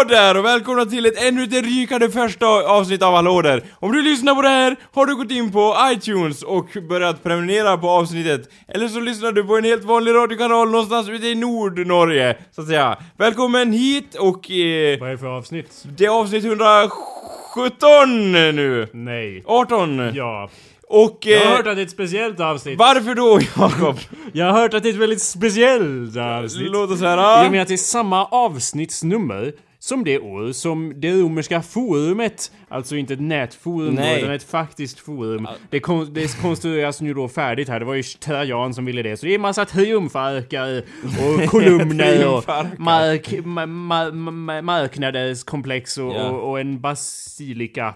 Hallå 0.00 0.08
där 0.14 0.36
och 0.36 0.44
välkomna 0.44 0.84
till 0.84 1.06
ett 1.06 1.22
ännu 1.22 1.44
ett 1.44 1.52
rykande 1.52 2.10
första 2.10 2.46
avsnitt 2.46 3.02
av 3.02 3.14
Hallå 3.14 3.42
där! 3.42 3.62
Om 3.80 3.92
du 3.92 4.02
lyssnar 4.02 4.34
på 4.34 4.42
det 4.42 4.48
här 4.48 4.76
har 4.94 5.06
du 5.06 5.16
gått 5.16 5.30
in 5.30 5.52
på 5.52 5.76
iTunes 5.92 6.42
och 6.42 6.66
börjat 6.88 7.22
prenumerera 7.22 7.76
på 7.78 7.90
avsnittet. 7.90 8.48
Eller 8.68 8.88
så 8.88 9.00
lyssnar 9.00 9.32
du 9.32 9.44
på 9.44 9.56
en 9.56 9.64
helt 9.64 9.84
vanlig 9.84 10.12
radiokanal 10.14 10.70
någonstans 10.70 11.08
ute 11.08 11.26
i 11.26 11.34
Nordnorge, 11.34 12.36
så 12.54 12.60
att 12.60 12.66
säga. 12.66 12.96
Välkommen 13.16 13.72
hit 13.72 14.14
och... 14.14 14.50
Eh, 14.50 15.00
Vad 15.00 15.08
är 15.08 15.12
det 15.12 15.18
för 15.18 15.26
avsnitt? 15.36 15.84
det 15.98 16.04
är 16.04 16.08
avsnitt 16.10 16.44
117 16.44 18.32
nu! 18.32 18.88
Nej. 18.92 19.42
18! 19.46 20.10
Ja. 20.14 20.50
Och... 20.88 21.18
Jag 21.22 21.38
har 21.40 21.46
Eh, 21.46 21.50
hört 21.56 21.66
att 21.66 21.76
det 21.76 21.82
är 21.82 21.86
ett 21.86 21.90
speciellt 21.90 22.40
avsnitt. 22.40 22.78
varför 22.78 23.14
då, 23.14 23.40
Jakob? 23.58 23.96
Jag 24.32 24.46
har 24.46 24.60
hört 24.60 24.74
att 24.74 24.82
det 24.82 24.88
är 24.88 24.92
ett 24.92 24.98
väldigt 25.00 25.22
speciellt 25.22 26.16
avsnitt. 26.16 26.70
Låt 26.70 26.90
oss 26.90 27.00
I 27.00 27.04
höra. 27.04 27.46
och 27.46 27.52
med 27.52 27.62
att 27.62 27.68
det 27.68 27.74
är 27.74 27.76
samma 27.76 28.24
avsnittsnummer 28.24 29.52
som 29.82 30.04
det 30.04 30.18
år 30.18 30.52
som 30.52 30.92
det 30.96 31.12
romerska 31.12 31.62
forumet, 31.62 32.52
alltså 32.68 32.96
inte 32.96 33.14
ett 33.14 33.20
nätforum 33.20 33.94
Nej. 33.94 34.20
utan 34.20 34.30
ett 34.34 34.42
faktiskt 34.42 34.98
forum. 34.98 35.48
Det, 35.70 35.80
kon- 35.80 36.14
det 36.14 36.40
konstrueras 36.40 37.00
nu 37.00 37.14
då 37.14 37.28
färdigt 37.28 37.68
här, 37.68 37.78
det 37.80 37.86
var 37.86 37.94
ju 37.94 38.02
Trajan 38.02 38.74
som 38.74 38.84
ville 38.84 39.02
det. 39.02 39.16
Så 39.16 39.26
det 39.26 39.32
är 39.32 39.34
en 39.34 39.40
massa 39.40 39.64
triumfarkar 39.64 40.82
och 41.02 41.44
kolumner 41.50 42.28
och 42.36 42.44
mark, 42.78 43.28
ma- 43.28 43.66
ma- 43.88 44.12
ma- 44.12 44.62
marknadskomplex 44.62 45.98
och, 45.98 46.14
Ja. 46.14 46.28
och, 46.30 46.50
och 46.50 46.60
en 46.60 46.80
basilika. 46.80 47.94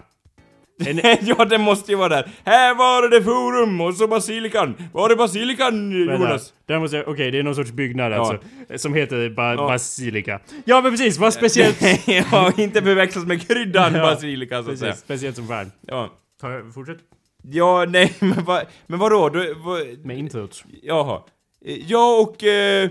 En, 0.85 0.99
ja, 1.21 1.45
det 1.45 1.57
måste 1.57 1.91
ju 1.91 1.97
vara 1.97 2.09
där. 2.09 2.29
Här 2.45 2.75
var 2.75 3.09
det 3.09 3.23
forum 3.23 3.81
och 3.81 3.93
så 3.93 4.07
basilikan. 4.07 4.75
Var 4.93 5.09
är 5.09 5.15
basilikan, 5.15 5.91
Jonas? 5.91 6.53
där 6.65 6.79
måste 6.79 6.97
jag, 6.97 7.07
okej 7.07 7.31
det 7.31 7.39
är 7.39 7.43
någon 7.43 7.55
sorts 7.55 7.71
byggnad 7.71 8.11
Ja. 8.11 8.15
alltså. 8.17 8.37
Som 8.77 8.93
heter 8.93 9.29
ba, 9.29 9.53
Ja. 9.53 9.67
basilika. 9.67 10.39
Ja 10.65 10.81
men 10.81 10.91
precis, 10.91 11.17
vad 11.17 11.33
speciellt... 11.33 11.81
ja, 12.31 12.51
inte 12.57 12.81
förväxlas 12.81 13.25
med 13.25 13.47
kryddan 13.47 13.93
Ja, 13.95 14.01
basilika 14.01 14.63
så 14.63 14.71
att 14.71 14.79
säga. 14.79 14.91
precis, 14.91 15.03
speciellt 15.05 15.35
som 15.35 15.47
fan. 15.47 15.71
Ja. 15.87 16.09
Ta, 16.41 16.47
fortsätt 16.73 16.97
Ja, 17.43 17.85
nej, 17.89 18.13
men 18.19 18.43
vad, 18.45 18.61
men 18.87 18.99
vadå? 18.99 19.29
Du, 19.29 19.53
vad, 19.53 20.05
med 20.05 20.17
introt. 20.17 20.63
jaha. 20.83 21.21
Ja, 21.87 22.19
och... 22.21 22.43
Eh, 22.43 22.89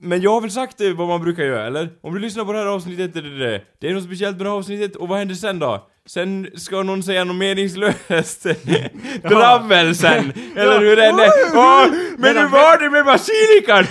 men 0.00 0.20
jag 0.20 0.30
har 0.30 0.40
väl 0.40 0.50
sagt 0.50 0.80
vad 0.96 1.08
man 1.08 1.20
brukar 1.22 1.42
göra, 1.44 1.66
eller? 1.66 1.88
Om 2.02 2.14
du 2.14 2.20
lyssnar 2.20 2.44
på 2.44 2.52
det 2.52 2.58
här 2.58 2.66
avsnittet, 2.66 3.14
det, 3.14 3.20
det, 3.20 3.38
det, 3.38 3.62
det 3.78 3.88
är 3.88 3.94
något 3.94 4.04
speciellt 4.04 4.36
med 4.36 4.46
det 4.46 4.50
här 4.50 4.56
avsnittet, 4.56 4.96
och 4.96 5.08
vad 5.08 5.18
händer 5.18 5.34
sen 5.34 5.58
då? 5.58 5.86
Sen 6.06 6.48
ska 6.54 6.82
någon 6.82 7.02
säga 7.02 7.24
något 7.24 7.36
meningslöst 7.36 8.42
dravel 9.22 9.94
sen, 9.94 10.32
eller 10.56 10.80
hur 10.80 10.96
den 10.96 11.18
är. 11.18 11.30
Åh, 11.54 11.86
men 12.18 12.36
hur 12.36 12.48
var 12.48 12.78
det 12.78 12.90
med 12.90 13.04
basilikan? 13.04 13.86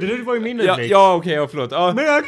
Det 0.00 0.06
där 0.06 0.24
var 0.24 0.34
ju 0.34 0.40
min 0.40 0.58
ja, 0.58 0.80
ja 0.80 1.14
okej, 1.14 1.32
ja, 1.32 1.48
förlåt. 1.50 1.72
Ja. 1.72 1.92
Men 1.96 2.04
jag... 2.04 2.24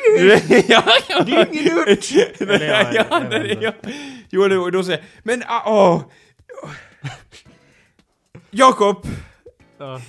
ja, 0.68 0.82
ja. 1.08 1.22
Det 1.26 1.32
är 1.32 1.48
ingen 1.52 1.78
ört! 1.78 2.40
Eller 2.40 2.68
ja, 2.68 2.90
ja, 2.92 3.04
jag 3.10 3.30
det 3.30 3.38
vet 3.38 3.44
är 3.46 3.52
inte. 3.52 3.64
ja. 3.64 3.90
Jo, 4.30 4.48
då, 4.48 4.70
då 4.70 4.82
säger 4.82 4.98
jag, 4.98 5.06
men 5.22 5.42
ah, 5.46 5.62
åh. 5.66 6.02
Jakob, 8.50 9.06
Ja. 9.78 10.00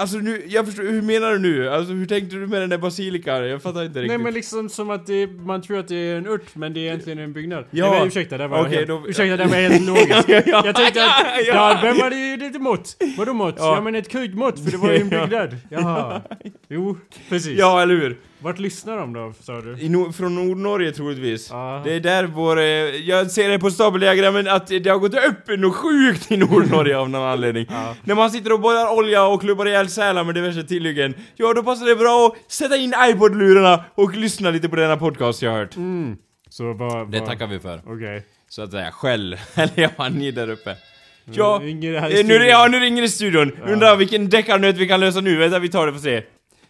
Alltså 0.00 0.16
nu, 0.18 0.42
jag 0.46 0.66
förstår, 0.66 0.82
hur 0.82 1.02
menar 1.02 1.32
du 1.32 1.38
nu? 1.38 1.68
Alltså 1.68 1.92
hur 1.92 2.06
tänkte 2.06 2.36
du 2.36 2.46
med 2.46 2.60
den 2.60 2.70
där 2.70 2.78
basilikan? 2.78 3.48
Jag 3.48 3.62
fattar 3.62 3.82
inte 3.84 3.98
Nej 3.98 4.02
riktigt. 4.08 4.20
men 4.20 4.34
liksom 4.34 4.68
som 4.68 4.90
att 4.90 5.06
det, 5.06 5.26
man 5.26 5.62
tror 5.62 5.78
att 5.78 5.88
det 5.88 5.96
är 5.96 6.16
en 6.16 6.26
ört 6.26 6.54
men 6.56 6.72
det 6.72 6.80
är 6.80 6.84
egentligen 6.84 7.18
en 7.18 7.32
byggnad. 7.32 7.64
Ja. 7.70 7.90
Nej, 7.90 7.98
men 7.98 8.08
ursäkta, 8.08 8.38
det 8.38 8.48
var 8.48 8.60
Okej, 8.60 8.74
helt, 8.76 8.88
då- 8.88 9.04
ursäkta, 9.08 9.36
det 9.36 9.44
var 9.46 9.56
helt 9.56 9.82
logiskt. 9.86 10.28
Ja, 10.28 10.42
ja, 10.46 10.62
Jag 10.66 10.76
tänkte 10.76 11.04
att, 11.04 11.12
ja, 11.46 11.80
ja, 11.86 11.94
var 12.02 12.10
det 12.10 12.16
ju 12.16 12.36
lite 12.36 12.58
mått? 12.58 12.96
Vadå 13.18 13.32
mått? 13.32 13.54
Ja. 13.58 13.74
Ja. 13.74 13.80
men 13.80 13.94
ett 13.94 14.08
kryddmått 14.08 14.64
för 14.64 14.70
det 14.70 14.76
var 14.76 14.90
ju 14.92 14.96
en 15.00 15.08
byggnad. 15.20 15.56
Jaha. 15.68 16.20
Jo, 16.68 16.96
precis. 17.28 17.58
Ja, 17.58 17.82
eller 17.82 17.94
hur? 17.94 18.16
Vart 18.42 18.58
lyssnar 18.58 18.96
de 18.96 19.12
då, 19.12 19.32
sa 19.40 19.60
du? 19.60 19.76
I 19.80 19.88
no 19.88 20.12
från 20.12 20.34
Nordnorge 20.34 20.92
troligtvis. 20.92 21.48
Ja. 21.50 21.80
Det 21.84 21.92
är 21.92 22.00
där 22.00 22.24
vår, 22.24 22.58
eh, 22.58 22.64
jag 22.64 23.30
ser 23.30 23.48
det 23.48 23.58
på 23.58 23.70
stapeldiagrammen 23.70 24.48
att 24.48 24.66
det 24.66 24.86
har 24.86 24.98
gått 24.98 25.14
upp 25.14 25.58
något 25.58 25.76
sjukt 25.76 26.32
i 26.32 26.36
Nordnorge 26.36 26.98
av 26.98 27.10
någon 27.10 27.22
anledning. 27.22 27.66
Ja. 27.70 27.96
När 28.04 28.14
man 28.14 28.30
sitter 28.30 28.52
och 28.52 28.60
borrar 28.60 28.98
olja 28.98 29.26
och 29.26 29.40
klubbar 29.40 29.66
ihjäl 29.66 29.88
sälar 29.88 30.24
med 30.24 30.34
diverse 30.34 30.62
tillhyggen, 30.62 31.14
ja 31.36 31.54
då 31.54 31.62
passar 31.62 31.86
det 31.86 31.96
bra 31.96 32.26
att 32.26 32.52
sätta 32.52 32.76
in 32.76 32.94
iPod-lurarna 33.10 33.84
och 33.94 34.16
lyssna 34.16 34.50
lite 34.50 34.68
på 34.68 34.76
denna 34.76 34.96
podcast 34.96 35.42
jag 35.42 35.50
har 35.50 35.58
hört. 35.58 35.76
Mm. 35.76 36.16
Så 36.48 36.72
vad... 36.72 37.10
Det 37.10 37.20
tackar 37.20 37.46
vi 37.46 37.58
för. 37.60 37.82
Okej. 37.86 38.26
Så 38.48 38.62
att 38.62 38.70
säga, 38.70 38.90
skäll. 38.90 39.36
Eller 39.54 39.90
ja, 39.96 40.08
ni 40.08 40.30
där 40.30 40.50
uppe. 40.50 40.76
Ja, 41.24 41.56
eh, 41.56 41.74
nu, 41.74 42.12
studion. 42.12 42.46
ja, 42.46 42.68
nu 42.70 42.80
ringer 42.80 43.02
det 43.02 43.06
i 43.06 43.08
studion. 43.08 43.52
Undrar 43.66 43.96
vilken 43.96 44.28
deckarnöt 44.28 44.76
vi 44.76 44.88
kan 44.88 45.00
lösa 45.00 45.20
nu. 45.20 45.36
Vänta, 45.36 45.58
vi 45.58 45.68
tar 45.68 45.86
det 45.86 45.92
för 45.92 45.98
att 45.98 46.04
se. 46.04 46.22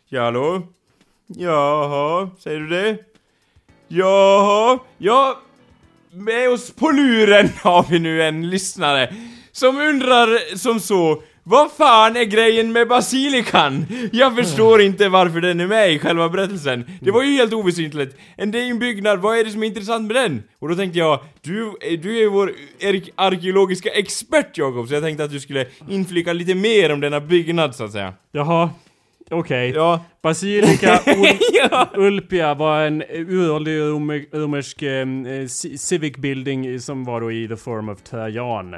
Ja, 0.08 0.22
hallå? 0.24 0.62
Jaha, 1.36 2.30
säger 2.38 2.58
du 2.60 2.68
det? 2.68 2.96
Jaha, 3.88 4.78
ja... 4.98 5.38
Med 6.12 6.50
oss 6.50 6.70
på 6.70 6.90
luren 6.90 7.48
har 7.62 7.86
vi 7.90 7.98
nu 7.98 8.22
en 8.22 8.50
lyssnare 8.50 9.14
som 9.52 9.80
undrar 9.80 10.56
som 10.56 10.80
så 10.80 11.22
vad 11.42 11.72
fan 11.72 12.16
är 12.16 12.24
grejen 12.24 12.72
med 12.72 12.88
basilikan? 12.88 13.86
Jag 14.12 14.36
förstår 14.36 14.80
inte 14.80 15.08
varför 15.08 15.40
den 15.40 15.60
är 15.60 15.66
med 15.66 15.92
i 15.92 15.98
själva 15.98 16.28
berättelsen. 16.28 16.84
Det 17.00 17.10
var 17.10 17.22
ju 17.22 17.32
helt 17.32 17.52
oväsentligt. 17.52 18.16
En- 18.36 18.50
Det 18.50 18.58
är 18.60 18.70
en 18.70 18.78
byggnad, 18.78 19.18
vad 19.18 19.38
är 19.38 19.44
det 19.44 19.50
som 19.50 19.62
är 19.62 19.66
intressant 19.66 20.06
med 20.12 20.16
den? 20.16 20.42
Och 20.58 20.68
då 20.68 20.74
tänkte 20.74 20.98
jag, 20.98 21.20
du, 21.40 21.72
du 22.02 22.16
är 22.16 22.20
ju 22.20 22.28
vår 22.28 22.52
ar- 22.82 23.26
arkeologiska 23.26 23.90
expert 23.90 24.58
Jakob, 24.58 24.88
så 24.88 24.94
jag 24.94 25.02
tänkte 25.02 25.24
att 25.24 25.30
du 25.32 25.40
skulle 25.40 25.66
inflika 25.88 26.32
lite 26.32 26.54
mer 26.54 26.92
om 26.92 27.00
denna 27.00 27.20
byggnad 27.20 27.74
så 27.74 27.84
att 27.84 27.92
säga. 27.92 28.14
Jaha. 28.32 28.70
Okej. 29.30 29.70
Ja. 29.70 30.04
Basilika 30.22 30.96
Ul- 31.06 31.38
ja. 31.52 31.88
Ulpia 31.94 32.54
var 32.54 32.80
en 32.82 33.02
uråldrig 33.10 33.80
romer- 33.80 34.26
romersk 34.38 34.82
ci- 34.82 35.76
civic 35.76 36.16
building 36.16 36.80
som 36.80 37.04
var 37.04 37.20
då 37.20 37.32
i 37.32 37.48
the 37.48 37.56
form 37.56 37.88
of 37.88 38.02
Trajan. 38.02 38.70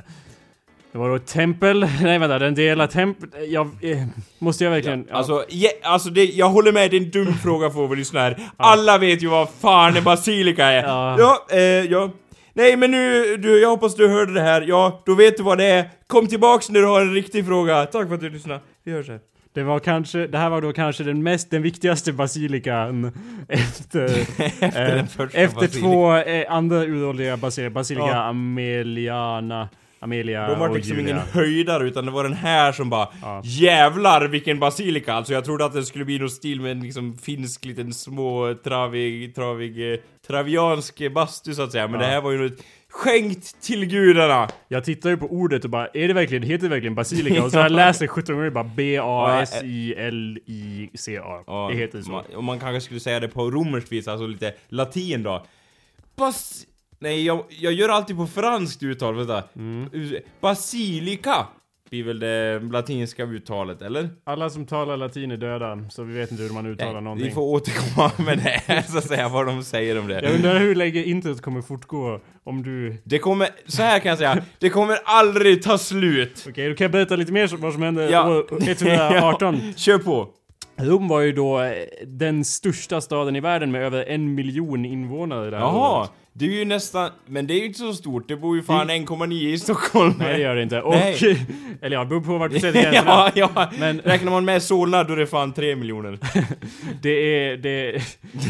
Det 0.93 0.99
var 0.99 1.09
då 1.09 1.15
ett 1.15 1.27
tempel, 1.27 1.81
nej 2.03 2.19
vänta, 2.19 2.39
den 2.39 2.55
delar 2.55 2.87
tempel, 2.87 3.29
jag, 3.49 3.71
eh, 3.81 3.99
måste 4.39 4.65
jag 4.65 4.71
verkligen... 4.71 5.07
Ja, 5.11 5.17
Alltså, 5.17 5.45
ja, 5.49 5.71
alltså 5.83 6.11
det, 6.11 6.25
jag 6.25 6.49
håller 6.49 6.73
med, 6.73 6.91
det 6.91 6.97
är 6.97 7.01
en 7.01 7.11
dum 7.11 7.35
fråga 7.43 7.71
för 7.71 7.87
vår 7.87 7.97
lyssnare. 7.97 8.37
Alla 8.57 8.99
vet 8.99 9.23
ju 9.23 9.27
vad 9.29 9.49
fan 9.61 9.97
en 9.97 10.05
basilika 10.05 10.67
är. 10.67 10.83
Ja. 10.83 11.17
Ja, 11.19 11.57
eh, 11.57 11.61
ja. 11.61 12.11
Nej 12.55 12.77
men 12.77 12.91
nu, 12.91 13.37
du, 13.37 13.61
jag 13.61 13.69
hoppas 13.69 13.95
du 13.97 14.09
hörde 14.09 14.35
det 14.35 14.41
här. 14.41 14.63
Ja, 14.69 15.03
då 15.07 15.15
vet 15.15 15.37
du 15.37 15.43
vad 15.43 15.59
det 15.59 15.65
är. 15.67 15.91
Kom 16.07 16.27
tillbaks 16.27 16.71
när 16.71 16.81
du 16.81 16.87
har 16.87 17.01
en 17.01 17.15
riktig 17.15 17.47
fråga. 17.47 17.87
Tack 17.87 18.09
för 18.09 18.15
att 18.15 18.21
du 18.21 18.31
lyssnade. 18.31 18.61
Vi 18.85 18.93
hörs 18.93 19.09
här. 19.09 19.21
Det 19.55 19.63
var 19.63 19.79
kanske, 19.79 20.27
det 20.27 20.39
här 20.39 20.51
var 20.51 20.61
då 20.63 20.73
kanske 20.73 21.05
den 21.05 21.23
mest, 21.23 21.51
den 21.51 21.63
viktigaste 21.63 22.13
basilikan 22.13 23.13
efter... 23.49 24.05
efter 24.65 25.07
första 25.07 25.39
Efter 25.39 25.55
basilikan. 25.61 25.91
två 25.91 26.17
eh, 26.17 26.53
andra 26.53 26.85
uråldriga 26.85 27.37
basilika, 27.37 27.71
basilika 27.71 28.07
Ja. 28.07 28.25
Ameliana, 28.25 29.69
Amelia 30.01 30.49
De 30.49 30.59
var 30.59 30.69
liksom 30.75 30.97
Julia. 30.97 31.11
ingen 31.15 31.23
höjdare 31.33 31.89
utan 31.89 32.07
det 32.07 32.11
var 32.13 32.25
den 32.25 32.33
här 32.33 32.73
som 32.73 32.91
bara 32.91 33.09
Ja. 33.23 33.41
Jävlar 33.45 34.29
vilken 34.29 34.59
basilika! 34.59 35.15
Alltså 35.15 35.33
jag 35.33 35.45
trodde 35.45 35.65
att 35.65 35.73
det 35.73 35.83
skulle 35.85 36.05
bli 36.05 36.19
någon 36.19 36.31
stil 36.31 36.61
med 36.61 36.73
en 36.73 36.81
liksom 36.81 37.17
finsk 37.19 37.65
liten 37.65 37.93
små 37.93 38.55
travig, 38.65 39.35
travig, 39.35 39.93
eh, 39.93 39.99
traviansk 40.27 41.13
bastu 41.13 41.55
så 41.55 41.63
att 41.63 41.73
säga. 41.73 41.89
Men 41.89 42.01
Ja. 42.01 42.07
det 42.07 42.13
här 42.13 42.21
var 42.21 42.31
ju 42.31 42.39
något 42.39 42.59
skänkt 42.93 43.61
till 43.63 43.85
gudarna! 43.87 44.49
Jag 44.69 44.85
tittar 44.85 45.11
ju 45.11 45.17
på 45.17 45.27
ordet 45.27 45.65
och 45.65 45.71
bara, 45.71 45.87
är 45.87 46.09
det 46.09 46.15
verkligen, 46.15 46.43
heter 46.43 46.63
det 46.63 46.69
verkligen 46.69 46.95
basilika? 46.95 47.45
Och 47.45 47.51
så 47.51 47.57
har 47.59 47.65
jag 47.65 47.73
läst 47.73 48.01
det 48.01 48.09
17 48.09 48.35
gånger 48.37 48.51
bara 48.51 48.65
B-A-S-I-L-I-C-A. 50.13 51.43
Ja, 51.47 51.69
Det 51.73 51.77
heter 51.79 52.03
så. 52.03 52.11
man- 52.11 52.25
Och 52.37 52.45
man 52.45 52.61
kanske 52.61 52.81
skulle 52.81 53.01
säga 53.01 53.21
det 53.21 53.29
på 53.29 53.51
romerskt 53.51 53.93
vis, 53.93 54.09
alltså 54.09 54.27
lite 54.27 54.55
latin 54.69 55.23
då. 55.23 55.47
Bas... 56.17 56.67
Nej, 56.99 57.25
jag, 57.27 57.45
jag 57.49 57.73
gör 57.73 57.89
alltid 57.89 58.17
på 58.17 58.27
franskt 58.27 58.83
uttal, 58.83 59.15
vänta. 59.15 59.43
Mm. 59.57 59.89
Basilika 60.41 61.47
blir 61.93 62.05
väl 62.05 62.19
det 62.21 62.61
latinska 62.73 63.25
uttalet, 63.25 63.83
eller? 63.83 64.09
Alla 64.25 64.51
som 64.51 64.67
talar 64.67 64.97
latin 64.97 65.31
är 65.31 65.37
döda, 65.37 65.79
så 65.91 66.03
vi 66.03 66.15
vet 66.15 66.31
inte 66.31 66.43
hur 66.43 66.51
man 66.51 66.67
uttalar 66.67 66.93
Nej, 66.93 67.03
någonting. 67.03 67.27
vi 67.27 67.33
får 67.35 67.43
återkomma 67.43 68.11
med 68.27 68.39
det 68.39 68.83
så 68.89 68.99
att 68.99 69.05
säga, 69.05 69.29
vad 69.29 69.47
de 69.47 69.65
säger 69.65 69.99
om 69.99 70.09
det. 70.09 70.21
Jag 70.23 70.35
undrar 70.35 70.59
hur 70.59 70.75
länge 70.75 71.03
introt 71.03 71.41
kommer 71.41 71.63
fortgå 71.63 72.21
om 72.45 72.63
du... 72.63 72.97
Det 73.05 73.19
kommer, 73.19 73.49
så 73.67 73.83
här 73.83 73.99
kan 73.99 74.09
jag 74.09 74.19
säga, 74.19 74.39
det 74.59 74.71
kommer 74.71 74.99
aldrig 75.05 75.63
ta 75.63 75.79
slut. 75.79 76.47
Okej, 76.49 76.69
då 76.69 76.75
kan 76.75 76.85
jag 76.85 76.93
berätta 76.93 77.17
lite 77.17 77.33
mer 77.33 77.55
om 77.55 77.61
vad 77.61 77.73
som 77.73 77.83
hände 77.83 78.11
Ja. 78.11 78.29
år 78.31 78.47
118. 78.61 79.61
Kör 79.77 79.99
på. 79.99 80.29
Rom 80.77 81.09
var 81.09 81.21
ju 81.21 81.33
då 81.33 81.73
den 82.07 82.45
största 82.45 83.01
staden 83.01 83.37
i 83.37 83.41
världen 83.41 83.71
med 83.73 83.83
över 83.83 84.05
en 84.05 84.35
miljon 84.35 84.85
invånare 84.85 85.51
det 85.51 85.57
här 85.57 85.65
Jaha, 85.65 86.01
året. 86.01 86.11
Det 86.35 86.45
är 86.45 86.49
ju 86.51 86.65
nästan, 86.65 87.11
men 87.27 87.47
det 87.47 87.55
är 87.55 87.59
ju 87.59 87.65
inte 87.67 87.79
så 87.79 87.95
stort, 87.95 88.29
det 88.29 88.37
bor 88.37 88.57
ju 88.57 88.63
fan 88.63 88.91
1,9 88.91 89.33
i 89.33 89.59
Stockholm. 89.59 90.15
Nej 90.19 90.33
det 90.33 90.39
gör 90.43 90.57
det 90.57 90.63
inte. 90.63 90.81
Och... 90.81 90.95
Nej. 90.95 91.47
Eller 91.83 91.97
ja, 91.97 92.05
beror 92.05 92.21
på 92.21 92.39
vart 92.39 92.51
du 92.53 92.61
sätter 92.61 92.83
gränserna. 92.83 93.31
ja, 93.35 93.51
ja. 93.55 93.71
Men- 93.79 94.01
Räknar 94.01 94.31
man 94.31 94.45
med 94.45 94.63
Solna 94.63 95.05
då 95.05 95.13
är 95.13 95.17
det 95.17 95.27
fan 95.27 95.53
3 95.53 95.77
miljoner. 95.77 96.19
Det 97.03 97.11
är... 97.11 97.57
Det, 97.57 98.03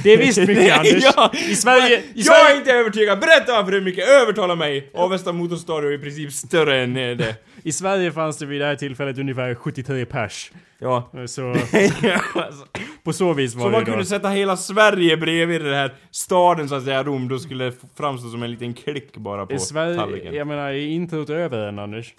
det 0.05 0.12
är 0.12 0.19
visst 0.19 0.38
mycket 0.38 0.79
Anders. 0.79 1.05
ja, 1.17 1.31
I 1.49 1.56
Sverige... 1.56 1.99
I 1.99 2.02
jag 2.14 2.25
Sverige 2.26 2.55
är 2.55 2.58
inte 2.58 2.73
övertygad, 2.73 3.20
berätta 3.20 3.52
varför 3.52 3.70
det 3.73 3.76
är 3.79 3.81
mycket, 3.82 4.08
övertala 4.08 4.55
mig! 4.55 4.90
Avesta 4.94 5.32
Motorstad 5.32 5.79
är 5.79 5.93
i 5.93 5.99
princip 5.99 6.32
större 6.32 6.81
än 6.82 6.94
det. 6.94 7.34
I 7.62 7.73
Sverige 7.73 8.12
fanns 8.12 8.38
det 8.38 8.47
vid 8.47 8.61
det 8.61 8.67
här 8.67 8.76
tillfället 8.76 9.19
ungefär 9.19 9.55
73 9.55 10.05
pers. 10.05 10.53
Ja. 10.79 11.11
Så... 11.26 11.50
alltså, 12.35 12.67
på 13.05 13.12
så 13.12 13.32
vis 13.32 13.55
var 13.55 13.62
Så 13.62 13.69
det 13.69 13.73
man 13.73 13.85
då. 13.85 13.91
kunde 13.91 14.05
sätta 14.05 14.29
hela 14.29 14.56
Sverige 14.56 15.17
bredvid 15.17 15.64
den 15.64 15.75
här 15.75 15.94
staden 16.11 16.69
så 16.69 16.75
att 16.75 16.85
säga, 16.85 17.03
Rom, 17.05 17.29
då 17.29 17.38
skulle 17.38 17.64
det 17.64 17.75
framstå 17.97 18.29
som 18.29 18.43
en 18.43 18.50
liten 18.50 18.75
klick 18.75 19.17
bara 19.17 19.47
på 19.47 19.53
Är 19.55 19.59
Sverige, 19.59 19.97
tallriken. 19.97 20.35
jag 20.35 20.47
menar, 20.47 20.69
är 20.69 20.87
introt 20.87 21.31
över 21.31 21.69
än 21.69 21.79
Anders? 21.79 22.14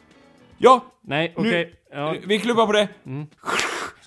Ja! 0.57 0.85
Nej, 1.01 1.33
okej. 1.35 1.73
Ja, 1.93 2.15
Vi 2.25 2.39
klubbar 2.39 2.65
på 2.65 2.71
det. 2.71 2.87
vi 3.03 3.23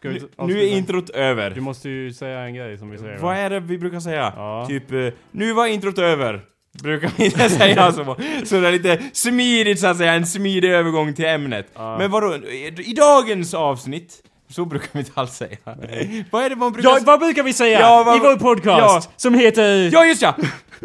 Nu, 0.03 0.21
nu 0.39 0.59
är 0.61 0.77
introt 0.77 1.11
över. 1.11 1.51
Du 1.51 1.61
måste 1.61 1.89
ju 1.89 2.13
säga 2.13 2.41
en 2.41 2.55
grej 2.55 2.79
som 2.79 2.91
vi 2.91 2.99
säger. 2.99 3.19
Vad 3.19 3.37
är 3.37 3.51
det 3.51 3.61
vi 3.61 3.79
brukar 3.79 4.01
säga? 4.01 4.33
Ja. 4.37 4.67
Typ, 4.69 4.93
eh, 4.93 5.09
nu 5.31 5.53
var 5.53 5.67
introt 5.67 5.99
över. 5.99 6.41
Brukar 6.83 7.11
vi 7.17 7.25
inte 7.25 7.49
säga 7.51 7.93
så. 7.93 8.17
Så 8.45 8.61
det 8.61 8.69
är 8.69 8.73
lite 8.73 8.99
smidigt 9.13 9.81
så 9.81 9.87
att 9.87 9.97
säga, 9.97 10.13
en 10.13 10.27
smidig 10.27 10.71
övergång 10.71 11.15
till 11.15 11.25
ämnet. 11.25 11.71
Ja. 11.75 11.99
Men 11.99 12.11
vadå, 12.11 12.35
i 12.85 12.95
dagens 12.97 13.55
avsnitt, 13.55 14.13
så 14.51 14.65
brukar 14.65 14.89
vi 14.93 14.99
inte 14.99 15.11
alls 15.15 15.35
säga. 15.37 15.57
Vad 16.31 16.45
är 16.45 16.51
det 16.51 16.57
man 16.57 16.73
brukar 16.73 16.89
Ja, 16.91 16.99
vad 17.05 17.21
brukar 17.21 17.43
vi 17.43 17.53
säga 17.53 17.81
Ja, 17.81 18.03
vad- 18.07 18.17
i 18.17 18.21
vår 18.21 18.37
podcast? 18.37 19.09
Ja. 19.09 19.13
Som 19.17 19.35
heter... 19.35 19.91
Ja 19.93 20.05
just 20.05 20.23
ja! 20.23 20.35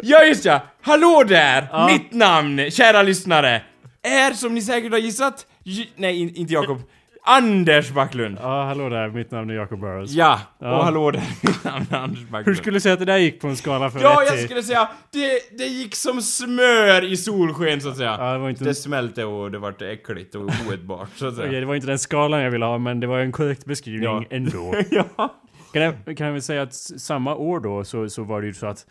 Ja 0.02 0.24
just 0.24 0.44
ja! 0.44 0.60
Hallå 0.82 1.24
där! 1.28 1.68
Ja. 1.72 1.86
Mitt 1.86 2.12
namn, 2.12 2.70
kära 2.70 3.02
lyssnare, 3.02 3.62
är 4.02 4.32
som 4.32 4.54
ni 4.54 4.62
säkert 4.62 4.92
har 4.92 4.98
gissat, 4.98 5.46
J- 5.64 5.88
nej 5.96 6.20
in, 6.20 6.34
inte 6.34 6.52
Jakob, 6.52 6.80
Anders 7.24 7.90
Backlund. 7.90 8.38
Ja, 8.42 8.64
hallå 8.64 8.88
där, 8.88 9.08
mitt 9.08 9.30
namn 9.30 9.50
är 9.50 9.54
Jacob 9.54 9.80
Burrows. 9.80 10.10
Ja, 10.10 10.40
Ja. 10.58 10.76
och 10.78 10.84
hallå 10.84 11.10
där, 11.10 11.22
mitt 11.42 11.64
namn 11.64 11.86
är 11.90 11.96
Anders 11.96 12.20
Backlund. 12.22 12.46
Hur 12.46 12.54
skulle 12.54 12.76
du 12.76 12.80
säga 12.80 12.92
att 12.92 12.98
det 12.98 13.04
där 13.04 13.16
gick 13.18 13.40
på 13.40 13.48
en 13.48 13.56
skala 13.56 13.90
från 13.90 14.02
Ja, 14.02 14.22
1 14.22 14.28
jag 14.28 14.36
till... 14.36 14.44
skulle 14.44 14.62
säga, 14.62 14.88
det, 15.10 15.58
det 15.58 15.64
gick 15.64 15.94
som 15.94 16.22
smör 16.22 17.04
i 17.12 17.16
solsken 17.16 17.80
så 17.80 17.88
att 17.88 17.96
säga. 17.96 18.16
Ja, 18.20 18.32
det 18.32 18.38
var 18.38 18.50
inte... 18.50 18.64
Det 18.64 18.74
smälte 18.74 19.24
och 19.24 19.50
det 19.50 19.58
vart 19.58 19.82
äckligt 19.82 20.34
och 20.34 20.42
oätbart 20.68 21.08
så 21.16 21.26
att 21.26 21.32
Okej, 21.34 21.48
säga. 21.48 21.60
det 21.60 21.66
var 21.66 21.74
inte 21.74 21.86
den 21.86 21.98
skalan 21.98 22.40
jag 22.40 22.50
ville 22.50 22.64
ha, 22.64 22.78
men 22.78 23.00
det 23.00 23.06
var 23.06 23.18
en 23.18 23.32
korrekt 23.32 23.64
beskrivning 23.64 24.02
Ja. 24.04 24.24
ändå. 24.30 24.74
ja. 24.90 25.34
Kan 25.72 25.82
jag, 25.82 25.94
kan 26.16 26.26
jag 26.26 26.32
väl 26.32 26.42
säga 26.42 26.62
att 26.62 26.72
s- 26.72 27.04
samma 27.04 27.34
år 27.34 27.60
då 27.60 27.84
så, 27.84 28.08
så 28.08 28.22
var 28.24 28.40
det 28.40 28.46
ju 28.46 28.54
så 28.54 28.66
att 28.66 28.86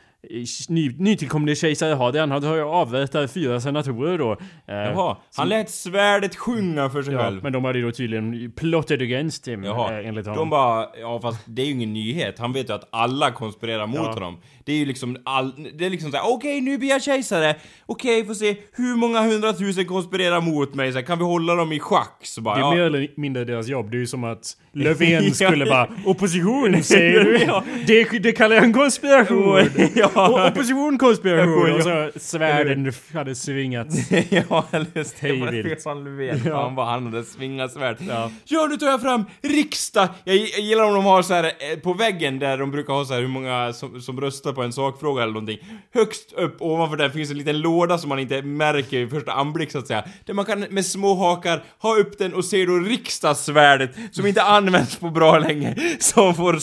ny, 0.69 0.95
nytillkomne 0.97 1.55
kejsare 1.55 1.93
Hadrian 1.93 2.31
hade 2.31 2.47
ju 2.47 2.61
avrättat 2.63 3.31
fyra 3.31 3.59
senatorer 3.61 4.17
då. 4.17 4.31
Eh, 4.31 4.75
Jaha, 4.75 5.17
han 5.35 5.49
lät 5.49 5.69
svärdet 5.69 6.35
sjunga 6.35 6.89
för 6.89 7.03
sig 7.03 7.13
ja, 7.13 7.19
själv. 7.19 7.43
men 7.43 7.53
de 7.53 7.65
hade 7.65 7.79
ju 7.79 7.85
då 7.85 7.91
tydligen 7.91 8.51
plotted 8.55 9.01
against 9.01 9.47
him, 9.47 9.63
Jaha, 9.63 9.99
eh, 9.99 10.07
enligt 10.07 10.25
honom. 10.25 10.39
de 10.39 10.49
bara, 10.49 10.87
ja 11.01 11.19
fast 11.21 11.39
det 11.45 11.61
är 11.61 11.65
ju 11.65 11.71
ingen 11.71 11.93
nyhet. 11.93 12.39
Han 12.39 12.53
vet 12.53 12.69
ju 12.69 12.73
att 12.73 12.87
alla 12.91 13.31
konspirerar 13.31 13.87
mot 13.87 13.97
Ja. 13.97 14.13
honom. 14.13 14.37
Det 14.65 14.71
är 14.71 14.77
ju 14.77 14.85
liksom 14.85 15.17
all, 15.25 15.69
det 15.77 15.85
är 15.85 15.89
liksom 15.89 16.11
såhär, 16.11 16.33
okej 16.33 16.61
nu 16.61 16.77
blir 16.77 16.89
jag 16.89 17.03
kejsare, 17.03 17.55
okej 17.85 18.25
får 18.25 18.33
se 18.33 18.55
hur 18.71 18.95
många 18.95 19.21
hundratusen 19.21 19.85
konspirerar 19.85 20.41
mot 20.41 20.73
mig, 20.73 20.91
så 20.91 20.97
här, 20.97 21.05
kan 21.05 21.17
vi 21.17 21.23
hålla 21.23 21.55
dem 21.55 21.71
i 21.71 21.79
schack? 21.79 22.19
Så 22.23 22.41
bara, 22.41 22.55
Det 22.55 22.61
är 22.61 22.63
ja. 22.63 22.71
mer 22.71 22.81
eller 22.81 23.07
mindre 23.15 23.45
deras 23.45 23.67
jobb. 23.67 23.91
Det 23.91 23.97
är 23.97 23.99
ju 23.99 24.07
som 24.07 24.23
att 24.23 24.57
Löfven 24.73 25.33
skulle 25.33 25.65
bara 25.65 25.89
Opposition 26.05 26.83
säger 26.83 27.23
du? 27.23 27.37
Ja. 27.37 27.63
Det, 27.87 28.03
det 28.03 28.31
kallar 28.31 28.55
jag 28.55 28.65
en 28.65 28.73
konspiration! 28.73 29.69
ja. 29.95 30.47
Opposition 30.51 30.97
konspiration! 30.97 31.67
Ja. 31.67 31.75
Och 31.75 31.83
så 31.83 32.19
svärden 32.19 32.93
hade 33.13 33.35
svingat. 33.35 33.87
ja, 34.29 34.65
just 34.93 35.21
det. 35.21 35.27
Hej 35.27 35.39
var 35.39 35.51
vilt. 35.51 35.67
Stefan 35.67 36.03
Löfven. 36.03 36.41
Ja. 36.45 36.63
Han 36.63 36.75
bara, 36.75 36.85
han 36.85 37.05
hade 37.05 37.23
svingat 37.23 37.71
svärd. 37.71 37.97
Ja. 38.09 38.31
Ja, 38.45 38.67
nu 38.69 38.77
tar 38.77 38.87
jag 38.87 39.01
fram 39.01 39.25
riksdag! 39.41 40.07
Jag, 40.23 40.35
jag 40.35 40.59
gillar 40.59 40.83
om 40.83 40.93
de 40.93 41.05
har 41.05 41.21
så 41.21 41.33
här 41.33 41.43
eh, 41.43 41.79
på 41.79 41.93
väggen 41.93 42.39
där 42.39 42.57
de 42.57 42.71
brukar 42.71 42.93
ha 42.93 43.05
så 43.05 43.13
här 43.13 43.21
hur 43.21 43.27
många 43.27 43.73
som, 43.73 44.01
som 44.01 44.21
röstar 44.21 44.50
på 44.53 44.63
en 44.63 44.73
sakfråga 44.73 45.23
eller 45.23 45.33
någonting. 45.33 45.57
Högst 45.93 46.33
upp 46.33 46.55
ovanför 46.61 46.97
där 46.97 47.09
finns 47.09 47.31
en 47.31 47.37
liten 47.37 47.59
låda 47.61 47.97
som 47.97 48.09
man 48.09 48.19
inte 48.19 48.41
märker 48.41 48.97
i 48.99 49.07
första 49.07 49.31
anblick 49.31 49.71
så 49.71 49.77
att 49.79 49.87
säga. 49.87 50.03
Där 50.25 50.33
man 50.33 50.45
kan 50.45 50.59
med 50.59 50.85
små 50.85 51.15
hakar 51.15 51.63
ha 51.79 51.95
upp 51.97 52.17
den 52.17 52.33
och 52.33 52.45
se 52.45 52.65
då 52.65 52.73
riksdagssvärdet 52.77 53.91
som 54.11 54.25
inte 54.27 54.41
används 54.43 54.95
på 54.95 55.09
bra 55.09 55.39
länge. 55.39 55.75
Som 55.99 56.35
får 56.35 56.59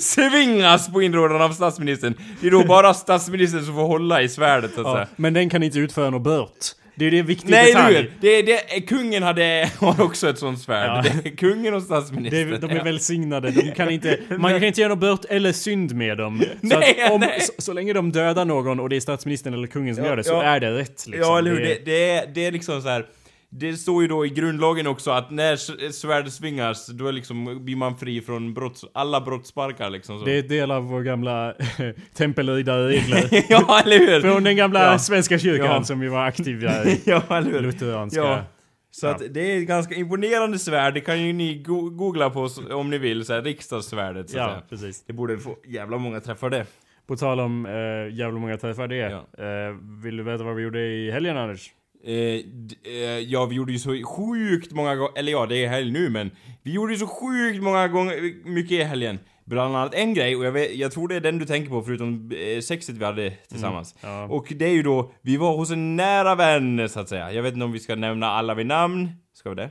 svingas 0.00 0.92
på 0.92 1.02
inrådan 1.02 1.42
av 1.42 1.50
statsministern. 1.52 2.14
Det 2.40 2.46
är 2.46 2.50
då 2.50 2.64
bara 2.64 2.94
statsministern 2.94 3.64
som 3.64 3.74
får 3.74 3.86
hålla 3.86 4.22
i 4.22 4.28
svärdet 4.28 4.74
så 4.74 4.80
att 4.80 4.86
Ja, 4.86 4.94
säga. 4.94 5.06
men 5.16 5.34
den 5.34 5.50
kan 5.50 5.62
inte 5.62 5.78
utföra 5.78 6.10
något 6.10 6.22
bört. 6.22 6.74
Det 6.98 7.06
är 7.06 7.10
det 7.10 7.18
en 7.18 7.26
viktig 7.26 7.50
Nej, 7.50 7.66
detalj. 7.72 8.10
du! 8.20 8.42
Det, 8.42 8.42
det, 8.42 8.80
kungen 8.80 9.22
hade, 9.22 9.70
har 9.78 10.00
också 10.00 10.28
ett 10.30 10.38
sånt 10.38 10.60
svärd. 10.60 11.04
Ja. 11.06 11.12
Det 11.24 11.30
kungen 11.30 11.74
och 11.74 11.80
Det 11.80 11.86
statsministern. 11.86 12.52
är, 12.52 12.58
de 12.58 12.70
är 12.70 12.76
Ja. 12.76 12.82
välsignade, 12.84 13.50
de 13.50 13.72
kan 13.72 13.90
inte, 13.90 14.18
man 14.38 14.50
kan 14.52 14.64
inte 14.64 14.80
göra 14.80 14.88
något 14.88 14.98
bört 14.98 15.24
eller 15.28 15.52
synd 15.52 15.94
med 15.94 16.18
dem. 16.18 16.42
Så, 16.60 16.78
Nej, 16.78 17.08
om, 17.10 17.20
nej. 17.20 17.40
så, 17.40 17.52
så 17.62 17.72
länge 17.72 17.92
de 17.92 18.12
dödar 18.12 18.44
någon 18.44 18.80
och 18.80 18.88
det 18.88 18.96
är 18.96 19.00
statsministern 19.00 19.54
eller 19.54 19.66
kungen 19.66 19.94
som 19.94 20.04
Ja, 20.04 20.10
gör 20.10 20.16
det, 20.16 20.24
så 20.24 20.40
är 20.40 20.60
det 20.60 20.70
rätt 20.78 20.88
liksom. 21.06 21.12
Ja, 21.32 21.38
eller 21.38 21.50
hur? 21.50 21.60
Det- 21.60 21.66
Det, 21.66 21.80
det, 21.84 22.10
är, 22.10 22.26
det 22.34 22.46
är 22.46 22.52
liksom 22.52 22.82
så 22.82 22.88
här. 22.88 23.06
Det 23.50 23.72
står 23.76 24.02
ju 24.02 24.08
då 24.08 24.26
i 24.26 24.28
grundlagen 24.28 24.86
också 24.86 25.10
att 25.10 25.30
när 25.30 25.56
svärdet 25.92 26.32
svingas, 26.32 26.86
då 26.86 27.06
är 27.06 27.12
liksom, 27.12 27.64
blir 27.64 27.76
man 27.76 27.96
fri 27.96 28.20
från 28.20 28.54
brotts, 28.54 28.84
alla 28.94 29.20
brottsparkar 29.20 29.90
liksom 29.90 30.18
så. 30.18 30.24
Det 30.24 30.32
är 30.38 30.42
del 30.42 30.70
av 30.70 30.84
vår 30.84 31.02
gamla 31.02 31.54
tempelriddarregler. 32.14 33.28
ja, 33.48 33.80
eller 33.84 33.98
hur? 33.98 34.20
Från 34.20 34.44
den 34.44 34.56
gamla 34.56 34.92
Ja. 34.92 34.98
svenska 34.98 35.38
kyrkan 35.38 35.66
Ja. 35.66 35.82
som 35.84 36.02
ju 36.02 36.08
var 36.08 36.24
aktiv 36.26 36.62
i 36.64 37.00
ja, 37.04 37.22
eller 37.30 37.50
hur? 37.52 37.60
lutheranska. 37.60 38.20
Ja. 38.20 38.44
Så 38.90 39.06
Ja. 39.06 39.10
att 39.10 39.22
det 39.30 39.40
är 39.40 39.58
ett 39.62 39.68
ganska 39.68 39.94
imponerande 39.94 40.58
svärd, 40.58 40.94
det 40.94 41.00
kan 41.00 41.22
ju 41.26 41.32
ni 41.32 41.54
go- 41.62 41.90
googla 41.90 42.30
på 42.30 42.48
om 42.70 42.90
ni 42.90 42.98
vill, 42.98 43.24
så 43.24 43.32
här, 43.34 43.42
riksdagssvärdet 43.42 44.30
så 44.30 44.38
att 44.38 44.44
Ja, 44.44 44.48
säga. 44.50 44.62
precis. 44.70 45.04
Det 45.06 45.12
borde 45.12 45.38
få 45.38 45.56
jävla 45.66 45.98
många 45.98 46.20
träffar 46.20 46.50
det. 46.50 46.66
På 47.06 47.16
tal 47.16 47.40
om 47.40 47.66
äh, 47.66 47.72
jävla 48.18 48.38
många 48.38 48.56
träffar 48.56 48.88
det. 48.88 49.02
Eh, 49.12 50.02
vill 50.04 50.16
du 50.16 50.22
veta 50.22 50.44
vad 50.44 50.54
vi 50.56 50.62
gjorde 50.62 50.80
i 50.86 51.10
helgen 51.10 51.36
Anders? 51.36 51.70
Eh, 52.04 52.14
eh, 52.14 53.18
ja, 53.18 53.46
vi 53.46 53.54
gjorde 53.54 53.72
ju 53.72 53.78
så 53.78 54.04
sjukt 54.04 54.72
många 54.72 54.96
gånger, 54.96 55.18
eller 55.18 55.32
ja, 55.32 55.46
det 55.46 55.64
är 55.64 55.68
helg 55.68 55.90
nu 55.90 56.10
men 56.10 56.30
Vi 56.62 56.72
gjorde 56.72 56.92
ju 56.92 56.98
så 56.98 57.06
sjukt 57.06 57.62
många 57.62 57.88
gånger, 57.88 58.48
mycket 58.48 58.72
i 58.72 58.82
helgen 58.82 59.18
Bland 59.44 59.76
annat 59.76 59.94
en 59.94 60.14
grej, 60.14 60.36
och 60.36 60.44
jag, 60.44 60.52
vet, 60.52 60.74
jag 60.74 60.92
tror 60.92 61.08
det 61.08 61.16
är 61.16 61.20
den 61.20 61.38
du 61.38 61.44
tänker 61.44 61.70
på 61.70 61.82
förutom 61.82 62.30
eh, 62.32 62.60
sexet 62.60 62.96
vi 62.96 63.04
hade 63.04 63.30
tillsammans 63.30 63.94
Ja. 64.00 64.24
Och 64.24 64.52
det 64.56 64.64
är 64.64 64.72
ju 64.72 64.82
då, 64.82 65.12
vi 65.22 65.36
var 65.36 65.56
hos 65.56 65.70
en 65.70 65.96
nära 65.96 66.34
vän 66.34 66.88
så 66.88 67.00
att 67.00 67.08
säga 67.08 67.32
Jag 67.32 67.42
vet 67.42 67.52
inte 67.52 67.64
om 67.64 67.72
vi 67.72 67.78
ska 67.78 67.94
nämna 67.94 68.26
alla 68.26 68.54
vid 68.54 68.66
namn, 68.66 69.08
ska 69.32 69.50
vi 69.50 69.56
det? 69.56 69.70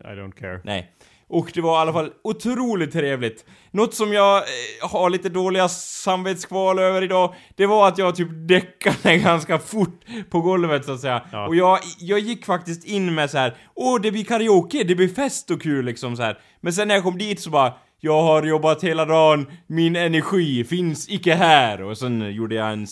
I 0.00 0.14
don't 0.14 0.32
care. 0.32 0.60
Nej. 0.64 0.92
Och 1.28 1.50
det 1.54 1.60
var 1.60 1.78
i 1.78 1.80
alla 1.80 1.92
fall 1.92 2.10
otroligt 2.24 2.92
trevligt. 2.92 3.44
Något 3.70 3.94
som 3.94 4.12
jag 4.12 4.36
eh, 4.36 4.88
har 4.90 5.10
lite 5.10 5.28
dåliga 5.28 5.68
samvetskval 5.68 6.78
över 6.78 7.02
idag, 7.02 7.34
det 7.56 7.66
var 7.66 7.88
att 7.88 7.98
jag 7.98 8.16
typ 8.16 8.28
däckade 8.32 9.16
ganska 9.24 9.58
fort 9.58 10.00
på 10.30 10.40
golvet 10.40 10.84
så 10.84 10.92
att 10.92 11.00
säga. 11.00 11.22
Ja. 11.32 11.46
Och 11.46 11.56
jag, 11.56 11.78
jag 11.98 12.18
gick 12.18 12.46
faktiskt 12.46 12.84
in 12.84 13.14
med 13.14 13.30
så 13.30 13.38
här: 13.38 13.54
åh 13.74 14.00
det 14.00 14.12
blir 14.12 14.24
karaoke, 14.24 14.84
det 14.84 14.94
blir 14.94 15.08
fest 15.08 15.50
och 15.50 15.62
kul 15.62 15.84
liksom 15.84 16.16
så 16.16 16.22
här. 16.22 16.38
Men 16.60 16.72
sen 16.72 16.88
när 16.88 16.94
jag 16.94 17.04
kom 17.04 17.18
dit 17.18 17.40
så 17.40 17.50
bara, 17.50 17.72
jag 18.00 18.22
har 18.22 18.42
jobbat 18.42 18.84
hela 18.84 19.04
dagen, 19.04 19.46
min 19.66 19.96
energi 19.96 20.64
finns 20.64 21.08
icke 21.08 21.34
här. 21.34 21.82
Och 21.82 21.98
sen 21.98 22.34
gjorde 22.34 22.54
jag 22.54 22.72
en, 22.72 22.86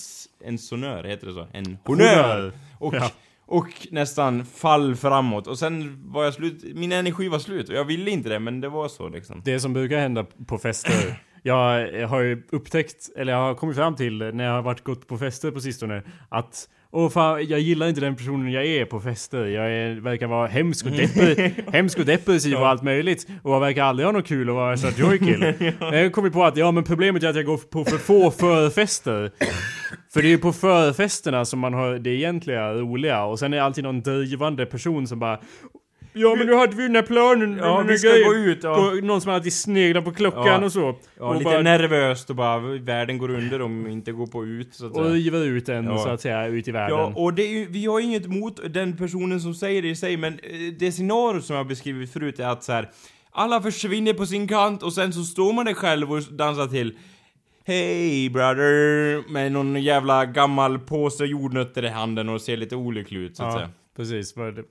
en 0.45 0.59
sonör, 0.59 1.05
heter 1.05 1.27
det 1.27 1.33
så? 1.33 1.47
En 1.53 1.79
honör! 1.85 2.17
Honör. 2.17 2.53
Och 2.79 2.95
Ja 2.95 3.11
och 3.47 3.87
nästan 3.91 4.45
fall 4.45 4.97
framåt 4.97 5.47
och 5.47 5.59
sen 5.59 6.03
var 6.13 6.25
jag 6.25 6.35
slut, 6.35 6.65
min 6.75 6.93
energi 6.93 7.29
var 7.29 7.39
slut 7.39 7.69
och 7.69 7.75
jag 7.75 7.85
ville 7.85 8.11
inte 8.11 8.29
det 8.29 8.39
men 8.39 8.61
det 8.61 8.69
var 8.69 8.89
så 8.89 9.09
liksom. 9.09 9.43
Det 9.45 9.61
som 9.61 9.73
brukar 9.73 9.99
hända 9.99 10.27
på 10.47 10.59
fester. 10.59 11.23
Jag 11.47 11.59
har 12.09 12.21
ju 12.21 12.43
upptäckt, 12.53 13.11
eller 13.17 13.33
jag 13.33 13.41
har 13.41 13.55
kommit 13.55 13.77
fram 13.77 13.97
till 13.97 14.19
när 14.19 14.45
jag 14.45 14.53
har 14.53 14.63
varit 14.63 14.85
gått 14.85 15.07
på 15.07 15.19
fester 15.19 15.51
på 15.51 15.61
sistone, 15.61 16.03
att 16.29 16.69
Åh 16.97 17.11
fan, 17.11 17.47
jag 17.49 17.61
gillar 17.61 17.89
inte 17.89 18.01
den 18.01 18.17
personen 18.17 18.53
jag 18.53 18.67
är 18.67 18.85
på 18.85 19.01
fester. 19.01 19.45
Jag 19.47 19.73
är, 19.73 19.95
verkar 19.95 20.27
vara 20.27 20.47
hemsk 20.47 20.87
och, 20.87 20.93
depp, 20.93 21.73
hemsk 21.73 21.99
och 21.99 22.05
depressiv 22.05 22.57
och 22.57 22.69
allt 22.69 22.83
möjligt. 22.83 23.27
Och 23.43 23.53
jag 23.53 23.61
verkar 23.61 23.85
aldrig 23.85 24.07
ha 24.07 24.13
något 24.13 24.27
kul 24.27 24.51
och 24.51 24.57
vara 24.57 24.77
så 24.77 24.89
joykill. 24.89 25.55
Men 25.81 25.99
jag 25.99 26.13
kommit 26.13 26.33
på 26.33 26.45
att 26.45 26.57
ja 26.57 26.71
men 26.71 26.85
problemet 26.85 27.23
är 27.23 27.29
att 27.29 27.37
jag 27.37 27.45
går 27.45 27.57
på 27.57 27.85
för 27.85 27.99
få 27.99 28.31
förfester. 28.31 29.31
För 30.13 30.23
det 30.23 30.29
är 30.29 30.31
ju 30.31 30.39
på 30.39 30.53
förfesterna 30.53 31.45
som 31.45 31.59
man 31.59 31.75
har 31.75 31.99
det 31.99 32.11
egentliga 32.11 32.75
roliga. 32.75 33.25
Och 33.25 33.39
sen 33.39 33.53
är 33.53 33.57
det 33.57 33.65
alltid 33.65 33.85
någon 33.85 34.01
drivande 34.03 34.67
person 34.67 35.07
som 35.07 35.19
bara 35.19 35.39
Ja 36.17 36.35
men 36.35 36.47
nu 36.47 36.55
hade 36.55 36.77
vi 36.77 36.83
den 36.83 36.95
här 36.95 37.03
planen. 37.03 37.57
Ja, 37.63 37.79
den 37.79 37.87
vi 37.87 37.99
ska 37.99 38.09
grejen." 38.09 38.29
gå 38.29 38.35
ut, 38.35 38.59
ja. 38.63 38.75
På, 38.75 39.07
någon 39.07 39.21
som 39.21 39.33
alltid 39.33 39.53
sneglar 39.53 40.03
på 40.03 40.13
klockan 40.13 40.47
Ja. 40.47 40.65
och 40.65 40.73
så. 40.73 40.97
Ja, 41.19 41.25
och 41.25 41.35
lite 41.35 41.45
bara, 41.45 41.63
nervöst 41.63 42.31
och 42.31 42.37
bara 42.37 42.59
världen 42.59 43.19
går 43.19 43.31
under 43.31 43.63
om 43.63 43.85
vi 43.85 43.93
inte 43.93 44.13
går 44.13 44.27
på 44.27 44.45
ut 44.45 44.75
så 44.75 44.87
att 44.87 44.93
och 44.97 45.11
river 45.11 45.45
ut 45.45 45.69
en 45.69 45.85
Ja. 45.85 45.99
så 45.99 46.09
att 46.09 46.21
säga 46.21 46.47
ut 46.47 46.69
i 46.69 46.71
världen. 46.71 46.99
Ja, 46.99 47.13
och 47.17 47.35
det 47.35 47.43
är 47.43 47.49
ju, 47.49 47.67
vi 47.71 47.87
har 47.87 48.01
inget 48.01 48.25
emot 48.27 48.61
den 48.75 48.97
personen 48.97 49.41
som 49.41 49.55
säger 49.55 49.83
det 49.83 49.89
i 49.89 49.97
sig, 49.97 50.17
men 50.17 50.33
eh, 50.33 50.39
det 50.79 50.93
scenario 50.93 51.41
som 51.41 51.57
jag 51.57 51.67
beskrivit 51.67 52.13
förut 52.13 52.41
är 52.41 52.47
att 52.49 52.65
så 52.65 52.73
här. 52.73 52.91
Alla 53.37 53.61
försvinner 53.63 54.13
på 54.13 54.27
sin 54.27 54.49
kant 54.49 54.83
och 54.83 54.93
sen 54.93 55.13
så 55.13 55.23
står 55.23 55.53
man 55.53 55.65
där 55.67 55.75
själv 55.75 56.13
och 56.13 56.23
dansar 56.23 56.67
till 56.67 56.99
Hey 57.67 58.31
brother, 58.31 59.33
med 59.33 59.53
någon 59.53 59.83
jävla 59.83 60.25
gammal 60.27 60.79
påse 60.79 61.25
jordnötter 61.25 61.85
i 61.85 61.89
handen 61.89 62.29
och 62.29 62.41
ser 62.41 62.57
lite 62.57 62.77
olycklig 62.77 63.21
ut 63.21 63.37
så 63.37 63.43
att 63.43 63.49
Ja, 63.53 63.59
säga. 63.59 63.71
Precis. 63.97 64.37
Vad 64.37 64.55
det, 64.55 64.63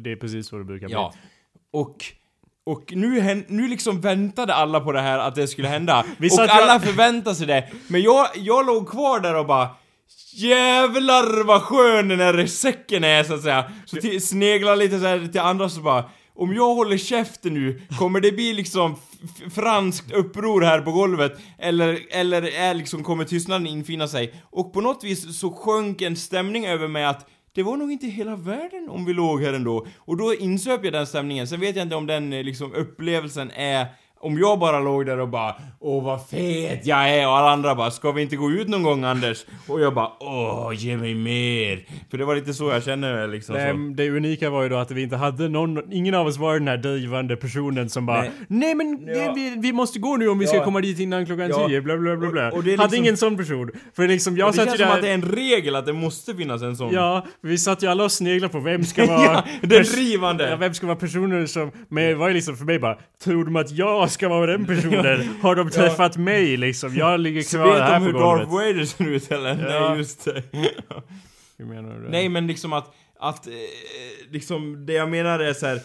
det 0.00 0.12
är 0.12 0.16
precis 0.16 0.48
så 0.48 0.58
det 0.58 0.64
brukar 0.64 0.88
Ja. 0.90 1.12
bli. 1.14 1.20
Och, 1.80 1.96
och 2.64 2.92
nu, 2.96 3.20
hän- 3.20 3.44
nu 3.48 3.68
liksom 3.68 4.00
väntade 4.00 4.54
alla 4.54 4.80
på 4.80 4.92
det 4.92 5.00
här 5.00 5.18
att 5.18 5.34
det 5.34 5.46
skulle 5.48 5.68
hända. 5.68 6.04
Vi 6.18 6.28
och 6.32 6.40
alla 6.40 6.80
förväntade 6.80 7.36
sig 7.36 7.46
det. 7.46 7.68
Men 7.88 8.02
jag, 8.02 8.26
jag 8.34 8.66
låg 8.66 8.88
kvar 8.88 9.20
där 9.20 9.34
och 9.34 9.46
bara 9.46 9.68
Jävlar 10.34 11.44
vad 11.44 11.62
skön 11.62 12.08
den 12.08 12.20
här 12.20 12.46
säcken 12.46 13.04
är 13.04 13.24
så 13.24 13.34
att 13.34 13.42
säga. 13.42 13.64
Så 13.86 13.96
till, 13.96 14.26
sneglar 14.26 14.76
lite 14.76 14.98
så 15.00 15.06
här 15.06 15.26
till 15.32 15.40
andra 15.40 15.68
så 15.68 15.80
bara 15.80 16.04
om 16.34 16.54
jag 16.54 16.74
håller 16.74 16.96
käften 16.96 17.54
nu, 17.54 17.82
kommer 17.98 18.20
det 18.20 18.32
bli 18.32 18.52
liksom 18.52 18.96
franskt 19.54 20.12
uppror 20.12 20.60
här 20.62 20.80
på 20.80 20.92
golvet? 20.92 21.32
Eller, 21.58 21.98
eller 22.10 22.42
är 22.42 22.74
liksom, 22.74 23.04
kommer 23.04 23.24
tystnaden 23.24 23.66
infinna 23.66 24.08
sig? 24.08 24.34
Och 24.50 24.72
på 24.72 24.80
något 24.80 25.04
vis 25.04 25.38
så 25.40 25.50
sjönk 25.52 26.02
en 26.02 26.16
stämning 26.16 26.66
över 26.66 26.88
mig 26.88 27.04
att 27.04 27.26
det 27.56 27.62
var 27.62 27.76
nog 27.76 27.92
inte 27.92 28.06
hela 28.06 28.36
världen 28.36 28.88
om 28.88 29.04
vi 29.04 29.12
låg 29.12 29.42
här 29.42 29.52
ändå. 29.52 29.86
Och 29.98 30.16
då 30.16 30.34
insöp 30.34 30.84
jag 30.84 30.92
den 30.92 31.06
stämningen. 31.06 31.46
Sen 31.46 31.60
vet 31.60 31.76
jag 31.76 31.82
inte 31.82 31.96
om 31.96 32.06
den 32.06 32.32
eh, 32.32 32.44
liksom 32.44 32.74
upplevelsen 32.74 33.50
är 33.50 33.86
om 34.20 34.38
jag 34.38 34.58
bara 34.58 34.80
låg 34.80 35.06
där 35.06 35.20
och 35.20 35.28
bara 35.28 35.54
Åh 35.80 36.04
vad 36.04 36.26
fet 36.28 36.86
jag 36.86 37.10
är 37.10 37.26
och 37.28 37.36
alla 37.38 37.50
andra 37.50 37.74
bara 37.74 37.90
Ska 37.90 38.12
vi 38.12 38.22
inte 38.22 38.36
gå 38.36 38.50
ut 38.50 38.68
någon 38.68 38.82
gång 38.82 39.04
Anders? 39.04 39.44
Och 39.68 39.80
jag 39.80 39.94
bara 39.94 40.10
Åh 40.20 40.70
ge 40.74 40.96
mig 40.96 41.14
mer! 41.14 41.84
För 42.10 42.18
det 42.18 42.24
var 42.24 42.34
lite 42.36 42.54
så 42.54 42.68
jag 42.70 42.84
känner 42.84 43.28
liksom 43.28 43.54
Det, 43.54 43.70
så. 43.70 43.76
det 44.02 44.10
unika 44.10 44.50
var 44.50 44.62
ju 44.62 44.68
då 44.68 44.76
att 44.76 44.90
vi 44.90 45.02
inte 45.02 45.16
hade 45.16 45.48
någon, 45.48 45.92
ingen 45.92 46.14
av 46.14 46.26
oss 46.26 46.36
var 46.38 46.54
den 46.54 46.68
här 46.68 46.76
drivande 46.76 47.36
personen 47.36 47.88
som 47.88 48.06
bara 48.06 48.20
Nej. 48.20 48.30
Nej, 48.48 48.74
men 48.74 48.98
Ja. 49.06 49.14
det, 49.14 49.32
vi, 49.34 49.56
vi 49.58 49.72
måste 49.72 49.98
gå 49.98 50.16
nu 50.16 50.28
om 50.28 50.38
vi 50.38 50.46
ska 50.46 50.56
Ja. 50.56 50.64
komma 50.64 50.80
dit 50.80 50.98
innan 51.00 51.26
klockan 51.26 51.48
Ja. 51.50 51.68
tio, 51.68 51.80
bla 51.80 51.96
bla 51.96 52.16
bla 52.16 52.30
bla. 52.30 52.48
Och- 52.48 52.56
och 52.56 52.64
det 52.64 52.72
är 52.72 52.76
Hade 52.78 52.88
liksom- 52.88 53.04
ingen 53.04 53.16
sån 53.16 53.36
person. 53.36 53.70
För 53.96 54.08
liksom 54.08 54.36
jag 54.36 54.46
Och 54.48 54.52
det 54.52 54.56
satt 54.56 54.64
känns 54.68 54.80
ju 54.80 54.84
som 54.84 54.88
där... 54.90 54.96
att 54.96 55.02
det 55.02 55.08
är 55.08 55.14
en 55.14 55.22
regel 55.22 55.76
att 55.76 55.86
det 55.86 55.92
måste 55.92 56.34
finnas 56.34 56.62
en 56.62 56.76
sån. 56.76 56.92
Ja, 56.94 57.26
vi 57.40 57.58
satt 57.58 57.82
ju 57.82 57.86
alla 57.86 58.04
och 58.04 58.12
sneglade 58.12 58.52
på 58.52 58.60
vem 58.60 58.84
ska 58.84 59.06
vara... 59.16 59.22
Ja, 59.22 59.44
den 59.62 59.82
drivande. 59.82 60.50
Ja, 60.50 60.56
vem 60.56 60.74
ska 60.74 60.86
vara 60.86 60.96
personen 60.96 61.48
som... 61.48 61.70
Men 61.88 62.04
det 62.04 62.14
var 62.14 62.28
ju 62.28 62.34
liksom 62.34 62.56
för 62.56 62.64
mig 62.64 62.78
bara, 62.78 62.98
tror 63.24 63.44
de 63.44 63.56
att 63.56 63.70
jag 63.70 64.05
ska 64.08 64.28
vara 64.28 64.46
den 64.46 64.66
personen? 64.66 65.36
Har 65.42 65.54
de 65.54 65.70
träffat 65.70 66.16
mig 66.16 66.56
liksom? 66.56 66.96
Jag 66.96 67.20
ligger 67.20 67.42
kvar 67.56 67.66
vet 67.72 67.82
här 67.82 68.00
de 68.00 68.06
hur 68.06 68.12
på 68.12 68.18
golvet. 68.18 68.48
Darth 68.50 68.54
Vader 68.54 68.84
ser 68.84 69.08
ut 69.08 69.30
eller? 69.32 69.72
Ja. 69.72 69.88
Nej 69.88 69.98
just 69.98 70.24
det. 70.24 70.42
Hur 71.58 71.64
menar 71.64 71.94
du? 72.00 72.08
Nej 72.08 72.28
men 72.28 72.46
liksom 72.46 72.72
att, 72.72 72.94
att 73.20 73.46
eh, 73.46 73.52
liksom 74.30 74.86
det 74.86 74.92
jag 74.92 75.10
menar 75.10 75.38
är 75.38 75.52
så 75.52 75.66
här. 75.66 75.80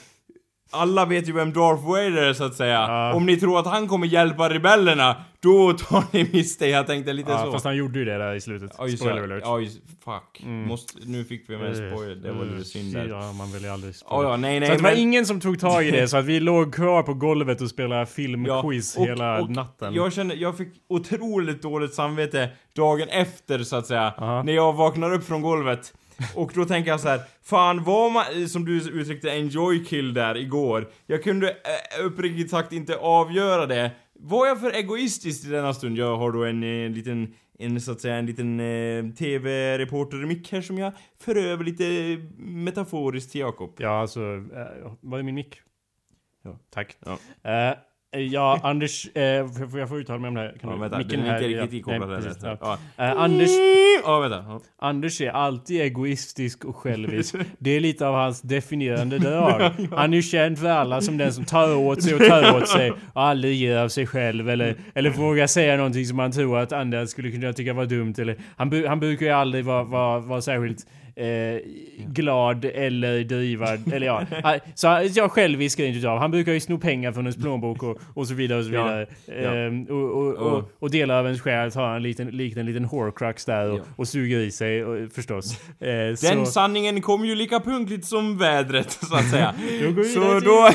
Alla 0.74 1.06
vet 1.06 1.30
ju 1.30 1.34
vem 1.34 1.54
Darth 1.54 1.86
Vader 1.88 2.12
är 2.24 2.34
så 2.34 2.44
att 2.44 2.56
säga. 2.56 2.74
Ja. 2.88 3.14
Om 3.14 3.26
ni 3.26 3.38
tror 3.38 3.60
att 3.60 3.66
han 3.68 3.88
kommer 3.88 4.08
hjälpa 4.08 4.50
rebellerna, 4.50 5.16
då 5.40 5.74
tar 5.74 6.04
ni 6.12 6.30
miste. 6.34 6.68
Jag 6.68 6.88
tänkte 6.88 7.14
lite 7.14 7.32
Ja, 7.32 7.44
så. 7.46 7.52
fast 7.52 7.66
han 7.66 7.76
gjorde 7.78 8.00
ju 8.00 8.06
det 8.06 8.18
där 8.18 8.34
i 8.36 8.42
slutet. 8.42 8.72
Ja, 8.78 8.88
just 8.88 9.00
Spoiler 9.04 9.24
alert. 9.24 9.44
Ja, 9.46 9.60
just, 9.60 9.80
fuck. 10.06 10.42
Mm. 10.44 10.68
Måste, 10.68 10.94
nu 11.06 11.24
fick 11.24 11.50
vi 11.50 11.58
med 11.58 11.68
en 11.68 11.76
spoiler, 11.92 12.16
det 12.16 12.32
var 12.32 12.46
lite 12.46 12.64
synd 12.70 12.94
där. 12.94 13.08
Ja, 13.08 13.32
man 13.34 13.52
vill 13.52 13.64
ju 13.64 13.70
aldrig 13.70 13.94
Ja, 14.10 14.24
ja, 14.24 14.38
nej, 14.38 14.60
nej, 14.60 14.68
Så 14.68 14.74
att 14.74 14.80
det 14.80 14.84
var 14.84 14.92
men- 14.92 15.00
ingen 15.00 15.26
som 15.26 15.40
tog 15.40 15.60
tag 15.60 15.86
i 15.88 15.92
det, 15.92 16.08
så 16.08 16.18
att 16.18 16.26
vi 16.26 16.40
låg 16.40 16.74
kvar 16.76 17.04
på 17.04 17.14
golvet 17.14 17.62
och 17.62 17.70
spelade 17.70 18.06
filmquiz 18.06 18.98
och- 18.98 19.06
hela 19.06 19.42
och 19.42 19.50
natten. 19.50 19.94
Jag 19.94 20.14
kände, 20.14 20.36
jag 20.36 20.58
fick 20.58 20.68
otroligt 20.90 21.62
dåligt 21.62 21.94
samvete 21.94 22.50
dagen 22.76 23.08
efter 23.10 23.60
så 23.60 23.76
att 23.76 23.88
säga. 23.88 24.14
Aha. 24.18 24.44
När 24.44 24.54
jag 24.54 24.74
vaknar 24.74 25.14
upp 25.14 25.24
från 25.28 25.42
golvet. 25.42 25.94
Och 26.36 26.52
då 26.56 26.66
tänker 26.66 26.92
jag 26.92 27.00
så 27.00 27.08
här, 27.08 27.22
fan 27.44 27.84
var 27.84 28.10
man, 28.10 28.50
som 28.50 28.66
du 28.66 28.78
uttryckte, 28.78 29.32
en 29.32 29.48
joy 29.48 29.86
kill 29.86 30.14
där 30.14 30.38
igår. 30.38 30.90
Jag 31.06 31.24
kunde 31.24 31.50
eh, 31.50 32.06
uppriktigt 32.06 32.50
sagt 32.50 32.74
inte 32.74 32.98
avgöra 32.98 33.66
det. 33.66 33.92
Var 34.14 34.48
jag 34.48 34.60
för 34.60 34.72
egoistisk 34.72 35.46
i 35.46 35.50
denna 35.50 35.74
stund? 35.74 35.98
Jag 35.98 36.18
har 36.18 36.32
då 36.32 36.44
en, 36.44 36.64
eh, 36.64 36.92
liten, 36.92 37.34
en 37.60 37.82
så 37.82 37.92
att 37.92 38.02
säga, 38.02 38.16
en 38.16 38.26
liten 38.26 38.60
eh, 38.60 39.14
TV-reporter-mick 39.14 40.52
här 40.52 40.62
som 40.62 40.78
jag 40.78 40.94
för 41.20 41.36
över 41.36 41.64
lite 41.64 42.18
metaforiskt 42.38 43.32
till 43.32 43.42
Jakob. 43.42 43.76
Ja, 43.78 44.02
alltså, 44.02 44.22
äh, 44.22 44.94
vad 45.02 45.20
är 45.20 45.24
min 45.24 45.36
mick? 45.36 45.62
Ja, 46.44 46.60
tack. 46.70 46.98
Ja. 47.00 47.12
Eh, 47.52 47.78
ja, 48.18 48.60
Anders, 48.64 49.08
eh, 49.16 49.48
får 49.70 49.80
jag 49.80 49.90
få 49.90 50.00
uttala 50.00 50.20
mig 50.20 50.28
om 50.28 50.34
det 50.36 50.42
här? 50.42 50.56
Kan 50.62 50.70
Ja, 50.70 50.76
vänta, 50.76 50.98
micken 50.98 51.20
den 51.20 51.30
är 51.30 51.34
inte 51.44 51.48
riktigt 51.48 51.74
ikopplad 51.80 52.24
Ja. 52.44 52.58
ja. 52.62 52.78
Ja. 52.98 53.04
Eh, 53.06 53.22
Anders, 53.22 53.50
Ja, 54.04 54.20
vänta. 54.20 54.60
Anders 54.80 55.22
är 55.22 55.30
alltid 55.30 55.82
egoistisk 55.82 56.66
och 56.66 56.76
självisk. 56.76 57.36
Det 57.60 57.72
är 57.72 57.80
lite 57.80 58.08
av 58.08 58.14
hans 58.16 58.42
definierande 58.42 59.18
drag. 59.20 59.72
Han 59.92 60.14
är 60.14 60.18
ju 60.18 60.22
känd 60.24 60.60
för 60.60 60.68
alla 60.70 61.02
som 61.02 61.18
den 61.18 61.34
som 61.34 61.46
tar 61.46 61.76
åt 61.76 62.04
sig 62.04 62.14
och 62.16 62.20
tar 62.22 62.58
åt 62.58 62.68
sig 62.68 62.92
och 63.14 63.22
aldrig 63.22 63.56
ger 63.56 63.78
av 63.78 63.90
sig 63.90 64.08
själv 64.08 64.50
eller, 64.50 64.76
eller 64.96 65.10
vågar 65.10 65.48
säga 65.48 65.78
någonting 65.78 66.06
som 66.06 66.20
han 66.20 66.32
tror 66.32 66.60
att 66.60 66.72
andra 66.72 67.08
skulle 67.08 67.32
kunna 67.32 67.54
tycka 67.54 67.74
var 67.74 67.86
dumt 67.86 68.14
eller 68.18 68.36
han, 68.58 68.72
bu- 68.74 68.88
han 68.88 69.00
brukar 69.00 69.26
ju 69.26 69.32
aldrig 69.32 69.66
vara, 69.66 69.84
vara, 69.84 70.20
vara 70.20 70.42
särskilt 70.42 70.86
eh, 71.16 71.62
glad 72.08 72.66
eller 72.66 73.24
drivad 73.24 73.94
eller 73.94 74.08
ja. 74.08 74.24
Han- 74.44 74.60
Så 74.76 74.88
jag 75.16 75.32
självisk 75.32 75.80
är 75.80 75.86
inte 75.86 76.00
utav. 76.00 76.18
Han 76.20 76.32
brukar 76.32 76.52
ju 76.54 76.60
sno 76.60 76.78
pengar 76.78 77.12
från 77.12 77.24
ens 77.26 77.38
plånbok 77.38 77.84
och, 77.84 77.98
och 78.14 78.28
så 78.28 78.34
vidare 78.34 78.60
och 78.60 78.66
så 78.66 78.72
vidare. 78.72 79.06
Ja. 79.26 79.34
Ehm, 79.34 79.84
och, 79.84 80.12
och, 80.18 80.34
och, 80.34 80.72
och 80.80 80.92
delar 80.92 81.20
av 81.20 81.26
ens 81.26 81.42
själ 81.42 81.72
tar 81.72 81.88
han 81.88 82.04
liten, 82.04 82.28
likt 82.28 82.58
en 82.58 82.66
liten 82.66 82.86
horcrux 82.86 83.46
där 83.46 83.72
och, 83.72 83.78
Ja. 83.80 83.84
och 83.96 84.08
suger 84.08 84.40
i 84.40 84.52
sig 84.52 84.86
och, 84.86 85.12
förstås. 85.12 85.60
Eh, 85.80 85.88
Den 85.88 86.16
så, 86.18 86.46
sanningen 86.46 87.02
kom 87.02 87.26
ju 87.26 87.36
lika 87.36 87.60
punktligt 87.60 88.06
som 88.06 88.38
vädret, 88.38 88.92
så 89.10 89.16
att 89.16 89.30
säga. 89.30 89.54
Då 89.96 90.04
så, 90.04 90.40
då, 90.40 90.70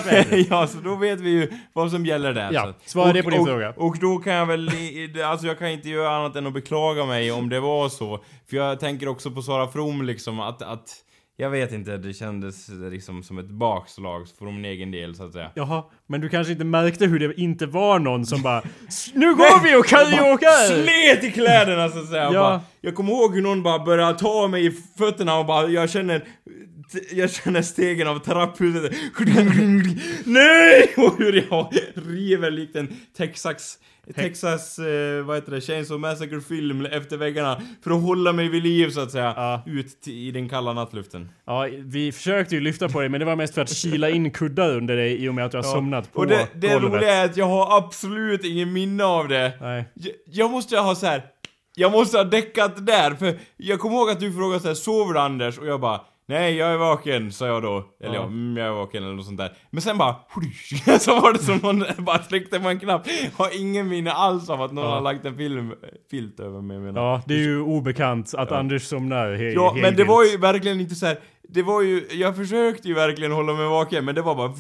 ja, 0.51 0.67
så 0.67 0.79
då 0.79 0.97
vet 0.97 1.21
vi 1.21 1.31
ju 1.31 1.49
vad 1.73 1.91
som 1.91 2.07
gäller 2.07 2.33
där. 2.35 2.51
Ja, 2.53 2.73
svara 2.85 3.13
det 3.13 3.23
på 3.23 3.31
din 3.31 3.45
fråga. 3.47 3.71
Och 3.77 3.97
då 4.01 4.19
kan 4.19 4.33
jag 4.33 4.47
väl, 4.47 4.71
alltså 5.25 5.47
jag 5.47 5.59
kan 5.59 5.69
inte 5.71 5.89
göra 5.89 6.17
annat 6.17 6.37
än 6.37 6.47
att 6.47 6.53
beklaga 6.55 7.05
mig 7.07 7.33
om 7.33 7.49
det 7.49 7.61
var 7.61 7.89
så. 7.89 8.21
För 8.51 8.57
jag 8.57 8.81
tänker 8.81 9.09
också 9.09 9.31
på 9.31 9.43
Sara 9.43 9.69
From 9.69 10.03
liksom, 10.03 10.26
att, 10.33 10.63
att 10.63 10.91
jag 11.39 11.51
vet 11.51 11.73
inte, 11.73 11.97
det 11.97 12.13
kändes 12.15 12.69
liksom 12.69 13.23
som 13.23 13.39
ett 13.39 13.51
bakslag 13.51 14.27
för 14.39 14.45
min 14.47 14.65
egen 14.65 14.91
del 14.91 15.15
så 15.15 15.25
att 15.25 15.33
säga. 15.33 15.51
Jaha, 15.55 15.85
men 16.07 16.21
du 16.21 16.29
kanske 16.29 16.53
inte 16.53 16.65
märkte 16.65 17.07
hur 17.07 17.19
det 17.19 17.41
inte 17.41 17.67
var 17.67 17.99
någon 17.99 18.27
som 18.27 18.43
bara 18.43 18.63
"S- 18.89 19.11
Nu 19.15 19.35
går 19.35 19.63
vi 19.63 19.77
och 19.77 19.87
karaoke! 19.87 20.47
Slet 20.67 21.25
i 21.25 21.31
kläderna 21.33 21.89
så 21.89 21.99
att 21.99 22.09
säga. 22.09 22.25
Ja. 22.25 22.33
Bara, 22.33 22.61
jag 22.81 22.95
kommer 22.95 23.13
ihåg 23.13 23.35
hur 23.35 23.43
någon 23.43 23.63
bara 23.63 23.85
började 23.85 24.19
ta 24.19 24.49
mig 24.49 24.67
i 24.67 24.71
fötterna 24.99 25.39
och 25.39 25.47
bara, 25.47 25.69
jag 25.69 25.91
känner 25.91 26.25
jag 27.13 27.31
känner 27.31 27.63
stegen 27.63 28.09
av 28.09 28.19
trapphuset. 28.19 28.93
Nej! 30.25 30.95
Och 30.97 31.19
hur 31.19 31.45
jag 31.51 31.73
river 31.95 32.51
likt 32.51 32.77
en 32.77 32.97
Texas 33.17 33.79
Texas, 34.15 34.79
eh, 34.79 35.25
vad 35.25 35.37
heter 35.37 35.53
det, 35.53 35.61
Chainsaw 35.61 35.99
Massacre-film 36.09 36.87
efter 36.87 37.17
väggarna 37.17 37.61
för 37.85 37.91
att 37.91 38.03
hålla 38.03 38.33
mig 38.33 38.49
vid 38.49 38.63
liv 38.63 38.91
så 38.91 39.01
att 39.01 39.11
säga, 39.11 39.33
Ja. 39.37 39.63
ut 39.67 40.09
i 40.09 40.31
den 40.31 40.49
kalla 40.49 40.73
nattluften. 40.73 41.29
Ja, 41.47 41.69
vi 41.79 42.13
försökte 42.13 42.55
ju 42.55 42.61
lyfta 42.61 42.89
på 42.89 43.01
dig 43.01 43.09
men 43.09 43.21
det 43.21 43.27
var 43.27 43.37
mest 43.37 43.55
för 43.55 43.63
att 43.63 43.71
kila 43.77 44.11
in 44.11 44.31
kuddar 44.31 44.77
under 44.77 44.97
dig 44.97 45.25
i 45.25 45.29
och 45.29 45.35
med 45.35 45.45
att 45.45 45.51
du 45.51 45.59
har 45.59 45.63
somnat 45.63 46.13
på 46.13 46.19
Och 46.19 46.27
det, 46.27 46.49
det 46.55 46.79
roliga 46.79 47.15
är 47.15 47.25
att 47.25 47.37
jag 47.37 47.47
har 47.47 47.79
absolut 47.79 48.45
ingen 48.45 48.73
minne 48.73 49.05
av 49.05 49.29
det. 49.29 49.53
Nej. 49.61 49.85
Jag, 49.95 50.13
jag 50.27 50.51
måste 50.51 50.79
ha 50.79 50.95
så 50.95 51.07
här. 51.07 51.23
Jag 51.79 51.93
måste 51.93 52.17
ha 52.17 52.25
däckat 52.25 52.87
där, 52.87 53.15
för 53.15 53.39
jag 53.57 53.81
kommer 53.81 53.97
ihåg 53.97 54.11
att 54.11 54.21
du 54.21 54.33
frågade 54.33 54.61
så 54.61 54.69
här, 54.69 54.75
sover 54.75 55.15
Anders? 55.21 55.59
Och 55.59 55.67
jag 55.67 55.81
bara 55.81 56.01
Nej, 56.29 56.57
jag 56.57 56.73
är 56.73 56.77
vaken, 56.77 57.33
sa 57.33 57.47
jag 57.47 57.63
då. 57.63 57.85
Eller 58.01 58.15
ja, 58.15 58.23
mm, 58.25 58.57
jag 58.57 58.67
är 58.67 58.71
vaken 58.73 59.03
eller 59.05 59.15
något 59.15 59.25
sånt 59.27 59.39
där. 59.39 59.53
Men 59.71 59.83
sen 59.83 59.99
bara, 59.99 60.17
så 61.01 61.21
var 61.21 61.33
det 61.33 61.39
som 61.39 61.57
någon 61.57 61.85
bara 62.05 62.19
tryckte 62.19 62.61
på 62.61 62.69
en 62.69 62.81
knapp. 62.81 63.07
Har 63.37 63.61
ingen 63.61 63.89
minne 63.89 64.13
alls 64.13 64.51
av 64.51 64.63
att 64.63 64.73
någon 64.73 64.85
Ja. 64.85 64.91
har 64.91 65.01
lagt 65.01 65.25
en 65.25 65.37
film, 65.37 65.73
filt 66.11 66.41
över 66.41 66.61
mig 66.61 66.79
menar. 66.79 67.01
Ja, 67.03 67.23
det 67.27 67.35
är 67.35 67.39
ju 67.39 67.61
obekant 67.61 68.35
att 68.35 68.51
Ja. 68.51 68.57
Anders 68.57 68.83
somnar 68.83 69.27
he- 69.35 69.53
Ja, 69.55 69.71
helt 69.71 69.83
men 69.83 69.97
det 69.97 70.05
var 70.05 70.25
ju 70.25 70.37
verkligen 70.37 70.81
inte 70.81 70.95
så 70.95 71.07
här. 71.07 71.19
Det 71.49 71.63
var 71.63 71.83
ju, 71.83 72.07
jag 72.11 72.37
försökte 72.37 72.89
ju 72.89 72.95
verkligen 72.95 73.33
hålla 73.33 73.53
mig 73.55 73.67
vaken, 73.67 74.05
men 74.05 74.15
det 74.15 74.23
var 74.23 74.35
bara... 74.35 74.53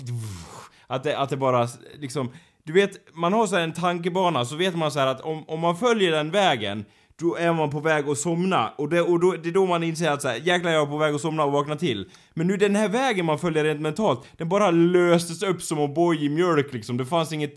Att 0.86 1.04
det, 1.04 1.18
att 1.18 1.28
det 1.30 1.36
bara 1.36 1.68
liksom... 1.98 2.30
Du 2.64 2.72
vet, 2.72 2.90
man 3.14 3.32
har 3.32 3.46
så 3.46 3.56
här 3.56 3.62
en 3.62 3.72
tankebana, 3.72 4.44
så 4.44 4.56
vet 4.56 4.76
man 4.76 4.90
så 4.90 4.98
här 4.98 5.06
att 5.06 5.20
om, 5.20 5.44
om 5.48 5.60
man 5.60 5.76
följer 5.76 6.12
den 6.12 6.30
vägen, 6.30 6.84
då 7.20 7.36
är 7.36 7.52
man 7.52 7.70
på 7.70 7.80
väg 7.80 8.08
att 8.08 8.18
somna. 8.18 8.68
Och, 8.68 8.88
det, 8.88 9.00
och 9.00 9.20
då, 9.20 9.32
det 9.32 9.48
är 9.48 9.52
då 9.52 9.66
man 9.66 9.82
inser 9.82 10.10
att 10.10 10.22
så 10.22 10.28
här, 10.28 10.36
jäklar 10.36 10.70
jag 10.70 10.82
är 10.82 10.86
på 10.86 10.96
väg 10.96 11.14
att 11.14 11.20
somna 11.20 11.44
och 11.44 11.52
vakna 11.52 11.76
till. 11.76 12.08
Men 12.34 12.46
nu 12.46 12.56
den 12.56 12.76
här 12.76 12.88
vägen 12.88 13.26
man 13.26 13.38
följer 13.38 13.64
rent 13.64 13.80
mentalt, 13.80 14.20
den 14.36 14.48
bara 14.48 14.70
löstes 14.70 15.42
upp 15.42 15.62
som 15.62 15.78
O'boy 15.78 16.22
i 16.22 16.28
mjölk 16.28 16.72
liksom. 16.72 16.96
Det 16.96 17.06
fanns 17.06 17.32
inget, 17.32 17.54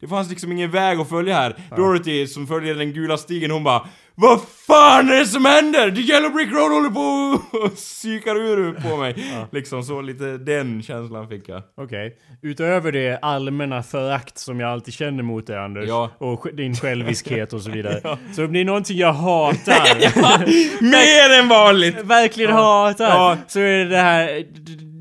det 0.00 0.08
fanns 0.08 0.30
liksom 0.30 0.52
ingen 0.52 0.70
väg 0.70 1.00
att 1.00 1.08
följa 1.08 1.34
här. 1.34 1.56
Dorothy 1.76 2.26
som 2.26 2.46
följer 2.46 2.74
den 2.74 2.92
gula 2.92 3.16
stigen, 3.16 3.50
hon 3.50 3.64
bara 3.64 3.88
Vad 4.16 4.40
fan 4.66 5.08
är 5.10 5.16
det 5.18 5.26
som 5.26 5.44
händer? 5.44 5.90
The 5.90 6.00
Yellow 6.00 6.32
Brick 6.32 6.52
Road 6.52 6.72
håller 6.72 6.90
på 6.90 7.40
och 7.58 7.74
psykar 7.76 8.36
ur 8.36 8.72
på 8.90 8.96
mig. 8.96 9.14
Liksom 9.52 9.82
så 9.82 10.00
lite 10.00 10.24
den 10.38 10.82
känslan 10.82 11.28
fick 11.28 11.48
jag. 11.48 11.62
Okej. 11.76 12.16
Utöver 12.42 12.92
det 12.92 13.18
allmänna 13.22 13.82
förakt 13.82 14.38
som 14.38 14.60
jag 14.60 14.70
alltid 14.70 14.94
känner 14.94 15.22
mot 15.22 15.46
dig 15.46 15.58
Anders, 15.58 15.84
Ja. 15.88 16.10
och 16.18 16.46
din 16.52 16.74
själviskhet 16.80 17.52
och 17.52 17.60
så 17.62 17.70
vidare. 17.70 18.16
Så 18.36 18.44
om 18.44 18.52
det 18.52 18.60
är 18.60 18.64
någonting 18.64 18.98
jag 18.98 19.12
hatar, 19.12 20.82
Mer 20.82 21.40
än 21.42 21.48
vanligt! 21.48 22.00
verkligen 22.02 22.52
hatar, 22.52 23.04
Ja. 23.08 23.36
så 23.46 23.60
är 23.60 23.78
det 23.78 23.84
det 23.84 23.96
här 23.98 24.44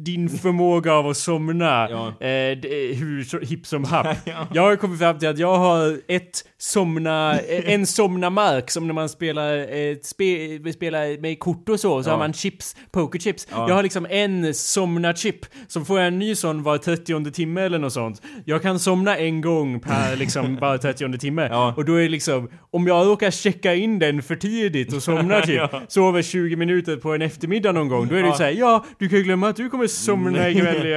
din 0.04 0.30
förmåga 0.30 0.94
av 0.94 1.08
att 1.08 1.18
somna 1.18 1.88
Ja. 1.90 2.08
eh, 2.08 2.58
hur 2.96 3.24
så, 3.24 3.40
hipp 3.40 3.66
som 3.66 3.84
happ. 3.84 4.08
Jag 4.54 4.62
har 4.62 4.76
kommit 4.76 5.00
fram 5.00 5.20
till 5.20 5.30
att 5.30 5.38
jag 5.40 5.58
har 5.58 5.98
ett 6.08 6.42
somna, 6.66 7.40
eh, 7.40 7.74
en 7.74 7.86
somna-mark 7.86 8.72
som 8.72 8.88
när 8.88 8.94
man 8.94 9.10
spelar, 9.10 9.58
eh, 9.58 9.96
spe, 10.02 10.74
spelar 10.74 11.22
med 11.22 11.40
kort 11.40 11.70
och 11.70 11.80
så, 11.80 12.04
så 12.04 12.10
Ja. 12.10 12.14
har 12.14 12.20
man 12.20 12.34
chips, 12.34 12.76
pokerchips. 12.92 13.48
Ja. 13.52 13.68
Jag 13.70 13.76
har 13.76 13.84
liksom 13.84 14.08
en 14.10 14.54
somna-chip, 14.54 15.46
så 15.68 15.82
får 15.86 16.00
jag 16.00 16.08
en 16.08 16.20
ny 16.20 16.36
sån 16.36 16.64
var 16.64 16.78
30 16.78 17.32
timme 17.32 17.62
eller 17.62 17.80
något 17.80 17.94
sånt. 17.94 18.22
Jag 18.46 18.62
kan 18.62 18.80
somna 18.80 19.18
en 19.18 19.42
gång 19.42 19.80
per 19.80 20.16
liksom 20.16 20.56
bara 20.62 20.78
30 20.78 21.18
timme. 21.18 21.48
Ja. 21.52 21.74
Och 21.78 21.86
då 21.86 21.96
är 22.02 22.10
liksom, 22.10 22.50
om 22.72 22.88
jag 22.88 23.08
råkar 23.08 23.32
checka 23.32 23.74
in 23.76 24.00
den 24.00 24.22
för 24.22 24.36
tidigt 24.36 24.94
och 24.94 25.04
somnar 25.04 25.42
typ, 25.46 25.56
Ja. 25.56 25.82
sover 25.88 26.22
20 26.22 26.56
minuter 26.56 26.96
på 26.98 27.14
en 27.14 27.22
eftermiddag 27.22 27.72
någon 27.72 27.88
gång, 27.88 28.08
då 28.08 28.16
är 28.16 28.22
det 28.22 28.28
ju 28.28 28.34
såhär, 28.36 28.52
ja, 28.52 28.86
du 29.00 29.10
kan 29.10 29.18
ju 29.18 29.24
glömma 29.24 29.50
att 29.50 29.56
du 29.56 29.70
kommer 29.70 29.88
somna 29.88 30.50
ikväll. 30.50 30.88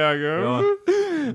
Ja. 0.47 0.61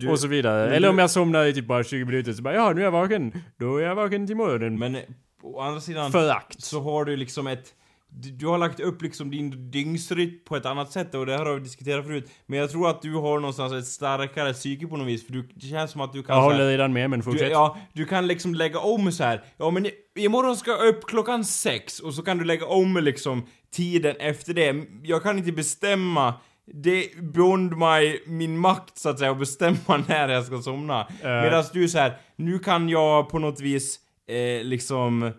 du, 0.00 0.08
och 0.08 0.20
så 0.20 0.28
vidare. 0.28 0.74
Eller 0.76 0.88
om 0.88 0.98
jag 0.98 1.10
somnar 1.10 1.44
i 1.44 1.52
typ 1.52 1.66
bara 1.66 1.84
20 1.84 2.04
minuter 2.04 2.32
så 2.32 2.42
bara 2.42 2.54
ja, 2.54 2.72
nu 2.72 2.80
är 2.80 2.84
jag 2.84 2.92
vaken. 2.92 3.32
Då 3.60 3.76
är 3.76 3.82
jag 3.82 3.94
vaken 3.94 4.21
till 4.26 4.36
morgonen. 4.36 4.78
Men 4.78 4.94
eh, 4.94 5.02
å 5.42 5.60
andra 5.60 5.80
sidan 5.80 6.12
Förakt. 6.12 6.62
så 6.62 6.80
har 6.80 7.04
du 7.04 7.16
liksom 7.16 7.46
ett... 7.46 7.74
Du, 8.14 8.30
du 8.30 8.46
har 8.46 8.58
lagt 8.58 8.80
upp 8.80 9.02
liksom 9.02 9.30
din 9.30 9.70
dygnsrytm 9.70 10.30
på 10.44 10.56
ett 10.56 10.66
annat 10.66 10.92
sätt 10.92 11.14
och 11.14 11.26
det 11.26 11.36
här 11.38 11.44
har 11.44 11.54
vi 11.54 11.60
diskuterat 11.60 12.04
förut. 12.04 12.30
Men 12.46 12.58
jag 12.58 12.70
tror 12.70 12.88
att 12.88 13.02
du 13.02 13.14
har 13.14 13.38
någonstans 13.38 13.72
ett 13.72 13.86
starkare 13.86 14.52
psyke 14.52 14.86
på 14.86 14.96
något 14.96 15.08
vis 15.08 15.26
för 15.26 15.32
du, 15.32 15.48
det 15.54 15.66
känns 15.66 15.90
som 15.90 16.00
att 16.00 16.12
du 16.12 16.22
kan 16.22 16.36
Jag 16.36 16.42
håller 16.42 16.68
redan 16.68 16.92
med 16.92 17.10
men 17.10 17.18
du, 17.18 17.24
fortsätt. 17.24 17.50
ja, 17.50 17.76
du 17.92 18.04
kan 18.04 18.26
liksom 18.26 18.54
lägga 18.54 18.78
om 18.78 19.12
så 19.12 19.24
här. 19.24 19.44
Ja 19.56 19.70
men 19.70 19.86
imorgon 20.18 20.56
ska 20.56 20.70
jag 20.70 20.88
upp 20.88 21.04
klockan 21.04 21.44
sex 21.44 22.00
och 22.00 22.14
så 22.14 22.22
kan 22.22 22.38
du 22.38 22.44
lägga 22.44 22.66
om 22.66 22.96
liksom 22.96 23.46
tiden 23.70 24.16
efter 24.16 24.54
det. 24.54 24.84
Jag 25.02 25.22
kan 25.22 25.38
inte 25.38 25.52
bestämma 25.52 26.34
det 26.66 27.04
är 27.04 27.22
beyond 27.22 27.76
my, 27.76 28.18
min 28.26 28.58
makt 28.58 28.98
så 28.98 29.08
att 29.08 29.18
säga, 29.18 29.30
att 29.30 29.38
bestämma 29.38 30.04
när 30.08 30.28
jag 30.28 30.44
ska 30.44 30.62
somna. 30.62 31.00
Eh. 31.00 31.06
Medan 31.22 31.64
du 31.72 31.88
så 31.88 31.98
här, 31.98 32.16
nu 32.36 32.58
kan 32.58 32.88
jag 32.88 33.28
på 33.28 33.38
något 33.38 33.60
vis 33.60 33.98
eh, 34.28 34.64
liksom... 34.64 35.22
eh, 35.22 35.30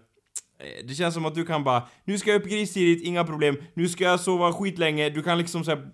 Det 0.88 0.94
känns 0.94 1.14
som 1.14 1.26
att 1.26 1.36
du 1.36 1.46
kan 1.46 1.64
bara, 1.64 1.84
nu 2.06 2.18
ska 2.18 2.32
jag 2.32 2.42
upp 2.42 2.50
gristidigt, 2.50 3.04
inga 3.08 3.24
problem, 3.24 3.56
nu 3.74 3.88
ska 3.90 4.04
jag 4.04 4.20
sova 4.20 4.54
skitlänge, 4.54 5.10
du 5.10 5.24
kan 5.24 5.38
liksom 5.38 5.64
såhär 5.64 5.88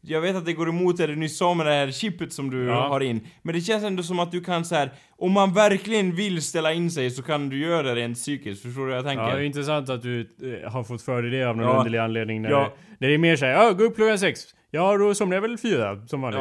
jag 0.00 0.20
vet 0.20 0.36
att 0.36 0.44
det 0.44 0.52
går 0.52 0.68
emot 0.68 0.96
det 0.96 1.06
du 1.06 1.16
nyss 1.16 1.38
sa 1.38 1.54
med 1.54 1.66
det 1.66 1.72
här 1.72 1.90
chippet 1.90 2.32
som 2.32 2.50
du 2.50 2.64
Ja. 2.66 2.88
har 2.88 3.00
in, 3.00 3.20
men 3.42 3.54
det 3.54 3.60
känns 3.60 3.84
ändå 3.84 4.02
som 4.02 4.18
att 4.18 4.32
du 4.32 4.40
kan 4.40 4.64
så 4.64 4.74
här. 4.74 4.92
om 5.16 5.32
man 5.32 5.54
verkligen 5.54 6.14
vill 6.14 6.42
ställa 6.42 6.72
in 6.72 6.90
sig 6.90 7.10
så 7.10 7.22
kan 7.22 7.48
du 7.48 7.58
göra 7.58 7.82
det 7.82 7.94
rent 7.94 8.16
psykiskt, 8.16 8.62
förstår 8.62 8.80
du 8.82 8.88
vad 8.88 8.96
jag 8.96 9.04
tänker? 9.04 9.24
Ja, 9.24 9.34
det 9.36 9.40
är 9.42 9.44
intressant 9.44 9.88
att 9.88 10.02
du 10.02 10.20
eh, 10.64 10.70
har 10.72 10.84
fått 10.84 11.02
för 11.02 11.22
dig 11.22 11.30
det 11.30 11.44
av 11.44 11.56
någon 11.56 11.66
Ja. 11.66 11.78
underlig 11.78 11.98
anledning. 11.98 12.42
När, 12.42 12.50
Ja. 12.50 12.58
det, 12.60 12.70
när 12.98 13.08
det 13.08 13.14
är 13.14 13.18
mer 13.18 13.36
såhär, 13.36 13.52
ja 13.52 13.72
gå 13.72 13.84
upp 13.84 13.96
klockan 13.96 14.18
sex. 14.18 14.40
Ja, 14.70 14.96
då 14.96 15.14
somnar 15.14 15.36
jag 15.36 15.42
väl 15.42 15.58
fyra, 15.58 16.06
som 16.06 16.20
vanligt. 16.20 16.40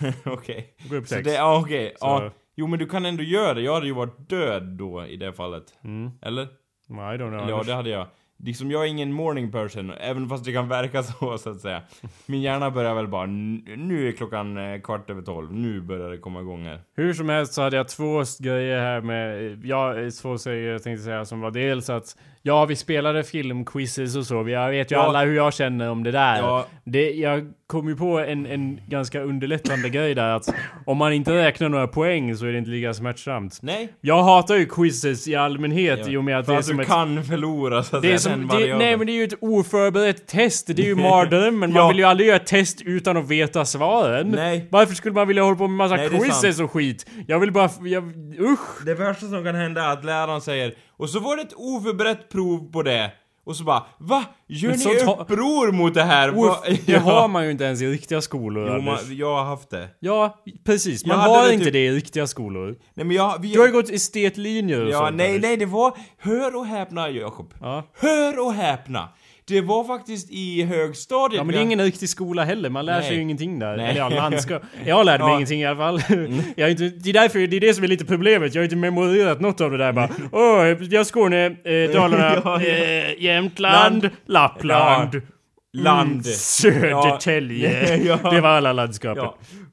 Ja, 0.00 0.12
okej. 0.32 0.74
Gå 0.90 0.96
upp 0.96 1.08
Så 1.08 1.14
sex. 1.14 1.24
det, 1.24 1.34
ja 1.34 1.60
okej, 1.60 1.92
Så- 1.96 2.06
ja. 2.06 2.30
Jo 2.54 2.66
men 2.66 2.78
du 2.78 2.86
kan 2.86 3.06
ändå 3.06 3.22
göra 3.22 3.54
det, 3.54 3.60
jag 3.62 3.74
hade 3.74 3.86
ju 3.86 3.92
varit 3.92 4.28
död 4.28 4.62
då 4.62 5.06
i 5.06 5.16
det 5.16 5.32
fallet. 5.32 5.64
Mm. 5.84 6.10
Eller? 6.22 6.42
I 6.42 6.46
don't 6.92 7.16
know. 7.16 7.34
Eller 7.34 7.48
ja, 7.50 7.62
det 7.66 7.74
hade 7.74 7.90
jag. 7.90 8.06
Liksom, 8.44 8.70
jag 8.70 8.82
är 8.84 8.86
ingen 8.88 9.12
morning 9.12 9.52
person, 9.52 9.90
även 9.90 10.28
fast 10.28 10.44
det 10.44 10.52
kan 10.52 10.68
verka 10.68 11.02
så, 11.02 11.38
så 11.38 11.50
att 11.50 11.60
säga. 11.60 11.82
Min 12.26 12.40
hjärna 12.42 12.70
börjar 12.70 12.94
väl 12.94 13.08
bara, 13.08 13.24
"N- 13.24 13.64
nu 13.76 14.08
är 14.08 14.12
klockan 14.12 14.56
eh, 14.56 14.80
kvart 14.80 15.10
över 15.10 15.22
tolv, 15.22 15.52
nu 15.52 15.80
börjar 15.80 16.10
det 16.10 16.18
komma 16.18 16.40
igång 16.40 16.64
här. 16.64 16.80
Hur 16.96 17.12
som 17.12 17.28
helst 17.28 17.52
så 17.52 17.62
hade 17.62 17.76
jag 17.76 17.88
två 17.88 18.22
grejer 18.40 18.80
här 18.80 19.00
med, 19.00 19.60
ja, 19.64 19.94
två 20.22 20.36
grejer 20.44 20.72
jag 20.72 20.82
tänkte 20.82 21.04
säga 21.04 21.24
som 21.24 21.40
var 21.40 21.50
dels 21.50 21.90
att 21.90 22.16
Ja, 22.44 22.64
vi 22.64 22.76
spelade 22.76 23.24
filmquizzes 23.24 24.16
och 24.16 24.26
så. 24.26 24.48
Jag 24.48 24.70
vet 24.70 24.92
ju 24.92 24.96
Ja. 24.96 25.02
alla 25.02 25.24
hur 25.24 25.36
jag 25.36 25.54
känner 25.54 25.90
om 25.90 26.02
det 26.02 26.10
där. 26.10 26.36
Ja. 26.38 26.66
Det, 26.84 27.10
jag 27.10 27.52
kom 27.66 27.88
ju 27.88 27.96
på 27.96 28.18
en, 28.18 28.46
en 28.46 28.80
ganska 28.88 29.20
underlättande 29.22 29.88
grej 29.88 30.14
där 30.14 30.28
att 30.36 30.54
om 30.86 30.96
man 30.96 31.12
inte 31.12 31.32
räknar 31.32 31.68
några 31.68 31.86
poäng 31.86 32.36
så 32.36 32.46
är 32.46 32.52
det 32.52 32.58
inte 32.58 32.70
lika 32.70 32.94
smärtsamt. 32.94 33.58
Nej. 33.62 33.92
Jag 34.00 34.22
hatar 34.22 34.54
ju 34.56 34.66
quizzes 34.66 35.28
i 35.28 35.34
allmänhet 35.36 35.98
Ja. 36.02 36.08
i 36.12 36.16
och 36.16 36.24
med 36.24 36.38
att 36.38 36.46
För 36.46 36.52
det 36.52 36.56
är 36.56 36.58
att 36.58 36.64
som 36.66 36.76
du 36.76 36.82
ett... 36.82 36.88
kan 36.88 37.24
förlora 37.24 37.82
så 37.82 37.96
att 37.96 38.02
Det 38.02 38.12
är 38.12 38.18
som, 38.18 38.48
det, 38.48 38.76
nej 38.78 38.96
men 38.96 39.06
det 39.06 39.12
är 39.12 39.14
ju 39.14 39.24
ett 39.24 39.38
oförberett 39.40 40.26
test, 40.26 40.66
det 40.76 40.82
är 40.82 40.86
ju 40.86 40.94
mardrömmen. 41.10 41.72
Man 41.72 41.88
vill 41.88 41.98
ju 41.98 42.04
aldrig 42.04 42.28
göra 42.28 42.36
ett 42.36 42.46
test 42.46 42.82
utan 42.82 43.16
att 43.16 43.28
veta 43.28 43.64
svaren. 43.64 44.28
Nej. 44.28 44.66
Varför 44.70 44.94
skulle 44.94 45.14
man 45.14 45.28
vilja 45.28 45.42
hålla 45.42 45.56
på 45.56 45.68
med 45.68 45.76
massa 45.76 45.96
Nej, 45.96 46.08
quizzes 46.08 46.60
och 46.60 46.70
skit? 46.72 47.06
Jag 47.26 47.38
vill 47.38 47.52
bara, 47.52 47.70
jag, 47.82 48.04
usch! 48.40 48.84
Det 48.86 48.94
värsta 48.94 49.26
som 49.26 49.44
kan 49.44 49.54
hända 49.54 49.82
är 49.84 49.92
att 49.92 50.04
läraren 50.04 50.40
säger 50.40 50.74
Och 51.02 51.10
så 51.10 51.20
var 51.20 51.36
det 51.36 51.42
ett 51.42 51.52
oförberett 51.56 52.28
prov 52.28 52.72
på 52.72 52.82
det 52.82 53.10
Och 53.44 53.56
så 53.56 53.64
bara 53.64 53.86
Va? 53.98 54.24
Gör 54.46 54.70
Men 54.70 54.78
ni 54.78 55.12
uppror 55.12 55.72
mot 55.72 55.94
det 55.94 56.02
här? 56.02 56.28
Uff, 56.28 56.56
det 56.86 56.98
har 56.98 57.28
man 57.28 57.44
ju 57.44 57.50
inte 57.50 57.64
ens 57.64 57.82
i 57.82 57.86
riktiga 57.86 58.20
skolor 58.20 58.72
Jo, 58.76 58.82
man, 58.82 58.98
jag 59.16 59.34
har 59.36 59.44
haft 59.44 59.70
det. 59.70 59.88
Ja, 60.00 60.42
precis. 60.64 61.06
Man 61.06 61.18
har 61.20 61.46
det 61.46 61.52
inte 61.52 61.64
typ- 61.64 61.72
det 61.72 61.86
i 61.86 61.90
riktiga 61.90 62.26
skolor. 62.26 62.76
Nej 62.94 63.06
men 63.06 63.16
jag... 63.16 63.42
Vi, 63.42 63.52
Du 63.52 63.58
har 63.58 63.66
ju 63.66 63.72
gått 63.72 63.90
estetlinjer 63.90 64.84
och 64.84 64.90
Ja, 64.90 64.98
sånt, 64.98 65.16
nej, 65.16 65.26
Anders. 65.28 65.42
nej, 65.42 65.56
det 65.56 65.66
var... 65.66 65.96
Hör 66.18 66.56
och 66.56 66.66
häpna, 66.66 67.10
Jakob. 67.10 67.54
Ja. 67.60 67.82
Hör 67.94 68.38
och 68.46 68.52
häpna! 68.52 69.08
Det 69.44 69.60
var 69.60 69.84
faktiskt 69.84 70.30
i 70.30 70.62
högstadiet. 70.62 71.36
Ja 71.36 71.44
men 71.44 71.54
det 71.54 71.60
är 71.60 71.62
ingen 71.62 71.80
riktig 71.80 72.08
skola 72.08 72.44
heller, 72.44 72.70
man 72.70 72.86
lär 72.86 73.00
sig 73.00 73.08
Nej. 73.08 73.16
ju 73.16 73.22
ingenting 73.22 73.58
där. 73.58 73.76
Nej. 73.76 73.90
Eller 73.90 74.00
ja, 74.00 74.10
man 74.30 74.40
ska... 74.40 74.60
Jag 74.86 75.06
lärde 75.06 75.24
mig 75.24 75.30
Ja. 75.32 75.36
ingenting 75.36 75.60
i 75.60 75.66
alla 75.66 75.76
fall. 75.78 76.00
Jag 76.56 76.66
är 76.66 76.70
inte, 76.70 76.88
det 76.88 77.08
är 77.08 77.12
därför, 77.12 77.38
det 77.38 77.56
är 77.56 77.60
det 77.60 77.74
som 77.74 77.84
är 77.84 77.88
lite 77.88 78.04
problemet. 78.04 78.54
Jag 78.54 78.60
har 78.62 78.64
inte 78.64 78.76
memorerat 78.76 79.40
något 79.40 79.60
av 79.60 79.70
det 79.70 79.78
där 79.78 79.92
bara. 79.92 80.08
Åh, 80.32 80.64
vi 80.64 80.96
har 80.96 81.04
Skåne, 81.04 81.46
eh, 81.46 81.90
Dalarna, 81.94 82.40
Ja, 82.44 82.62
ja. 82.62 82.68
eh, 82.68 83.22
Jämtland, 83.22 84.10
Lappland. 84.26 85.22
Land. 85.76 86.10
Mm, 86.10 86.22
Södertälje. 86.22 87.96
Ja. 88.04 88.16
Det 88.30 88.40
var 88.40 88.48
alla 88.48 88.72
landskapen. 88.72 89.24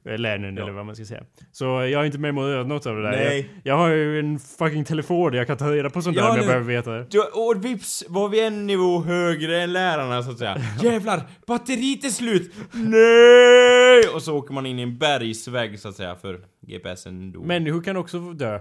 Ja. 0.04 0.10
Eh, 0.12 0.18
Länen 0.18 0.58
eller 0.58 0.72
vad 0.72 0.86
man 0.86 0.94
ska 0.96 1.04
säga. 1.04 1.22
Så 1.52 1.64
jag 1.64 1.98
har 1.98 2.04
inte 2.04 2.18
memorerat 2.18 2.66
något 2.66 2.86
av 2.86 2.96
det 2.96 3.02
där. 3.02 3.10
Nej. 3.10 3.50
Jag, 3.64 3.72
jag 3.72 3.78
har 3.78 3.88
ju 3.88 4.18
en 4.20 4.38
fucking 4.38 4.84
telefon 4.84 5.30
där 5.32 5.38
jag 5.38 5.46
kan 5.46 5.56
ta 5.56 5.72
reda 5.72 5.90
på 5.90 6.02
sånt 6.02 6.16
Ja, 6.16 6.22
där 6.22 6.30
om 6.30 6.36
jag 6.36 6.46
behöver 6.46 6.66
veta 6.66 6.90
det. 6.90 7.06
Du, 7.10 7.18
och 7.20 7.64
vips 7.64 8.04
var 8.08 8.28
vi 8.28 8.46
en 8.46 8.66
nivå 8.66 9.02
högre 9.02 9.62
än 9.62 9.72
lärarna 9.72 10.22
så 10.22 10.30
att 10.30 10.38
säga. 10.38 10.56
Jävlar, 10.82 11.22
batteriet 11.46 12.04
är 12.04 12.08
slut! 12.08 12.52
Nej! 12.72 14.14
Och 14.14 14.22
så 14.22 14.36
åker 14.36 14.54
man 14.54 14.66
in 14.66 14.78
i 14.78 14.82
en 14.82 14.98
bergsvägg 14.98 15.80
så 15.80 15.88
att 15.88 15.96
säga 15.96 16.16
för 16.16 16.40
GPSen 16.66 17.32
dog. 17.32 17.46
Människor 17.46 17.82
kan 17.82 17.96
också 17.96 18.18
dö. 18.32 18.60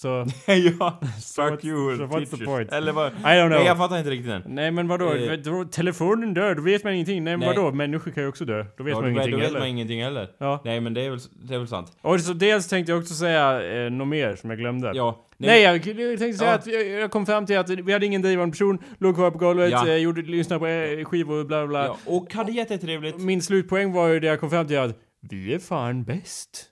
Så... 0.00 0.26
ja, 0.46 1.00
fuck 1.36 1.64
you 1.64 1.96
so 1.96 2.04
what's 2.04 2.38
the 2.38 2.44
point? 2.44 2.72
Eller 2.72 2.92
vad? 2.92 3.12
I 3.12 3.14
don't 3.14 3.46
know. 3.46 3.58
Nej 3.58 3.66
jag 3.66 3.76
fattar 3.78 3.98
inte 3.98 4.10
riktigt 4.10 4.28
den. 4.30 4.42
Nej 4.46 4.70
men 4.70 4.88
vadå? 4.88 5.14
Eh. 5.14 5.32
Då- 5.32 5.64
Telefonen 5.64 6.34
dör, 6.34 6.54
då 6.54 6.62
vet 6.62 6.84
man 6.84 6.92
ingenting. 6.92 7.24
Nej 7.24 7.36
men 7.36 7.48
Nej. 7.48 7.56
vadå? 7.56 7.72
Människor 7.72 8.10
kan 8.10 8.22
ju 8.22 8.28
också 8.28 8.44
dö. 8.44 8.64
Då 8.76 8.84
vet 8.84 8.90
Ja, 8.90 8.94
man 9.00 9.04
då, 9.04 9.10
ingenting 9.10 9.30
då 9.32 9.36
vet 9.36 9.46
heller. 9.46 9.58
man 9.58 9.68
ingenting 9.68 10.02
heller. 10.02 10.28
Ja. 10.38 10.60
Nej 10.64 10.80
men 10.80 10.94
det 10.94 11.00
är 11.00 11.10
väl, 11.10 11.18
det 11.42 11.54
är 11.54 11.58
väl 11.58 11.68
sant. 11.68 11.92
Och 12.02 12.20
så 12.20 12.32
dels 12.32 12.68
tänkte 12.68 12.92
jag 12.92 13.00
också 13.00 13.14
säga 13.14 13.62
eh, 13.84 13.90
något 13.90 14.08
mer 14.08 14.36
som 14.36 14.50
jag 14.50 14.58
glömde. 14.58 14.92
Ja. 14.94 15.26
Nej, 15.36 15.62
jag, 15.62 15.74
jag 15.76 16.18
tänkte 16.18 16.32
säga 16.38 16.50
Ja. 16.50 16.54
att 16.56 16.66
jag, 16.66 16.86
jag 16.88 17.10
kom 17.10 17.26
fram 17.26 17.46
till 17.46 17.58
att 17.58 17.70
vi 17.70 17.92
hade 17.92 18.06
ingen 18.06 18.22
drivande 18.22 18.52
person, 18.52 18.78
låg 18.98 19.14
kvar 19.14 19.30
på 19.30 19.38
golvet, 19.38 19.70
Ja. 19.70 19.88
eh, 19.88 19.96
gjorde, 19.96 20.22
lyssnade 20.22 20.58
på 20.60 20.66
eh, 20.66 21.04
skivor, 21.04 21.44
bla 21.44 21.66
bla. 21.66 21.84
ja. 21.86 21.96
Och 22.06 22.34
hade 22.34 22.52
jättetrevligt. 22.52 23.18
Min 23.18 23.42
slutpoäng 23.42 23.92
var 23.92 24.08
ju 24.08 24.20
det 24.20 24.26
jag 24.26 24.40
kom 24.40 24.50
fram 24.50 24.66
till 24.66 24.78
att 24.78 24.96
vi 25.30 25.54
är 25.54 25.58
fan 25.58 26.04
bäst. 26.04 26.66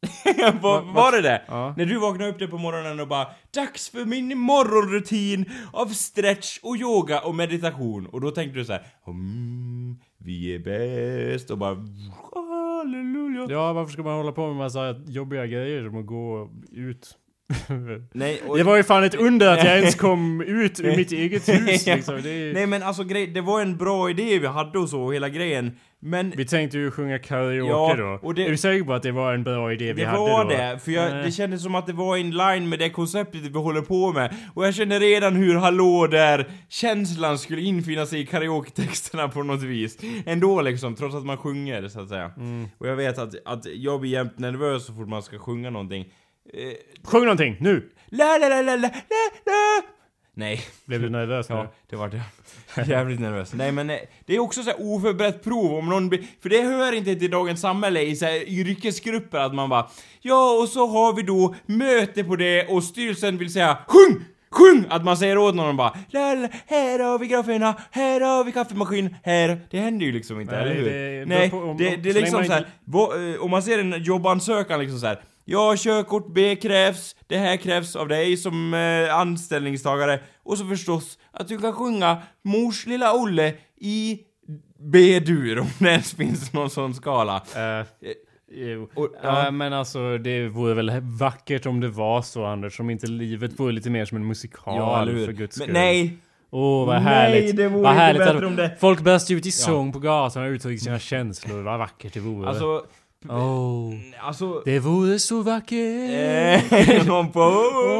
var, 0.62 0.92
var 0.94 1.12
det 1.12 1.20
det? 1.20 1.42
Ja. 1.48 1.74
När 1.76 1.86
du 1.86 1.98
vaknade 1.98 2.30
upp 2.30 2.38
det 2.38 2.48
på 2.48 2.58
morgonen 2.58 3.00
och 3.00 3.08
bara 3.08 3.26
Dags 3.54 3.90
för 3.90 4.04
min 4.04 4.38
morgonrutin 4.38 5.44
av 5.72 5.86
stretch 5.86 6.58
och 6.62 6.76
yoga 6.76 7.20
och 7.20 7.34
meditation. 7.34 8.06
Och 8.06 8.20
då 8.20 8.30
tänkte 8.30 8.58
du 8.58 8.64
så 8.64 8.72
här, 8.72 8.86
mm, 9.06 9.96
vi 10.18 10.54
är 10.54 10.58
bäst 10.58 11.50
och 11.50 11.58
bara 11.58 11.76
halleluja. 12.34 13.46
Ja, 13.50 13.72
varför 13.72 13.92
ska 13.92 14.02
man 14.02 14.16
hålla 14.16 14.32
på 14.32 14.46
med 14.46 14.56
massa 14.56 14.94
jobbiga 15.06 15.46
grejer 15.46 15.84
som 15.84 16.00
att 16.00 16.06
gå 16.06 16.50
ut? 16.72 17.16
Nej, 18.12 18.40
och, 18.46 18.56
Det 18.58 18.62
var 18.62 18.76
ju 18.76 18.82
fan 18.82 19.04
ett 19.04 19.14
under 19.14 19.48
att 19.48 19.64
jag 19.64 19.76
ens 19.78 19.94
kom 20.06 20.40
ut 20.40 20.80
ur 20.80 20.96
mitt 20.96 21.12
eget 21.12 21.48
hus 21.48 21.86
liksom. 21.86 22.20
det 22.22 22.30
är, 22.30 22.54
Nej 22.54 22.66
men 22.66 22.82
alltså 22.82 23.04
grej, 23.04 23.26
det 23.26 23.40
var 23.40 23.60
en 23.60 23.76
bra 23.76 24.10
idé 24.10 24.38
vi 24.38 24.46
hade 24.46 24.78
och 24.78 24.88
så, 24.88 25.12
hela 25.12 25.28
grejen. 25.28 25.72
Men 26.02 26.32
Vi 26.36 26.44
tänkte 26.44 26.78
ju 26.78 26.90
sjunga 26.90 27.18
karaoke 27.18 27.56
Ja, 27.68 27.94
då. 27.98 28.18
och 28.28 28.34
det- 28.34 28.46
är 28.46 28.50
du 28.50 28.56
säker 28.56 28.84
på 28.84 28.92
att 28.92 29.02
det 29.02 29.12
var 29.12 29.34
en 29.34 29.44
bra 29.44 29.72
idé 29.72 29.92
vi 29.92 30.00
det 30.02 30.06
hade 30.08 30.18
var 30.18 30.44
då? 30.44 30.50
det, 30.50 30.78
för 30.84 30.92
jag, 30.92 31.12
Nej. 31.12 31.24
det 31.24 31.32
kändes 31.32 31.62
som 31.62 31.74
att 31.74 31.86
det 31.86 31.92
var 31.92 32.16
in 32.16 32.30
line 32.30 32.68
med 32.68 32.78
det 32.78 32.90
konceptet 32.90 33.40
vi 33.40 33.58
håller 33.58 33.80
på 33.80 34.12
med. 34.12 34.34
Och 34.54 34.66
jag 34.66 34.74
känner 34.74 35.00
redan 35.00 35.36
hur 35.36 35.54
hallå 35.56 36.06
där 36.10 36.46
känslan 36.68 37.38
skulle 37.38 37.60
infinna 37.60 38.06
sig 38.06 38.20
i 38.20 38.26
karaoke-texterna 38.26 39.28
på 39.28 39.42
något 39.42 39.62
vis. 39.62 39.98
Ändå 40.26 40.60
liksom, 40.62 40.94
trots 40.94 41.14
att 41.14 41.24
man 41.26 41.36
sjunger 41.36 41.88
så 41.88 42.00
att 42.00 42.08
säga. 42.08 42.30
Mm. 42.36 42.68
Och 42.78 42.88
jag 42.88 42.96
vet 42.96 43.18
att, 43.18 43.34
att 43.44 43.66
jag 43.74 44.00
blir 44.00 44.10
jämt 44.10 44.38
nervös 44.38 44.86
så 44.86 44.92
fort 44.94 45.08
man 45.08 45.22
ska 45.22 45.38
sjunga 45.38 45.70
någonting. 45.70 46.04
Eh, 46.52 46.72
Sjung 47.04 47.22
någonting, 47.24 47.56
nu! 47.60 47.90
la 48.12 48.38
la 48.38 48.48
la 48.48 48.62
la 48.62 48.76
la 48.76 48.88
la 49.46 49.82
Nej. 50.34 50.60
Blev 50.84 51.02
du 51.02 51.10
nervös 51.10 51.48
nu? 51.48 51.54
Ja, 51.54 51.72
det 51.90 51.96
var 51.96 52.08
det. 52.08 52.22
Jävligt 52.86 53.20
nervös. 53.20 53.52
Nej 53.54 53.72
men 53.72 53.90
eh, 53.90 53.96
det 54.26 54.34
är 54.34 54.38
också 54.38 54.62
så 54.62 54.70
här 54.70 54.76
oförberett 54.80 55.44
prov 55.44 55.74
om 55.74 55.88
någon 55.88 56.08
blir, 56.08 56.22
För 56.42 56.48
det 56.48 56.62
hör 56.62 56.92
inte 56.92 57.14
till 57.16 57.30
dagens 57.30 57.60
samhälle 57.60 58.00
i 58.02 58.16
så 58.16 58.24
här 58.24 58.48
yrkesgrupper 58.48 59.38
att 59.38 59.54
man 59.54 59.68
bara 59.68 59.86
Ja 60.20 60.50
och 60.62 60.68
så 60.68 60.86
har 60.86 61.12
vi 61.12 61.22
då 61.22 61.54
möte 61.66 62.24
på 62.24 62.36
det 62.36 62.66
och 62.68 62.84
styrelsen 62.84 63.38
vill 63.38 63.52
säga 63.52 63.78
SJUNG! 63.88 64.24
Sjung! 64.50 64.84
Att 64.90 65.04
man 65.04 65.16
säger 65.16 65.38
åt 65.38 65.54
någon 65.54 65.76
bara 65.76 65.98
la, 66.10 66.34
la, 66.34 66.48
Här 66.66 66.98
har 66.98 67.18
vi 67.18 67.26
grafferna, 67.26 67.74
här 67.90 68.20
har 68.20 68.44
vi 68.44 68.52
kaffemaskin, 68.52 69.16
här 69.22 69.60
Det 69.70 69.78
händer 69.78 70.06
ju 70.06 70.12
liksom 70.12 70.40
inte, 70.40 70.54
Nej, 70.54 70.62
eller 70.62 70.74
hur? 70.74 70.84
det- 70.90 71.24
Nej, 71.26 71.48
det, 71.50 71.56
om- 71.56 71.76
det 71.76 71.86
är 72.10 72.14
liksom 72.14 72.36
man 72.38 72.46
så 72.46 72.52
här, 72.52 72.58
inte- 72.58 72.70
vad, 72.84 73.34
eh, 73.34 73.40
om 73.40 73.50
man 73.50 73.62
ser 73.62 73.78
en 73.78 74.02
jobbansökan 74.02 74.80
liksom 74.80 74.98
så 74.98 75.06
här. 75.06 75.20
Ja, 75.52 75.74
körkort 75.78 76.26
B 76.34 76.56
krävs, 76.56 77.16
det 77.26 77.36
här 77.38 77.56
krävs 77.56 77.96
av 77.96 78.08
dig 78.08 78.36
som 78.36 78.74
eh, 78.74 79.14
anställningstagare. 79.16 80.20
Och 80.42 80.58
så 80.58 80.66
förstås 80.66 81.18
att 81.32 81.48
du 81.48 81.58
kan 81.58 81.72
sjunga 81.72 82.16
Mors 82.44 82.86
lilla 82.86 83.14
Olle 83.14 83.54
i 83.80 84.18
B-dur, 84.78 85.58
om 85.58 85.66
det 85.78 85.88
ens 85.90 86.12
finns 86.14 86.52
någon 86.52 86.70
sån 86.70 86.94
skala. 86.94 87.36
Eh, 87.56 87.86
jo. 88.52 88.88
Och- 88.94 89.14
ja. 89.22 89.44
ja. 89.44 89.50
men 89.50 89.72
alltså 89.72 90.18
det 90.18 90.48
vore 90.48 90.74
väl 90.74 90.92
vackert 91.00 91.66
om 91.66 91.80
det 91.80 91.88
var 91.88 92.22
så 92.22 92.44
Anders, 92.44 92.80
om 92.80 92.90
inte 92.90 93.06
livet 93.06 93.60
vore 93.60 93.72
lite 93.72 93.90
mer 93.90 94.04
som 94.04 94.16
en 94.16 94.26
musikal 94.26 95.02
eller 95.08 95.18
hur? 95.18 95.26
för 95.26 95.32
guds 95.32 95.58
Men 95.58 95.64
skull. 95.64 95.74
nej! 95.74 96.16
Åh 96.52 96.86
vad 96.86 96.94
Nej, 96.94 97.04
härligt. 97.04 97.56
det 97.56 97.68
vore 97.68 97.82
vad 97.82 97.92
inte 97.92 98.02
härligt 98.02 98.18
bättre 98.20 98.36
att 98.38 98.44
om 98.44 98.56
det- 98.56 98.76
Folk 98.80 99.00
börjar 99.00 99.32
ut 99.32 99.46
i 99.46 99.50
sång 99.50 99.92
på 99.92 99.98
gatan 99.98 100.42
och 100.42 100.48
uttrycker 100.50 100.84
sina 100.84 100.98
känslor, 100.98 101.62
vad 101.62 101.78
vackert 101.78 102.14
det 102.14 102.20
vore. 102.20 102.48
Alltså, 102.48 102.84
Oh, 103.28 103.94
Alltså... 104.20 104.62
det 104.64 104.78
vore 104.78 105.18
så 105.18 105.42
vackert 105.42 106.10
Eh, 106.10 107.06
någon 107.06 107.32
på... 107.32 107.40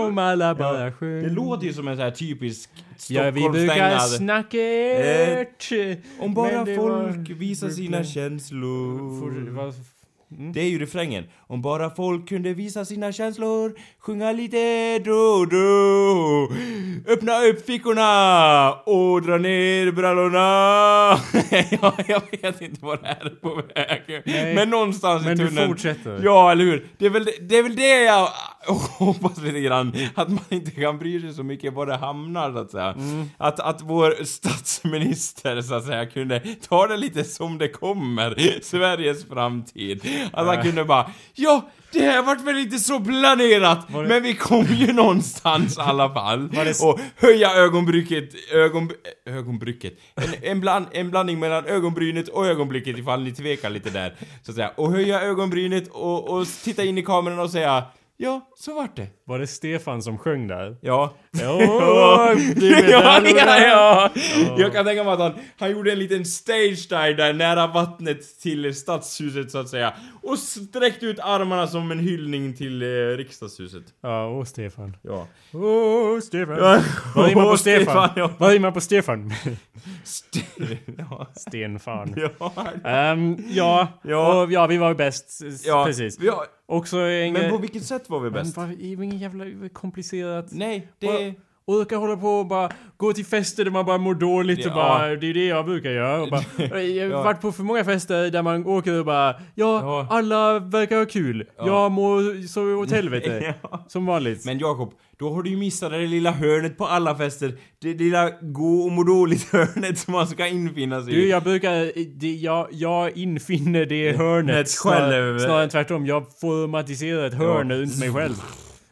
om 0.09 0.19
alla 0.19 0.55
bara 0.55 0.93
sjöng. 0.93 1.23
Det 1.23 1.29
låter 1.31 1.67
ju 1.67 1.73
som 1.73 1.89
en 1.89 1.97
sån 1.97 2.05
här 2.05 2.11
typisk 2.11 2.71
Ja, 3.09 3.31
vi 3.31 3.49
brukar 3.49 3.99
snacka 3.99 4.59
Eh, 4.59 5.39
ert. 5.39 5.73
Om 6.21 6.35
bara 6.35 6.67
folk 6.67 6.77
var- 6.79 7.35
visar 7.35 7.69
sina 7.71 8.05
känslor. 8.05 10.00
Det 10.31 10.45
var- 10.47 10.53
Det 10.53 10.61
är 10.61 10.69
ju 10.71 10.79
refrängen. 10.79 11.25
Om 11.47 11.63
bara 11.63 11.91
folk 11.91 12.29
kunde 12.29 12.55
visa 12.55 12.85
sina 12.85 13.13
känslor, 13.13 13.73
sjunga 14.01 14.33
lite 14.33 14.99
då 14.99 15.45
då. 15.45 16.49
Öppna 17.13 17.43
upp 17.43 17.67
fickorna 17.67 18.73
och 18.73 19.23
dra 19.23 19.39
ner 19.39 19.93
brallorna. 19.93 20.41
ja, 21.83 21.95
jag 22.07 22.23
vet 22.43 22.61
inte 22.61 22.85
vad 22.85 23.03
det 23.03 23.07
här 23.09 23.27
är 23.27 23.31
på 23.31 23.55
väg. 23.75 24.23
Nej. 24.27 24.55
Men 24.55 24.71
någonstans 24.71 25.25
Men 25.25 25.33
i 25.33 25.37
du 25.43 25.49
tunneln. 25.49 25.69
fortsätter. 25.69 26.21
Ja, 26.25 26.53
eller 26.53 26.65
hur? 26.65 26.87
Det 26.99 27.07
är 27.07 27.11
väl 27.11 27.25
det, 27.25 27.33
det, 27.41 27.57
är 27.59 27.63
väl 27.63 27.77
det 27.77 28.03
jag 28.05 28.29
hoppas 28.99 29.39
lite 29.43 29.61
grann. 29.61 29.93
Att 30.15 30.29
man 30.29 30.45
inte 30.49 30.71
kan 30.71 30.99
bry 30.99 31.21
sig 31.21 31.35
så 31.35 31.43
mycket 31.43 31.73
var 31.75 31.87
det 31.87 31.97
hamnar, 31.97 32.53
så 32.53 32.59
att 32.59 32.71
säga. 32.71 32.95
Att, 33.39 33.61
att 33.61 33.83
vår 33.83 34.25
statsminister, 34.25 35.61
så 35.63 35.75
att 35.75 35.85
säga, 35.85 36.07
kunde 36.07 36.41
ta 36.69 36.87
det 36.87 36.97
lite 36.97 37.25
som 37.25 37.59
det 37.59 37.69
kommer. 37.69 38.61
Sveriges 38.63 39.25
framtid. 39.29 40.05
Att 40.33 40.47
han 40.47 40.63
kunde 40.63 40.85
bara, 40.85 41.11
ja, 41.35 41.71
det 41.93 42.01
här 42.01 42.23
vart 42.23 42.41
väl 42.41 42.59
inte 42.59 42.79
så 42.79 43.01
planerat, 43.01 43.89
det- 43.89 43.95
men 44.09 44.23
vi 44.23 44.35
kom 44.35 44.65
ju 44.67 44.93
någonstans 44.93 45.79
i 45.79 45.81
alla 45.81 46.15
fall. 46.15 46.49
Det 46.49 46.81
Och 46.83 47.01
höja 47.17 47.51
ögonbrycket, 47.55 48.31
ögon, 48.53 48.91
ögonbrycket. 49.27 49.99
En, 50.15 50.25
en, 50.51 50.61
bland, 50.61 50.87
en 50.93 51.11
blandning 51.11 51.39
mellan 51.39 51.65
ögonbrynet 51.67 52.29
och 52.29 52.47
ögonblicket 52.47 52.99
ifall 52.99 53.23
ni 53.23 53.33
tvekar 53.33 53.71
lite 53.71 53.91
där. 53.91 54.15
Så 54.43 54.51
att 54.51 54.55
säga. 54.57 54.71
Och 54.77 54.93
höja 54.93 55.21
ögonbrynet 55.23 55.89
och, 55.89 56.29
och 56.29 56.47
titta 56.65 56.85
in 56.85 56.99
i 56.99 57.03
kameran 57.03 57.39
och 57.41 57.51
säga 57.51 57.85
Ja, 58.23 58.41
så 58.59 58.75
vart 58.75 58.97
det. 58.97 59.07
Var 59.31 59.39
det 59.39 59.47
Stefan 59.47 60.03
som 60.03 60.19
sjöng 60.19 60.47
där? 60.49 60.77
Ja. 60.81 61.15
Ja, 61.31 61.61
ja, 62.91 63.21
ja, 63.25 63.59
ja. 63.67 64.11
Jag 64.59 64.73
kan 64.73 64.85
tänka 64.85 65.05
mig 65.05 65.13
att 65.13 65.19
han, 65.21 65.33
han 65.59 65.71
gjorde 65.71 65.93
en 65.93 65.99
liten 65.99 66.25
stage 66.25 66.87
dive 66.89 67.13
där 67.13 67.33
nära 67.33 67.67
vattnet 67.67 68.41
till 68.41 68.75
stadshuset 68.75 69.51
så 69.51 69.59
att 69.59 69.69
säga. 69.69 69.95
Och 70.23 70.39
sträckte 70.39 71.07
ut 71.07 71.19
armarna 71.21 71.67
som 71.67 71.91
en 71.91 71.99
hyllning 71.99 72.55
till 72.57 72.83
eh, 72.83 72.87
riksdagshuset. 73.17 73.83
Ja, 74.03 74.29
åh 74.29 74.45
Stefan. 74.45 74.97
Ja. 75.03 75.27
Åh 75.53 76.21
Stefan. 76.21 76.57
Ja. 76.59 76.81
Vad 77.15 77.29
rimmar 77.29 77.51
på 77.51 77.57
Stefan? 77.57 78.09
Ja. 78.17 78.31
Vad 78.39 78.51
rimmar 78.53 78.71
på 78.71 78.81
Stefan? 78.81 79.33
St- 80.03 80.41
ja. 80.99 81.27
Stenfan. 81.37 82.15
Ja. 82.39 82.53
Ehm, 82.85 83.37
ja, 83.49 83.89
Ja. 84.03 84.43
Och, 84.43 84.53
ja, 84.53 84.67
vi 84.67 84.77
var 84.77 84.95
bäst. 84.95 85.41
ja. 85.67 85.85
Precis. 85.85 86.19
Ja. 86.21 86.45
Också 86.67 86.99
en 86.99 87.33
Men 87.33 87.51
på 87.51 87.59
vilket 87.59 87.85
sätt 87.85 88.11
var 88.11 88.21
vi 88.21 88.31
bäst? 88.31 88.57
Men 88.57 88.77
det 89.21 89.39
jävla 89.49 89.69
komplicerat. 89.69 90.47
Nej, 90.51 90.89
Bara- 91.01 91.19
det... 91.19 91.35
Orka 91.65 91.97
hålla 91.97 92.17
på 92.17 92.29
och 92.29 92.47
bara 92.47 92.71
gå 92.97 93.13
till 93.13 93.25
fester 93.27 93.65
där 93.65 93.71
man 93.71 93.87
bara 93.87 93.99
mår 93.99 94.15
dåligt 94.15 94.59
och 94.67 94.71
Ja. 94.71 94.75
bara, 94.75 95.09
det 95.17 95.27
är 95.31 95.35
det 95.35 95.47
jag 95.47 95.65
brukar 95.65 95.91
göra. 95.91 96.23
Och 96.23 96.29
bara, 96.31 96.83
jag 96.83 97.17
har 97.17 97.25
varit 97.25 97.41
på 97.41 97.53
för 97.53 97.63
många 97.63 97.85
fester 97.85 98.31
där 98.31 98.43
man 98.43 98.67
åker 98.67 98.99
och 98.99 99.05
bara, 99.05 99.33
ja, 99.33 99.81
Ja. 99.83 100.07
alla 100.11 100.59
verkar 100.59 100.99
ha 100.99 101.07
kul. 101.07 101.45
Ja. 101.59 101.67
Jag 101.67 101.93
mår 101.93 102.47
så 102.47 102.75
åt 102.83 102.91
helvete. 102.93 103.55
Ja. 103.71 103.85
Som 103.89 104.07
vanligt. 104.07 104.45
Men 104.45 104.59
Jakob, 104.59 104.93
då 105.19 105.35
har 105.35 105.43
du 105.43 105.51
ju 105.51 105.57
missat 105.57 105.91
det 105.91 105.99
lilla 105.99 106.31
hörnet 106.31 106.79
på 106.79 106.85
alla 106.87 107.17
fester. 107.17 107.53
Det 107.83 107.95
lilla 107.95 108.31
gå 108.41 108.81
och 108.83 108.93
må 108.93 109.03
dåligt-hörnet 109.05 109.99
som 110.05 110.13
man 110.13 110.27
ska 110.27 110.47
infinna 110.47 111.03
sig 111.03 111.13
Du, 111.15 111.23
i. 111.27 111.31
jag 111.31 111.43
brukar, 111.43 111.93
det, 112.21 112.33
jag, 112.35 112.69
jag 112.71 113.17
infinner 113.17 113.87
det 113.87 114.17
hörnet 114.17 114.69
själv. 114.69 115.39
snarare 115.39 115.63
än 115.63 115.69
tvärtom. 115.71 116.07
Jag 116.07 116.25
formatiserar 116.41 117.27
ett 117.27 117.35
hörn 117.35 117.73
runt 117.73 117.99
mig 117.99 118.13
själv. 118.13 118.35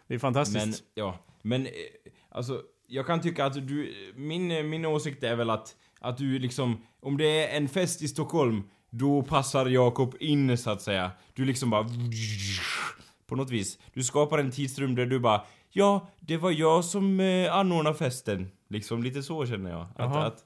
Det 0.08 0.14
är 0.14 0.18
fantastiskt. 0.18 0.66
Men, 0.66 0.74
ja. 0.94 1.18
Men, 1.42 1.66
eh, 1.66 1.72
alltså, 2.28 2.62
jag 2.86 3.06
kan 3.06 3.20
tycka 3.20 3.46
att 3.46 3.54
du... 3.68 3.94
Min, 4.16 4.70
min 4.70 4.84
åsikt 4.84 5.22
är 5.22 5.36
väl 5.36 5.50
att, 5.50 5.76
att 6.00 6.18
du 6.18 6.38
liksom... 6.38 6.82
Om 7.00 7.16
det 7.16 7.44
är 7.44 7.56
en 7.56 7.68
fest 7.68 8.02
i 8.02 8.08
Stockholm, 8.08 8.62
då 8.90 9.22
passar 9.22 9.66
Jakob 9.66 10.14
in 10.20 10.58
så 10.58 10.70
att 10.70 10.82
säga. 10.82 11.10
Du 11.34 11.44
liksom 11.44 11.70
bara... 11.70 11.86
På 13.26 13.36
något 13.36 13.50
vis. 13.50 13.78
Du 13.92 14.04
skapar 14.04 14.38
en 14.38 14.50
tidsrum 14.50 14.94
där 14.94 15.06
du 15.06 15.18
bara... 15.18 15.44
Ja, 15.70 16.08
det 16.20 16.36
var 16.36 16.50
jag 16.50 16.84
som 16.84 17.20
eh, 17.20 17.54
anordnade 17.54 17.98
festen. 17.98 18.50
Liksom 18.68 19.02
lite 19.02 19.22
så 19.22 19.46
känner 19.46 19.70
jag. 19.70 19.86
Att, 19.96 20.16
att 20.16 20.44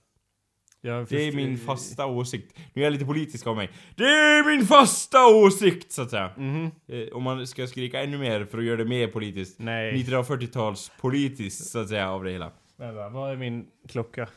det 0.83 0.89
är 1.29 1.33
min 1.33 1.59
fasta 1.59 2.07
åsikt. 2.07 2.59
Nu 2.75 2.83
är 2.83 2.87
jag 2.87 2.93
lite 2.93 3.05
politisk 3.05 3.47
av 3.47 3.57
mig. 3.57 3.71
Det 3.95 4.05
är 4.05 4.57
min 4.57 4.67
fasta 4.67 5.27
åsikt, 5.27 5.93
så 5.93 6.03
att 6.03 6.11
säga. 6.11 6.31
Mhm. 6.37 6.71
Eh, 6.89 7.09
om 7.17 7.23
man 7.23 7.47
ska 7.47 7.67
skrika 7.67 8.03
ännu 8.03 8.19
mer 8.19 8.45
för 8.45 8.59
att 8.59 8.65
göra 8.65 8.77
det 8.77 8.85
mer 8.85 9.09
politiskt. 9.09 9.59
Nej. 9.59 9.93
1940-tals 10.05 10.91
politiskt, 11.01 11.71
så 11.71 11.79
att 11.79 11.89
säga, 11.89 12.11
av 12.11 12.25
det 12.25 12.31
hela. 12.31 12.51
Vänta, 12.77 13.09
vad 13.09 13.33
är 13.33 13.37
min 13.37 13.67
klocka? 13.89 14.29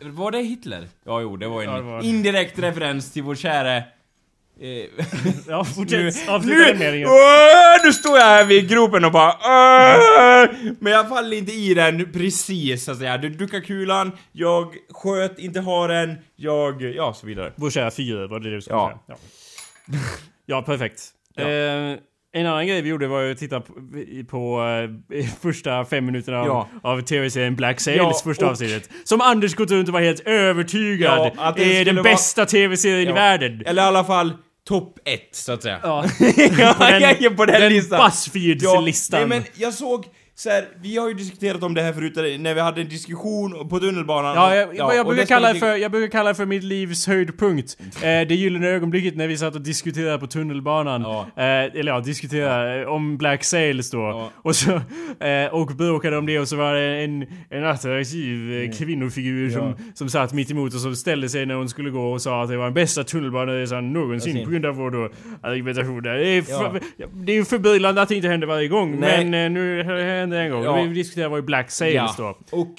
Var 0.00 0.30
det 0.30 0.38
Hitler? 0.42 0.88
Ja, 1.04 1.20
jo, 1.20 1.36
det 1.36 1.48
var 1.48 1.62
en 1.62 1.68
Ja, 1.70 1.76
det 1.76 1.82
var- 1.82 2.04
indirekt 2.04 2.58
referens 2.58 3.12
till 3.12 3.22
vår 3.22 3.34
käre... 3.34 3.84
Eh, 4.60 4.68
Ja, 5.48 5.58
nu, 5.68 5.74
fortsätt. 5.74 6.28
Avsluta 6.28 6.72
nu, 6.72 6.78
meningen. 6.78 7.08
Åh, 7.08 7.84
nu 7.84 7.92
står 7.92 8.18
jag 8.18 8.24
här 8.24 8.44
vid 8.44 8.68
gropen 8.68 9.04
och 9.04 9.12
bara 9.12 9.32
Åh! 9.32 10.46
Men 10.80 10.92
jag 10.92 11.08
faller 11.08 11.36
inte 11.36 11.52
i 11.52 11.74
den 11.74 12.12
precis 12.12 12.84
så 12.84 12.92
att 12.92 12.98
säga. 12.98 13.18
Du 13.18 13.28
duckar 13.28 13.60
kulan, 13.60 14.12
jag 14.32 14.74
sköt 14.90 15.38
inte 15.38 15.60
haren, 15.60 16.14
jag... 16.36 16.82
Ja, 16.82 17.14
så 17.14 17.26
vidare. 17.26 17.52
Vår 17.56 17.70
kära 17.70 17.90
fyra, 17.90 18.26
var 18.26 18.40
det 18.40 18.50
det 18.50 18.54
du 18.56 18.60
skulle 18.62 18.76
Ja. 18.78 19.02
säga? 19.06 19.18
Ja. 19.86 19.98
ja, 20.46 20.62
perfekt. 20.62 21.02
Ja. 21.34 21.42
Eh, 21.48 21.96
en 22.32 22.46
annan 22.46 22.66
grej 22.66 22.82
vi 22.82 22.88
gjorde 22.88 23.06
var 23.06 23.24
att 23.30 23.38
titta 23.38 23.60
på, 23.60 23.72
på 24.30 24.62
eh, 25.14 25.24
första 25.42 25.84
fem 25.84 26.06
minuterna 26.06 26.40
av, 26.40 26.46
Ja. 26.46 26.68
av 26.82 27.00
tv-serien 27.00 27.56
Black 27.56 27.80
Sails 27.80 27.98
Ja, 27.98 28.20
första 28.24 28.44
och- 28.44 28.50
avsnittet. 28.50 28.90
Som 29.04 29.20
Anders 29.20 29.54
gått 29.54 29.70
runt 29.70 29.88
och 29.88 29.94
var 29.94 30.00
helt 30.00 30.20
övertygad 30.26 31.30
Ja, 31.36 31.48
är 31.50 31.54
den 31.54 31.84
skulle 31.84 31.92
vara- 31.92 32.02
bästa 32.12 32.46
tv-serien 32.46 33.08
i 33.08 33.12
världen. 33.12 33.62
Eller 33.66 33.82
i 33.82 33.84
alla 33.86 34.04
fall 34.04 34.32
topp 34.68 34.98
ett, 35.04 35.28
så 35.32 35.52
att 35.52 35.62
säga. 35.62 35.80
Ja. 35.82 36.04
ja, 36.58 36.74
På 36.78 36.84
den- 36.84 37.02
jag 37.02 37.22
är 37.22 37.30
på 37.30 37.44
den, 37.46 37.60
den 37.60 37.72
listan. 37.72 38.00
Buzzfeeds-listan. 38.10 39.20
nej, 39.20 39.28
men 39.28 39.44
jag 39.54 39.74
såg 39.74 40.04
så 40.38 40.50
här, 40.50 40.68
vi 40.82 40.96
har 40.96 41.08
ju 41.08 41.14
diskuterat 41.14 41.62
om 41.62 41.74
det 41.74 41.82
här 41.82 41.92
förut 41.92 42.40
när 42.40 42.54
vi 42.54 42.60
hade 42.60 42.80
en 42.80 42.88
diskussion 42.88 43.68
på 43.68 43.80
tunnelbanan. 43.80 44.34
Ja, 44.36 44.54
jag, 44.54 44.76
jag, 44.76 45.00
och 45.00 45.06
brukar 45.06 45.26
kalla 45.26 45.52
det 45.52 45.58
för, 45.58 45.76
jag 45.76 45.90
brukar 45.90 46.08
kalla 46.18 46.28
det 46.28 46.34
för 46.34 46.46
mitt 46.46 46.62
livs 46.64 47.06
höjdpunkt. 47.06 47.76
Eh, 47.98 48.02
det 48.02 48.34
gyllene 48.34 48.68
ögonblicket 48.68 49.16
när 49.16 49.28
vi 49.28 49.36
satt 49.36 49.54
och 49.54 49.60
diskuterade 49.60 50.18
på 50.18 50.26
tunnelbanan. 50.26 51.02
Ja. 51.02 51.26
Eh, 51.36 51.44
eller 51.80 51.86
ja, 51.92 52.00
diskuterade 52.00 52.80
eh, 52.82 52.88
om 52.88 53.16
Black 53.18 53.44
Sails 53.44 53.90
då. 53.90 53.98
Ja. 53.98 54.30
Och 54.36 54.56
så, 54.56 54.72
eh, 55.26 55.46
och 55.52 55.66
bråkade 55.66 56.16
om 56.16 56.26
det 56.26 56.38
och 56.38 56.48
så 56.48 56.56
var 56.56 56.74
det 56.74 57.04
en, 57.04 57.26
en 57.50 57.64
attraktiv 57.64 58.52
eh, 58.52 58.70
kvinnofigur 58.78 59.50
som, 59.50 59.74
som 59.94 60.08
satt 60.08 60.32
mitt 60.32 60.50
emot 60.50 60.74
och 60.74 60.80
som 60.80 60.96
ställde 60.96 61.28
sig 61.28 61.46
när 61.46 61.54
hon 61.54 61.68
skulle 61.68 61.90
gå 61.90 62.12
och 62.12 62.22
sa 62.22 62.42
att 62.42 62.48
det 62.48 62.56
var 62.56 62.64
den 62.64 62.74
bästa 62.74 63.04
tunnelbaneresan 63.04 63.92
någonsin 63.92 64.32
Jag 64.32 64.38
ser. 64.40 64.44
på 64.44 64.50
grund 64.50 64.66
av 64.66 64.74
vår 64.74 64.90
då 64.90 65.08
argumentation 65.42 66.02
där. 66.02 66.14
Det 66.14 66.28
är, 66.28 66.42
för, 66.42 66.80
Ja. 66.96 67.06
det 67.12 67.32
är 67.32 67.36
ju 67.36 67.44
förbryllande 67.44 68.02
att 68.02 68.08
det 68.08 68.14
inte 68.14 68.28
händer 68.28 68.46
varje 68.46 68.68
gång. 68.68 69.00
Nej. 69.00 69.24
Men 69.24 69.44
eh, 69.44 69.50
nu 69.50 69.82
hände 70.32 70.38
en 70.46 70.50
gång. 70.50 70.64
Ja. 70.64 70.82
Vi 70.82 70.94
diskuterade 70.94 71.30
var 71.30 71.36
ju 71.38 71.42
Black 71.42 71.70
Sails 71.70 72.16
då. 72.16 72.38
Och 72.50 72.74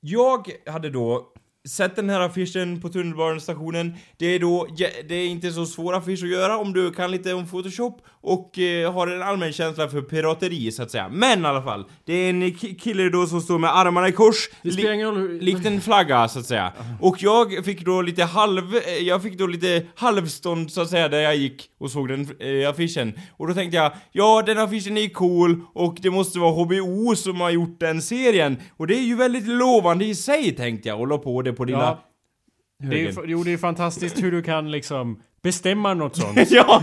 jag 0.00 0.48
hade 0.66 0.90
då 0.90 1.32
sett 1.68 1.96
den 1.96 2.10
här 2.10 2.20
affischen 2.20 2.80
på 2.80 2.88
tunnelbanestationen. 2.88 3.94
Det 4.16 4.26
är 4.26 4.38
då, 4.38 4.66
det 5.08 5.14
är 5.14 5.26
inte 5.26 5.50
så 5.52 5.66
svår 5.66 5.94
affisch 5.96 6.22
att 6.22 6.28
göra 6.30 6.58
om 6.58 6.72
du 6.72 6.90
kan 6.90 7.10
lite 7.10 7.34
om 7.34 7.46
Photoshop 7.48 8.00
och 8.20 8.58
eh, 8.58 8.92
har 8.92 9.06
en 9.06 9.22
allmän 9.22 9.52
känsla 9.52 9.88
för 9.88 10.02
pirateri 10.02 10.72
så 10.72 10.82
att 10.82 10.90
säga. 10.90 11.08
Men 11.12 11.42
i 11.42 11.46
alla 11.46 11.62
fall, 11.62 11.84
det 12.04 12.12
är 12.12 12.30
en 12.30 12.42
ki- 12.42 12.78
kille 12.78 13.08
då 13.08 13.26
som 13.26 13.40
står 13.40 13.58
med 13.58 13.76
armarna 13.76 14.08
i 14.08 14.12
kors. 14.12 14.48
Ingen 14.94 15.06
roll. 15.16 15.38
Likt 15.40 15.66
en 15.66 15.80
flagga 15.80 16.28
så 16.28 16.38
att 16.38 16.46
säga. 16.46 16.72
Och 17.00 17.16
jag 17.22 17.64
fick 17.64 17.84
då 17.84 18.02
lite 18.02 18.24
halv... 18.24 18.76
eh, 18.76 18.80
Jag 19.02 19.22
fick 19.22 19.38
då 19.38 19.46
lite 19.46 19.82
halvstånd 19.94 20.70
så 20.72 20.80
att 20.80 20.88
säga 20.90 21.08
där 21.08 21.20
jag 21.20 21.36
gick 21.36 21.68
och 21.78 21.90
såg 21.90 22.08
den 22.08 22.20
eh, 22.40 22.70
affischen. 22.70 23.12
Och 23.36 23.48
då 23.48 23.54
tänkte 23.54 23.76
jag, 23.76 23.92
ja 24.12 24.42
den 24.46 24.58
affischen 24.58 24.98
är 24.98 25.08
cool 25.08 25.60
och 25.74 25.96
det 26.00 26.10
måste 26.10 26.38
vara 26.38 26.64
HBO 26.64 27.14
som 27.16 27.40
har 27.40 27.50
gjort 27.50 27.80
den 27.80 28.02
serien. 28.02 28.56
Och 28.76 28.86
det 28.86 28.94
är 28.94 29.02
ju 29.02 29.16
väldigt 29.16 29.46
lovande 29.48 30.04
i 30.04 30.14
sig 30.14 30.56
tänkte 30.56 30.88
jag 30.88 31.00
och 31.00 31.06
la 31.08 31.18
på 31.18 31.42
det 31.42 31.52
på 31.58 31.64
dina... 31.64 31.78
Ja. 31.78 32.04
Det 32.82 33.06
är, 33.06 33.14
jo, 33.26 33.42
det 33.42 33.52
är 33.52 33.56
fantastiskt 33.56 34.22
hur 34.22 34.32
du 34.32 34.42
kan 34.42 34.70
liksom 34.70 35.22
bestämma 35.42 35.94
något 35.94 36.16
sånt. 36.16 36.38
Ja, 36.50 36.82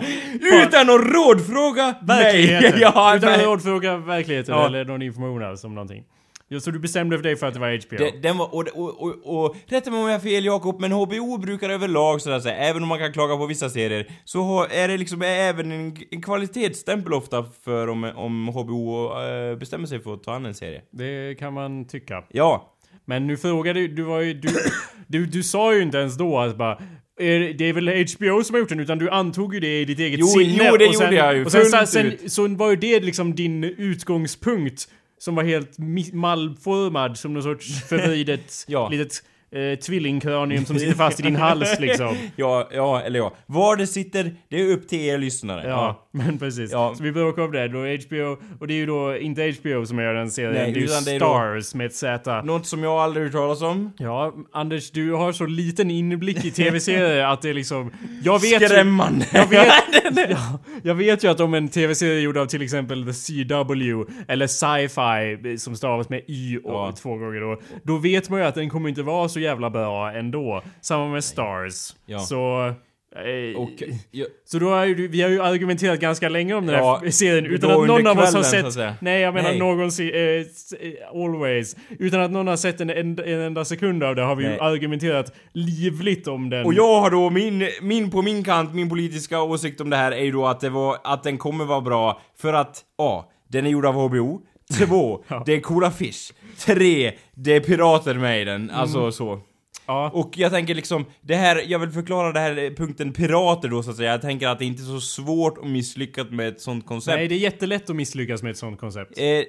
utan 0.64 0.90
att 0.90 1.14
rådfråga 1.16 1.96
Verkligheten. 2.02 2.80
ja, 2.82 3.16
Utan 3.18 3.34
att 3.34 3.44
rådfråga 3.44 3.98
verkligheten 3.98 4.56
Ja. 4.56 4.66
eller 4.66 4.86
någon 4.86 5.02
information 5.02 5.44
alls 5.44 5.64
om 5.64 5.76
någonting. 5.76 6.04
Ja, 6.48 6.60
så 6.60 6.72
du 6.72 6.80
bestämde 6.80 7.18
för 7.18 7.24
dig 7.24 7.36
för 7.36 7.48
att 7.48 7.54
det 7.54 7.60
var 7.60 7.88
HBO? 7.88 7.98
Det, 7.98 8.22
den 8.22 8.38
var, 8.38 8.56
och, 8.56 8.68
och, 8.76 9.02
och, 9.04 9.46
och 9.46 9.56
rätta 9.68 9.92
mig 9.92 10.00
om 10.00 10.06
jag 10.06 10.14
har 10.14 10.20
fel 10.20 10.46
Jakob, 10.46 10.80
men 10.82 10.92
HBO 10.92 11.38
brukar 11.38 11.70
överlag 11.70 12.22
sådär 12.22 12.40
säga, 12.40 12.56
även 12.56 12.84
om 12.84 12.90
man 12.90 13.00
kan 13.00 13.14
klaga 13.14 13.38
på 13.38 13.46
vissa 13.46 13.70
serier, 13.70 14.08
så 14.24 14.42
har, 14.42 14.68
är 14.68 14.88
det 14.88 14.98
liksom 14.98 15.22
även 15.22 15.72
en, 15.72 15.98
en 16.12 16.22
kvalitetsstämpel 16.22 17.14
ofta 17.14 17.46
för 17.64 17.88
om, 17.88 18.04
om 18.16 18.48
HBO 18.48 19.12
äh, 19.22 19.58
bestämmer 19.58 19.86
sig 19.88 20.00
för 20.00 20.14
att 20.14 20.24
ta 20.24 20.34
an 20.34 20.46
en 20.46 20.54
serie. 20.54 20.82
Det 20.92 21.40
kan 21.40 21.54
man 21.54 21.88
tycka. 21.88 22.24
Ja. 22.30 22.72
Men 23.06 23.28
nu 23.28 23.38
frågade 23.38 23.80
du, 23.80 23.88
du 23.88 24.04
var 24.04 24.20
ju, 24.22 24.34
du, 24.34 24.48
du, 25.08 25.26
du 25.26 25.44
sa 25.44 25.74
ju 25.74 25.82
inte 25.82 25.98
ens 25.98 26.18
då 26.18 26.40
att 26.40 26.58
bara 26.58 26.78
det 27.58 27.62
är 27.62 27.74
väl 27.74 27.88
HBO 27.90 28.44
som 28.44 28.54
har 28.54 28.60
gjort 28.60 28.70
den, 28.70 28.80
utan 28.80 28.98
du 28.98 29.10
antog 29.10 29.54
ju 29.54 29.60
det 29.60 29.82
i 29.82 29.86
ditt 29.86 30.00
eget 30.00 30.20
Jo, 30.20 30.28
sinne. 30.28 30.68
jo, 30.72 30.78
det 30.78 30.88
och 30.88 30.96
sen, 30.96 31.04
gjorde 31.06 31.16
jag 31.16 31.36
ju, 31.38 31.46
Och 31.46 31.52
sen, 31.52 31.66
sen, 31.66 31.88
sen 31.88 32.30
så 32.30 32.48
var 32.48 32.70
ju 32.70 32.76
det 32.76 33.00
liksom 33.00 33.36
din 33.36 33.64
utgångspunkt. 33.64 34.88
Som 35.18 35.36
var 35.36 35.44
helt 35.44 35.78
mallformad 36.14 37.18
som 37.18 37.34
någon 37.34 37.44
sorts 37.44 37.84
förvridet 37.90 38.66
Ja. 38.68 38.90
litet 38.90 39.24
eh, 39.52 39.80
tvillingkranium 39.80 40.66
som 40.66 40.80
sitter 40.80 40.94
fast 40.94 41.20
i 41.20 41.24
din 41.24 41.36
hals 41.36 41.80
liksom. 41.80 42.16
Ja, 42.36 42.70
ja, 42.74 43.02
eller 43.02 43.20
ja. 43.20 43.36
Var 43.46 43.76
det 43.76 43.88
sitter, 43.88 44.36
det 44.50 44.62
är 44.62 44.72
upp 44.72 44.88
till 44.88 45.00
er 45.00 45.18
lyssnare. 45.18 45.70
Ja, 45.70 46.05
men 46.16 46.38
precis. 46.38 46.72
Ja. 46.72 46.94
Så 46.98 47.04
vi 47.04 47.12
bråkar 47.12 47.42
om 47.42 47.52
det. 47.52 47.68
Då 47.68 47.78
HBO, 47.80 48.38
och 48.60 48.68
det 48.68 48.74
är 48.74 48.76
ju 48.76 48.86
då 48.86 49.18
inte 49.18 49.54
HBO 49.62 49.86
som 49.86 50.00
gör 50.00 50.14
den 50.14 50.32
serien, 50.32 50.54
Nej, 50.54 50.72
det 50.72 50.80
är 50.80 50.82
ju 50.82 50.88
det 50.88 51.12
är 51.12 51.20
Stars 51.20 51.76
med 51.76 51.86
ett 51.86 51.96
Z. 51.96 52.42
Något 52.42 52.66
som 52.66 52.84
jag 52.84 52.94
aldrig 52.94 53.26
hört 53.26 53.34
talas 53.34 53.62
om. 53.62 53.92
Ja, 53.98 54.34
Anders, 54.52 54.92
du 54.92 55.12
har 55.12 55.32
så 55.32 55.46
liten 55.46 55.92
inblick 55.92 56.46
i 56.46 56.52
tv-serier 56.52 57.26
att 57.26 57.42
det 57.42 57.50
är 57.50 57.54
liksom... 57.54 57.92
Jag 58.24 58.42
vet 58.42 58.62
ju, 58.62 58.68
Skrämmande! 58.68 59.26
jag 59.34 59.48
vet, 59.48 59.74
ja, 60.30 60.60
jag 60.84 60.96
vet 60.96 61.24
ju 61.24 61.28
att 61.28 61.40
om 61.40 61.54
en 61.54 61.70
tv-serie 61.70 62.20
gjord 62.20 62.38
av 62.38 62.46
till 62.46 62.62
exempel 62.62 63.06
The 63.06 63.14
CW 63.14 64.04
eller 64.28 64.48
Sci-Fi 64.48 65.58
som 65.58 65.76
stavas 65.76 66.10
med 66.10 66.22
Y 66.28 66.58
och 66.58 66.74
Ja. 66.74 66.94
två 67.02 67.10
gånger 67.18 67.40
då. 67.42 67.62
Då 67.84 67.98
vet 67.98 68.30
man 68.30 68.40
ju 68.40 68.46
att 68.46 68.56
den 68.56 68.70
kommer 68.70 68.90
inte 68.90 69.04
vara 69.04 69.30
så 69.30 69.40
jävla 69.40 69.70
bra 69.70 70.12
ändå. 70.12 70.64
Samma 70.82 71.08
med 71.08 71.24
Stars. 71.24 71.96
Ja. 72.06 72.20
Så... 72.20 72.74
eh, 73.16 73.62
Och, 73.62 73.84
ja, 74.12 74.26
Så 74.46 74.60
då 74.60 74.70
har 74.70 74.86
ju, 74.86 75.08
vi 75.08 75.22
har 75.22 75.30
ju 75.30 75.42
argumenterat 75.42 76.00
ganska 76.00 76.30
länge 76.30 76.54
om 76.54 76.66
den 76.66 76.76
Ja, 76.76 77.00
här 77.04 77.10
serien 77.10 77.46
utan 77.46 77.72
att 77.72 77.88
någon 77.88 78.08
av 78.08 78.20
oss 78.20 78.34
har 78.34 78.44
så 78.44 78.72
sett... 78.72 79.02
Nej, 79.02 79.22
jag 79.22 79.34
menar 79.34 79.50
Nej. 79.50 79.60
någonsin... 79.60 80.12
Eh, 80.14 80.22
eh, 80.22 80.44
always. 81.14 81.76
Utan 82.00 82.22
att 82.22 82.32
någon 82.32 82.48
har 82.48 82.56
sett 82.58 82.82
en, 82.82 82.90
en, 82.90 83.20
en 83.20 83.40
enda 83.40 83.66
sekund 83.66 84.04
av 84.04 84.16
det 84.16 84.22
har 84.22 84.36
vi 84.36 84.44
ju 84.44 84.50
Nej. 84.50 84.60
argumenterat 84.60 85.34
livligt 85.54 86.28
om 86.28 86.50
den. 86.50 86.66
och 86.66 86.74
jag 86.74 87.02
har 87.02 87.12
då 87.12 87.30
min, 87.30 87.70
min, 87.82 88.12
på 88.12 88.22
min 88.22 88.44
kant, 88.44 88.74
min 88.74 88.90
politiska 88.90 89.42
åsikt 89.42 89.82
om 89.82 89.90
det 89.90 89.98
här 89.98 90.12
är 90.12 90.24
ju 90.24 90.32
då 90.32 90.46
att 90.48 90.60
det 90.60 90.70
var, 90.70 90.98
att 91.04 91.24
den 91.24 91.38
kommer 91.38 91.66
vara 91.66 91.82
bra 91.82 92.22
för 92.38 92.54
att, 92.54 92.82
A. 92.98 93.24
Den 93.48 93.66
är 93.66 93.70
gjord 93.70 93.86
av 93.86 93.94
HBO. 94.10 94.42
Två, 94.78 95.24
Ja. 95.28 95.44
det 95.46 95.54
är 95.54 95.60
coola 95.60 95.92
fish. 95.92 96.34
Tre, 96.66 97.12
det 97.34 97.56
är 97.56 97.60
pirater 97.60 98.14
med 98.14 98.42
i 98.42 98.46
den. 98.46 98.70
Alltså 98.70 99.00
Mm. 99.00 99.12
så. 99.12 99.40
Ja. 99.86 100.12
Och 100.14 100.38
jag 100.38 100.52
tänker 100.52 100.76
liksom, 100.76 101.06
det 101.22 101.36
här, 101.36 101.64
jag 101.68 101.80
vill 101.80 101.90
förklara 101.90 102.32
det 102.32 102.40
här 102.40 102.76
punkten 102.76 103.14
pirater 103.14 103.70
då 103.70 103.84
så 103.84 103.90
att 103.90 103.98
säga. 103.98 104.12
Jag 104.12 104.22
tänker 104.22 104.48
att 104.48 104.60
det 104.60 104.66
inte 104.66 104.84
är 104.84 104.86
så 104.86 105.02
svårt 105.02 105.58
och 105.58 105.68
misslyckat 105.68 106.32
med 106.32 106.48
ett 106.48 106.62
sånt 106.62 106.86
koncept. 106.86 107.18
Nej, 107.18 107.28
det 107.28 107.36
är 107.36 107.40
jättelätt 107.40 107.90
att 107.90 107.96
misslyckas 107.96 108.44
med 108.44 108.52
ett 108.52 108.58
sånt 108.58 108.80
koncept. 108.80 109.18
Eh, 109.18 109.44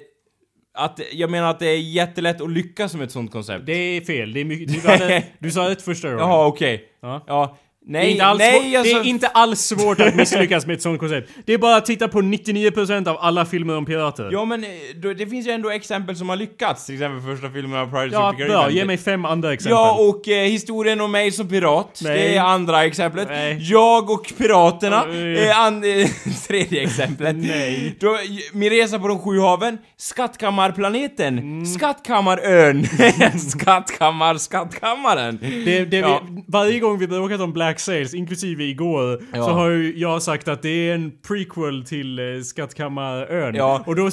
att, 0.73 0.99
jag 1.13 1.29
menar 1.31 1.49
att 1.49 1.59
det 1.59 1.67
är 1.67 1.79
jättelätt 1.79 2.41
att 2.41 2.51
lyckas 2.51 2.95
med 2.95 3.03
ett 3.03 3.11
sånt 3.11 3.31
koncept. 3.31 3.65
Det 3.65 3.73
är 3.73 4.01
fel. 4.01 4.33
Det 4.33 4.39
är 4.39 4.45
mycket... 4.45 4.83
Du, 4.83 4.89
hade, 4.89 5.23
du 5.39 5.51
sa 5.51 5.69
rätt 5.69 5.81
första 5.81 6.07
gången. 6.07 6.27
Jaha, 6.27 6.47
okej. 6.47 6.83
Ja. 7.01 7.23
Ja. 7.27 7.57
Det 7.87 7.93
Nej, 7.93 8.05
är, 8.07 8.11
inte 8.11 8.25
alls 8.25 8.39
nej, 8.39 8.75
alltså, 8.75 8.93
det 8.95 8.99
är 9.01 9.09
inte 9.09 9.27
alls 9.27 9.59
svårt 9.61 10.01
att 10.01 10.15
misslyckas 10.15 10.65
med 10.65 10.73
ett 10.75 10.81
sånt 10.81 10.99
koncept. 10.99 11.29
Det 11.45 11.53
är 11.53 11.57
bara 11.57 11.75
att 11.75 11.85
titta 11.85 12.07
på 12.07 12.21
99% 12.21 13.07
av 13.09 13.17
alla 13.19 13.45
filmer 13.45 13.77
om 13.77 13.85
pirater. 13.85 14.29
Ja 14.31 14.45
men 14.45 14.63
eh, 14.63 14.69
det 15.17 15.27
finns 15.27 15.47
ju 15.47 15.51
ändå 15.51 15.69
exempel 15.69 16.15
som 16.15 16.29
har 16.29 16.35
lyckats, 16.35 16.85
till 16.85 16.95
exempel 16.95 17.21
första 17.35 17.49
filmen 17.49 17.79
av 17.79 17.85
Pirates 17.91 18.13
Ja, 18.13 18.29
of 18.29 18.35
the. 18.35 18.41
Caribbean. 18.41 18.73
Ge 18.75 18.85
mig 18.85 18.97
fem 18.97 19.25
andra 19.25 19.53
exempel. 19.53 19.71
Ja, 19.77 19.93
och 20.09 20.27
eh, 20.27 20.43
historien 20.49 21.01
om 21.01 21.11
mig 21.11 21.31
som 21.31 21.47
pirat, 21.49 21.99
Nej. 22.03 22.17
det 22.17 22.35
är 22.35 22.41
andra 22.41 22.85
exemplet. 22.85 23.27
Nej. 23.31 23.57
Jag 23.61 24.09
och 24.09 24.33
piraterna, 24.37 25.03
är 25.13 25.53
an, 25.67 25.83
eh, 25.83 26.07
tredje 26.47 26.81
exemplet. 26.83 27.35
Nej. 27.35 27.95
Då, 27.99 28.17
min 28.53 28.69
resa 28.69 28.99
på 28.99 29.07
de 29.07 29.19
sju 29.19 29.39
haven, 29.39 29.77
Skattkammarplaneten, 29.97 31.37
Mm. 31.37 31.65
Skattkammarön, 31.65 32.85
Skattkammar, 33.49 34.35
Skattkammaren. 34.37 35.39
Det, 35.65 35.85
det 35.85 35.97
Ja. 35.97 36.21
vi, 36.29 36.43
varje 36.47 36.79
gång 36.79 36.97
vi 36.99 37.07
bråkat 37.07 37.41
om 37.41 37.53
Black 37.53 37.76
Sails, 37.79 38.13
inklusive 38.13 38.63
igår, 38.63 39.21
Ja. 39.33 39.43
så 39.45 39.51
har 39.51 39.69
ju 39.69 39.93
jag 39.97 40.21
sagt 40.23 40.47
att 40.47 40.61
det 40.61 40.69
är 40.89 40.95
en 40.95 41.11
prequel 41.27 41.85
till 41.85 42.19
eh, 42.19 42.41
Skattkammarön. 42.43 43.55
Ja. 43.55 43.83
Och 43.85 43.95
då 43.95 44.09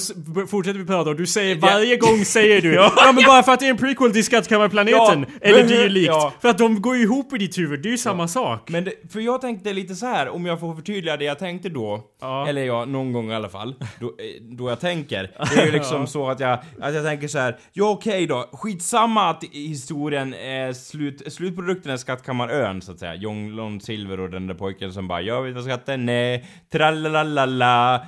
fortsätter 0.47 0.79
vi 0.79 0.85
prata 0.85 1.09
och 1.09 1.15
du 1.15 1.25
säger, 1.25 1.55
Ja. 1.55 1.61
varje 1.61 1.97
gång 1.97 2.25
säger 2.25 2.61
du 2.61 2.73
Ja. 2.75 2.91
ja, 2.95 3.11
men 3.11 3.23
bara 3.27 3.43
för 3.43 3.51
att 3.51 3.59
det 3.59 3.65
är 3.65 3.69
en 3.69 3.77
prequel 3.77 4.11
till 4.11 4.23
Skattkammarplaneten, 4.25 5.25
Ja. 5.41 5.47
eller 5.49 5.63
dylikt. 5.63 6.07
ja. 6.07 6.33
För 6.41 6.49
att 6.49 6.57
de 6.57 6.81
går 6.81 6.95
ju 6.95 7.03
ihop 7.03 7.33
i 7.33 7.37
ditt 7.37 7.57
huvud, 7.57 7.81
det 7.81 7.89
är 7.89 7.91
ju 7.91 7.97
samma 7.97 8.27
sak. 8.27 8.69
Men 8.69 8.83
det, 8.83 8.93
för 9.13 9.19
jag 9.19 9.41
tänkte 9.41 9.73
lite 9.73 9.95
så 9.95 10.05
här, 10.05 10.29
om 10.29 10.45
jag 10.45 10.59
får 10.59 10.75
förtydliga 10.75 11.17
det 11.17 11.25
jag 11.25 11.39
tänkte 11.39 11.69
då. 11.69 12.03
Ja. 12.21 12.47
Eller 12.47 12.63
ja, 12.63 12.85
någon 12.85 13.13
gång 13.13 13.31
i 13.31 13.35
alla 13.35 13.49
fall. 13.49 13.75
Då, 13.99 14.05
eh, 14.07 14.11
då 14.41 14.69
jag 14.69 14.79
tänker. 14.79 15.31
Det 15.55 15.61
är 15.61 15.65
ju 15.65 15.71
liksom 15.71 15.99
Ja. 16.01 16.07
så 16.07 16.29
att 16.29 16.39
jag, 16.39 16.59
att 16.81 16.95
jag 16.95 17.05
tänker 17.05 17.27
så 17.27 17.39
här. 17.39 17.57
Ja 17.73 17.89
okej 17.89 18.27
då, 18.27 18.49
skitsamma 18.53 19.29
att 19.29 19.43
historien 19.51 20.33
är 20.33 20.73
slut, 20.73 21.33
slutprodukten 21.33 21.91
är 21.91 21.97
Skattkammarön 21.97 22.81
så 22.81 22.91
att 22.91 22.99
säga. 22.99 23.15
John 23.15 23.54
Lon 23.55 23.81
Silver 23.81 24.19
och 24.19 24.29
den 24.29 24.47
där 24.47 24.55
pojken 24.55 24.93
som 24.93 25.07
bara 25.07 25.21
jag 25.21 25.43
vet 25.43 25.55
vad 25.55 25.63
skatten 25.63 26.09
är, 26.09 26.45
tralalala. 26.71 28.07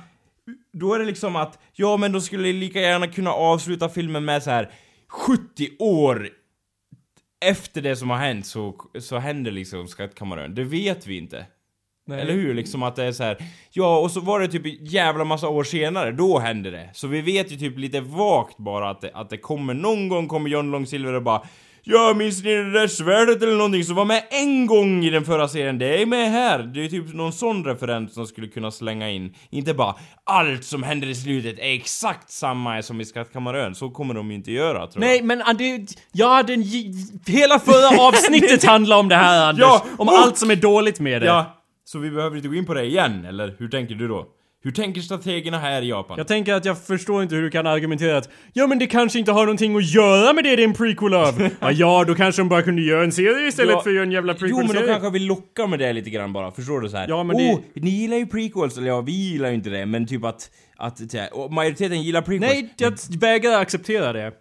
Då 0.72 0.94
är 0.94 0.98
det 0.98 1.04
liksom 1.04 1.36
att, 1.36 1.58
ja 1.72 1.96
men 1.96 2.12
då 2.12 2.20
skulle 2.20 2.48
jag 2.48 2.54
lika 2.54 2.80
gärna 2.80 3.06
kunna 3.06 3.30
avsluta 3.32 3.88
filmen 3.88 4.24
med 4.24 4.42
så 4.42 4.50
här 4.50 4.70
70 5.08 5.68
år 5.78 6.28
efter 7.40 7.82
det 7.82 7.96
som 7.96 8.10
har 8.10 8.16
hänt 8.16 8.46
så, 8.46 8.74
så 9.00 9.18
händer 9.18 9.50
liksom 9.50 9.88
Skattkammarön. 9.88 10.54
Det 10.54 10.64
vet 10.64 11.06
vi 11.06 11.16
inte. 11.16 11.46
Nej. 12.06 12.20
Eller 12.20 12.32
hur? 12.32 12.54
Liksom 12.54 12.82
att 12.82 12.96
det 12.96 13.04
är 13.04 13.12
så 13.12 13.22
här. 13.24 13.36
Ja, 13.70 13.98
och 13.98 14.10
så 14.10 14.20
var 14.20 14.40
det 14.40 14.48
typ 14.48 14.66
en 14.66 14.84
jävla 14.84 15.24
massa 15.24 15.48
år 15.48 15.64
senare, 15.64 16.12
då 16.12 16.38
hände 16.38 16.70
det. 16.70 16.90
Så 16.92 17.06
vi 17.06 17.20
vet 17.20 17.52
ju 17.52 17.56
typ 17.56 17.78
lite 17.78 18.00
vagt 18.00 18.56
bara 18.58 18.90
att 18.90 19.00
det, 19.00 19.10
att 19.14 19.30
det 19.30 19.36
kommer, 19.36 19.74
någon 19.74 20.08
gång 20.08 20.28
kommer 20.28 20.50
John 20.50 20.70
Longsilver 20.70 21.12
och 21.12 21.22
bara 21.22 21.42
Ja, 21.90 22.14
minns 22.16 22.44
ni 22.44 22.54
det 22.54 22.72
där 22.72 22.86
svärdet 22.86 23.42
eller 23.42 23.56
någonting 23.56 23.84
som 23.84 23.96
var 23.96 24.04
med 24.04 24.22
en 24.30 24.66
gång 24.66 25.04
i 25.04 25.10
den 25.10 25.24
förra 25.24 25.48
serien? 25.48 25.78
Det 25.78 26.02
är 26.02 26.06
med 26.06 26.30
här! 26.30 26.58
Det 26.58 26.84
är 26.84 26.88
typ 26.88 27.14
någon 27.14 27.32
sån 27.32 27.64
referens 27.64 28.14
som 28.14 28.26
skulle 28.26 28.46
kunna 28.46 28.70
slänga 28.70 29.10
in. 29.10 29.34
Inte 29.50 29.74
bara 29.74 29.94
allt 30.24 30.64
som 30.64 30.82
händer 30.82 31.08
i 31.08 31.14
slutet 31.14 31.58
är 31.58 31.74
exakt 31.74 32.30
samma 32.30 32.82
som 32.82 33.00
i 33.00 33.04
Skattkammarön. 33.04 33.74
Så 33.74 33.90
kommer 33.90 34.14
de 34.14 34.30
ju 34.30 34.36
inte 34.36 34.52
göra, 34.52 34.86
tror 34.86 35.00
Nej 35.00 35.16
jag. 35.16 35.24
men 35.24 35.42
ah, 35.42 35.52
det, 35.52 35.86
ja 36.12 36.42
den, 36.42 36.62
hela 37.26 37.58
förra 37.58 38.02
avsnittet 38.08 38.64
handlar 38.64 38.98
om 38.98 39.08
det 39.08 39.16
här 39.16 39.48
Anders. 39.48 39.60
Ja, 39.62 39.84
om 39.98 40.08
och- 40.08 40.14
allt 40.18 40.38
som 40.38 40.50
är 40.50 40.56
dåligt 40.56 41.00
med 41.00 41.22
det. 41.22 41.26
Ja, 41.26 41.56
så 41.84 41.98
vi 41.98 42.10
behöver 42.10 42.36
inte 42.36 42.48
gå 42.48 42.54
in 42.54 42.66
på 42.66 42.74
det 42.74 42.84
igen, 42.84 43.24
eller 43.24 43.54
hur 43.58 43.68
tänker 43.68 43.94
du 43.94 44.08
då? 44.08 44.26
Hur 44.62 44.70
tänker 44.70 45.00
strategerna 45.00 45.58
här 45.58 45.82
i 45.82 45.88
Japan? 45.88 46.18
Jag 46.18 46.28
tänker 46.28 46.54
att 46.54 46.64
jag 46.64 46.78
förstår 46.86 47.22
inte 47.22 47.34
hur 47.34 47.42
du 47.42 47.50
kan 47.50 47.66
argumentera 47.66 48.16
att 48.18 48.28
Ja 48.52 48.66
men 48.66 48.78
det 48.78 48.86
kanske 48.86 49.18
inte 49.18 49.32
har 49.32 49.40
någonting 49.40 49.76
att 49.76 49.94
göra 49.94 50.32
med 50.32 50.44
det 50.44 50.56
det 50.56 50.62
är 50.62 50.64
en 50.68 50.74
prequel 50.74 51.14
av. 51.14 51.48
ja, 51.60 51.72
ja 51.72 52.04
då 52.06 52.14
kanske 52.14 52.40
de 52.42 52.48
bara 52.48 52.62
kunde 52.62 52.82
göra 52.82 53.04
en 53.04 53.12
serie 53.12 53.48
istället 53.48 53.72
Ja, 53.72 53.80
för 53.82 53.90
att 53.90 53.94
göra 53.96 54.04
en 54.04 54.12
jävla 54.12 54.34
Jo 54.40 54.46
men 54.56 54.66
då 54.66 54.72
prequel-serie. 54.72 54.92
kanske 54.94 55.10
vi 55.10 55.18
lockar 55.18 55.66
med 55.66 55.78
det 55.78 55.92
lite 55.92 56.10
grann 56.10 56.32
bara, 56.32 56.50
förstår 56.52 56.80
du 56.80 56.88
så 56.88 56.96
här? 56.96 57.08
Ja, 57.08 57.22
men 57.22 57.36
oh, 57.36 57.60
det- 57.74 57.80
ni 57.80 57.90
gillar 57.90 58.16
ju 58.16 58.26
prequels, 58.26 58.76
eller 58.78 58.88
ja, 58.88 59.00
vi 59.00 59.12
gillar 59.12 59.48
ju 59.48 59.54
inte 59.54 59.70
det, 59.70 59.86
men 59.86 60.06
typ 60.06 60.24
att, 60.24 60.50
att, 60.76 61.00
och 61.32 61.52
majoriteten 61.52 62.02
gillar 62.02 62.22
prequels. 62.22 62.52
Nej, 62.52 62.74
jag 62.76 62.92
vägrar 63.20 63.60
acceptera 63.60 64.12
det. 64.12 64.32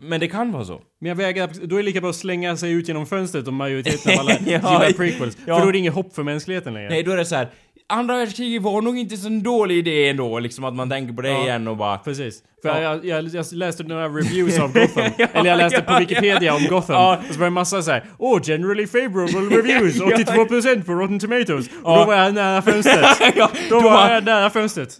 Men 0.00 0.20
det 0.20 0.28
kan 0.28 0.52
vara 0.52 0.64
så. 0.64 0.80
Men 1.00 1.08
jag 1.08 1.16
vägrar, 1.16 1.48
då 1.66 1.76
är 1.76 1.78
det 1.78 1.84
lika 1.84 2.00
bra 2.00 2.10
att 2.10 2.16
slänga 2.16 2.56
sig 2.56 2.72
ut 2.72 2.88
genom 2.88 3.06
fönstret 3.06 3.48
om 3.48 3.54
majoriteten 3.54 4.12
av 4.12 4.18
alla 4.20 4.30
Ja, 4.32 4.38
gillar 4.46 4.92
prequels. 4.92 5.36
ja. 5.46 5.54
För 5.56 5.62
då 5.62 5.68
är 5.68 5.72
det 5.72 5.78
inget 5.78 5.94
hopp 5.94 6.14
för 6.14 6.22
mänskligheten 6.22 6.74
längre. 6.74 6.88
Nej, 6.88 7.02
då 7.02 7.10
är 7.12 7.16
det 7.16 7.24
så 7.24 7.34
här. 7.36 7.48
Andra 7.92 8.16
världskriget 8.16 8.62
var 8.62 8.82
nog 8.82 8.98
inte 8.98 9.16
så 9.16 9.26
en 9.26 9.42
dålig 9.42 9.76
idé 9.78 10.08
ändå, 10.08 10.38
liksom 10.38 10.64
att 10.64 10.74
man 10.74 10.90
tänker 10.90 11.14
på 11.14 11.22
det 11.22 11.28
Ja. 11.28 11.42
igen 11.42 11.68
och 11.68 11.76
bara... 11.76 11.98
Precis. 11.98 12.42
För 12.62 12.68
Ja. 12.68 12.80
jag, 12.80 13.04
jag, 13.04 13.24
jag 13.24 13.46
läste 13.52 13.82
några 13.84 14.08
reviews 14.08 14.58
av 14.58 14.72
Gotham. 14.74 15.10
Ja, 15.18 15.26
Eller 15.32 15.50
jag 15.50 15.56
läste 15.58 15.82
på 15.82 15.98
Wikipedia 15.98 16.54
om 16.54 16.66
Gotham. 16.68 17.18
Och 17.18 17.24
så 17.24 17.38
var 17.38 17.40
det 17.40 17.46
en 17.46 17.52
massa 17.52 17.82
såhär 17.82 18.04
Oh, 18.18 18.40
generally 18.44 18.86
favorable 18.86 19.56
reviews. 19.56 20.00
82% 20.00 20.84
på 20.84 20.92
Rotten 20.92 21.18
Tomatoes. 21.18 21.68
Och 21.82 21.96
då 21.98 22.04
var 22.04 22.14
jag 22.14 22.34
nära 22.34 22.62
fönstret. 22.62 23.06
Då 23.36 23.48
då 23.70 23.80
var 23.80 24.10
jag 24.10 24.24
nära 24.24 24.50
fönstret. 24.50 24.96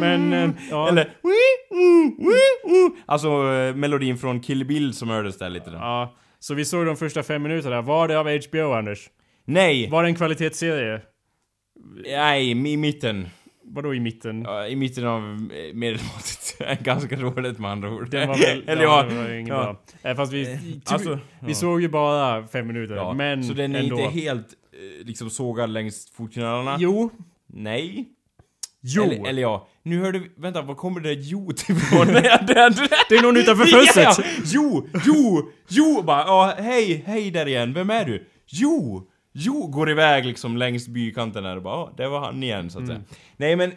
Men, 0.00 0.32
eh, 0.32 0.50
ja. 0.70 0.88
Eller... 0.88 1.08
Alltså 3.06 3.28
eh, 3.28 3.74
melodin 3.74 4.18
från 4.18 4.40
Kill 4.40 4.64
Bill 4.64 4.94
som 4.94 5.08
hördes 5.10 5.38
där 5.38 5.50
lite. 5.50 5.70
Ja. 5.70 6.14
Så 6.38 6.54
vi 6.54 6.64
såg 6.64 6.86
de 6.86 6.96
första 6.96 7.22
fem 7.22 7.42
minuterna. 7.42 7.80
Var 7.82 8.08
det 8.08 8.18
av 8.18 8.26
HBO, 8.48 8.72
Anders? 8.72 8.98
Nej! 9.44 9.90
Var 9.90 10.02
det 10.02 10.08
en 10.08 10.14
kvalitetsserie? 10.14 11.00
Nej, 12.04 12.50
i 12.50 12.76
mitten. 12.76 13.28
Vadå 13.68 13.94
i 13.94 14.00
mitten? 14.00 14.42
Ja, 14.42 14.66
I 14.66 14.76
mitten 14.76 15.06
av 15.06 15.22
eh, 15.22 15.74
medelmåttigt. 15.74 16.58
Ganska 16.80 17.16
dåligt 17.16 17.58
med 17.58 17.70
andra 17.70 17.90
ord. 17.90 18.10
Den 18.10 18.28
var 18.28 18.38
väl... 18.38 18.62
Eller 18.66 18.82
ja, 18.82 19.06
ja, 19.10 19.34
ingen 19.34 19.46
ja. 19.46 19.76
bra. 20.02 20.10
Eh, 20.10 20.16
Fast 20.16 20.32
vi... 20.32 20.52
Eh, 20.52 20.58
alltså, 20.84 21.18
vi 21.40 21.52
ja. 21.52 21.54
såg 21.54 21.82
ju 21.82 21.88
bara 21.88 22.46
fem 22.46 22.66
minuter. 22.66 22.94
Ja, 22.94 23.12
Men 23.12 23.44
så 23.44 23.52
den 23.52 23.74
är 23.74 23.80
ändå. 23.80 24.00
inte 24.00 24.20
helt 24.20 24.46
liksom 25.04 25.30
sågad 25.30 25.70
längs 25.70 26.10
fotknölarna? 26.10 26.76
Jo. 26.80 27.10
Nej? 27.46 28.08
Jo. 28.80 29.02
Eller, 29.02 29.28
eller 29.28 29.42
ja, 29.42 29.68
nu 29.82 30.00
hörde 30.00 30.18
vi, 30.18 30.30
vänta, 30.36 30.62
var 30.62 30.74
kommer 30.74 31.00
det 31.00 31.12
jo 31.12 31.52
ifrån? 31.68 32.06
det, 32.06 33.16
är 33.16 33.22
någon 33.22 33.36
utanför 33.36 33.64
fönstret. 33.64 34.18
Ja, 34.18 34.24
jo, 34.44 34.88
jo, 35.06 35.50
jo, 35.68 36.02
bara, 36.02 36.20
ja, 36.20 36.54
hej, 36.58 37.02
hej 37.06 37.30
där 37.30 37.48
igen, 37.48 37.72
vem 37.72 37.90
är 37.90 38.04
du? 38.04 38.26
Jo, 38.46 39.06
jo, 39.38 39.66
går 39.66 39.90
iväg 39.90 40.24
liksom 40.24 40.56
längs 40.56 40.88
bykanten 40.88 41.42
där 41.44 41.56
och 41.56 41.62
bara, 41.62 41.74
ja, 41.76 41.94
det 41.96 42.08
var 42.08 42.20
han 42.20 42.42
igen 42.42 42.70
så 42.70 42.78
att 42.78 42.84
Mm. 42.84 42.96
säga. 42.96 43.16
Nej 43.36 43.56
men, 43.56 43.72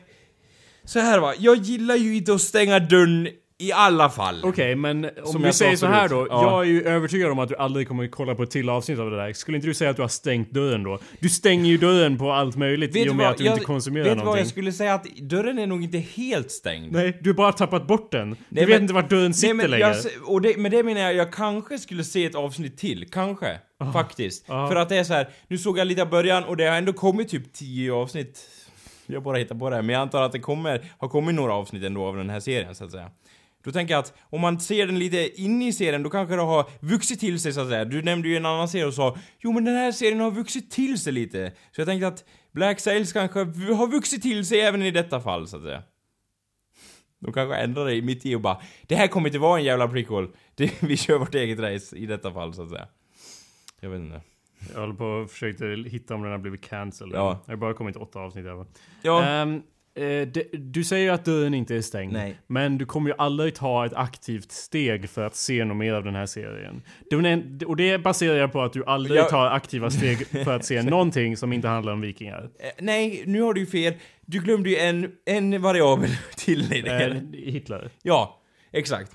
så 0.83 0.99
här 0.99 1.19
va, 1.19 1.33
jag 1.39 1.57
gillar 1.57 1.95
ju 1.95 2.15
inte 2.15 2.33
att 2.33 2.41
stänga 2.41 2.79
dörren 2.79 3.27
I 3.61 3.71
alla 3.71 4.09
fall. 4.09 4.39
Okej, 4.43 4.75
men 4.75 5.05
om 5.23 5.39
vi 5.41 5.45
jag 5.45 5.55
säger 5.55 5.75
så 5.75 5.85
här 5.87 6.09
då. 6.09 6.27
Ja. 6.29 6.43
Jag 6.51 6.59
är 6.61 6.69
ju 6.71 6.83
övertygad 6.83 7.31
om 7.31 7.39
att 7.39 7.49
du 7.49 7.55
aldrig 7.55 7.87
kommer 7.87 8.03
att 8.05 8.11
kolla 8.11 8.35
på 8.35 8.43
ett 8.43 8.51
till 8.51 8.69
avsnitt 8.69 8.99
av 8.99 9.11
det 9.11 9.17
där. 9.17 9.33
Skulle 9.33 9.55
inte 9.57 9.67
du 9.67 9.73
säga 9.73 9.89
att 9.89 9.95
du 9.95 10.01
har 10.01 10.09
stängt 10.09 10.51
dörren 10.51 10.83
då? 10.83 10.99
Du 11.19 11.29
stänger 11.29 11.65
ju 11.69 11.77
dörren 11.77 12.17
på 12.17 12.31
allt 12.31 12.55
möjligt 12.55 12.95
i 12.95 13.09
och 13.09 13.15
med 13.15 13.29
att 13.29 13.37
du 13.37 13.45
inte 13.45 13.59
konsumerar 13.63 14.03
vet 14.03 14.13
du 14.13 14.15
vad 14.15 14.25
någonting. 14.25 14.41
jag 14.43 14.49
skulle 14.51 14.71
säga? 14.71 14.93
Att 14.93 15.05
dörren 15.17 15.59
är 15.59 15.67
nog 15.67 15.83
inte 15.83 15.97
helt 15.97 16.51
stängd. 16.51 16.91
Nej, 16.91 17.17
du 17.21 17.29
har 17.29 17.35
bara 17.35 17.51
tappat 17.51 17.87
bort 17.87 18.11
den. 18.11 18.29
Du 18.29 18.35
Nej, 18.49 18.65
vet 18.65 18.75
men- 18.75 18.81
inte 18.81 18.93
vart 18.93 19.09
dörren 19.09 19.33
sitter 19.33 19.53
Nej, 19.53 19.63
men 19.63 19.71
längre. 19.71 19.95
jag, 20.23 20.29
och 20.33 20.41
det, 20.41 20.57
med 20.57 20.71
det 20.71 20.83
menar 20.83 21.01
jag, 21.01 21.13
jag 21.15 21.33
kanske 21.33 21.79
skulle 21.79 22.03
se 22.03 22.25
ett 22.25 22.35
avsnitt 22.35 22.77
till. 22.77 23.05
Kanske. 23.11 23.59
Faktiskt. 23.93 24.45
Ah. 24.49 24.67
För 24.67 24.75
att 24.75 24.89
det 24.89 24.97
är 24.97 25.03
så 25.03 25.13
här, 25.13 25.29
nu 25.47 25.57
såg 25.57 25.77
jag 25.77 25.87
lite 25.87 26.01
av 26.01 26.09
början 26.09 26.43
och 26.43 26.57
det 26.57 26.65
har 26.65 26.77
ändå 26.77 26.93
kommit 26.93 27.29
typ 27.29 27.53
10 27.53 27.93
avsnitt. 27.93 28.49
Jag 29.05 29.23
bara 29.23 29.37
hittar 29.37 29.55
på 29.55 29.69
det 29.69 29.75
här, 29.75 29.83
men 29.83 29.93
jag 29.93 30.01
antar 30.01 30.21
att 30.21 30.31
det 30.31 30.39
kommer, 30.39 30.91
har 30.97 31.07
kommit 31.07 31.35
några 31.35 31.53
avsnitt 31.53 31.83
ändå 31.83 32.05
av 32.05 32.15
den 32.15 32.29
här 32.29 32.39
serien 32.39 32.75
så 32.75 32.85
att 32.85 32.91
säga. 32.91 33.11
Då 33.63 33.71
tänker 33.71 33.93
jag 33.93 33.99
att 33.99 34.13
om 34.29 34.41
man 34.41 34.59
ser 34.59 34.87
den 34.87 34.99
lite 34.99 35.41
in 35.41 35.61
i 35.61 35.73
serien, 35.73 36.03
då 36.03 36.09
kanske 36.09 36.35
det 36.35 36.41
har 36.41 36.65
vuxit 36.79 37.19
till 37.19 37.39
sig 37.39 37.53
så 37.53 37.61
att 37.61 37.69
säga. 37.69 37.85
Du 37.85 38.01
nämnde 38.01 38.29
ju 38.29 38.37
en 38.37 38.45
annan 38.45 38.69
serie 38.69 38.85
och 38.85 38.93
sa 38.93 39.17
Jo 39.39 39.51
men 39.51 39.65
den 39.65 39.75
här 39.75 39.91
serien 39.91 40.19
har 40.19 40.31
vuxit 40.31 40.71
till 40.71 40.99
sig 40.99 41.13
lite. 41.13 41.51
Så 41.71 41.81
jag 41.81 41.87
tänkte 41.87 42.07
att 42.07 42.23
Black 42.51 42.79
Sails 42.79 43.13
kanske 43.13 43.39
har 43.73 43.87
vuxit 43.91 44.21
till 44.21 44.45
sig 44.45 44.61
även 44.61 44.81
i 44.81 44.91
detta 44.91 45.21
fall 45.21 45.47
så 45.47 45.57
att 45.57 45.63
säga. 45.63 45.83
De 47.19 47.33
kanske 47.33 47.55
ändrar 47.55 47.85
det 47.85 48.01
mitt 48.01 48.25
i 48.25 48.35
och 48.35 48.41
bara 48.41 48.61
Det 48.87 48.95
här 48.95 49.07
kommer 49.07 49.29
inte 49.29 49.39
vara 49.39 49.59
en 49.59 49.65
jävla 49.65 49.87
prequel. 49.87 50.27
Det, 50.55 50.71
vi 50.81 50.97
kör 50.97 51.17
vårt 51.17 51.35
eget 51.35 51.59
race 51.59 51.95
i 51.95 52.05
detta 52.05 52.33
fall 52.33 52.53
så 52.53 52.63
att 52.63 52.69
säga. 52.69 52.87
Jag 53.79 53.89
vet 53.89 53.99
inte. 53.99 54.21
Jag 54.73 54.79
håller 54.81 54.93
på 54.93 55.05
och 55.05 55.31
försökte 55.31 55.65
hitta 55.87 56.15
om 56.15 56.21
den 56.21 56.31
har 56.31 56.37
blivit 56.39 56.61
cancelled. 56.69 57.15
Ja. 57.15 57.39
Det 57.45 57.51
har 57.51 57.57
bara 57.57 57.73
kommit 57.73 57.95
åtta 57.95 58.19
avsnitt 58.19 58.45
fall. 58.45 58.65
Ja. 59.01 59.23
Ehm, 59.25 59.55
eh, 59.95 60.01
det- 60.27 60.49
du 60.53 60.83
säger 60.83 61.03
ju 61.05 61.09
att 61.09 61.25
dörren 61.25 61.53
inte 61.53 61.75
är 61.75 61.81
stängd. 61.81 62.13
Nej. 62.13 62.35
Men 62.47 62.77
du 62.77 62.85
kommer 62.85 63.09
ju 63.09 63.15
aldrig 63.17 63.55
ta 63.55 63.85
ett 63.85 63.93
aktivt 63.93 64.51
steg 64.51 65.09
för 65.09 65.25
att 65.25 65.35
se 65.35 65.65
något 65.65 65.77
mer 65.77 65.93
av 65.93 66.03
den 66.03 66.15
här 66.15 66.25
serien. 66.25 66.81
Den 67.09 67.59
Och 67.67 67.75
det 67.75 67.97
baserar 67.97 68.35
jag 68.37 68.51
på 68.51 68.61
att 68.61 68.73
du 68.73 68.85
aldrig 68.85 69.19
Jag- 69.19 69.29
tar 69.29 69.45
aktiva 69.47 69.89
steg 69.89 70.27
för 70.43 70.55
att 70.55 70.65
se 70.65 70.81
någonting 70.83 71.37
som 71.37 71.53
inte 71.53 71.67
handlar 71.67 71.93
om 71.93 72.01
vikingar. 72.01 72.49
Eh, 72.59 72.69
nej, 72.79 73.23
nu 73.25 73.41
har 73.41 73.53
du 73.53 73.59
ju 73.61 73.67
fel. 73.67 73.93
Du 74.25 74.39
glömde 74.39 74.69
ju 74.69 74.75
en, 74.77 75.11
en 75.25 75.61
variabel 75.61 76.09
till 76.37 76.73
i 76.73 76.81
det. 76.81 77.05
Eh. 77.05 77.15
Hitler. 77.33 77.89
Ja, 78.01 78.41
exakt. 78.71 79.11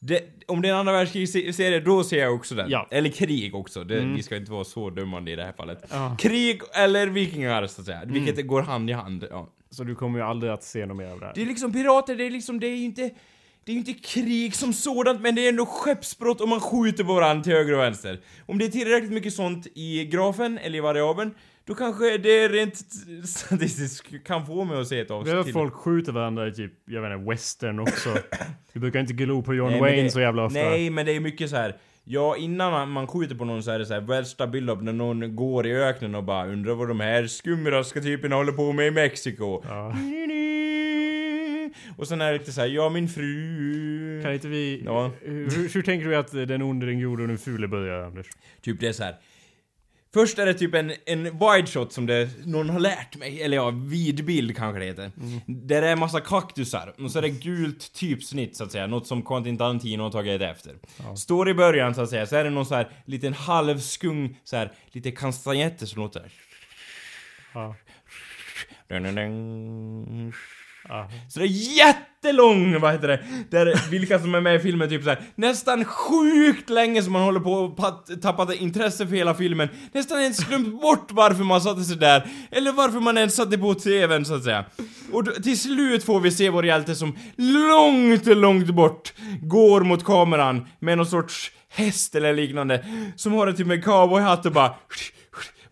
Det, 0.00 0.20
om 0.46 0.62
det 0.62 0.68
är 0.68 0.72
en 0.72 0.78
andra 0.78 0.92
världskrigsserie, 0.92 1.80
då 1.80 2.04
ser 2.04 2.18
jag 2.18 2.34
också 2.34 2.54
den. 2.54 2.70
Ja. 2.70 2.88
Eller 2.90 3.10
krig 3.10 3.54
också. 3.54 3.84
Det, 3.84 3.98
Mm. 3.98 4.14
Vi 4.14 4.22
ska 4.22 4.36
inte 4.36 4.52
vara 4.52 4.64
så 4.64 4.90
dömande 4.90 5.30
i 5.30 5.36
det 5.36 5.44
här 5.44 5.52
fallet. 5.52 5.84
Ja. 5.90 6.16
Krig 6.18 6.60
eller 6.72 7.06
vikingar, 7.06 7.66
så 7.66 7.80
att 7.80 7.86
säga. 7.86 8.02
Vilket 8.06 8.46
går 8.46 8.62
hand 8.62 8.90
i 8.90 8.92
hand. 8.92 9.26
Ja. 9.30 9.48
Så 9.70 9.84
du 9.84 9.94
kommer 9.94 10.18
ju 10.18 10.24
aldrig 10.24 10.52
att 10.52 10.64
se 10.64 10.86
något 10.86 10.96
mer 10.96 11.10
av 11.10 11.20
det 11.20 11.26
här. 11.26 11.32
Det 11.34 11.42
är 11.42 11.46
liksom 11.46 11.72
pirater, 11.72 12.16
det 12.16 12.26
är 12.26 12.30
liksom, 12.30 12.60
det 12.60 12.66
är 12.66 12.76
ju 12.76 12.84
inte... 12.84 13.10
Det 13.64 13.72
är 13.72 13.74
ju 13.74 13.78
inte 13.78 13.92
krig 13.94 14.54
som 14.54 14.72
sådant, 14.72 15.20
men 15.20 15.34
det 15.34 15.44
är 15.44 15.48
ändå 15.48 15.66
skeppsbrott 15.66 16.40
och 16.40 16.48
man 16.48 16.60
skjuter 16.60 17.04
på 17.04 17.14
varandra 17.14 17.44
till 17.44 17.52
höger 17.52 17.72
och 17.72 17.78
vänster. 17.80 18.20
Om 18.46 18.58
det 18.58 18.64
är 18.64 18.68
tillräckligt 18.68 19.12
mycket 19.12 19.34
sånt 19.34 19.66
i 19.74 20.04
grafen, 20.04 20.58
eller 20.58 20.78
i 20.78 20.80
variabeln, 20.80 21.34
då 21.68 21.74
kanske 21.74 22.18
det 22.18 22.48
rent 22.48 22.76
statistiskt 23.28 24.24
kan 24.24 24.46
få 24.46 24.64
mig 24.64 24.80
att 24.80 24.88
se 24.88 25.00
ett 25.00 25.10
avsnitt 25.10 25.34
att 25.34 25.44
till. 25.44 25.52
folk 25.54 25.74
skjuter 25.74 26.12
varandra 26.12 26.48
i 26.48 26.52
typ, 26.52 26.72
jag 26.84 27.02
vet 27.02 27.12
inte, 27.12 27.30
western 27.30 27.78
också. 27.80 28.16
Du 28.72 28.80
brukar 28.80 29.00
inte 29.00 29.12
glo 29.12 29.42
på 29.42 29.54
John 29.54 29.70
Nej, 29.70 29.80
Wayne 29.80 30.02
det- 30.02 30.10
så 30.10 30.20
jävla 30.20 30.44
ofta. 30.44 30.58
Nej, 30.58 30.90
men 30.90 31.06
det 31.06 31.12
är 31.16 31.20
mycket 31.20 31.50
så 31.50 31.56
här. 31.56 31.76
Ja, 32.04 32.36
innan 32.36 32.72
man, 32.72 32.90
man 32.90 33.06
skjuter 33.06 33.34
på 33.34 33.44
någon 33.44 33.62
så 33.62 33.70
är 33.70 33.78
det 33.78 33.86
så 33.86 33.94
här 33.94 34.00
värsta 34.00 34.46
build-up 34.46 34.82
när 34.82 34.92
någon 34.92 35.36
går 35.36 35.66
i 35.66 35.74
öknen 35.76 36.14
och 36.14 36.24
bara 36.24 36.46
undrar 36.46 36.74
vad 36.74 36.88
de 36.88 37.00
här 37.00 37.26
skumraska 37.26 38.00
typerna 38.00 38.36
håller 38.36 38.52
på 38.52 38.72
med 38.72 38.86
i 38.86 38.90
Mexiko. 38.90 39.62
Ja. 39.68 39.94
Och 41.96 42.08
sen 42.08 42.20
är 42.20 42.32
det 42.32 42.38
lite 42.38 42.52
så 42.52 42.60
här, 42.60 42.68
ja 42.68 42.88
min 42.88 43.08
fru... 43.08 44.22
Kan 44.22 44.34
inte 44.34 44.48
vi... 44.48 44.82
Ja. 44.84 45.10
Hur, 45.20 45.74
hur 45.74 45.82
tänker 45.82 46.08
du 46.08 46.16
att 46.16 46.32
den 46.32 46.62
onde, 46.62 46.86
den 46.86 47.02
gode 47.02 47.22
och 47.22 47.28
den 47.28 47.38
fule 47.38 47.68
börjar, 47.68 48.02
Anders? 48.02 48.26
Typ 48.62 48.80
det 48.80 48.88
är 48.88 48.92
så 48.92 49.02
här. 49.04 49.14
Först 50.18 50.38
är 50.38 50.46
det 50.46 50.54
typ 50.54 50.74
en, 50.74 50.92
en 51.06 51.22
wide 51.24 51.66
shot 51.66 51.92
som 51.92 52.06
det, 52.06 52.30
någon 52.46 52.70
har 52.70 52.80
lärt 52.80 53.16
mig, 53.16 53.42
eller 53.42 53.56
ja, 53.56 53.70
vid 53.70 54.24
bild 54.24 54.56
kanske 54.56 54.78
det 54.80 54.84
heter. 54.86 55.10
Där 55.46 55.80
det 55.82 55.88
är 55.88 55.96
massa 55.96 56.20
kaktusar, 56.20 56.94
och 56.98 57.10
så 57.10 57.18
är 57.18 57.22
det 57.22 57.28
gult 57.28 57.92
typsnitt 57.92 58.56
så 58.56 58.64
att 58.64 58.72
säga, 58.72 58.86
något 58.86 59.06
som 59.06 59.22
Quentin 59.22 59.58
Tarantino 59.58 60.02
har 60.02 60.10
tagit 60.10 60.42
efter. 60.42 60.74
Står 61.16 61.48
i 61.48 61.54
början 61.54 61.94
så 61.94 62.02
att 62.02 62.10
säga, 62.10 62.26
så 62.26 62.36
är 62.36 62.44
det 62.44 62.50
någon 62.50 62.66
så 62.66 62.74
här 62.74 62.90
liten 63.04 63.32
halvskung, 63.32 64.38
så 64.44 64.56
här 64.56 64.72
lite 64.92 65.10
kastanjetter 65.10 65.86
som 65.86 66.02
låter 66.02 66.32
Ja. 67.54 67.74
dun, 68.88 69.02
dun, 69.02 69.14
dun 69.14 70.32
ja. 70.88 71.10
Så 71.28 71.40
det 71.40 71.46
är 71.46 71.76
jättelång, 71.76 72.80
vad 72.80 72.92
heter 72.92 73.08
det? 73.08 73.24
Där 73.50 73.90
vilka 73.90 74.18
som 74.18 74.34
är 74.34 74.40
med 74.40 74.56
i 74.56 74.58
filmen 74.58 74.88
typ 74.88 75.04
så 75.04 75.08
här, 75.08 75.20
nästan 75.34 75.84
sjukt 75.84 76.70
länge 76.70 77.02
som 77.02 77.12
man 77.12 77.22
håller 77.22 77.40
på 77.40 77.52
och 77.52 77.76
tappa 77.76 78.16
tappat 78.22 78.54
intresse 78.54 79.06
för 79.06 79.16
hela 79.16 79.34
filmen. 79.34 79.68
Nästan 79.92 80.20
ens 80.20 80.44
glömt 80.44 80.80
bort 80.80 81.12
varför 81.12 81.44
man 81.44 81.60
satte 81.60 81.84
sig 81.84 81.96
där. 81.96 82.26
Eller 82.50 82.72
varför 82.72 83.00
man 83.00 83.18
ens 83.18 83.36
satte 83.36 83.58
på 83.58 83.74
TVn 83.74 84.24
så 84.24 84.34
att 84.34 84.44
säga. 84.44 84.64
Och 85.12 85.24
då, 85.24 85.32
till 85.32 85.58
slut 85.58 86.04
får 86.04 86.20
vi 86.20 86.30
se 86.30 86.50
vår 86.50 86.66
hjälte 86.66 86.94
som 86.94 87.16
långt, 87.36 88.26
långt 88.26 88.70
bort 88.70 89.12
går 89.42 89.80
mot 89.80 90.04
kameran 90.04 90.66
med 90.80 90.96
någon 90.96 91.06
sorts 91.06 91.52
häst 91.68 92.14
eller 92.14 92.32
liknande. 92.32 92.84
Som 93.16 93.32
har 93.32 93.46
en 93.46 93.56
typ 93.56 93.66
med 93.66 93.84
cowboyhatt 93.84 94.46
och 94.46 94.52
bara 94.52 94.74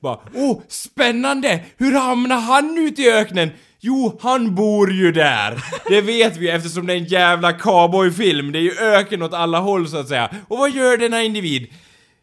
bara, 0.01 0.19
åh, 0.35 0.63
spännande! 0.69 1.65
Hur 1.77 1.93
hamnar 1.93 2.41
han 2.41 2.79
ute 2.79 3.03
i 3.03 3.13
öknen? 3.13 3.51
Jo, 3.87 4.19
han 4.23 4.55
bor 4.55 4.93
ju 4.93 5.13
där! 5.13 5.65
Det 5.89 6.01
vet 6.01 6.37
vi 6.37 6.51
eftersom 6.51 6.87
det 6.87 6.93
är 6.93 6.97
en 6.97 7.05
jävla 7.05 7.53
cowboyfilm. 7.53 8.53
Det 8.53 8.59
är 8.59 8.63
ju 8.63 8.79
öken 8.79 9.23
åt 9.23 9.35
alla 9.35 9.59
håll 9.59 9.89
så 9.89 9.97
att 9.97 10.09
säga. 10.09 10.31
Och 10.49 10.59
vad 10.59 10.71
gör 10.71 10.97
denna 10.97 11.23
individ? 11.23 11.67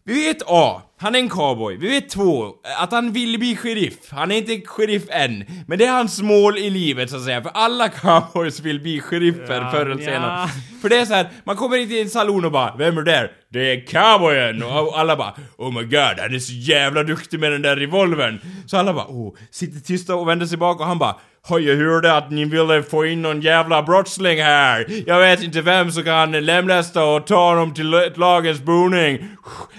Vi 0.05 0.27
vet 0.27 0.41
A. 0.47 0.81
Han 0.99 1.15
är 1.15 1.19
en 1.19 1.29
cowboy. 1.29 1.77
Vi 1.77 1.89
vet 1.89 2.09
två, 2.09 2.47
Att 2.79 2.91
han 2.91 3.11
vill 3.11 3.39
bli 3.39 3.55
sheriff. 3.55 3.93
Han 4.09 4.31
är 4.31 4.35
inte 4.35 4.67
sheriff 4.67 5.03
än. 5.09 5.45
Men 5.67 5.77
det 5.79 5.85
är 5.85 5.91
hans 5.91 6.21
mål 6.21 6.57
i 6.57 6.69
livet 6.69 7.09
så 7.09 7.15
att 7.15 7.23
säga. 7.23 7.41
För 7.41 7.51
alla 7.53 7.89
cowboys 7.89 8.59
vill 8.59 8.79
bli 8.81 9.01
sheriffer 9.01 9.61
Ja, 9.61 9.71
förr 9.71 9.85
eller 9.85 9.95
nja. 9.95 10.05
senare. 10.05 10.49
För 10.81 10.89
det 10.89 10.97
är 10.97 11.05
så 11.05 11.13
här, 11.13 11.27
man 11.43 11.55
kommer 11.55 11.77
in 11.77 11.87
till 11.87 12.01
en 12.01 12.09
salon 12.09 12.45
och 12.45 12.51
bara 12.51 12.75
Vem 12.77 12.97
är 12.97 13.01
där? 13.01 13.31
Det 13.53 13.71
är 13.71 13.85
cowboyen! 13.87 14.63
Och 14.63 14.99
alla 14.99 15.15
bara 15.15 15.33
Oh 15.57 15.73
my 15.73 15.83
god, 15.83 16.19
han 16.19 16.35
är 16.35 16.39
så 16.39 16.53
jävla 16.53 17.03
duktig 17.03 17.39
med 17.39 17.51
den 17.51 17.61
där 17.61 17.75
revolvern! 17.75 18.39
Så 18.65 18.77
alla 18.77 18.93
bara 18.93 19.07
oh, 19.07 19.33
sitter 19.51 19.79
tysta 19.79 20.15
och 20.15 20.27
vänder 20.27 20.45
sig 20.45 20.57
bak 20.57 20.79
och 20.79 20.85
han 20.85 20.97
bara 20.99 21.15
har 21.47 21.59
jag 21.59 21.75
hörde 21.75 22.17
att 22.17 22.31
ni 22.31 22.45
ville 22.45 22.83
få 22.83 23.05
in 23.05 23.21
någon 23.21 23.41
jävla 23.41 23.83
brottsling 23.83 24.41
här. 24.41 24.85
Jag 25.07 25.19
vet 25.19 25.43
inte 25.43 25.61
vem 25.61 25.91
som 25.91 26.03
kan 26.03 26.31
lemlästa 26.31 27.05
och 27.05 27.27
ta 27.27 27.49
honom 27.49 27.73
till 27.73 28.11
lagens 28.15 28.61
boning. 28.61 29.27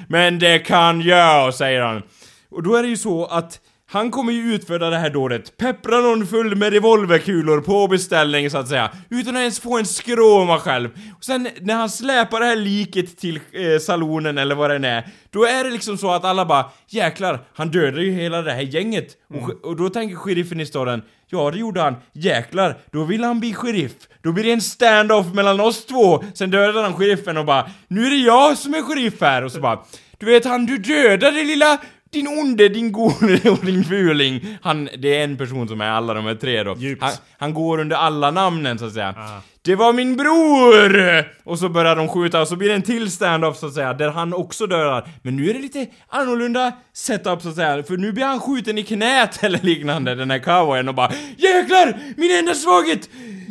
Men 0.08 0.38
det 0.38 0.58
kan 0.58 1.00
jag, 1.00 1.54
säger 1.54 1.82
han. 1.82 2.02
Och 2.50 2.62
då 2.62 2.74
är 2.74 2.82
det 2.82 2.88
ju 2.88 2.96
så 2.96 3.26
att 3.26 3.60
han 3.86 4.10
kommer 4.10 4.32
ju 4.32 4.54
utföra 4.54 4.90
det 4.90 4.98
här 4.98 5.10
dådet, 5.10 5.56
peppra 5.56 6.00
någon 6.00 6.26
full 6.26 6.56
med 6.56 6.72
revolverkulor 6.72 7.60
på 7.60 7.88
beställning 7.88 8.50
så 8.50 8.58
att 8.58 8.68
säga, 8.68 8.90
utan 9.10 9.36
att 9.36 9.40
ens 9.40 9.60
få 9.60 9.78
en 9.78 9.86
skråma 9.86 10.58
själv. 10.58 10.90
Och 11.16 11.24
sen 11.24 11.48
när 11.60 11.74
han 11.74 11.90
släpar 11.90 12.40
det 12.40 12.46
här 12.46 12.56
liket 12.56 13.18
till 13.18 13.40
eh, 13.52 13.78
salonen 13.80 14.38
eller 14.38 14.54
vad 14.54 14.70
det 14.70 14.88
är, 14.88 15.08
då 15.30 15.44
är 15.44 15.64
det 15.64 15.70
liksom 15.70 15.98
så 15.98 16.10
att 16.10 16.24
alla 16.24 16.44
bara 16.46 16.64
jäklar, 16.88 17.40
han 17.54 17.68
dödade 17.70 18.04
ju 18.04 18.12
hela 18.12 18.42
det 18.42 18.52
här 18.52 18.62
gänget. 18.62 19.16
Och, 19.34 19.64
och 19.64 19.76
då 19.76 19.88
tänker 19.88 20.16
sheriffen 20.16 20.60
i 20.60 20.66
staden, 20.66 21.02
ja 21.34 21.50
det 21.50 21.58
gjorde 21.58 21.80
han, 21.80 21.96
jäklar, 22.12 22.78
då 22.90 23.04
vill 23.04 23.24
han 23.24 23.40
bli 23.40 23.54
sheriff. 23.54 23.92
Då 24.22 24.32
blir 24.32 24.44
det 24.44 24.52
en 24.52 24.60
stand-off 24.60 25.26
mellan 25.34 25.60
oss 25.60 25.86
två, 25.86 26.24
sen 26.34 26.50
dödar 26.50 26.82
han 26.82 26.96
sheriffen 26.96 27.36
och 27.36 27.44
bara, 27.44 27.70
nu 27.88 28.06
är 28.06 28.10
det 28.10 28.16
jag 28.16 28.58
som 28.58 28.74
är 28.74 28.82
sheriff 28.82 29.20
här, 29.20 29.44
och 29.44 29.52
så 29.52 29.60
bara, 29.60 29.78
du 30.18 30.26
vet 30.26 30.44
han 30.44 30.66
du 30.66 30.78
dödade 30.78 31.44
lilla 31.44 31.78
din 32.14 32.28
onde, 32.28 32.68
din 32.68 32.92
gode 32.92 33.50
och 33.50 33.64
din 33.64 33.84
fuling. 33.84 34.58
Han, 34.62 34.88
det 34.98 35.16
är 35.16 35.24
en 35.24 35.36
person 35.36 35.68
som 35.68 35.80
är 35.80 35.90
alla 35.90 36.14
de 36.14 36.24
här 36.24 36.34
tre 36.34 36.62
då. 36.62 36.74
Djupt. 36.78 37.02
Han, 37.02 37.12
han 37.38 37.54
går 37.54 37.80
under 37.80 37.96
alla 37.96 38.30
namnen 38.30 38.78
så 38.78 38.86
att 38.86 38.92
säga. 38.92 39.14
Ah. 39.16 39.40
Det 39.62 39.74
var 39.74 39.92
min 39.92 40.16
bror! 40.16 41.24
Och 41.44 41.58
så 41.58 41.68
börjar 41.68 41.96
de 41.96 42.08
skjuta 42.08 42.40
och 42.40 42.48
så 42.48 42.56
blir 42.56 42.68
det 42.68 42.74
en 42.74 42.82
till 42.82 43.10
stand-off 43.10 43.56
så 43.58 43.66
att 43.66 43.74
säga, 43.74 43.94
där 43.94 44.10
han 44.10 44.34
också 44.34 44.66
dödar. 44.66 45.08
Men 45.22 45.36
nu 45.36 45.50
är 45.50 45.54
det 45.54 45.60
lite 45.60 45.86
annorlunda 46.08 46.72
setup 46.92 47.42
så 47.42 47.48
att 47.48 47.54
säga, 47.54 47.82
för 47.82 47.96
nu 47.96 48.12
blir 48.12 48.24
han 48.24 48.40
skjuten 48.40 48.78
i 48.78 48.82
knät 48.82 49.38
eller 49.44 49.58
liknande, 49.62 50.14
den 50.14 50.30
här 50.30 50.38
cowboyen 50.38 50.88
och 50.88 50.94
bara 50.94 51.12
Jäklar! 51.36 51.98
Min 52.16 52.38
enda 52.38 52.54
svaghet! 52.54 53.08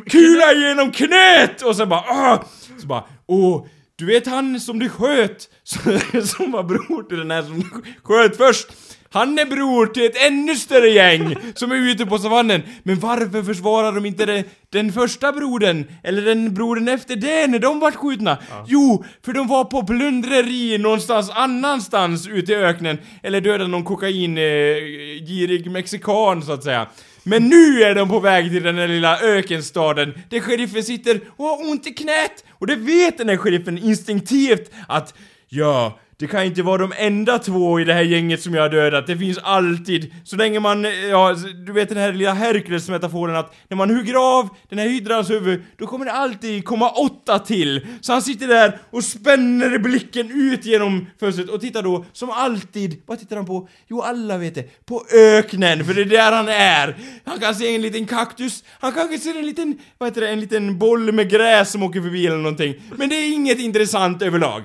Kula 0.09 0.53
genom 0.53 0.91
knät! 0.91 1.61
Och 1.61 1.75
så 1.75 1.85
bara 1.85 1.99
ah! 1.99 2.43
Så 2.77 2.87
bara 2.87 3.03
åh 3.27 3.65
du 3.95 4.05
vet 4.05 4.27
han 4.27 4.59
som 4.59 4.79
du 4.79 4.89
sköt, 4.89 5.49
som 6.23 6.51
var 6.51 6.63
bror 6.63 7.03
till 7.03 7.17
den 7.17 7.31
här 7.31 7.43
som 7.43 7.59
du 7.59 7.69
sköt 8.03 8.37
först. 8.37 8.67
Han 9.13 9.39
är 9.39 9.45
bror 9.45 9.85
till 9.85 10.05
ett 10.05 10.25
ännu 10.27 10.55
större 10.55 10.89
gäng 10.89 11.35
som 11.55 11.71
är 11.71 11.75
ute 11.75 12.05
på 12.05 12.17
savannen. 12.17 12.61
Men 12.83 12.99
varför 12.99 13.43
försvarar 13.43 13.91
de 13.91 14.05
inte 14.05 14.25
det, 14.25 14.43
den 14.69 14.91
första 14.91 15.31
brodern? 15.31 15.85
Eller 16.03 16.21
den 16.21 16.53
brodern 16.53 16.87
efter 16.87 17.15
det 17.15 17.47
när 17.47 17.59
de 17.59 17.79
vart 17.79 17.95
skjutna? 17.95 18.37
Jo, 18.67 19.05
för 19.25 19.33
de 19.33 19.47
var 19.47 19.63
på 19.63 19.83
plundreri 19.83 20.77
någonstans 20.77 21.29
annanstans 21.29 22.27
ute 22.27 22.51
i 22.51 22.55
öknen. 22.55 22.97
Eller 23.23 23.41
dödade 23.41 23.67
någon 23.67 23.83
kokain 23.83 24.37
eh, 24.37 25.71
mexikan 25.71 26.41
så 26.41 26.51
att 26.51 26.63
säga. 26.63 26.87
Men 27.23 27.49
nu 27.49 27.83
är 27.83 27.95
de 27.95 28.09
på 28.09 28.19
väg 28.19 28.51
till 28.51 28.63
den 28.63 28.75
där 28.75 28.87
lilla 28.87 29.19
ökenstaden 29.19 30.13
där 30.29 30.39
sheriffen 30.39 30.83
sitter 30.83 31.21
och 31.27 31.45
har 31.45 31.69
ont 31.71 31.87
i 31.87 31.93
knät! 31.93 32.43
Och 32.51 32.67
det 32.67 32.75
vet 32.75 33.17
den 33.17 33.27
där 33.27 33.37
sheriffen 33.37 33.77
instinktivt 33.77 34.71
att 34.87 35.13
ja, 35.49 35.99
det 36.23 36.27
kan 36.27 36.43
inte 36.43 36.61
vara 36.61 36.77
de 36.77 36.93
enda 36.97 37.39
två 37.39 37.79
i 37.79 37.83
det 37.83 37.93
här 37.93 38.01
gänget 38.01 38.41
som 38.41 38.53
jag 38.53 38.61
har 38.61 38.69
dödat, 38.69 39.07
det 39.07 39.17
finns 39.17 39.37
alltid, 39.37 40.13
så 40.23 40.35
länge 40.35 40.59
man, 40.59 40.83
ja, 41.09 41.35
du 41.65 41.71
vet 41.71 41.89
den 41.89 41.97
här 41.97 42.13
lilla 42.13 42.33
Herkules-metaforen 42.33 43.35
att 43.35 43.55
när 43.67 43.77
man 43.77 43.89
hugger 43.89 44.39
av 44.39 44.49
den 44.69 44.79
här 44.79 44.87
hydrans 44.87 45.29
huvud, 45.29 45.61
då 45.77 45.87
kommer 45.87 46.05
det 46.05 46.11
alltid 46.11 46.65
komma 46.65 46.89
åtta 46.89 47.39
till. 47.39 47.87
Så 48.01 48.13
han 48.13 48.21
sitter 48.21 48.47
där 48.47 48.79
och 48.89 49.03
spänner 49.03 49.77
blicken 49.77 50.31
ut 50.31 50.65
genom 50.65 51.07
fönstret 51.19 51.49
och 51.49 51.61
tittar 51.61 51.83
då, 51.83 52.05
som 52.13 52.29
alltid, 52.29 53.01
vad 53.05 53.19
tittar 53.19 53.35
han 53.35 53.45
på? 53.45 53.67
Jo, 53.87 54.01
alla 54.01 54.37
vet 54.37 54.55
det, 54.55 54.85
på 54.85 55.05
öknen, 55.13 55.85
för 55.85 55.93
det 55.93 56.01
är 56.01 56.05
där 56.05 56.31
han 56.31 56.49
är. 56.49 56.95
Han 57.25 57.39
kan 57.39 57.55
se 57.55 57.75
en 57.75 57.81
liten 57.81 58.05
kaktus, 58.05 58.63
han 58.79 58.91
kanske 58.91 59.19
ser 59.19 59.39
en 59.39 59.45
liten, 59.45 59.77
vad 59.97 60.09
heter 60.09 60.21
det, 60.21 60.29
en 60.29 60.39
liten 60.39 60.77
boll 60.77 61.11
med 61.11 61.29
gräs 61.29 61.71
som 61.71 61.83
åker 61.83 62.01
förbi 62.01 62.27
eller 62.27 62.37
någonting. 62.37 62.75
Men 62.97 63.09
det 63.09 63.15
är 63.15 63.33
inget 63.33 63.59
intressant 63.59 64.21
överlag. 64.21 64.63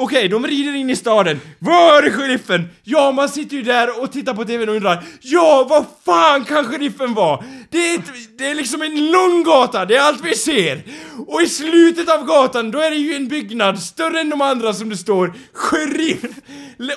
Okej, 0.00 0.28
de 0.28 0.46
rider 0.46 0.74
in 0.74 0.90
i 0.90 0.96
staden. 0.96 1.40
Var 1.58 2.02
är 2.02 2.10
sheriffen? 2.10 2.68
Ja, 2.84 3.12
man 3.12 3.28
sitter 3.28 3.56
ju 3.56 3.62
där 3.62 4.02
och 4.02 4.12
tittar 4.12 4.34
på 4.34 4.44
TVn 4.44 4.68
och 4.68 4.74
undrar 4.74 5.04
Ja, 5.20 5.66
vad 5.70 5.84
fan 6.04 6.44
kan 6.44 6.64
sheriffen 6.64 7.14
vara? 7.14 7.44
Det 7.70 7.78
är, 7.78 7.98
ett, 7.98 8.38
det 8.38 8.46
är 8.46 8.54
liksom 8.54 8.82
en 8.82 9.10
lång 9.10 9.42
gata, 9.42 9.84
det 9.84 9.96
är 9.96 10.00
allt 10.00 10.24
vi 10.24 10.34
ser. 10.34 10.82
Och 11.26 11.42
i 11.42 11.46
slutet 11.46 12.08
av 12.08 12.24
gatan, 12.26 12.70
då 12.70 12.78
är 12.78 12.90
det 12.90 12.96
ju 12.96 13.14
en 13.14 13.28
byggnad 13.28 13.78
större 13.78 14.20
än 14.20 14.30
de 14.30 14.40
andra 14.40 14.72
som 14.74 14.88
det 14.88 14.96
står 14.96 15.32
Sheriff. 15.52 16.24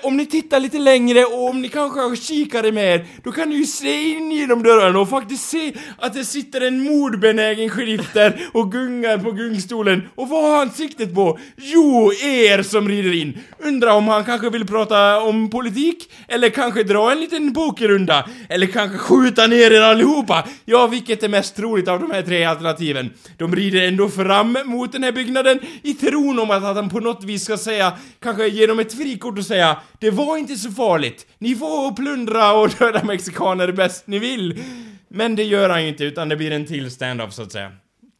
Om 0.04 0.18
ni 0.18 0.26
tittar 0.26 0.60
lite 0.60 0.80
längre 0.80 1.26
och 1.26 1.50
om 1.50 1.62
ni 1.62 1.70
kanske 1.70 2.00
har 2.00 2.16
kikare 2.16 2.72
med 2.72 2.96
er, 2.96 3.06
då 3.24 3.32
kan 3.32 3.50
ni 3.50 3.56
ju 3.56 3.66
se 3.66 4.10
in 4.10 4.32
genom 4.32 4.64
dörrarna 4.64 5.00
och 5.00 5.10
faktiskt 5.10 5.50
se 5.50 5.74
att 5.98 6.14
det 6.14 6.26
sitter 6.26 6.62
en 6.62 6.84
mordbenägen 6.84 7.70
sheriff 7.70 8.14
där 8.14 8.50
och 8.54 8.72
gungar 8.72 9.18
på 9.18 9.32
gungstolen. 9.32 10.10
Och 10.16 10.30
vad 10.30 10.44
har 10.44 10.58
han 10.58 10.70
siktet 10.70 11.16
på? 11.16 11.40
Jo, 11.58 12.14
er 12.14 12.64
som 12.64 12.91
rider 12.92 13.14
in. 13.14 13.38
Undrar 13.60 13.92
om 13.92 14.08
han 14.08 14.24
kanske 14.24 14.50
vill 14.50 14.68
prata 14.68 15.22
om 15.22 15.50
politik? 15.50 16.12
Eller 16.28 16.50
kanske 16.50 16.84
dra 16.84 17.12
en 17.12 17.20
liten 17.20 17.54
pokerrunda? 17.54 18.30
Eller 18.50 18.68
kanske 18.68 18.98
skjuta 18.98 19.48
ner 19.48 19.72
er 19.72 19.82
allihopa? 19.82 20.48
Ja, 20.66 20.88
vilket 20.88 21.24
är 21.24 21.30
mest 21.30 21.56
troligt 21.56 21.88
av 21.88 22.00
de 22.00 22.12
här 22.12 22.22
tre 22.22 22.44
alternativen? 22.44 23.10
De 23.38 23.56
rider 23.56 23.88
ändå 23.88 24.10
fram 24.10 24.58
mot 24.66 24.92
den 24.92 25.04
här 25.04 25.12
byggnaden 25.12 25.60
i 25.84 25.94
tron 25.94 26.40
om 26.40 26.52
att 26.52 26.64
han 26.64 26.90
på 26.90 27.00
något 27.00 27.24
vis 27.24 27.44
ska 27.44 27.58
säga, 27.58 27.94
kanske 28.20 28.48
genom 28.48 28.80
ett 28.80 28.94
frikort 28.94 29.38
och 29.38 29.46
säga 29.46 29.78
Det 30.00 30.12
var 30.12 30.38
inte 30.38 30.56
så 30.56 30.72
farligt. 30.72 31.28
Ni 31.38 31.56
får 31.56 31.96
plundra 31.96 32.54
och 32.54 32.70
döda 32.80 33.04
mexikaner 33.04 33.72
bäst 33.72 34.08
ni 34.08 34.20
vill. 34.20 34.60
Men 35.08 35.36
det 35.36 35.44
gör 35.44 35.70
han 35.70 35.84
ju 35.84 35.90
inte, 35.90 36.04
utan 36.04 36.30
det 36.30 36.36
blir 36.36 36.52
en 36.52 36.66
till 36.66 36.92
stand-off 36.92 37.34
så 37.34 37.42
att 37.42 37.52
säga. 37.52 37.72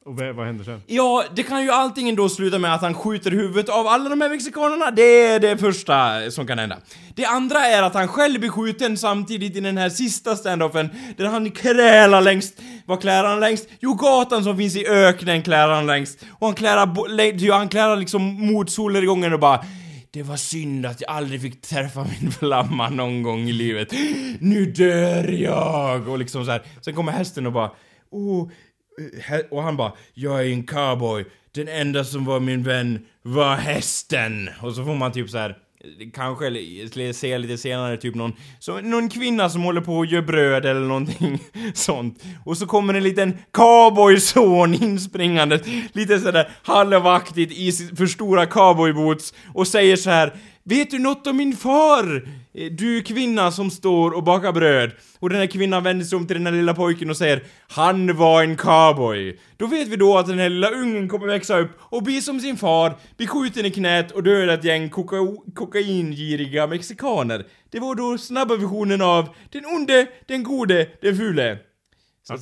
Och 0.06 0.16
vad, 0.16 0.46
händer 0.46 0.64
sen? 0.64 0.82
Ja, 0.88 1.24
det 1.36 1.44
kan 1.44 1.64
ju 1.64 1.72
allting 1.72 2.16
då 2.16 2.30
sluta 2.30 2.60
med 2.60 2.74
att 2.74 2.82
han 2.82 2.94
skjuter 2.94 3.32
huvudet 3.32 3.70
av 3.70 3.88
alla 3.88 4.10
de 4.10 4.22
här 4.22 4.30
mexikanerna. 4.30 4.92
Det 4.92 5.26
är 5.26 5.40
det 5.40 5.58
första 5.58 6.32
som 6.32 6.48
kan 6.48 6.60
hända. 6.60 6.78
Det 7.16 7.26
andra 7.26 7.60
är 7.60 7.84
att 7.84 7.94
han 7.94 8.08
själv 8.08 8.40
blir 8.40 8.50
skjuten 8.50 8.98
samtidigt 8.98 9.56
i 9.56 9.60
den 9.60 9.78
här 9.78 9.90
sista 9.90 10.36
standoffen 10.36 10.90
där 11.18 11.26
han 11.26 11.52
krälar 11.52 12.22
längst. 12.22 12.62
Vad 12.86 13.02
klär 13.02 13.24
han 13.24 13.40
längst? 13.40 13.70
Jo, 13.80 13.94
gatan 13.94 14.44
som 14.44 14.58
finns 14.58 14.76
i 14.76 14.88
öknen 14.88 15.42
klär 15.42 15.68
han 15.68 15.88
längst. 15.88 16.26
Och 16.40 16.48
han 16.48 16.56
klärar, 16.56 17.52
han 17.58 17.70
klärar 17.70 17.98
liksom 17.98 18.24
mot 18.24 18.70
solnedgången 18.70 19.34
och 19.34 19.40
bara 19.40 19.66
det 20.14 20.24
var 20.24 20.38
synd 20.38 20.86
att 20.86 21.02
jag 21.02 21.12
aldrig 21.12 21.42
fick 21.42 21.62
träffa 21.62 22.08
min 22.20 22.32
flamma 22.32 22.90
någon 22.90 23.24
gång 23.24 23.40
i 23.40 23.54
livet. 23.54 23.94
Nu 24.40 24.66
dör 24.66 25.28
jag! 25.28 26.08
Och 26.08 26.20
liksom 26.20 26.46
så 26.46 26.52
här. 26.52 26.62
Sen 26.82 26.96
kommer 26.96 27.12
hästen 27.12 27.46
och 27.46 27.54
bara 27.54 27.72
oh, 28.12 28.50
och 29.52 29.64
han 29.64 29.78
bara, 29.78 29.94
jag 30.14 30.40
är 30.40 30.52
en 30.52 30.64
cowboy. 30.64 31.26
Den 31.52 31.68
enda 31.68 32.04
som 32.04 32.26
var 32.26 32.40
min 32.40 32.64
vän 32.64 33.06
var 33.22 33.56
hästen. 33.56 34.50
Och 34.62 34.76
så 34.76 34.86
får 34.86 34.96
man 34.96 35.12
typ 35.12 35.30
så 35.30 35.38
här. 35.38 35.58
Kanske 36.14 37.14
se 37.14 37.38
lite 37.38 37.58
senare 37.58 37.98
typ 37.98 38.16
någon, 38.16 38.34
så, 38.60 38.82
någon 38.82 39.10
kvinna 39.10 39.50
som 39.50 39.64
håller 39.64 39.82
på 39.82 39.98
och 39.98 40.06
gör 40.06 40.22
bröd 40.22 40.66
eller 40.66 40.82
någonting 40.82 41.40
sånt. 41.74 42.24
Och 42.46 42.58
så 42.58 42.66
kommer 42.66 42.94
en 42.94 43.04
liten 43.04 43.38
cowboyson 43.52 44.74
inspringande, 44.84 45.60
lite 45.94 46.20
sådär 46.20 46.50
halvaktigt 46.64 47.52
i 47.52 47.72
för 47.72 48.06
stora 48.06 48.46
cowboyboots 48.46 49.34
och 49.54 49.68
säger 49.68 49.96
så 49.96 50.10
här 50.10 50.34
Vet 50.64 50.92
du 50.92 51.00
något 51.00 51.28
om 51.28 51.38
min 51.38 51.56
far? 51.56 52.28
Eh, 52.54 52.72
Du 52.72 53.02
kvinna 53.02 53.52
som 53.52 53.72
står 53.72 54.12
och 54.12 54.24
bakar 54.24 54.52
bröd. 54.52 54.92
Och 55.20 55.30
den 55.30 55.40
här 55.40 55.48
kvinnan 55.48 55.84
vänder 55.84 56.06
sig 56.06 56.16
om 56.18 56.28
till 56.28 56.38
den 56.38 56.46
här 56.46 56.54
lilla 56.54 56.74
pojken 56.74 57.10
och 57.10 57.18
säger 57.18 57.44
Han 57.70 58.18
var 58.18 58.44
en 58.44 58.58
cowboy. 58.58 59.40
Då 59.58 59.68
vet 59.68 59.88
vi 59.88 59.96
då 59.96 60.18
att 60.18 60.28
den 60.28 60.40
här 60.40 60.50
lilla 60.50 60.70
ungen 60.70 61.10
kommer 61.10 61.28
växa 61.28 61.60
upp 61.60 61.70
och 61.80 62.04
bli 62.04 62.22
som 62.22 62.40
sin 62.40 62.58
far, 62.58 62.94
bli 63.18 63.28
skjuten 63.28 63.66
i 63.66 63.72
knät 63.72 64.12
och 64.12 64.24
döda 64.24 64.54
ett 64.54 64.64
gäng 64.64 64.90
koka- 64.90 65.38
kokaingiriga 65.56 66.68
mexikaner. 66.68 67.46
Det 67.70 67.80
var 67.80 67.96
då 67.96 68.18
snabba 68.18 68.56
versionen 68.56 69.02
av 69.02 69.30
Den 69.52 69.66
onde, 69.66 70.08
den 70.28 70.44
gode, 70.44 70.88
den 71.02 71.18
fule. 71.18 71.58
Så, 72.28 72.38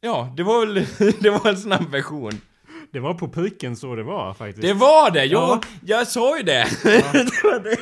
ja, 0.00 0.34
det 0.36 0.42
var 0.42 0.66
väl, 0.66 0.86
det 1.20 1.30
var 1.30 1.48
en 1.50 1.56
snabb 1.56 1.90
version. 1.90 2.32
Det 2.96 3.00
var 3.00 3.14
på 3.14 3.28
piken 3.28 3.76
så 3.76 3.94
det 3.94 4.02
var 4.02 4.34
faktiskt. 4.34 4.62
Det 4.62 4.72
var 4.72 5.10
det! 5.10 5.24
Jag, 5.24 5.42
Ja. 5.42 5.60
jag 5.84 6.06
sa 6.08 6.36
ju 6.36 6.42
det! 6.42 6.66
det 6.82 7.42
var 7.44 7.60
det. 7.60 7.76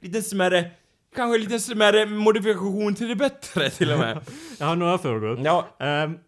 lite 0.00 0.22
smärre, 0.22 0.70
kanske 1.16 1.38
lite 1.38 1.60
smärre 1.60 2.06
modifikation 2.06 2.94
till 2.94 3.08
det 3.08 3.16
bättre 3.16 3.70
till 3.70 3.92
och 3.92 3.98
med. 3.98 4.18
Jag 4.58 4.66
har 4.66 4.76
några 4.76 4.98
frågor. 4.98 5.40
Ja, 5.44 5.68
Um, 6.04 6.18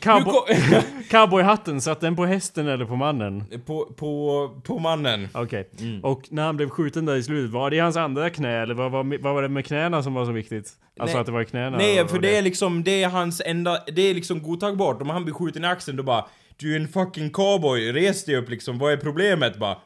cowboy, 0.00 0.42
cowboyhatten, 1.10 1.80
satt 1.80 2.00
den 2.00 2.16
på 2.16 2.26
hästen 2.26 2.68
eller 2.68 2.84
på 2.84 2.96
mannen? 2.96 3.44
på, 3.66 3.94
på, 3.96 4.50
på 4.64 4.78
mannen. 4.78 5.28
Okej. 5.34 5.70
Mm. 5.80 6.04
Och 6.04 6.22
när 6.30 6.42
han 6.44 6.56
blev 6.56 6.68
skjuten 6.68 7.06
där 7.06 7.16
i 7.16 7.22
slutet, 7.22 7.52
var 7.52 7.70
det 7.70 7.76
i 7.76 7.78
hans 7.78 7.96
andra 7.96 8.30
knä 8.30 8.62
eller 8.62 8.74
vad 8.74 8.90
var, 8.90 9.22
vad 9.22 9.34
var 9.34 9.42
det 9.42 9.48
med 9.48 9.66
knäna 9.66 10.02
som 10.02 10.14
var 10.14 10.24
så 10.24 10.32
viktigt? 10.32 10.70
Alltså 11.00 11.16
Nej. 11.16 11.20
att 11.20 11.26
det 11.26 11.32
var 11.32 11.40
i 11.40 11.44
knäna? 11.44 11.76
Nej, 11.76 12.08
för 12.08 12.16
och 12.16 12.22
det 12.22 12.36
är 12.36 12.42
liksom, 12.42 12.84
det 12.84 13.02
är 13.02 13.08
hans 13.08 13.42
enda, 13.46 13.78
det 13.86 14.02
är 14.02 14.14
liksom 14.14 14.42
godtagbart. 14.42 15.02
Om 15.02 15.10
han 15.10 15.24
blir 15.24 15.34
skjuten 15.34 15.64
i 15.64 15.66
axeln 15.66 15.96
då 15.96 16.02
bara 16.02 16.24
Du 16.56 16.76
är 16.76 16.80
en 16.80 16.88
fucking 16.88 17.30
cowboy, 17.30 17.92
res 17.92 18.24
dig 18.24 18.36
upp 18.36 18.50
liksom, 18.50 18.78
vad 18.78 18.92
är 18.92 18.96
problemet? 18.96 19.58
Bara 19.58 19.76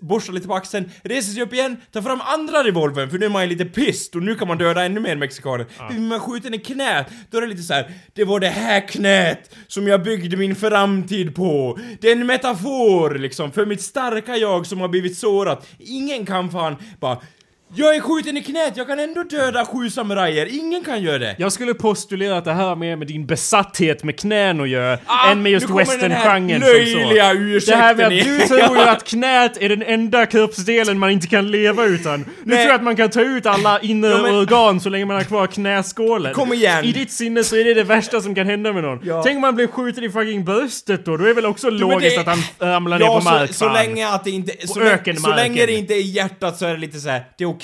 Borstar 0.00 0.32
lite 0.32 0.48
på 0.48 0.54
axeln, 0.54 0.90
reser 1.02 1.32
sig 1.32 1.42
upp 1.42 1.52
igen, 1.52 1.76
tar 1.92 2.02
fram 2.02 2.20
andra 2.20 2.64
revolvern 2.64 3.10
för 3.10 3.18
nu 3.18 3.26
är 3.26 3.30
man 3.30 3.42
ju 3.42 3.48
lite 3.48 3.64
pissed 3.64 4.16
och 4.16 4.22
nu 4.22 4.34
kan 4.34 4.48
man 4.48 4.58
döda 4.58 4.84
ännu 4.84 5.00
mer 5.00 5.16
mexikaner. 5.16 5.66
Blir 5.90 6.00
man 6.00 6.20
skjuten 6.20 6.54
i 6.54 6.58
knät, 6.58 7.06
då 7.30 7.38
är 7.38 7.42
det 7.42 7.46
lite 7.46 7.62
så 7.62 7.74
här. 7.74 7.92
Det 8.14 8.24
var 8.24 8.40
det 8.40 8.48
här 8.48 8.88
knät 8.88 9.54
som 9.66 9.86
jag 9.86 10.02
byggde 10.02 10.36
min 10.36 10.56
framtid 10.56 11.34
på. 11.34 11.78
Det 12.00 12.08
är 12.08 12.12
en 12.12 12.26
metafor 12.26 13.18
liksom 13.18 13.52
för 13.52 13.66
mitt 13.66 13.82
starka 13.82 14.36
jag 14.36 14.66
som 14.66 14.80
har 14.80 14.88
blivit 14.88 15.18
sårat. 15.18 15.66
Ingen 15.78 16.26
kan 16.26 16.50
fan 16.50 16.76
bara 17.00 17.18
jag 17.74 17.96
är 17.96 18.00
skjuten 18.00 18.36
i 18.36 18.42
knät, 18.42 18.72
jag 18.76 18.86
kan 18.86 18.98
ändå 18.98 19.22
döda 19.22 19.64
sju 19.66 19.90
samurajer. 19.90 20.58
Ingen 20.58 20.84
kan 20.84 21.02
göra 21.02 21.18
det. 21.18 21.34
Jag 21.38 21.52
skulle 21.52 21.74
postulera 21.74 22.36
att 22.36 22.44
det 22.44 22.52
här 22.52 22.64
har 22.64 22.76
mer 22.76 22.96
med 22.96 23.06
din 23.08 23.26
besatthet 23.26 24.04
med 24.04 24.20
knän 24.20 24.60
att 24.60 24.68
göra, 24.68 24.98
Ah, 25.06 25.30
än 25.30 25.42
med 25.42 25.52
just 25.52 25.70
western-genren 25.70 26.60
som 26.60 27.02
så. 27.60 27.70
Det 27.70 27.76
här 27.76 27.94
med 27.94 28.06
att 28.06 28.24
du 28.24 28.38
tror 28.48 28.76
ju 28.76 28.82
att 28.82 29.04
knät 29.04 29.62
är 29.62 29.68
den 29.68 29.82
enda 29.82 30.26
kroppsdelen 30.26 30.98
man 30.98 31.10
inte 31.10 31.26
kan 31.26 31.50
leva 31.50 31.84
utan. 31.84 32.24
Du 32.44 32.56
tror 32.56 32.72
att 32.72 32.82
man 32.82 32.96
kan 32.96 33.10
ta 33.10 33.20
ut 33.22 33.46
alla 33.46 33.80
inre 33.80 34.10
Ja, 34.10 34.22
men- 34.22 34.34
organ 34.34 34.80
så 34.80 34.88
länge 34.88 35.04
man 35.04 35.16
har 35.16 35.24
kvar 35.24 35.46
knäskålen. 35.46 36.34
Kom 36.34 36.52
igen. 36.52 36.84
I 36.84 36.92
ditt 36.92 37.12
sinne 37.12 37.44
så 37.44 37.56
är 37.56 37.64
det 37.64 37.74
det 37.74 37.84
värsta 37.84 38.20
som 38.20 38.34
kan 38.34 38.46
hända 38.46 38.72
med 38.72 38.82
någon. 38.82 39.00
Ja. 39.02 39.22
Tänk 39.22 39.34
om 39.36 39.40
man 39.40 39.54
blir 39.54 39.66
skjuten 39.66 40.04
i 40.04 40.10
fucking 40.10 40.44
bröstet 40.44 41.04
då, 41.04 41.16
då 41.16 41.24
är 41.24 41.28
det 41.28 41.34
väl 41.34 41.46
också 41.46 41.66
men 41.66 41.76
logiskt 41.78 42.14
det- 42.16 42.20
att 42.20 42.38
han 42.58 42.70
ramlar 42.72 42.98
ner 42.98 43.06
Ja, 43.06 43.14
på 43.14 43.20
så, 43.24 43.30
mark 43.30 43.54
så 43.54 43.64
fan. 43.64 43.74
länge 43.74 44.08
att 44.08 44.24
det 44.24 44.30
inte... 44.30 44.52
Så, 44.66 44.74
På 44.74 44.80
så 44.80 44.86
ökenmarken. 44.86 45.36
länge 45.36 45.66
det 45.66 45.72
inte 45.72 45.94
är 45.94 46.02
hjärtat 46.02 46.58
så 46.58 46.66
är 46.66 46.72
det 46.72 46.78
lite 46.80 47.00
så 47.00 47.08
här, 47.08 47.22
det 47.38 47.44
är 47.44 47.48
okej. 47.48 47.57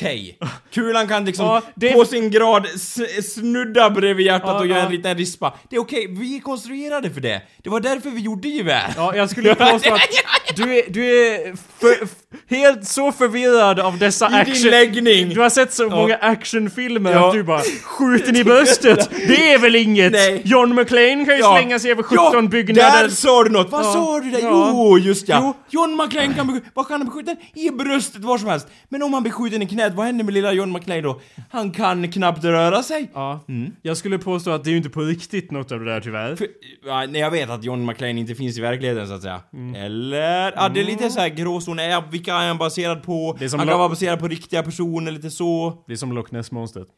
Kulan 0.74 1.08
kan 1.08 1.24
liksom 1.24 1.46
Ja, 1.46 1.62
det- 1.74 1.92
på 1.92 2.04
sin 2.04 2.30
grad 2.30 2.66
s- 2.74 3.34
snudda 3.34 3.90
bredvid 3.90 4.26
hjärtat 4.26 4.48
Ja, 4.48 4.58
och 4.58 4.66
göra 4.66 4.78
ja. 4.78 4.84
en 4.86 4.92
liten 4.92 5.16
rispa. 5.18 5.54
Det 5.70 5.76
är 5.76 5.80
okej, 5.80 6.06
vi 6.10 6.36
är 6.36 6.40
konstruerade 6.40 7.10
för 7.10 7.20
det. 7.20 7.42
Det 7.62 7.70
var 7.70 7.80
därför 7.80 8.10
vi 8.10 8.20
gjorde 8.20 8.48
gevär. 8.48 8.92
Ja, 8.96 9.16
jag 9.16 9.30
skulle 9.30 9.54
påstå 9.54 9.94
att 9.94 10.00
du 10.56 10.78
är, 10.78 10.82
du 10.90 11.04
är 11.26 11.54
för, 11.80 11.96
f- 12.02 12.10
helt 12.50 12.86
så 12.88 13.12
förvirrad 13.12 13.80
av 13.80 13.98
dessa 13.98 14.26
I 14.26 14.30
din 14.30 14.40
action... 14.40 14.70
läggning. 14.70 15.28
Du 15.28 15.40
har 15.40 15.50
sett 15.50 15.72
så 15.72 15.88
många 15.90 16.16
actionfilmer 16.16 17.12
Ja. 17.12 17.26
att 17.28 17.32
du 17.34 17.42
bara 17.42 17.62
skjuten 17.84 18.36
i 18.36 18.44
bröstet, 18.54 19.10
det 19.28 19.52
är 19.52 19.58
väl 19.58 19.76
inget? 19.76 20.12
Nej. 20.12 20.42
John 20.44 20.74
McClane 20.74 21.24
kan 21.24 21.34
ju 21.34 21.40
Ja. 21.40 21.56
slänga 21.58 21.78
sig 21.78 21.90
över 21.90 22.02
17 22.02 22.30
ja, 22.32 22.42
byggnader. 22.42 23.02
där 23.02 23.08
sa 23.08 23.44
du 23.44 23.50
något! 23.50 23.70
Vad 23.70 23.84
Ja. 23.84 23.92
sa 23.92 24.20
du 24.20 24.30
där? 24.30 24.38
Ja. 24.40 24.68
Jo, 24.72 24.98
just 24.98 25.28
ja! 25.28 25.38
Jo. 25.42 25.54
John 25.80 25.96
McClane 26.04 26.34
kan 26.34 26.46
bli, 26.46 26.60
vad 26.74 26.88
kan 26.88 27.00
han 27.00 27.08
bli 27.08 27.10
skjuten? 27.12 27.36
I 27.54 27.70
bröstet, 27.70 28.22
var 28.24 28.38
som 28.38 28.48
helst. 28.48 28.66
Men 28.88 29.02
om 29.02 29.14
han 29.14 29.22
blir 29.22 29.32
skjuten 29.32 29.62
i 29.62 29.66
knät, 29.66 29.83
vad 29.90 30.06
händer 30.06 30.24
med 30.24 30.34
lilla 30.34 30.52
John 30.52 30.72
McClane 30.72 31.00
då? 31.00 31.20
Han 31.50 31.70
kan 31.70 32.12
knappt 32.12 32.44
röra 32.44 32.82
sig. 32.82 33.10
Ja. 33.14 33.44
Mm. 33.48 33.72
Jag 33.82 33.96
skulle 33.96 34.18
påstå 34.18 34.50
att 34.50 34.64
det 34.64 34.70
är 34.70 34.72
ju 34.72 34.76
inte 34.76 34.90
på 34.90 35.00
riktigt 35.00 35.50
något 35.50 35.72
av 35.72 35.80
det 35.80 35.84
där 35.84 36.00
tyvärr. 36.00 36.36
För, 36.36 36.46
ja, 36.86 37.06
nej, 37.08 37.20
jag 37.20 37.30
vet 37.30 37.50
att 37.50 37.64
John 37.64 37.86
McClane 37.86 38.20
inte 38.20 38.34
finns 38.34 38.58
i 38.58 38.60
verkligheten 38.60 39.08
så 39.08 39.14
att 39.14 39.22
säga. 39.22 39.40
Mm. 39.52 39.74
Eller? 39.74 40.52
Ja, 40.56 40.68
det 40.68 40.80
är 40.80 40.84
lite 40.84 41.10
så 41.10 41.20
här 41.20 41.28
gråzon. 41.28 41.78
Är, 41.78 42.10
vilka 42.10 42.34
är 42.34 42.48
han 42.48 42.58
baserad 42.58 43.02
på? 43.02 43.36
Det 43.38 43.44
är 43.44 43.48
som 43.48 43.58
han 43.58 43.68
kan 43.68 43.78
vara 43.78 43.88
baserad 43.88 44.20
på 44.20 44.28
riktiga 44.28 44.62
personer, 44.62 45.12
lite 45.12 45.30
så. 45.30 45.84
Det 45.86 45.92
är 45.92 45.96
som 45.96 46.12
Loch 46.12 46.32
Ness-monstret. 46.32 46.88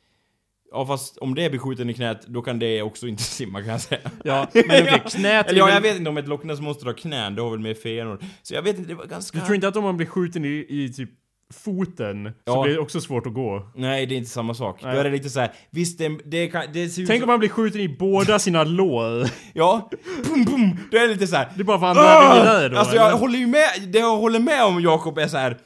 Ja 0.72 0.86
fast 0.86 1.18
om 1.18 1.34
det 1.34 1.50
blir 1.50 1.60
skjuten 1.60 1.90
i 1.90 1.94
knät, 1.94 2.26
då 2.26 2.42
kan 2.42 2.58
det 2.58 2.82
också 2.82 3.06
inte 3.06 3.22
simma 3.22 3.60
kan 3.60 3.68
jag 3.68 3.80
säga. 3.80 4.10
Ja, 4.24 4.46
men 4.54 4.64
okej, 4.64 5.02
knät 5.10 5.48
Eller 5.48 5.58
ja, 5.58 5.68
är 5.68 5.74
jag 5.74 5.80
vet 5.80 5.96
inte 5.96 6.10
om 6.10 6.16
ett 6.16 6.28
Loch 6.28 6.44
Ness 6.44 6.60
monster 6.60 6.86
har 6.86 6.92
knän, 6.92 7.34
det 7.34 7.42
har 7.42 7.50
väl 7.50 7.60
med 7.60 7.78
fenor. 7.78 8.18
Så 8.42 8.54
jag 8.54 8.62
vet 8.62 8.78
inte, 8.78 8.88
det 8.88 8.94
var 8.94 9.06
ganska... 9.06 9.38
Du 9.38 9.44
tror 9.44 9.54
inte 9.54 9.68
att 9.68 9.76
om 9.76 9.84
man 9.84 9.96
blir 9.96 10.06
skjuten 10.06 10.44
i, 10.44 10.66
i 10.68 10.92
typ 10.92 11.10
foten 11.54 12.24
så 12.24 12.32
Ja. 12.44 12.62
blir 12.62 12.74
det 12.74 12.80
också 12.80 13.00
svårt 13.00 13.26
att 13.26 13.34
gå? 13.34 13.70
Nej, 13.74 14.06
det 14.06 14.14
är 14.14 14.16
inte 14.16 14.30
samma 14.30 14.54
sak. 14.54 14.80
Nej. 14.82 14.94
Då 14.94 15.00
är 15.00 15.04
det 15.04 15.10
lite 15.10 15.30
så 15.30 15.40
här. 15.40 15.52
visst 15.70 15.98
det, 15.98 16.18
det 16.24 16.48
kan... 16.48 16.64
Det 16.72 16.88
ser 16.88 17.02
ut 17.02 17.08
Tänk 17.08 17.20
som- 17.20 17.28
om 17.28 17.32
man 17.32 17.38
blir 17.38 17.48
skjuten 17.48 17.80
i 17.80 17.88
båda 17.88 18.38
sina 18.38 18.64
lår. 18.64 19.30
Ja, 19.52 19.90
pum 20.24 20.46
pum, 20.46 20.76
då 20.90 20.96
är 20.96 21.00
det 21.00 21.06
lite 21.12 21.26
så 21.26 21.36
här. 21.36 21.48
Det 21.54 21.60
är 21.60 21.64
bara 21.64 21.78
för 21.78 21.86
att 21.86 21.96
han 21.96 22.04
drar 22.06 22.34
vidare 22.40 22.68
då. 22.68 22.78
Alltså 22.78 22.94
jag 22.96 23.06
eller? 23.08 23.18
håller 23.18 23.38
ju 23.38 23.46
med, 23.46 23.68
det 23.88 23.98
jag 23.98 24.16
håller 24.16 24.40
med 24.40 24.64
om 24.64 24.80
Jakob 24.80 25.18
är 25.18 25.28
så 25.28 25.36
här. 25.36 25.58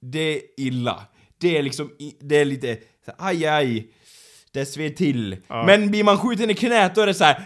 Det 0.00 0.18
är 0.36 0.40
illa. 0.56 1.00
Det 1.40 1.58
är 1.58 1.62
liksom, 1.62 1.90
det 2.20 2.36
är 2.36 2.44
lite, 2.44 2.78
så 3.04 3.10
här, 3.18 3.28
aj 3.28 3.46
aj. 3.46 3.88
Det 4.52 4.66
sved 4.66 4.96
till. 4.96 5.36
Ja. 5.48 5.64
Men 5.66 5.90
blir 5.90 6.04
man 6.04 6.18
skjuten 6.18 6.50
i 6.50 6.54
knät 6.54 6.94
då 6.94 7.00
är 7.00 7.06
det 7.06 7.14
så 7.14 7.24
här. 7.24 7.44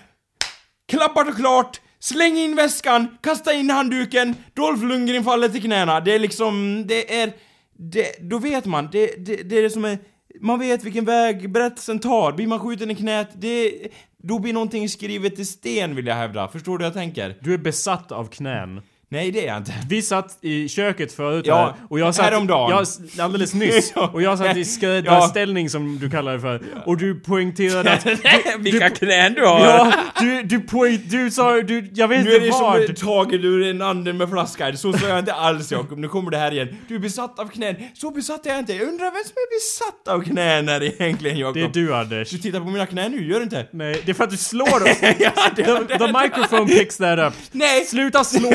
Klappat 0.88 1.28
och 1.28 1.36
klart, 1.36 1.80
släng 2.02 2.38
in 2.38 2.56
väskan, 2.56 3.18
kasta 3.20 3.52
in 3.52 3.70
handduken, 3.70 4.34
Dolph 4.54 4.84
Lundgren 4.84 5.24
faller 5.24 5.48
till 5.48 5.62
knäna. 5.62 6.00
Det 6.00 6.14
är 6.14 6.18
liksom, 6.18 6.84
det 6.86 7.20
är, 7.20 7.32
det, 7.78 8.16
då 8.20 8.38
vet 8.38 8.64
man. 8.64 8.88
Det, 8.92 9.26
det, 9.26 9.36
det 9.36 9.58
är 9.58 9.62
det 9.62 9.70
som 9.70 9.84
är, 9.84 9.98
man 10.40 10.58
vet 10.58 10.84
vilken 10.84 11.04
väg 11.04 11.52
berättelsen 11.52 11.98
tar. 11.98 12.32
Blir 12.32 12.46
man 12.46 12.60
skjuten 12.60 12.90
i 12.90 12.94
knät, 12.94 13.28
det, 13.34 13.72
då 14.16 14.38
blir 14.38 14.52
någonting 14.52 14.88
skrivet 14.88 15.38
i 15.38 15.44
sten 15.44 15.96
vill 15.96 16.06
jag 16.06 16.14
hävda. 16.14 16.48
Förstår 16.48 16.78
du 16.78 16.82
vad 16.82 16.86
jag 16.86 16.94
tänker? 16.94 17.36
Du 17.40 17.54
är 17.54 17.58
besatt 17.58 18.12
av 18.12 18.28
knän. 18.28 18.82
Nej, 19.12 19.30
det 19.30 19.44
är 19.44 19.46
jag 19.46 19.56
inte. 19.56 19.72
Vi 19.88 20.02
satt 20.02 20.38
i 20.40 20.68
köket 20.68 21.12
förut 21.12 21.46
Ja, 21.46 21.56
här, 21.56 21.74
och 21.88 22.00
jag 22.00 22.14
satt... 22.14 22.24
häromdagen. 22.24 22.86
Jag, 23.16 23.24
alldeles 23.24 23.54
nyss. 23.54 23.92
Ja. 23.94 24.10
Och 24.14 24.22
jag 24.22 24.38
satt 24.38 24.56
i 24.56 24.64
skräddarställning 24.64 25.70
som 25.70 25.98
du 25.98 26.10
kallar 26.10 26.32
det 26.32 26.40
för. 26.40 26.62
Och 26.86 26.96
du 26.96 27.20
poängterade 27.20 27.92
att... 27.92 28.06
Vilka 28.58 28.90
knän 28.90 29.34
du 29.34 29.46
har! 29.46 29.60
Ja, 29.60 29.92
du, 30.20 30.42
du 30.42 30.60
poäng... 30.60 31.00
Du 31.06 31.30
sa... 31.30 31.52
Du, 31.52 31.90
jag 31.94 32.08
vet 32.08 32.24
Nu 32.24 32.30
är 32.30 32.34
inte 32.34 32.46
det 32.46 32.50
vad. 32.50 32.84
som 32.84 32.94
taget 32.94 33.40
ur 33.40 33.70
en 33.70 33.82
anden 33.82 34.16
med 34.16 34.30
flaska. 34.30 34.76
Så 34.76 34.92
sa 34.92 35.08
jag 35.08 35.18
inte 35.18 35.34
alls 35.34 35.72
Jakob, 35.72 35.98
nu 35.98 36.08
kommer 36.08 36.30
det 36.30 36.38
här 36.38 36.52
igen. 36.52 36.76
Du 36.88 36.94
är 36.94 36.98
besatt 36.98 37.38
av 37.38 37.48
knän. 37.48 37.76
Så 37.94 38.10
besatt 38.10 38.46
är 38.46 38.50
jag 38.50 38.58
inte. 38.58 38.72
Jag 38.72 38.88
undrar 38.88 39.04
vem 39.04 39.24
som 39.24 39.34
är 39.36 39.56
besatt 39.56 40.08
av 40.08 40.22
knän 40.22 40.68
här 40.68 40.82
egentligen 40.82 41.38
Jakob? 41.38 41.54
Det 41.54 41.62
är 41.62 41.68
du 41.68 41.94
Anders. 41.94 42.30
Du 42.30 42.38
tittar 42.38 42.60
på 42.60 42.66
mina 42.66 42.86
knän 42.86 43.12
nu, 43.12 43.30
gör 43.30 43.38
du 43.38 43.44
inte? 43.44 43.66
Nej, 43.70 44.02
det 44.04 44.12
är 44.12 44.14
för 44.14 44.24
att 44.24 44.30
du 44.30 44.36
slår 44.36 44.80
dem. 44.80 45.14
ja, 45.18 45.32
det, 45.56 45.64
The, 45.64 45.98
the 45.98 46.12
microphone 46.22 46.66
picks 46.66 46.96
that 46.96 47.18
up. 47.18 47.34
Nej! 47.52 47.84
Sluta 47.84 48.24
slå 48.24 48.50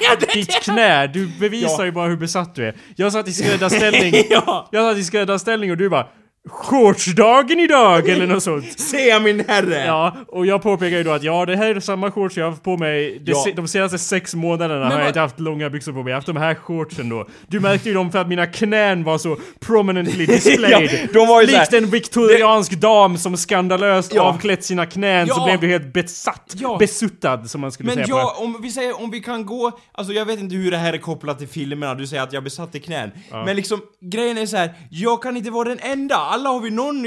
Ja, 0.10 0.16
det- 0.20 0.32
ditt 0.34 0.62
knä, 0.62 1.06
du 1.06 1.26
bevisar 1.40 1.78
Ja. 1.78 1.84
ju 1.84 1.92
bara 1.92 2.08
hur 2.08 2.16
besatt 2.16 2.54
du 2.54 2.66
är. 2.68 2.74
Jag 2.96 3.12
satt 3.12 3.28
i 3.28 3.32
skräddarställning, 3.40 4.14
Ja. 4.30 4.68
jag 4.72 4.90
satt 4.90 4.98
i 4.98 5.04
skräddarställning 5.04 5.70
och 5.70 5.76
du 5.76 5.88
bara 5.88 6.06
Shortsdagen 6.48 7.60
idag 7.60 8.08
eller 8.08 8.26
något 8.26 8.42
sånt. 8.42 8.72
Se 8.80 9.20
min 9.20 9.44
herre! 9.48 9.84
Ja, 9.86 10.16
och 10.28 10.46
jag 10.46 10.62
påpekar 10.62 10.96
ju 10.96 11.02
då 11.02 11.10
att 11.12 11.22
ja, 11.22 11.46
det 11.46 11.56
här 11.56 11.74
är 11.74 11.80
samma 11.80 12.10
shorts 12.10 12.36
jag 12.36 12.44
har 12.44 12.50
haft 12.50 12.62
på 12.62 12.76
mig 12.76 13.18
det, 13.18 13.30
Ja. 13.32 13.42
se- 13.44 13.52
de 13.52 13.68
senaste 13.68 13.98
sex 13.98 14.34
månaderna 14.34 14.84
har 14.84 14.90
vad- 14.90 15.00
jag 15.00 15.08
inte 15.08 15.20
haft 15.20 15.40
långa 15.40 15.70
byxor 15.70 15.92
på 15.92 16.02
mig, 16.02 16.10
jag 16.10 16.14
har 16.14 16.18
haft 16.20 16.26
de 16.26 16.36
här 16.36 16.54
shortsen 16.54 17.08
då. 17.08 17.26
Du 17.48 17.60
märkte 17.60 17.88
ju 17.88 17.94
dem 17.94 18.12
för 18.12 18.18
att 18.18 18.28
mina 18.28 18.46
knän 18.46 19.04
var 19.04 19.18
så 19.18 19.36
prominently 19.60 20.26
displayed. 20.26 20.90
Ja, 20.92 21.08
de 21.12 21.28
var 21.28 21.40
ju 21.42 21.46
så 21.48 21.58
Likt 21.60 21.72
en 21.72 21.86
viktoriansk 21.90 22.72
dam 22.72 23.18
som 23.18 23.36
skandalöst 23.36 24.14
Ja. 24.14 24.22
avklätt 24.22 24.64
sina 24.64 24.86
knän 24.86 25.26
så 25.28 25.34
Ja. 25.36 25.44
blev 25.44 25.60
du 25.60 25.66
helt 25.68 25.92
besatt. 25.92 26.54
Ja. 26.58 26.76
Besuttad 26.78 27.44
som 27.46 27.60
man 27.60 27.72
skulle 27.72 27.86
Men 27.86 27.94
säga 27.94 28.06
på 28.06 28.18
ja, 28.18 28.34
om 28.38 28.58
vi 28.62 28.70
säger, 28.70 29.02
om 29.02 29.10
vi 29.10 29.20
kan 29.20 29.46
gå, 29.46 29.72
alltså 29.92 30.12
jag 30.12 30.24
vet 30.24 30.38
inte 30.40 30.54
hur 30.56 30.70
det 30.70 30.76
här 30.76 30.92
är 30.92 30.98
kopplat 30.98 31.38
till 31.38 31.48
filmerna, 31.48 31.94
du 31.94 32.06
säger 32.06 32.22
att 32.22 32.32
jag 32.32 32.40
är 32.40 32.44
besatt 32.44 32.74
i 32.74 32.80
knän. 32.80 33.10
Men 33.30 33.56
liksom, 33.56 33.80
grejen 34.00 34.38
är 34.38 34.46
så 34.46 34.56
här, 34.56 34.74
jag 34.90 35.22
kan 35.22 35.36
inte 35.36 35.50
vara 35.50 35.68
den 35.68 35.78
enda, 35.80 36.16
alla 36.30 36.48
har 36.50 36.60
vi 36.60 36.70
någon, 36.70 37.06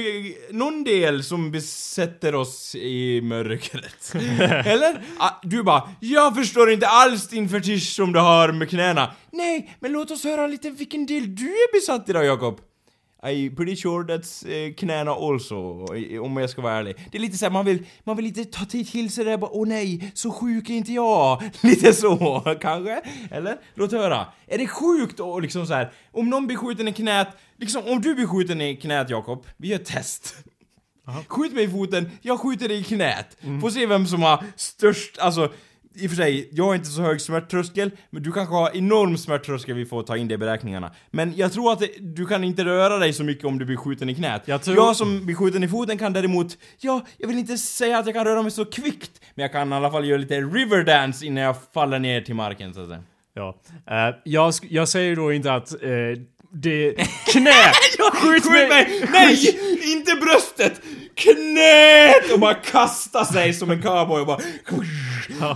någon 0.52 0.84
del 0.84 1.24
som 1.24 1.52
besätter 1.52 2.36
oss 2.36 2.76
i 2.76 3.22
mörkret. 3.22 4.14
Eller? 4.68 5.02
Ah, 5.18 5.30
Du 5.44 5.64
bara, 5.64 5.90
jag 6.00 6.36
förstår 6.36 6.72
inte 6.72 6.88
alls 6.88 7.28
din 7.28 7.50
fetisch 7.50 7.96
som 7.96 8.12
du 8.12 8.20
har 8.20 8.52
med 8.52 8.70
knäna. 8.70 9.12
Nej, 9.32 9.78
men 9.80 9.92
låt 9.92 10.12
oss 10.12 10.24
höra 10.24 10.48
lite 10.48 10.70
vilken 10.70 11.06
del 11.06 11.36
du 11.36 11.46
är 11.46 11.80
besatt 11.80 12.10
i 12.10 12.14
då, 12.14 12.24
Jakob. 12.24 12.60
I'm 13.24 13.56
pretty 13.56 13.76
sure 13.76 14.04
that's 14.04 14.46
eh, 14.46 14.74
knäna 14.74 15.12
also, 15.12 15.86
om 16.22 16.38
jag 16.38 16.50
ska 16.50 16.62
vara 16.62 16.74
ärlig. 16.74 16.96
Det 17.12 17.18
är 17.18 17.22
lite 17.22 17.38
såhär, 17.38 17.52
man 17.52 17.66
vill, 17.66 17.86
man 18.04 18.16
vill 18.16 18.26
inte 18.26 18.46
ta 18.46 18.66
till 18.66 19.12
sig 19.12 19.26
det 19.26 19.38
bara, 19.38 19.52
åh 19.52 19.68
nej, 19.68 20.12
så 20.14 20.32
sjuk 20.32 20.70
är 20.70 20.74
inte 20.74 20.94
jag. 20.94 21.44
Lite 21.62 21.94
så, 21.94 22.42
kanske? 22.62 23.02
Eller? 23.32 23.58
Låt 23.74 23.92
höra. 23.92 24.26
Är 24.48 24.58
det 24.58 24.68
sjukt 24.68 25.20
och 25.20 25.42
liksom 25.42 25.68
så 25.68 25.74
här, 25.74 25.92
om 26.12 26.30
någon 26.30 26.48
blir 26.48 26.58
skjuten 26.58 26.88
i 26.88 26.94
knät, 26.94 27.28
liksom 27.58 27.84
om 27.86 28.02
du 28.02 28.16
blir 28.16 28.28
skjuten 28.28 28.62
i 28.62 28.76
knät 28.76 29.10
Jakob, 29.10 29.46
vi 29.58 29.68
gör 29.68 29.76
ett 29.76 29.86
test. 29.86 30.36
Skjut 31.28 31.54
mig 31.54 31.64
i 31.64 31.70
foten, 31.70 32.12
jag 32.22 32.40
skjuter 32.40 32.68
dig 32.68 32.80
i 32.80 32.84
knät. 32.84 33.38
Får 33.62 33.70
se 33.70 33.86
vem 33.86 34.08
som 34.08 34.22
har 34.22 34.44
störst, 34.56 35.18
alltså 35.18 35.52
i 35.96 36.06
och 36.06 36.10
för 36.10 36.16
sig, 36.18 36.50
jag 36.52 36.64
har 36.66 36.76
inte 36.76 36.90
så 36.90 37.02
hög 37.02 37.22
smärttröskel, 37.22 37.92
men 38.10 38.24
du 38.24 38.32
kanske 38.32 38.56
har 38.56 38.78
enorm 38.78 39.18
smärttröskel, 39.18 39.76
vi 39.76 39.86
får 39.86 40.04
ta 40.04 40.18
in 40.18 40.28
det 40.28 40.34
i 40.34 40.38
beräkningarna. 40.38 40.92
Men 41.12 41.34
jag 41.36 41.54
tror 41.54 41.72
att 41.74 41.80
det, 41.80 41.90
du 42.00 42.26
kan 42.26 42.44
inte 42.44 42.66
röra 42.66 42.98
dig 42.98 43.14
så 43.14 43.24
mycket 43.24 43.46
om 43.46 43.60
du 43.60 43.66
blir 43.66 43.78
skjuten 43.78 44.10
i 44.10 44.16
knät. 44.16 44.42
Jag 44.46 44.62
tror- 44.64 44.76
jag 44.78 44.96
som 44.96 45.26
blir 45.26 45.36
skjuten 45.36 45.64
i 45.64 45.68
foten 45.68 45.98
kan 45.98 46.14
däremot, 46.14 46.58
ja, 46.80 47.02
jag 47.18 47.28
vill 47.28 47.38
inte 47.38 47.58
säga 47.58 47.98
att 47.98 48.06
jag 48.06 48.16
kan 48.16 48.26
röra 48.26 48.42
mig 48.42 48.52
så 48.52 48.66
kvickt, 48.66 49.12
men 49.36 49.44
jag 49.44 49.52
kan 49.52 49.74
i 49.74 49.76
alla 49.76 49.92
fall 49.92 50.06
göra 50.08 50.18
lite 50.20 50.42
riverdance 50.42 51.26
innan 51.26 51.44
jag 51.44 51.56
faller 51.74 52.00
ner 52.00 52.22
till 52.22 52.36
marken 52.36 52.74
så 52.74 52.82
att 52.82 52.88
säga. 52.88 53.04
Ja. 53.36 53.60
Eh, 53.92 54.16
jag, 54.24 54.54
jag 54.62 54.88
säger 54.90 55.16
då 55.16 55.34
inte 55.34 55.54
att 55.54 55.72
eh, 55.84 55.90
det... 56.56 56.94
Knä! 57.32 57.52
Skjut 58.14 58.46
mig! 58.46 59.04
Nej! 59.12 59.38
Inte 59.94 60.16
bröstet! 60.16 60.82
Knät! 61.16 62.34
Och 62.34 62.40
bara 62.40 62.54
kasta 62.54 63.26
sig 63.26 63.54
som 63.54 63.72
en 63.72 63.82
cowboy 63.82 64.22
och 64.22 64.28
bara... 64.28 64.38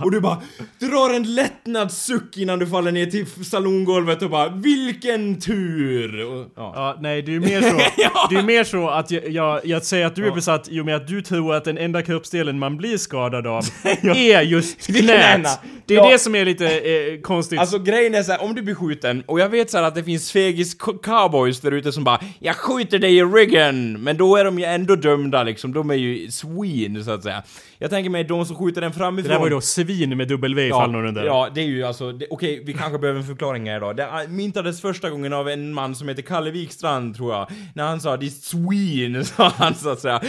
Och 0.04 0.10
du 0.10 0.20
bara 0.20 0.42
drar 0.80 1.14
en 1.14 1.34
lättnadssuck 1.34 2.36
innan 2.36 2.58
du 2.58 2.66
faller 2.66 2.92
ner 2.92 3.06
till 3.06 3.26
salongolvet 3.44 4.22
och 4.22 4.30
bara 4.30 4.48
Vilken 4.48 5.40
tur! 5.40 6.24
Och, 6.26 6.46
ja. 6.56 6.72
Ja, 6.76 6.96
nej, 7.00 7.22
det 7.22 7.30
är 7.30 7.32
ju 7.34 7.40
mer 7.40 7.60
så, 7.62 7.76
det 8.30 8.36
är 8.36 8.42
mer 8.42 8.64
så 8.64 8.88
att 8.88 9.10
jag, 9.10 9.28
jag, 9.28 9.60
jag 9.66 9.84
säger 9.84 10.06
att 10.06 10.14
du 10.16 10.26
är 10.26 10.30
besatt 10.30 10.68
i 10.68 10.80
och 10.80 10.86
med 10.86 10.96
att 10.96 11.08
du 11.08 11.22
tror 11.22 11.54
att 11.54 11.64
den 11.64 11.78
enda 11.78 12.02
kroppsdelen 12.02 12.58
man 12.58 12.76
blir 12.76 12.96
skadad 12.98 13.46
av 13.46 13.64
är 14.02 14.42
just 14.42 14.86
knät. 14.86 15.60
Det 15.86 15.94
är 15.94 15.98
Ja. 15.98 16.10
det 16.10 16.18
som 16.18 16.34
är 16.34 16.44
lite 16.44 16.66
eh, 16.66 17.20
konstigt. 17.22 17.60
Alltså 17.60 17.78
grejen 17.78 18.14
är 18.14 18.22
så 18.22 18.32
här, 18.32 18.42
om 18.42 18.54
du 18.54 18.62
blir 18.62 18.74
skjuten, 18.74 19.22
och 19.26 19.40
jag 19.40 19.48
vet 19.48 19.70
så 19.70 19.76
här 19.78 19.84
att 19.84 19.94
det 19.94 20.04
finns 20.04 20.32
fegis 20.32 20.74
co- 20.74 20.98
cowboys 20.98 21.60
där 21.60 21.72
ute 21.72 21.92
som 21.92 22.04
bara 22.04 22.20
'Jag 22.40 22.56
skjuter 22.56 22.98
dig 22.98 23.16
i 23.18 23.22
ryggen' 23.24 23.98
Men 23.98 24.16
då 24.16 24.36
är 24.36 24.44
de 24.44 24.58
ju 24.58 24.64
ändå 24.64 24.96
dömda 24.96 25.44
liksom, 25.48 25.72
de 25.72 25.90
är 25.90 25.94
ju 25.94 26.30
swin 26.30 27.04
så 27.04 27.10
att 27.10 27.22
säga. 27.22 27.42
Jag 27.78 27.90
tänker 27.90 28.10
mig 28.10 28.24
de 28.24 28.46
som 28.46 28.56
skjuter 28.56 28.80
den 28.80 28.92
framifrån. 28.92 29.28
det 29.28 29.34
där 29.34 29.38
var 29.38 29.46
ju 29.46 29.54
då 29.54 29.60
svin 29.60 30.16
med 30.16 30.28
W 30.28 30.66
ifall 30.66 30.90
någon 30.90 31.06
undrar. 31.06 31.24
Ja, 31.24 31.48
det 31.54 31.60
är 31.60 31.64
ju 31.64 31.84
alltså, 31.84 32.12
det- 32.12 32.26
okej, 32.30 32.62
vi 32.64 32.72
kanske 32.74 32.98
behöver 32.98 33.20
en 33.20 33.26
förklaring 33.26 33.68
här 33.70 33.80
då. 33.80 33.92
Det 33.92 34.26
myntades 34.28 34.80
första 34.80 35.10
gången 35.10 35.32
av 35.32 35.48
en 35.48 35.72
man 35.74 35.94
som 35.94 36.08
heter 36.08 36.22
Kalle 36.22 36.50
Wikstrand, 36.50 37.16
tror 37.16 37.32
jag. 37.34 37.50
När 37.74 37.84
han 37.86 38.00
sa 38.00 38.16
'This 38.16 38.54
sween' 38.54 39.22
sa 39.36 39.48
han 39.56 39.74
så 39.74 39.88
att 39.88 40.00
säga. 40.00 40.20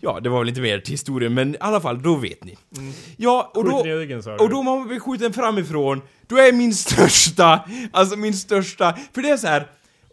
Ja, 0.00 0.20
det 0.20 0.28
var 0.28 0.38
väl 0.38 0.48
inte 0.48 0.60
mer 0.60 0.78
till 0.78 0.92
historien, 0.92 1.34
men 1.34 1.54
i 1.54 1.56
alla 1.60 1.80
fall, 1.80 2.02
då 2.02 2.14
vet 2.14 2.44
ni. 2.44 2.56
Ja, 3.16 3.50
och 3.54 3.64
då... 3.64 3.70
du. 4.38 4.44
Och 4.44 4.50
då 4.50 4.62
man 4.62 4.88
blir 4.88 5.00
skjuten 5.00 5.32
framifrån, 5.32 6.02
då 6.26 6.36
är 6.36 6.52
min 6.52 6.74
största, 6.74 7.60
alltså 7.92 8.16
min 8.16 8.34
största, 8.34 8.94
för 9.14 9.22
det 9.22 9.28
är 9.30 9.36
så 9.36 9.46
här. 9.46 9.66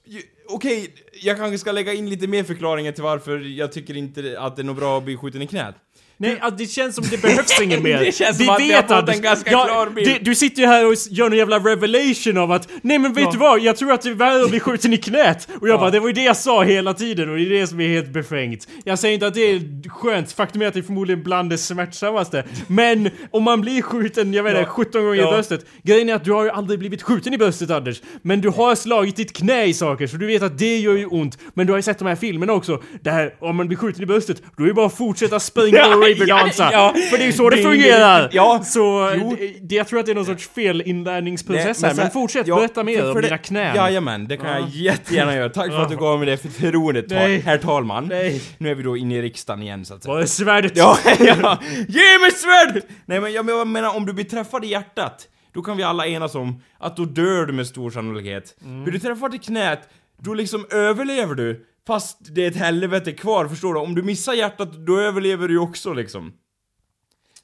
Okej, 0.07 0.23
Okej, 0.47 0.93
jag 1.21 1.37
kanske 1.37 1.57
ska 1.57 1.71
lägga 1.71 1.93
in 1.93 2.09
lite 2.09 2.27
mer 2.27 2.43
förklaringar 2.43 2.91
till 2.91 3.03
varför 3.03 3.39
jag 3.39 3.71
tycker 3.71 3.97
inte 3.97 4.39
att 4.39 4.55
det 4.55 4.61
är 4.61 4.63
något 4.63 4.77
bra 4.77 4.97
att 4.97 5.03
bli 5.03 5.17
skjuten 5.17 5.41
i 5.41 5.47
knät. 5.47 5.75
Nej, 6.17 6.37
alltså, 6.41 6.57
det 6.57 6.65
känns 6.67 6.95
som 6.95 7.03
det 7.11 7.21
behövs 7.21 7.61
ingen 7.63 7.83
mer. 7.83 7.99
Det 7.99 8.11
känns 8.11 8.39
vi 8.39 8.45
som 8.45 8.53
att 8.55 8.61
vi 8.61 8.71
har 8.73 8.81
fått 9.01 9.09
en 9.09 9.21
ganska 9.21 9.49
klar 9.49 9.89
bild. 9.89 10.07
det- 10.07 10.19
Du 10.25 10.35
sitter 10.35 10.61
ju 10.61 10.67
här 10.67 10.87
och 10.87 10.93
gör 11.09 11.29
någon 11.29 11.37
jävla 11.37 11.59
revelation 11.59 12.37
av 12.37 12.51
att 12.51 12.69
Nej 12.81 12.99
men 12.99 13.13
vet 13.13 13.23
Ja. 13.23 13.31
du 13.31 13.37
vad? 13.37 13.59
Jag 13.59 13.77
tror 13.77 13.91
att 13.91 14.01
det 14.01 14.09
är 14.09 14.13
värre 14.13 14.43
att 14.43 14.49
bli 14.49 14.59
skjuten 14.59 14.93
i 14.93 14.97
knät. 14.97 15.47
Och 15.61 15.67
jag 15.69 15.79
bara, 15.79 15.91
det 15.91 15.99
var 15.99 16.07
ju 16.07 16.13
det 16.13 16.23
jag 16.23 16.37
sa 16.37 16.63
hela 16.63 16.93
tiden 16.93 17.29
och 17.29 17.37
det 17.37 17.43
är 17.45 17.49
det 17.59 17.67
som 17.67 17.79
är 17.81 17.87
helt 17.87 18.09
befängt. 18.09 18.67
Jag 18.83 18.99
säger 18.99 19.13
inte 19.13 19.27
att 19.27 19.33
det 19.33 19.41
är 19.51 19.89
skönt, 19.89 20.31
faktum 20.31 20.61
är 20.61 20.67
att 20.67 20.73
det 20.73 20.79
är 20.79 20.83
förmodligen 20.83 21.23
bland 21.23 21.49
det 21.49 21.57
smärtsammaste. 21.57 22.43
Men 22.67 23.09
om 23.31 23.43
man 23.43 23.61
blir 23.61 23.81
skjuten, 23.81 24.33
jag 24.33 24.43
vet 24.43 24.51
inte, 24.51 24.61
Ja. 24.61 24.67
17 24.67 25.03
gånger 25.03 25.15
Ja. 25.21 25.27
i 25.29 25.31
bröstet. 25.31 25.65
Grejen 25.83 26.09
är 26.09 26.13
att 26.15 26.23
du 26.23 26.31
har 26.31 26.43
ju 26.43 26.49
aldrig 26.49 26.79
blivit 26.79 27.03
skjuten 27.03 27.33
i 27.33 27.37
bröstet 27.37 27.69
Anders. 27.71 28.01
Men 28.21 28.41
du 28.41 28.49
har 28.49 28.75
slagit 28.75 29.15
ditt 29.15 29.33
knä 29.33 29.65
i 29.65 29.73
saker 29.73 30.07
så 30.07 30.17
du 30.17 30.25
vet 30.27 30.43
att 30.43 30.57
det 30.57 30.77
gör 30.77 30.93
ju 30.97 31.05
ont. 31.05 31.37
Men 31.53 31.67
du 31.67 31.73
har 31.73 31.77
ju 31.77 31.83
sett 31.83 31.99
de 31.99 32.05
här 32.07 32.15
filmerna 32.15 32.53
också. 32.53 32.81
Där 33.01 33.33
om 33.39 33.55
man 33.55 33.67
blir 33.67 33.77
skjuten 33.77 34.03
i 34.03 34.05
bröstet, 34.05 34.41
då 34.57 34.63
är 34.63 34.67
det 34.67 34.73
bara 34.73 34.85
att 34.85 34.97
fortsätta 34.97 35.39
springa 35.39 35.77
Ja, 35.77 35.95
och 35.95 36.04
riverdansa. 36.07 36.69
ja, 36.73 36.93
ja. 36.95 37.01
För 37.09 37.17
det 37.17 37.23
är 37.23 37.27
ju 37.27 37.33
så 37.33 37.49
det 37.49 37.55
Ding, 37.55 37.65
fungerar! 37.65 38.29
Ja. 38.33 38.61
Så 38.65 39.11
Jo. 39.17 39.35
det, 39.39 39.53
det, 39.61 39.75
jag 39.75 39.87
tror 39.87 39.99
att 39.99 40.05
det 40.05 40.11
är 40.11 40.15
någon 40.15 40.25
sorts 40.25 40.47
felinlärningsprocess 40.49 41.83
här. 41.83 41.93
Men 41.93 42.05
så- 42.05 42.11
fortsätt, 42.11 42.47
ja, 42.47 42.55
berätta 42.55 42.83
mer 42.83 43.09
om 43.09 43.15
det- 43.15 43.21
dina 43.21 43.37
knän. 43.37 43.75
Jajamän, 43.75 44.27
det 44.27 44.37
kan 44.37 44.49
jag 44.49 44.69
jättegärna 44.69 45.35
göra. 45.35 45.49
Tack 45.49 45.67
för 45.71 45.81
att 45.81 45.89
du 45.89 45.97
gav 45.97 46.19
mig 46.19 46.25
det 46.27 46.37
förtroendet, 46.37 47.09
Nej. 47.09 47.39
herr 47.39 47.57
talman. 47.57 48.05
Nej. 48.07 48.41
Nu 48.57 48.71
är 48.71 48.75
vi 48.75 48.83
då 48.83 48.97
inne 48.97 49.15
i 49.15 49.21
riksdagen 49.21 49.61
igen 49.63 49.85
så 49.85 49.93
att 49.93 50.03
säga. 50.03 50.13
Var 50.13 50.21
är 50.21 50.25
svärdet? 50.25 50.71
Ja, 50.75 50.97
ja! 51.19 51.59
Ge 51.87 52.19
mig 52.21 52.31
svärd! 52.31 52.81
Nej 53.05 53.19
men 53.19 53.45
men 53.45 53.55
jag 53.57 53.67
menar, 53.67 53.95
om 53.95 54.05
du 54.05 54.13
blir 54.13 54.25
träffad 54.25 54.65
i 54.65 54.67
hjärtat, 54.67 55.27
då 55.53 55.61
kan 55.61 55.77
vi 55.77 55.83
alla 55.83 56.07
enas 56.07 56.35
om 56.35 56.61
att 56.79 56.97
då 56.97 57.05
dör 57.05 57.45
du 57.45 57.53
med 57.53 57.67
stor 57.67 57.91
sannolikhet. 57.91 58.55
Mm. 58.63 58.83
Blir 58.83 58.93
du 58.93 58.99
träffad 58.99 59.35
i 59.35 59.37
knät, 59.37 59.79
då 60.21 60.33
liksom 60.33 60.65
överlever 60.71 61.35
du. 61.35 61.65
Fast 61.87 62.35
det 62.35 62.45
är 62.45 62.51
ett 62.51 62.57
helvete 62.57 63.11
kvar, 63.11 63.47
förstår 63.47 63.73
du? 63.73 63.79
Om 63.79 63.95
du 63.95 64.03
missar 64.03 64.33
hjärtat, 64.33 64.73
då 64.73 64.99
överlever 64.99 65.47
du 65.47 65.53
ju 65.53 65.59
också 65.59 65.93
liksom. 65.93 66.33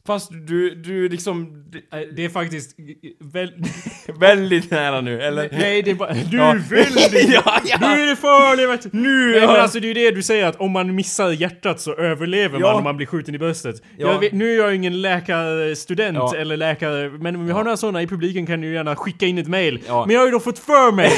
Fast 0.07 0.31
du, 0.47 0.75
du 0.75 1.09
liksom... 1.09 1.63
Eh, 1.93 1.99
Det 2.15 2.25
är 2.25 2.29
faktiskt 2.29 2.75
väl... 3.33 3.51
Väldigt 4.19 4.71
nära 4.71 5.01
nu, 5.01 5.21
eller? 5.21 5.49
Nej, 5.51 5.81
det 5.81 5.91
är 5.91 5.95
bara... 5.95 6.13
Du 6.13 6.21
Ja. 6.37 6.51
är 6.51 6.55
väldigt... 6.55 7.29
ja, 7.45 7.59
ja. 7.65 7.77
Nu 7.81 8.01
är 8.03 8.07
det 8.09 8.15
farligt 8.15 8.69
vet 8.69 8.91
du. 8.91 8.97
Nu, 8.99 9.31
Nej, 9.31 9.39
men 9.47 9.49
alltså 9.49 9.79
det 9.79 9.85
är 9.85 9.87
ju 9.87 9.93
det 9.93 10.11
du 10.11 10.21
säger 10.23 10.45
att 10.45 10.55
om 10.55 10.71
man 10.71 10.95
missar 10.95 11.29
hjärtat 11.31 11.81
så 11.81 11.93
överlever 11.95 12.59
Ja. 12.59 12.67
man 12.67 12.75
om 12.75 12.83
man 12.83 12.97
blir 12.97 13.07
skjuten 13.07 13.35
i 13.35 13.37
bröstet. 13.37 13.75
Ja. 13.97 14.11
Jag 14.11 14.19
vet, 14.19 14.31
nu 14.33 14.51
är 14.53 14.57
jag 14.57 14.75
ingen 14.75 15.01
läkarstudent 15.01 16.17
Ja. 16.17 16.35
eller 16.35 16.57
läkare, 16.57 17.09
men 17.09 17.35
om 17.35 17.45
vi 17.45 17.51
har 17.51 17.63
några 17.63 17.77
sådana 17.77 18.01
i 18.01 18.07
publiken 18.07 18.45
kan 18.45 18.63
ju 18.63 18.73
gärna 18.73 18.95
skicka 18.95 19.25
in 19.25 19.37
ett 19.37 19.47
mail. 19.47 19.79
Men 19.87 20.09
jag 20.09 20.19
har 20.19 20.25
ju 20.25 20.31
då 20.31 20.39
fått 20.39 20.59
för 20.59 20.91
mig, 20.91 21.11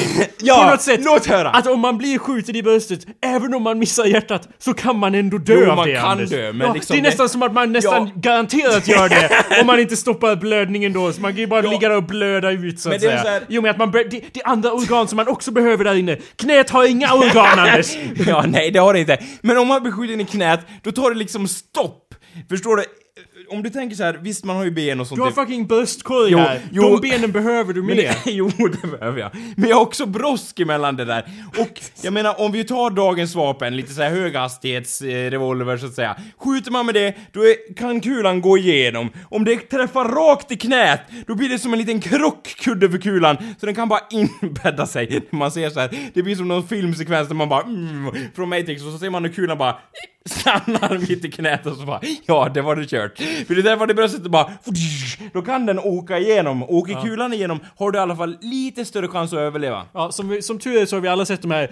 på 0.64 0.70
något 0.70 0.82
sätt, 0.82 1.00
låt 1.04 1.26
höra. 1.26 1.50
att 1.50 1.66
om 1.66 1.80
man 1.80 1.98
blir 1.98 2.18
skjuten 2.18 2.56
i 2.56 2.62
bröstet, 2.62 3.06
även 3.22 3.54
om 3.54 3.62
man 3.62 3.78
missar 3.78 4.04
hjärtat, 4.04 4.48
så 4.58 4.74
kan 4.74 4.98
man 4.98 5.14
ändå 5.14 5.38
dö 5.38 5.54
Jo, 5.64 5.70
av 5.70 5.76
man 5.76 5.88
det 5.88 5.94
kan 5.94 6.10
Anders. 6.10 6.30
dö, 6.30 6.52
men 6.52 6.72
liksom 6.72 6.94
Det 6.96 7.00
är 7.00 7.02
nästan 7.02 7.28
som 7.28 7.42
att 7.42 7.52
man 7.52 7.72
nästan 7.72 8.10
Ja. 8.22 8.40
Garanterat 8.74 8.88
gör 9.12 9.28
det, 9.48 9.60
om 9.60 9.66
man 9.66 9.80
inte 9.80 9.96
stoppar 9.96 10.36
blödningen 10.36 10.92
då, 10.92 11.12
så 11.12 11.20
man 11.20 11.32
kan 11.32 11.40
ju 11.40 11.46
bara 11.46 11.64
Ja. 11.64 11.70
ligga 11.70 11.88
där 11.88 11.96
och 11.96 12.02
blöda 12.02 12.50
ut 12.50 12.80
så 12.80 12.92
att 12.94 13.00
säga. 13.00 13.22
så 13.22 13.28
här- 13.28 13.42
Jo 13.48 13.62
men 13.62 13.70
att 13.70 13.76
man, 13.78 13.90
det, 13.90 14.02
det 14.08 14.40
är 14.40 14.48
andra 14.48 14.72
organ 14.72 15.08
som 15.08 15.16
man 15.16 15.28
också 15.28 15.50
behöver 15.50 15.84
där 15.84 15.94
inne. 15.94 16.16
Knät 16.36 16.70
har 16.70 16.86
inga 16.86 17.14
organ 17.14 17.58
Anders! 17.58 17.96
Ja, 18.26 18.44
nej 18.48 18.70
det 18.70 18.78
har 18.78 18.92
det 18.94 19.00
inte. 19.00 19.18
Men 19.40 19.58
om 19.58 19.68
man 19.68 19.82
blir 19.82 19.92
skjuten 19.92 20.20
i 20.20 20.24
knät, 20.24 20.60
då 20.82 20.92
tar 20.92 21.10
det 21.10 21.16
liksom 21.16 21.48
stopp. 21.48 22.14
Förstår 22.48 22.76
du? 22.76 22.84
Om 23.48 23.62
du 23.62 23.70
tänker 23.70 23.96
så 23.96 24.02
här, 24.02 24.18
visst 24.22 24.44
man 24.44 24.56
har 24.56 24.64
ju 24.64 24.70
ben 24.70 25.00
och 25.00 25.06
sånt. 25.06 25.18
Du 25.18 25.22
har 25.22 25.30
fucking 25.30 25.66
bröstkorg 25.66 26.34
här. 26.36 26.60
jo. 26.72 26.82
De 26.82 27.00
benen 27.10 27.32
behöver 27.32 27.72
du 27.72 27.82
Men 27.86 27.96
med. 27.96 28.16
det, 28.24 28.30
jo, 28.30 28.50
det 28.58 28.98
behöver 28.98 29.20
jag. 29.20 29.30
Men 29.56 29.68
jag 29.68 29.76
har 29.76 29.82
också 29.82 30.06
brosk 30.06 30.60
emellan 30.60 30.96
det 30.96 31.04
där. 31.04 31.24
Och 31.58 31.80
jag 32.02 32.12
menar, 32.12 32.40
om 32.40 32.52
vi 32.52 32.64
tar 32.64 32.90
dagens 32.90 33.34
vapen, 33.34 33.76
lite 33.76 33.92
så 33.94 34.02
här 34.02 34.10
höghastighetsrevolver 34.10 35.76
så 35.76 35.86
att 35.86 35.94
säga. 35.94 36.16
Skjuter 36.38 36.70
man 36.70 36.86
med 36.86 36.94
det, 36.94 37.14
då 37.32 37.40
är, 37.40 37.74
kan 37.76 38.00
kulan 38.00 38.40
gå 38.40 38.58
igenom. 38.58 39.10
Om 39.30 39.44
det 39.44 39.56
träffar 39.56 40.04
rakt 40.04 40.52
i 40.52 40.56
knät, 40.56 41.00
då 41.26 41.34
blir 41.34 41.48
det 41.48 41.58
som 41.58 41.72
en 41.72 41.78
liten 41.78 42.00
krockkudde 42.00 42.90
för 42.90 42.98
kulan, 42.98 43.36
så 43.60 43.66
den 43.66 43.74
kan 43.74 43.88
bara 43.88 44.00
inbädda 44.10 44.86
sig. 44.86 45.22
Man 45.30 45.50
ser 45.52 45.70
så 45.70 45.80
här, 45.80 45.90
det 46.14 46.22
blir 46.22 46.36
som 46.36 46.48
någon 46.48 46.68
filmsekvens 46.68 47.28
där 47.28 47.34
man 47.34 47.48
bara 47.48 47.62
mm, 47.62 48.14
från 48.34 48.48
Matrix, 48.48 48.82
och 48.82 48.92
så 48.92 48.98
ser 48.98 49.10
man 49.10 49.24
hur 49.24 49.32
kulan 49.32 49.58
bara 49.58 49.76
stannar 50.30 50.98
mitt 51.08 51.24
i 51.24 51.30
knät 51.30 51.66
och 51.66 51.76
så 51.76 51.82
bara 51.82 52.00
ja, 52.26 52.50
det 52.54 52.62
var 52.62 52.76
det 52.76 52.86
kört. 52.86 53.18
För 53.46 53.54
det 53.54 53.62
där 53.62 53.76
var 53.76 53.86
det 53.86 53.94
bröstet 53.94 54.24
och 54.24 54.30
bara 54.30 54.50
då 55.32 55.42
kan 55.42 55.66
den 55.66 55.78
åka 55.78 56.18
igenom. 56.18 56.62
Åker 56.62 57.02
kulan 57.02 57.32
igenom 57.32 57.60
har 57.78 57.90
du 57.90 57.98
i 57.98 58.02
alla 58.02 58.16
fall 58.16 58.36
lite 58.40 58.84
större 58.84 59.08
chans 59.08 59.32
att 59.32 59.38
överleva. 59.38 59.82
Ja, 59.94 60.12
som, 60.12 60.28
vi- 60.28 60.42
som 60.42 60.58
tur 60.58 60.82
är 60.82 60.86
så 60.86 60.96
har 60.96 61.00
vi 61.00 61.08
alla 61.08 61.24
sett 61.26 61.42
de 61.42 61.50
här, 61.50 61.70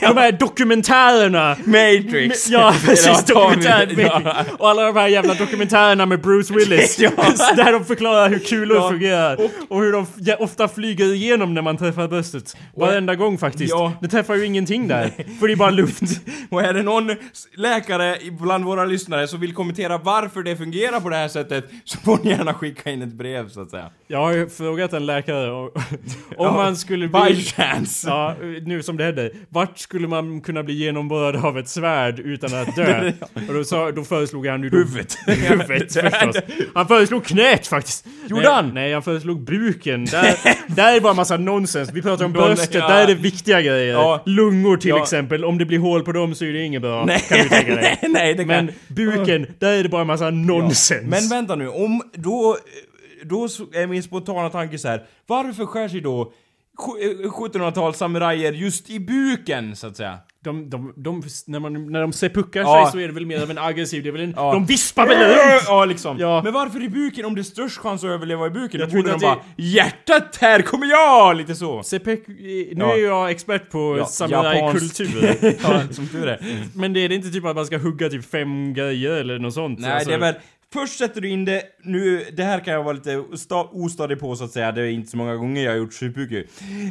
de 0.14 0.16
här 0.20 0.32
dokumentärerna. 0.32 1.56
Matrix! 1.64 2.48
Ja, 2.48 2.74
precis. 2.86 3.06
Ja, 3.06 3.14
ta 3.34 3.34
Dokumentär, 3.44 3.96
mig- 3.96 4.04
ja. 4.24 4.44
Och 4.58 4.68
alla 4.70 4.82
de 4.82 4.96
här 4.96 5.08
jävla 5.08 5.34
dokumentärerna 5.34 6.06
med 6.06 6.20
Bruce 6.20 6.54
Willis. 6.54 6.98
Ja. 6.98 7.10
Där 7.56 7.72
de 7.72 7.84
förklarar 7.84 8.28
hur 8.28 8.38
kulor 8.38 8.76
Ja. 8.76 8.90
fungerar. 8.90 9.38
Och, 9.68 9.80
hur 9.80 9.92
de 9.92 10.06
ja, 10.16 10.36
ofta 10.38 10.68
flyger 10.68 11.14
igenom 11.14 11.54
när 11.54 11.62
man 11.62 11.76
träffar 11.76 12.08
bröstet. 12.08 12.56
Varenda 12.76 13.14
gång 13.14 13.38
faktiskt. 13.38 13.70
Ja. 13.70 13.92
Det 14.00 14.08
träffar 14.08 14.34
ju 14.34 14.44
ingenting 14.46 14.88
där. 14.88 15.10
För 15.40 15.46
det 15.46 15.54
är 15.54 15.56
bara 15.56 15.70
luft. 15.70 16.02
Och 16.50 16.62
är 16.62 16.72
det 16.72 16.82
någon 16.82 17.16
läkare 17.56 17.87
bland 18.30 18.64
våra 18.64 18.84
lyssnare 18.84 19.28
som 19.28 19.40
vill 19.40 19.54
kommentera 19.54 19.98
varför 19.98 20.42
det 20.42 20.56
fungerar 20.56 21.00
på 21.00 21.08
det 21.08 21.16
här 21.16 21.28
sättet 21.28 21.64
så 21.84 21.98
får 21.98 22.18
ni 22.22 22.30
gärna 22.30 22.54
skicka 22.54 22.90
in 22.90 23.02
ett 23.02 23.12
brev 23.12 23.48
så 23.48 23.60
att 23.60 23.70
säga. 23.70 23.90
Jag 24.06 24.18
har 24.18 24.32
ju 24.32 24.48
frågat 24.48 24.92
en 24.92 25.06
läkare 25.06 25.50
om, 25.50 25.64
om 26.36 26.46
Ja, 26.48 26.52
man 26.52 26.76
skulle 26.76 27.08
By 27.08 27.18
bli... 27.26 27.42
chance! 27.42 28.08
Ja, 28.08 28.34
nu 28.62 28.82
som 28.82 28.96
det 28.96 29.04
hände. 29.04 29.30
Vart 29.48 29.78
skulle 29.78 30.08
man 30.08 30.40
kunna 30.40 30.62
bli 30.62 30.74
genomborrad 30.74 31.44
av 31.44 31.58
ett 31.58 31.68
svärd 31.68 32.18
utan 32.18 32.54
att 32.54 32.76
dö? 32.76 33.12
Och 33.48 33.54
då, 33.54 33.64
sa, 33.64 33.90
då 33.90 34.04
föreslog 34.04 34.46
han 34.46 34.62
ju. 34.62 34.70
Huvudet. 34.70 35.18
Huvudet 35.26 35.92
förstås. 35.92 36.36
Han 36.74 36.88
föreslog 36.88 37.24
knät 37.24 37.66
faktiskt. 37.66 38.06
Gjorde 38.28 38.42
nej, 38.42 38.52
han? 38.52 38.74
Nej, 38.74 38.92
han 38.92 39.02
föreslog 39.02 39.44
buken. 39.44 40.04
Där, 40.04 40.34
där 40.66 40.96
är 40.96 41.00
bara 41.00 41.14
massa 41.14 41.36
nonsens. 41.36 41.90
Vi 41.92 42.02
pratar 42.02 42.24
om 42.24 42.32
bröstet, 42.32 42.74
ja. 42.74 42.88
där 42.88 43.02
är 43.02 43.06
det 43.06 43.14
viktiga 43.14 43.62
grejer. 43.62 43.92
Ja. 43.92 44.22
Lungor 44.26 44.76
till 44.76 44.96
exempel. 44.96 45.44
Om 45.44 45.58
det 45.58 45.64
blir 45.64 45.78
hål 45.78 46.02
på 46.02 46.12
dem 46.12 46.34
så 46.34 46.44
är 46.44 46.52
det 46.52 46.62
inget 46.62 46.82
bra. 46.82 47.06
Kan 47.06 47.38
du 47.38 47.48
tänka. 47.48 47.77
Nej, 47.80 47.98
nej, 48.08 48.34
det 48.34 48.44
kan 48.44 48.46
Men 48.46 48.74
buken, 48.88 49.46
där 49.58 49.72
är 49.72 49.82
det 49.82 49.88
bara 49.88 50.04
massa 50.04 50.30
nonsens. 50.30 51.06
Men 51.06 51.28
vänta 51.28 51.56
nu, 51.56 51.68
om 51.68 52.02
då... 52.12 52.56
Då 53.24 53.44
är 53.44 53.86
min 53.86 54.02
spontana 54.02 54.50
tanke 54.50 54.78
så 54.78 54.88
här. 54.88 55.06
varför 55.26 55.66
skär 55.66 55.88
sig 55.88 56.00
då 56.00 56.32
1700-tals 56.78 57.96
samurajer 57.98 58.52
just 58.52 58.90
i 58.90 59.00
buken, 59.00 59.76
så 59.76 59.86
att 59.86 59.96
säga? 59.96 60.18
De, 60.44 60.70
de, 60.70 60.92
de, 60.96 61.22
när, 61.46 61.60
man, 61.60 61.92
när 61.92 62.00
de 62.00 62.12
sepuckar 62.12 62.60
Ja. 62.60 62.84
sig 62.84 62.92
så 62.92 62.98
är 63.04 63.06
det 63.08 63.14
väl 63.14 63.26
mer 63.26 63.42
av 63.42 63.50
en 63.50 63.58
aggressiv, 63.58 64.02
det 64.02 64.08
är 64.08 64.12
väl 64.12 64.20
en, 64.22 64.34
Ja. 64.36 64.52
de 64.52 64.66
vispar 64.66 65.06
väl 65.06 65.18
runt! 65.18 65.62
Ja, 65.66 65.84
liksom. 65.84 66.16
Ja. 66.18 66.40
Men 66.44 66.52
varför 66.52 66.82
i 66.82 66.88
buken 66.88 67.24
om 67.24 67.34
det 67.34 67.40
är 67.40 67.42
störst 67.42 67.78
chans 67.78 68.04
att 68.04 68.10
överleva 68.10 68.46
i 68.46 68.50
buken? 68.50 68.80
Jag 68.80 68.88
Då 68.90 68.96
borde 68.96 69.08
de 69.08 69.14
att 69.14 69.20
bara 69.20 69.36
'Hjärtat, 69.56 70.36
här 70.40 70.62
kommer 70.62 70.86
jag!' 70.86 71.36
Lite 71.36 71.54
så. 71.54 71.82
Sepek, 71.82 72.28
nu 72.28 72.74
Ja. 72.78 72.94
är 72.94 73.04
jag 73.04 73.30
expert 73.30 73.70
på 73.70 73.96
Ja, 73.98 74.04
samurajkultur. 74.06 75.34
ja, 75.62 75.80
som 75.90 76.08
tur 76.08 76.28
är. 76.28 76.40
Men 76.74 76.92
det 76.92 77.00
är 77.00 77.08
det 77.08 77.14
inte 77.14 77.30
typ 77.30 77.44
att 77.44 77.56
man 77.56 77.66
ska 77.66 77.78
hugga 77.78 78.08
typ 78.08 78.30
fem 78.30 78.74
grejer 78.74 79.10
eller 79.10 79.38
något 79.38 79.54
sånt? 79.54 79.78
Nej, 79.78 79.92
Alltså, 79.92 80.08
det 80.08 80.14
är 80.14 80.20
väl... 80.20 80.34
Först 80.72 80.98
sätter 80.98 81.20
du 81.20 81.28
in 81.28 81.44
det, 81.44 81.62
nu, 81.84 82.24
det 82.36 82.42
här 82.42 82.60
kan 82.60 82.74
jag 82.74 82.82
vara 82.82 82.92
lite 82.92 83.24
sta, 83.36 83.64
ostadig 83.72 84.20
på 84.20 84.36
så 84.36 84.44
att 84.44 84.50
säga, 84.50 84.72
det 84.72 84.82
är 84.82 84.86
inte 84.86 85.10
så 85.10 85.16
många 85.16 85.36
gånger 85.36 85.64
jag 85.64 85.70
har 85.70 85.78
gjort 85.78 85.92
shipuku. 85.92 86.44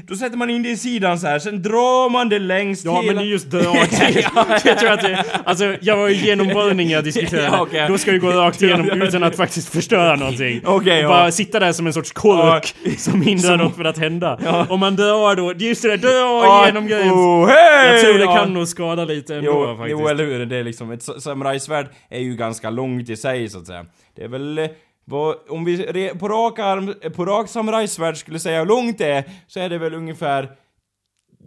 Då 0.08 0.16
sätter 0.16 0.38
man 0.38 0.50
in 0.50 0.64
det 0.64 0.70
i 0.70 0.78
sidan 0.78 1.20
så 1.20 1.28
här, 1.28 1.40
sen 1.40 1.62
drar 1.62 2.10
man 2.10 2.30
det 2.30 2.40
längst 2.40 2.86
Ja 2.86 3.02
hela... 3.02 3.06
men 3.06 3.16
det 3.16 3.22
är 3.30 3.32
just 3.32 3.50
drag. 3.52 3.76
jag 4.66 4.78
tror 4.80 4.92
att 4.92 5.02
det, 5.02 5.26
alltså 5.44 5.76
jag 5.82 5.98
var 5.98 6.08
ju 6.08 6.16
genomborrning 6.16 6.90
jag 6.90 7.04
diskuterade. 7.04 7.48
Ja, 7.48 7.62
okej. 7.62 7.86
Då 7.88 7.98
ska 7.98 8.12
du 8.12 8.20
gå 8.20 8.32
rakt 8.32 8.62
igenom 8.62 9.02
utan 9.02 9.24
att 9.24 9.36
faktiskt 9.36 9.70
förstöra 9.70 10.16
någonting. 10.16 10.62
Okej, 10.66 10.98
och 10.98 11.04
ja. 11.04 11.08
bara 11.18 11.32
sitta 11.32 11.60
där 11.60 11.72
som 11.72 11.88
en 11.88 11.94
sorts 11.94 12.12
kork 12.12 12.76
som 12.98 13.22
hindrar 13.22 13.58
något 13.58 13.76
från 13.76 13.86
att 13.86 13.98
hända. 13.98 14.66
Om 14.70 14.80
man 14.80 14.96
drar 14.96 15.36
då, 15.36 15.54
just 15.58 15.82
det 15.82 15.90
där, 15.90 15.98
dra 15.98 16.10
Ja, 16.10 16.64
igenom 16.64 16.88
grejen. 16.88 17.12
Oh, 17.14 17.48
hej! 17.48 17.92
Jag 17.92 18.02
tror 18.02 18.14
det 18.14 18.24
Ja. 18.24 18.36
kan 18.36 18.54
nog 18.54 18.68
skada 18.68 19.06
lite 19.06 19.36
ändå 19.36 19.52
Jo, 19.70 19.78
faktiskt. 19.78 20.00
jo, 20.02 20.08
eller 20.08 20.26
hur? 20.26 20.46
Det 20.46 20.58
är 20.58 20.64
liksom, 20.64 20.92
ett 20.92 21.04
sa- 21.04 21.20
samurajsvärd 21.20 21.88
är 22.10 22.20
ju 22.20 22.36
ganska 22.36 22.70
långt 22.70 23.10
i 23.10 23.16
sig 23.16 23.50
så 23.50 23.58
att 23.60 23.67
säga. 23.68 23.86
Det 24.14 24.24
är 24.24 24.28
väl, 24.28 24.58
eh, 24.58 24.70
vad, 25.06 25.36
om 25.50 25.66
vi 25.66 25.78
re, 25.78 26.16
på 26.16 26.28
rak 26.28 26.60
arm, 26.60 26.94
på 27.16 27.26
rak 27.26 27.50
samurajsvärd 27.50 28.18
skulle 28.18 28.40
säga 28.40 28.60
hur 28.60 28.66
långt 28.66 28.98
det 28.98 29.12
är, 29.12 29.24
så 29.48 29.60
är 29.60 29.70
det 29.70 29.78
väl 29.78 29.94
ungefär 29.94 30.52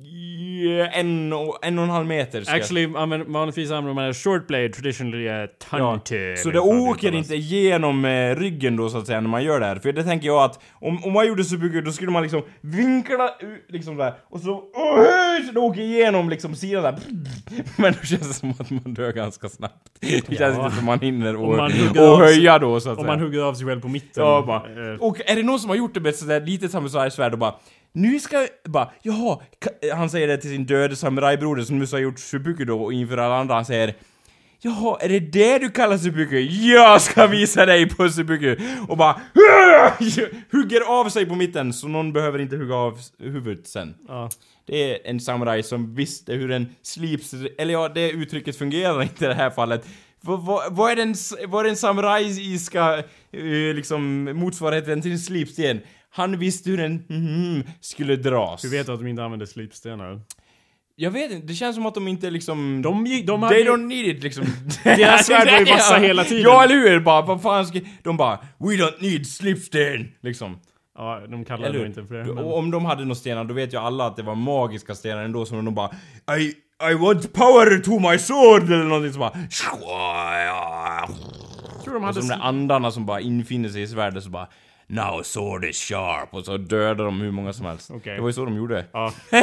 yeah, 0.06 0.98
en, 0.98 1.32
och, 1.32 1.58
en 1.62 1.78
och 1.78 1.84
en 1.84 1.90
halv 1.90 2.06
meter. 2.06 2.42
ska 2.42 2.54
Actually, 2.56 2.84
använder- 2.96 3.26
vanligtvis 3.32 3.70
använder 3.70 3.94
man 4.02 4.14
short 4.14 4.46
blade 4.46 4.68
traditionally 4.68 5.28
a 5.28 5.46
ton 5.70 5.80
Ja, 6.10 6.36
så 6.36 6.50
det 6.50 6.60
åker 6.60 7.14
inte 7.14 7.36
genom 7.36 8.04
eh, 8.04 8.36
ryggen 8.36 8.76
då 8.76 8.88
så 8.90 8.98
att 8.98 9.06
säga 9.06 9.20
när 9.20 9.28
man 9.28 9.44
gör 9.44 9.60
det 9.60 9.66
här. 9.66 9.76
För 9.76 9.92
det 9.92 10.04
tänker 10.04 10.26
jag 10.26 10.42
att 10.42 10.60
om, 10.72 11.04
om 11.04 11.12
man 11.12 11.26
gjorde 11.28 11.44
subuku 11.44 11.80
då 11.80 11.92
skulle 11.92 12.10
man 12.10 12.22
liksom 12.22 12.42
vinkla 12.60 13.28
ut 13.40 13.64
liksom 13.68 13.96
där 13.96 14.14
och 14.30 14.40
så 14.40 14.50
oh, 14.52 15.46
så 15.46 15.52
det 15.52 15.60
åker 15.60 15.80
igenom 15.80 16.28
liksom 16.30 16.54
sidan 16.54 16.82
där. 16.82 16.94
Men 17.76 17.92
då 17.92 18.06
känns 18.06 18.28
det 18.28 18.34
som 18.34 18.50
att 18.50 18.70
man 18.70 18.94
dör 18.94 19.12
ganska 19.12 19.48
snabbt. 19.48 19.74
Det 20.00 20.08
känns 20.36 20.56
Ja. 20.56 20.64
inte 20.64 20.76
som 20.76 20.84
man 20.86 21.00
hinner 21.00 21.36
Om 21.36 21.42
och, 21.42 21.56
man 21.56 21.72
och 21.98 22.18
höja 22.18 22.58
då 22.58 22.80
så 22.80 22.90
att 22.90 22.98
Om 22.98 23.04
säga. 23.04 23.16
man 23.16 23.24
hugger 23.24 23.42
av 23.42 23.54
sig 23.54 23.66
själv 23.66 23.80
på 23.80 23.88
mitten. 23.88 24.24
Ja, 24.24 24.44
bara. 24.46 24.92
Eh, 24.92 25.00
Och 25.00 25.20
är 25.26 25.36
det 25.36 25.42
någon 25.42 25.60
som 25.60 25.70
har 25.70 25.76
gjort 25.76 25.94
det 25.94 26.00
med 26.00 26.10
ett 26.10 26.16
sådär 26.16 26.40
litet 26.40 26.70
samurajsvärd 26.70 27.32
och 27.32 27.38
bara 27.38 27.54
nu 27.92 28.20
ska 28.20 28.40
jag, 28.40 28.48
bara, 28.64 28.90
jaha, 29.02 29.38
han 29.94 30.10
säger 30.10 30.28
det 30.28 30.36
till 30.36 30.50
sin 30.50 30.66
döde 30.66 30.96
samurajbroder 30.96 31.62
som 31.62 31.78
nu 31.78 31.86
har 31.92 31.98
gjort 31.98 32.18
subuku 32.18 32.64
då 32.64 32.82
och 32.82 32.92
inför 32.92 33.16
alla 33.16 33.36
andra, 33.36 33.54
han 33.54 33.64
säger 33.64 33.94
Jaha, 34.62 34.98
är 35.00 35.08
det 35.08 35.20
det 35.20 35.58
du 35.58 35.70
kallar 35.70 35.98
subuku? 35.98 36.38
Jag 36.50 37.02
ska 37.02 37.26
visa 37.26 37.66
dig 37.66 37.88
på 37.88 38.08
subuku! 38.08 38.56
Och 38.88 38.96
bara 38.96 39.12
hugger 40.52 40.80
av 40.80 41.08
sig 41.08 41.26
på 41.26 41.34
mitten 41.34 41.72
så 41.72 41.88
någon 41.88 42.12
behöver 42.12 42.38
inte 42.38 42.56
hugga 42.56 42.74
av 42.74 42.98
huvudet 43.18 43.66
sen. 43.66 43.94
ja. 44.08 44.30
Det 44.66 44.90
är 44.90 45.10
en 45.10 45.20
samuraj 45.20 45.62
som 45.62 45.94
visste 45.94 46.32
hur 46.32 46.50
en 46.50 46.74
slips... 46.82 47.34
Eller 47.58 47.72
ja, 47.72 47.88
det 47.88 48.10
uttrycket 48.10 48.58
fungerar 48.58 49.02
inte 49.02 49.24
i 49.24 49.28
det 49.28 49.34
här 49.34 49.50
fallet. 49.50 49.86
Vad, 50.20 50.90
är 50.90 50.96
den, 50.96 51.14
vad 51.48 51.60
är 51.60 51.68
den 51.68 51.76
samurajiska 51.76 52.98
eh, 53.32 53.74
liksom 53.74 54.24
motsvarigheten 54.24 55.02
till 55.02 55.12
en 55.12 55.18
slipsten? 55.18 55.80
Han 56.10 56.38
visste 56.38 56.70
hur 56.70 56.80
en 56.80 57.04
mhm 57.08 57.64
skulle 57.80 58.16
dras. 58.16 58.62
Du 58.62 58.68
vet 58.70 58.88
att 58.88 58.98
de 59.00 59.06
inte 59.06 59.24
använder 59.24 59.46
slipstenar? 59.46 60.20
Jag 60.96 61.10
vet 61.10 61.30
inte, 61.30 61.46
det 61.46 61.54
känns 61.54 61.76
som 61.76 61.86
att 61.86 61.94
de 61.94 62.08
inte 62.08 62.30
liksom... 62.30 62.82
De, 62.82 63.04
de 63.04 63.24
They 63.24 63.36
hade... 63.36 63.62
don't 63.62 63.86
need 63.86 64.06
it 64.06 64.22
liksom. 64.22 64.44
Deras 64.84 65.26
svärd 65.26 65.50
var 65.50 65.58
ju 65.58 65.64
vassa 65.64 65.96
hela 65.96 66.24
tiden. 66.24 66.42
Ja, 66.42 66.64
eller 66.64 66.74
hur? 66.74 67.00
Bara, 67.00 67.22
vad 67.22 67.42
fan 67.42 67.66
ska... 67.66 67.80
De 68.02 68.16
bara 68.16 68.36
We 68.58 68.66
don't 68.66 69.02
need 69.02 69.26
slipsten! 69.26 70.08
Liksom. 70.22 70.58
Ja, 70.98 71.20
de 71.28 71.44
kallar 71.44 71.64
Eller 71.64 71.72
det 71.72 71.78
hur? 71.78 71.86
inte 71.86 72.04
för 72.04 72.14
det. 72.14 72.24
Du- 72.24 72.34
men- 72.34 72.44
Och 72.44 72.58
om 72.58 72.70
de 72.70 72.84
hade 72.84 73.02
några 73.02 73.14
stenar, 73.14 73.44
då 73.44 73.54
vet 73.54 73.72
ju 73.74 73.78
alla 73.78 74.06
att 74.06 74.16
det 74.16 74.22
var 74.22 74.34
magiska 74.34 74.94
stenar 74.94 75.22
ändå 75.24 75.46
som 75.46 75.64
de 75.64 75.74
bara 75.74 75.90
I, 76.38 76.52
I 76.90 76.94
want 76.94 77.32
power 77.32 77.78
to 77.78 78.10
my 78.10 78.18
sword 78.18 78.62
eller 78.64 78.84
någonting 78.84 79.12
som 79.12 79.20
bara 79.20 79.32
Jag 80.46 81.84
tror 81.84 81.94
de 81.94 81.96
Och 81.96 82.02
hade... 82.02 82.14
så 82.14 82.20
de 82.20 82.28
där 82.28 82.44
andarna 82.46 82.90
som 82.90 83.06
bara 83.06 83.20
infinner 83.20 83.68
sig 83.68 83.82
i 83.82 83.86
svärdet 83.86 84.24
så 84.24 84.30
bara 84.30 84.48
Now 84.92 85.22
sword 85.22 85.64
is 85.64 85.76
sharp 85.88 86.34
och 86.34 86.44
så 86.44 86.56
dödar 86.56 87.04
de 87.04 87.20
hur 87.20 87.30
många 87.30 87.52
som 87.52 87.66
helst. 87.66 87.90
Okej. 87.90 88.14
Det 88.14 88.20
var 88.20 88.28
ju 88.28 88.32
så 88.32 88.44
de 88.44 88.56
gjorde. 88.56 88.84
Ja. 88.92 89.12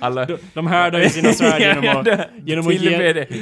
Alla... 0.00 0.24
De, 0.24 0.36
de 0.54 0.66
härdar 0.66 1.00
ju 1.00 1.08
sina 1.08 1.32
svärd 1.32 1.60
genom 1.62 1.84
Ja, 1.84 1.98
att, 1.98 2.04
det- 2.04 2.28
genom 2.44 2.66
att, 2.68 2.74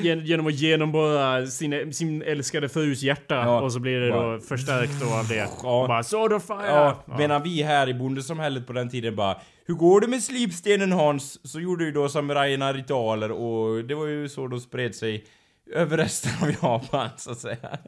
gen, 0.05 0.27
genom 0.27 0.47
att 0.47 0.55
genomborra 0.55 1.47
sin, 1.47 1.93
sin 1.95 2.23
älskade 2.23 2.69
frus 2.69 3.03
hjärta 3.03 3.35
Ja. 3.35 3.61
och 3.61 3.73
så 3.73 3.81
blir 3.81 4.01
det 4.01 4.09
då 4.09 4.39
förstärkt 4.49 5.01
då 5.01 5.15
av 5.15 5.29
det. 5.29 5.49
Ja. 5.63 5.85
Bara 5.89 6.03
Sword 6.03 6.33
of 6.33 6.47
Fire! 6.47 6.67
Ja, 6.67 7.05
medan 7.19 7.43
vi 7.43 7.63
här 7.63 7.89
i 7.89 7.95
bondesamhället 7.95 8.67
på 8.67 8.73
den 8.73 8.91
tiden 8.91 9.17
bara 9.17 9.37
Hur 9.67 9.75
går 9.75 10.01
det 10.01 10.07
med 10.07 10.23
slipstenen 10.23 10.93
Hans? 10.93 11.51
Så 11.53 11.61
gjorde 11.61 11.85
ju 11.85 11.93
då 11.93 12.09
samurajerna 12.09 12.73
ritualer 12.73 13.33
och 13.33 13.85
det 13.85 13.95
var 13.95 14.07
ju 14.07 14.29
så 14.29 14.47
de 14.47 14.61
spred 14.61 14.95
sig 14.95 15.25
över 15.73 15.97
resten 15.97 16.33
av 16.43 16.51
Japan 16.63 17.09
så 17.17 17.31
att 17.31 17.39
säga. 17.39 17.79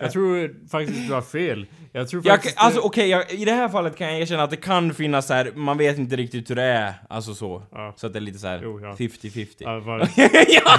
Jag 0.00 0.12
tror 0.12 0.54
faktiskt 0.70 1.08
du 1.08 1.14
har 1.14 1.22
fel. 1.22 1.66
Jag 1.92 2.08
tror 2.08 2.22
Jag, 2.26 2.34
faktiskt... 2.36 2.58
alltså 2.58 2.80
okej, 2.80 3.08
jag- 3.08 3.30
i 3.32 3.44
det 3.44 3.52
här 3.52 3.68
fallet 3.68 3.96
kan 3.96 4.06
jag 4.12 4.20
erkänna 4.20 4.42
att 4.42 4.50
det 4.50 4.56
kan 4.56 4.94
finnas 4.94 5.26
så 5.26 5.34
här, 5.34 5.52
man 5.54 5.78
vet 5.78 5.98
inte 5.98 6.16
riktigt 6.16 6.50
hur 6.50 6.54
det 6.56 6.62
är, 6.62 6.94
alltså 7.08 7.34
så. 7.34 7.62
Ja. 7.72 7.94
Så 7.96 8.06
att 8.06 8.12
det 8.12 8.18
är 8.18 8.20
lite 8.20 8.38
så 8.38 8.46
här 8.46 8.60
Jo, 8.62 8.80
ja. 8.82 8.94
50-50. 8.98 9.46
Ja, 9.58 9.78
var, 9.80 9.98
ja, 10.16 10.28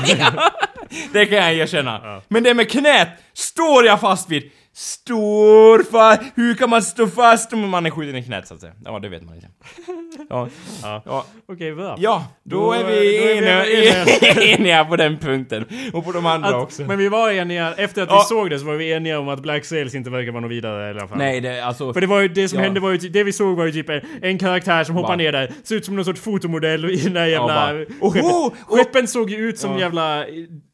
ja! 0.07 0.51
Det 1.13 1.25
kan 1.25 1.37
jag 1.37 1.53
erkänna. 1.53 2.01
Ja. 2.03 2.21
Men 2.27 2.43
det 2.43 2.53
med 2.53 2.71
knät 2.71 3.09
står 3.33 3.85
jag 3.85 3.99
fast 3.99 4.29
vid. 4.29 4.51
Står 4.73 5.83
fast. 5.91 6.21
Hur 6.35 6.53
kan 6.55 6.69
man 6.69 6.81
stå 6.81 7.07
fast 7.07 7.53
om 7.53 7.69
man 7.69 7.85
är 7.85 7.89
skjuten 7.89 8.15
i 8.15 8.23
knät 8.23 8.47
så 8.47 8.53
att 8.53 8.59
säga? 8.61 8.73
Ja, 8.85 8.99
det 8.99 9.09
vet 9.09 9.23
man 9.23 9.35
inte. 9.35 9.47
Ja, 10.29 10.47
Ja. 10.83 11.01
ja. 11.05 11.25
Okej, 11.51 11.75
bra. 11.75 11.95
ja 11.99 12.27
då, 12.43 12.59
Då- 12.59 12.71
är 12.73 12.83
då 12.83 12.87
vi 12.89 13.17
är 13.17 13.33
vi 13.33 13.37
eniga, 13.37 14.55
eniga 14.57 14.85
på 14.85 14.95
den 14.95 15.17
punkten. 15.17 15.65
Och 15.93 16.05
på 16.05 16.11
de 16.11 16.25
andra 16.25 16.49
Att, 16.49 16.55
också. 16.55 16.81
men 16.83 16.97
vi 16.97 17.09
var 17.09 17.31
eniga, 17.31 17.73
efter 17.73 18.01
att 18.03 18.09
Ja. 18.09 18.19
vi 18.29 18.35
såg 18.35 18.49
det 18.49 18.59
så 18.59 18.65
var 18.65 18.75
vi 18.75 18.91
eniga 18.91 19.19
om 19.19 19.29
att 19.29 19.39
Black 19.41 19.65
Sails 19.65 19.95
inte 19.95 20.09
verkar 20.09 20.31
vara 20.31 20.41
något 20.41 20.51
vidare 20.51 20.87
i 20.87 20.89
alla 20.89 21.07
fall. 21.07 21.17
Nej, 21.17 21.41
det 21.41 21.59
alltså... 21.65 21.93
För 21.93 22.01
det 22.01 22.07
var 22.07 22.19
ju, 22.21 22.27
det 22.27 22.49
som 22.49 22.59
Ja. 22.59 22.65
hände 22.65 22.79
var 22.79 22.91
ju, 22.91 22.97
typ- 22.97 23.13
det 23.13 23.23
vi 23.23 23.33
såg 23.33 23.57
var 23.57 23.65
ju 23.65 23.71
typ 23.71 23.89
en, 23.89 24.01
en 24.21 24.37
karaktär 24.37 24.83
som 24.83 24.95
hoppar 24.95 25.15
ner 25.17 25.31
där, 25.31 25.51
ser 25.63 25.75
ut 25.75 25.85
som 25.85 25.95
någon 25.95 26.05
sorts 26.05 26.21
fotomodell 26.21 26.85
i 26.91 26.95
den 26.95 27.13
där 27.13 27.25
jävla... 27.25 27.47
bara, 27.47 27.73
oho, 28.01 28.11
skeppen. 28.49 28.77
skeppen 28.77 29.07
såg 29.07 29.29
ju 29.29 29.37
ut 29.37 29.59
som 29.59 29.71
Ja. 29.73 29.79
jävla... 29.79 30.25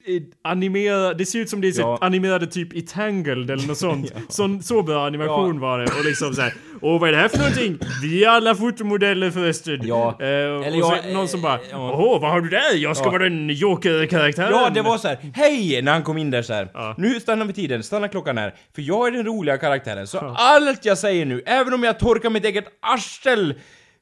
eh, 0.08 0.16
eh, 0.16 0.22
Animerade, 0.44 1.14
det 1.14 1.26
ser 1.26 1.40
ut 1.40 1.50
som 1.50 1.62
det 1.62 1.68
är 1.68 1.80
Ja. 1.80 1.98
animerade 2.02 2.48
typ 2.48 2.74
i 2.74 2.82
Tangled 2.82 3.50
eller 3.52 3.68
något 3.68 3.78
sånt. 3.78 4.12
Ja. 4.16 4.22
så, 4.30 4.60
så 4.64 4.84
bra 4.84 5.06
animation 5.08 5.60
var 5.60 5.80
det. 5.80 5.86
Och 6.00 6.06
liksom 6.06 6.34
såhär, 6.34 6.54
åh 6.82 7.00
vad 7.00 7.10
är 7.10 7.14
det 7.14 7.20
här 7.20 7.28
för 7.28 7.38
någonting? 7.38 7.78
Vi 8.04 8.24
är 8.24 8.30
alla 8.30 8.56
fotomodeller 8.56 9.32
förresten. 9.32 9.80
Ja. 9.88 10.18
Eh, 10.20 10.28
Eller 10.28 10.78
och 10.78 10.86
så 10.86 10.98
jag- 11.06 11.14
någon 11.14 11.28
som 11.28 11.42
bara, 11.42 11.60
ja. 11.72 11.92
åh 11.98 12.22
vad 12.22 12.32
har 12.32 12.42
du 12.42 12.50
där? 12.50 12.76
Jag 12.76 12.98
ska 12.98 13.06
Ja. 13.06 13.12
vara 13.12 13.24
den 13.24 13.50
Joker-karaktären. 13.50 14.52
Ja, 14.52 14.70
det 14.70 14.82
var 14.82 14.98
så 14.98 15.08
här. 15.08 15.18
hej! 15.34 15.82
När 15.82 15.92
han 15.92 16.04
kom 16.04 16.18
in 16.18 16.32
där 16.32 16.42
så 16.42 16.54
här. 16.54 16.68
Ja. 16.74 16.96
Nu 16.98 17.20
stannar 17.20 17.46
vi 17.46 17.54
tiden, 17.54 17.84
stanna 17.84 18.08
klockan 18.08 18.38
här. 18.38 18.54
För 18.76 18.82
jag 18.82 19.08
är 19.08 19.12
den 19.12 19.26
roliga 19.26 19.58
karaktären, 19.58 20.08
så 20.08 20.20
allt 20.38 20.86
jag 20.86 20.98
säger 20.98 21.26
nu, 21.26 21.42
även 21.46 21.74
om 21.74 21.84
jag 21.84 22.00
torkar 22.00 22.30
mitt 22.30 22.46
eget 22.46 22.66
arsel 22.82 23.54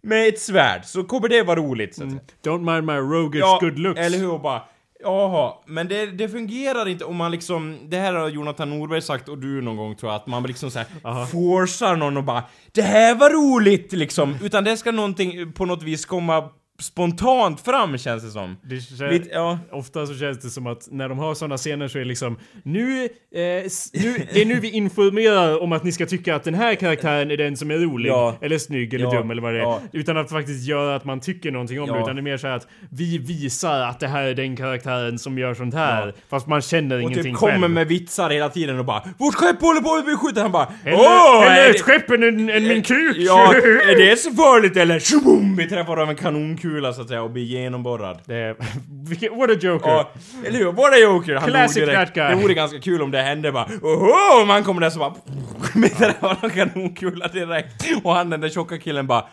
med 0.05 0.27
ett 0.27 0.39
svärd, 0.39 0.85
så 0.85 1.03
kommer 1.03 1.29
det 1.29 1.43
vara 1.43 1.59
roligt. 1.59 1.95
Så 1.95 2.03
att 2.03 2.09
säga. 2.09 2.21
Don't 2.43 2.73
mind 2.73 2.85
my 2.85 2.93
roguish 3.15 3.39
Ja, 3.45 3.57
good 3.61 3.79
looks. 3.79 3.99
eller 3.99 4.17
hur? 4.17 4.31
Och 4.31 4.41
Bara, 4.41 4.61
Jaha, 5.03 5.53
men 5.65 5.87
det, 5.87 6.05
det 6.05 6.29
fungerar 6.29 6.87
inte 6.87 7.05
om 7.05 7.15
man 7.15 7.31
liksom, 7.31 7.77
det 7.89 7.97
här 7.97 8.13
har 8.13 8.29
Jonathan 8.29 8.69
Norberg 8.69 9.01
sagt 9.01 9.29
och 9.29 9.37
du 9.37 9.61
någon 9.61 9.77
gång 9.77 9.95
tror 9.95 10.11
jag, 10.11 10.15
att 10.19 10.27
man 10.27 10.43
liksom 10.43 10.71
såhär 10.71 11.25
forcar 11.25 11.95
någon 11.95 12.17
och 12.17 12.23
bara 12.23 12.43
Det 12.71 12.81
här 12.81 13.15
var 13.15 13.29
roligt 13.29 13.93
liksom! 13.93 14.35
Utan 14.43 14.63
det 14.63 14.77
ska 14.77 14.91
någonting 14.91 15.53
på 15.53 15.65
något 15.65 15.83
vis 15.83 16.05
komma 16.05 16.49
spontant 16.83 17.61
fram 17.61 17.97
känns 17.97 18.23
det 18.23 18.29
som. 18.29 18.57
Det 18.63 18.75
kän- 18.75 19.09
Lite, 19.11 19.29
ja. 19.33 19.59
Ofta 19.71 20.05
så 20.05 20.15
känns 20.15 20.39
det 20.39 20.49
som 20.49 20.67
att 20.67 20.87
när 20.91 21.09
de 21.09 21.19
har 21.19 21.33
såna 21.35 21.57
scener 21.57 21.87
så 21.87 21.97
är 21.97 22.01
det 22.01 22.07
liksom 22.07 22.37
nu, 22.63 23.03
eh, 23.03 23.09
nu, 23.93 24.27
det 24.33 24.41
är 24.41 24.45
nu 24.45 24.59
vi 24.59 24.69
informerar 24.71 25.61
om 25.63 25.71
att 25.71 25.83
ni 25.83 25.91
ska 25.91 26.05
tycka 26.05 26.35
att 26.35 26.43
den 26.43 26.53
här 26.53 26.75
karaktären 26.75 27.31
är 27.31 27.37
den 27.37 27.57
som 27.57 27.71
är 27.71 27.77
rolig, 27.77 28.09
Ja. 28.09 28.35
eller 28.41 28.57
snygg, 28.57 28.93
eller 28.93 29.05
Ja. 29.05 29.11
dum 29.19 29.31
eller 29.31 29.41
vad 29.41 29.53
det 29.53 29.59
är. 29.61 29.79
Utan 29.91 30.17
att 30.17 30.29
faktiskt 30.29 30.67
göra 30.67 30.95
att 30.95 31.05
man 31.05 31.19
tycker 31.19 31.51
någonting 31.51 31.81
om 31.81 31.87
det, 31.89 31.99
utan 31.99 32.15
det 32.15 32.19
är 32.19 32.23
mer 32.23 32.37
så 32.37 32.47
att 32.47 32.67
vi 32.91 33.17
visar 33.17 33.79
att 33.79 33.99
det 33.99 34.07
här 34.07 34.23
är 34.23 34.33
den 34.33 34.55
karaktären 34.55 35.19
som 35.19 35.37
gör 35.37 35.53
sånt 35.53 35.73
här. 35.73 36.13
Fast 36.29 36.47
man 36.47 36.61
känner 36.61 36.95
Och 36.95 37.01
ingenting 37.01 37.23
typ 37.23 37.35
kommer 37.39 37.53
själv. 37.59 37.69
med 37.71 37.87
vitsar 37.87 38.29
hela 38.29 38.49
tiden 38.49 38.79
och 38.79 38.85
bara 38.85 39.03
Vårt 39.17 39.35
skepp 39.35 39.61
håller 39.61 39.81
på 39.81 39.93
att 39.95 40.05
bli 40.05 40.15
skjutet! 40.15 40.41
Han 40.43 40.51
bara 40.51 40.67
Åh! 40.85 41.43
eller 41.45 41.65
är 41.65 41.69
ett 41.69 41.81
skepp 41.81 42.09
än, 42.11 42.45
min 42.45 42.81
kuk! 42.83 43.15
Ja, 43.17 43.53
är 43.91 44.09
det 44.09 44.17
så 44.17 44.31
farligt 44.31 44.77
eller? 44.77 44.99
Tjoboom! 44.99 45.55
Vi 45.55 45.69
träffar 45.69 45.97
av 46.01 46.09
en 46.09 46.15
kanonkula 46.15 46.72
så 46.81 47.01
att 47.01 47.07
säga 47.07 47.21
och 47.23 47.31
blir 47.31 47.43
genomborrad. 47.43 48.19
Det 48.25 48.35
är, 48.35 48.53
what 49.37 49.49
a 49.49 49.53
joker! 49.61 49.89
Ja, 49.89 50.09
eller 50.45 50.59
hur? 50.59 50.71
Var 50.71 50.91
det 50.91 50.99
Joker? 50.99 51.35
Han 51.35 51.49
Classic 51.49 51.85
that 51.85 52.13
guy. 52.13 52.35
Det 52.35 52.35
vore 52.35 52.53
ganska 52.53 52.79
kul 52.79 53.01
om 53.01 53.11
det 53.11 53.21
hände 53.21 53.51
bara 53.51 53.65
Oho! 53.81 54.41
Och 54.41 54.47
man 54.47 54.63
kommer 54.63 54.81
där 54.81 54.89
så 54.89 54.99
bara 54.99 55.13
Med 55.75 55.91
det 55.99 56.15
där 56.21 56.37
en 56.43 56.49
kanonkula 56.49 57.27
direkt. 57.27 57.85
Och 58.03 58.13
han 58.13 58.29
den 58.29 58.41
där 58.41 58.49
tjocka 58.49 58.77
killen 58.77 59.07
bara 59.07 59.25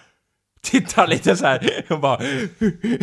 Tittar 0.62 1.06
lite 1.06 1.36
så 1.36 1.46
här 1.46 1.84
och 1.88 2.00
bara 2.00 2.16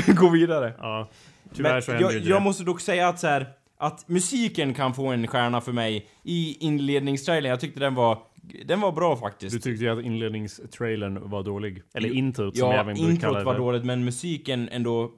Går 0.07 0.29
vidare. 0.29 0.73
Ja, 0.77 1.09
tyvärr 1.55 1.73
Men 1.73 1.81
så 1.81 1.91
händer 1.91 2.09
jag, 2.09 2.17
inte 2.17 2.29
jag 2.29 2.41
måste 2.41 2.63
dock 2.63 2.81
säga 2.81 3.07
att 3.07 3.19
så 3.19 3.27
här, 3.27 3.47
Att 3.79 4.07
musiken 4.07 4.73
kan 4.73 4.93
få 4.93 5.07
en 5.07 5.27
stjärna 5.27 5.61
för 5.61 5.71
mig 5.71 6.09
I 6.23 6.57
inledningstrailern, 6.59 7.49
jag 7.49 7.59
tyckte 7.59 7.79
den 7.79 7.95
var 7.95 8.17
Den 8.65 8.81
var 8.81 8.91
bra 8.91 9.15
faktiskt. 9.17 9.55
Du 9.55 9.59
tyckte 9.59 9.85
ju 9.85 9.99
att 9.99 10.05
inledningstrailern 10.05 11.29
var 11.29 11.43
dålig. 11.43 11.81
Eller 11.93 12.13
introt 12.13 12.57
som 12.57 12.69
vi 12.69 12.75
Ja, 12.75 12.81
även 12.81 12.95
brukar 12.95 13.01
kalla 13.03 13.11
introt 13.11 13.33
det 13.39 13.43
var 13.45 13.53
för. 13.53 13.59
dåligt 13.59 13.83
men 13.85 14.05
musiken 14.05 14.69
ändå... 14.69 15.11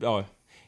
Ja. 0.00 0.24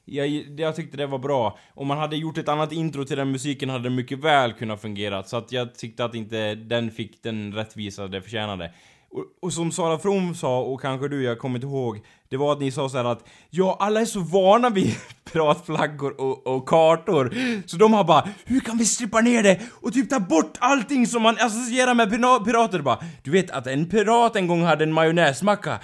Jag, 0.09 0.29
jag 0.59 0.77
tyckte 0.77 0.97
det 0.97 1.07
var 1.07 1.19
bra. 1.19 1.59
Om 1.75 1.87
man 1.87 1.99
hade 1.99 2.17
gjort 2.17 2.39
ett 2.39 2.49
annat 2.49 2.73
intro 2.73 3.05
till 3.05 3.17
den 3.17 3.31
musiken 3.31 3.69
hade 3.69 3.85
det 3.85 3.91
mycket 3.91 4.19
väl 4.19 4.53
kunnat 4.53 4.83
fungera. 4.83 5.23
Så 5.23 5.37
att 5.37 5.53
jag 5.53 5.75
tyckte 5.75 6.05
att 6.05 6.15
inte 6.15 6.55
den 6.55 6.91
fick 6.91 7.23
den 7.23 7.53
rättvisa 7.55 8.09
det 8.09 8.23
förtjänade. 8.23 8.73
Och, 9.17 9.25
och 9.41 9.53
som 9.53 9.73
Sara 9.73 9.99
From 9.99 10.35
sa, 10.35 10.61
och 10.61 10.81
kanske 10.81 11.09
du, 11.09 11.23
jag 11.23 11.39
kommer 11.39 11.57
inte 11.57 11.67
ihåg, 11.67 12.01
det 12.29 12.37
var 12.37 12.53
att 12.53 12.61
ni 12.61 12.71
sa 12.71 12.89
så 12.89 12.97
här 12.97 13.05
att 13.05 13.29
ja, 13.51 13.77
alla 13.81 14.01
är 14.01 14.05
så 14.05 14.21
vana 14.21 14.71
vid 14.71 14.95
piratflaggor 15.33 16.21
och, 16.21 16.47
och 16.47 16.69
kartor, 16.69 17.35
så 17.67 17.77
de 17.77 17.93
har 17.93 18.05
bara 18.05 18.29
hur 18.45 18.61
kan 18.61 18.79
vi 18.79 18.85
strippa 18.85 19.21
ner 19.21 19.43
det 19.43 19.61
och 19.83 19.93
typ 19.93 20.11
ta 20.11 20.21
bort 20.21 20.57
allting 20.59 21.07
som 21.07 21.23
man 21.23 21.37
associerar 21.41 21.95
med 21.95 22.11
pirater 22.45 22.79
bara. 22.79 22.99
Du 23.23 23.31
vet 23.31 23.51
att 23.51 23.67
en 23.67 23.89
pirat 23.89 24.37
en 24.37 24.47
gång 24.47 24.63
hade 24.63 24.85
en 24.85 24.93
majonnäsmacka. 24.93 25.79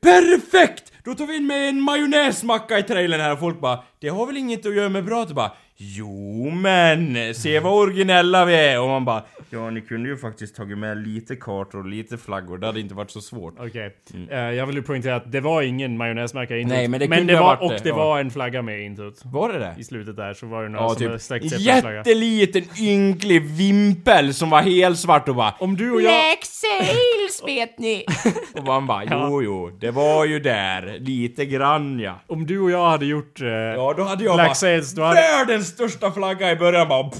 Perfekt! 0.00 0.92
Då 1.04 1.14
tar 1.14 1.26
vi 1.26 1.36
in 1.36 1.46
med 1.46 1.68
en 1.68 1.80
majonnäsmacka 1.80 2.78
i 2.78 2.82
trailern 2.82 3.20
här 3.20 3.32
och 3.32 3.40
folk 3.40 3.60
bara 3.60 3.78
det 4.00 4.08
har 4.08 4.26
väl 4.26 4.36
inget 4.36 4.66
att 4.66 4.74
göra 4.74 4.88
med 4.88 5.04
pirater 5.04 5.34
bara 5.34 5.52
Jo 5.84 6.50
men, 6.50 7.34
se 7.34 7.60
vad 7.60 7.72
originella 7.72 8.44
vi 8.44 8.54
är! 8.54 8.80
Och 8.80 8.88
man 8.88 9.04
bara 9.04 9.22
Ja, 9.54 9.70
ni 9.70 9.80
kunde 9.80 10.08
ju 10.08 10.16
faktiskt 10.16 10.56
tagit 10.56 10.78
med 10.78 10.98
lite 11.08 11.36
kartor 11.36 11.78
och 11.78 11.86
lite 11.86 12.18
flaggor, 12.18 12.58
det 12.58 12.66
hade 12.66 12.80
inte 12.80 12.94
varit 12.94 13.10
så 13.10 13.20
svårt. 13.20 13.54
Okej. 13.58 13.96
Eh, 14.30 14.38
jag 14.38 14.66
vill 14.66 14.76
ju 14.76 14.82
poängtera 14.82 15.16
att 15.16 15.32
det 15.32 15.40
var 15.40 15.62
ingen 15.62 15.96
majonnäsmärka 15.96 16.56
i 16.56 16.60
introt. 16.60 16.76
Nej, 16.78 16.88
men 16.88 17.00
det 17.00 17.06
kunde 17.08 17.32
det 17.32 17.38
ha 17.38 17.44
var, 17.46 17.56
varit 17.56 17.62
Och 17.62 17.70
det, 17.72 17.82
det 17.82 17.88
ja. 17.88 17.96
var 17.96 18.20
en 18.20 18.30
flagga 18.30 18.62
med 18.62 18.80
i 18.80 18.84
introt. 18.84 19.20
Var 19.24 19.52
det 19.52 19.58
det? 19.58 19.74
I 19.78 19.84
slutet 19.84 20.16
där 20.16 20.34
så 20.34 20.46
var 20.46 20.62
det 20.62 20.68
några 20.68 20.84
Ja, 20.84 20.88
som 20.88 20.98
typ 20.98 21.20
sträckte 21.20 21.48
sig 21.48 21.68
en 21.70 21.80
flagga. 21.80 21.96
jätteliten 21.96 22.62
ynklig 22.80 23.42
vimpel 23.42 24.34
som 24.34 24.50
var 24.50 24.62
helt 24.62 24.98
svart 24.98 25.28
och 25.28 25.34
bara 25.34 25.54
Om 25.58 25.76
du 25.76 25.90
och 25.90 26.02
jag... 26.02 26.10
Black 26.12 26.44
sails 26.44 27.42
vet 27.46 27.78
ni. 27.78 28.04
Och 28.54 28.64
man 28.64 28.86
bara 28.86 29.04
jo 29.04 29.42
jo, 29.42 29.70
det 29.80 29.90
var 29.90 30.24
ju 30.24 30.40
där, 30.40 30.96
lite 31.00 31.46
grann 31.46 32.00
ja. 32.00 32.20
Om 32.26 32.46
du 32.46 32.60
och 32.60 32.70
jag 32.70 32.90
hade 32.90 33.06
gjort... 33.06 33.40
Eh, 33.40 33.48
Ja, 33.48 33.94
då 33.96 34.02
hade 34.02 34.24
jag 34.24 34.34
Black 34.36 34.46
bara 34.48 34.54
Sails, 34.54 34.94
då 34.94 35.02
hade... 35.02 35.20
världens 35.20 35.71
största 35.72 36.12
flagga 36.12 36.50
i 36.52 36.56
början 36.56 36.88
bara 36.88 37.10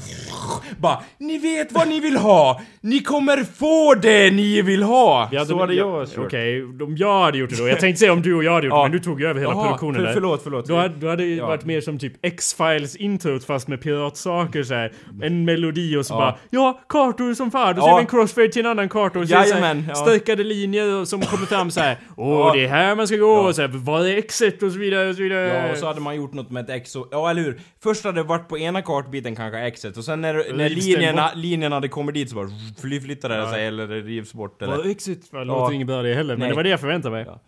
bara, 0.78 1.02
ni 1.18 1.38
vet 1.38 1.72
vad 1.72 1.88
ni 1.88 2.00
vill 2.00 2.16
ha! 2.16 2.60
Ni 2.80 3.00
kommer 3.00 3.44
få 3.44 3.94
det 3.94 4.30
ni 4.30 4.62
vill 4.62 4.82
ha! 4.82 5.24
Hade, 5.24 5.46
så 5.46 5.58
hade 5.58 5.74
jag 5.74 6.02
ja, 6.02 6.06
kört. 6.06 6.26
Okej, 6.26 6.62
om 6.64 6.96
jag 6.96 7.20
hade 7.22 7.38
gjort 7.38 7.50
det 7.50 7.56
då. 7.56 7.68
Jag 7.68 7.80
tänkte 7.80 7.98
säga 8.00 8.12
om 8.12 8.22
du 8.22 8.34
och 8.34 8.44
jag 8.44 8.52
hade 8.52 8.66
gjort 8.66 8.74
Ja. 8.74 8.78
det, 8.78 8.82
men 8.82 8.92
du 8.92 8.98
tog 8.98 9.20
ju 9.20 9.26
över 9.26 9.40
hela 9.40 9.52
Jaha, 9.52 9.62
produktionen 9.64 9.94
för, 9.94 10.04
där. 10.06 10.12
Förlåt, 10.12 10.40
förlåt. 10.42 10.66
Då 10.66 10.76
hade, 10.76 10.94
då 10.96 11.08
hade 11.08 11.22
det 11.24 11.34
Ja. 11.34 11.46
varit 11.46 11.64
mer 11.64 11.80
som 11.80 11.98
typ 11.98 12.12
X-Files 12.22 12.96
introt 12.96 13.44
fast 13.44 13.68
med 13.68 13.80
piratsaker 13.82 14.62
så 14.62 14.74
här. 14.74 14.92
En 15.22 15.44
melodi 15.44 15.96
och 15.96 16.06
så 16.06 16.14
Ja. 16.14 16.18
bara 16.18 16.36
Ja, 16.50 16.80
kartor 16.88 17.34
som 17.34 17.50
fan. 17.50 17.74
Då 17.74 17.80
Ja. 17.82 17.86
ser 17.86 17.94
vi 17.94 18.00
en 18.00 18.06
crossfade 18.06 18.48
till 18.48 18.64
en 18.64 18.70
annan 18.70 18.88
karta 18.88 19.18
och 19.18 19.28
så 19.28 19.34
är 19.34 19.42
så 19.42 19.48
Jajamän, 19.48 19.84
ja. 19.88 19.94
streckade 19.94 20.44
linjer 20.44 21.04
som 21.04 21.20
kommer 21.20 21.46
fram 21.46 21.70
så 21.70 21.80
här. 21.80 21.96
Åh, 22.16 22.38
Ja. 22.38 22.52
det 22.54 22.64
är 22.64 22.68
här 22.68 22.94
man 22.94 23.06
ska 23.06 23.16
gå 23.16 23.32
och 23.32 23.54
så 23.54 23.60
här, 23.62 23.68
vad 23.72 24.06
är 24.06 24.16
exet 24.16 24.62
och 24.62 24.72
så 24.72 24.78
vidare 24.78 25.08
och 25.08 25.16
så 25.16 25.22
vidare. 25.22 25.48
Ja, 25.66 25.72
och 25.72 25.78
så 25.78 25.86
hade 25.86 26.00
man 26.00 26.16
gjort 26.16 26.32
något 26.32 26.50
med 26.50 26.64
ett 26.64 26.70
X 26.70 26.96
och, 26.96 27.08
ja 27.10 27.30
eller 27.30 27.42
hur? 27.42 27.60
Först 27.82 28.04
hade 28.04 28.18
det 28.20 28.22
varit 28.22 28.41
på 28.48 28.58
ena 28.58 28.82
kartbiten 28.82 29.36
kanske 29.36 29.70
Xet 29.70 29.96
och 29.96 30.04
sen 30.04 30.20
när, 30.20 30.52
när 30.54 30.68
linjerna, 30.68 31.30
den 31.30 31.40
linjerna 31.40 31.76
hade 31.76 31.88
kommit 31.88 32.14
dit 32.14 32.30
så 32.30 32.36
bara 32.36 32.48
fly- 32.80 33.00
flyttade 33.00 33.36
det 33.36 33.50
sig 33.50 33.66
eller 33.66 33.86
det 33.88 34.00
rivs 34.00 34.32
bort 34.34 34.62
eller... 34.62 34.84
är 34.84 34.90
exit? 34.90 35.28
Det 35.30 35.44
låter 35.44 35.60
Ja. 35.60 35.72
inget 35.72 35.86
bra 35.86 36.02
det 36.02 36.14
heller, 36.14 36.34
men 36.34 36.40
Nej. 36.40 36.48
det 36.48 36.54
var 36.54 36.62
det 36.62 36.70
jag 36.70 36.80
förväntade 36.80 37.14
mig. 37.14 37.24
Ja. 37.28 37.40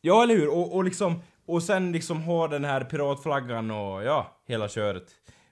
Ja, 0.00 0.22
eller 0.22 0.34
hur? 0.34 0.48
Och, 0.48 0.74
och 0.76 0.84
liksom, 0.84 1.22
och 1.46 1.62
sen 1.62 1.92
liksom 1.92 2.22
ha 2.22 2.48
den 2.48 2.64
här 2.64 2.80
piratflaggan 2.84 3.70
och 3.70 4.04
ja, 4.04 4.40
hela 4.48 4.68
köret. 4.68 5.04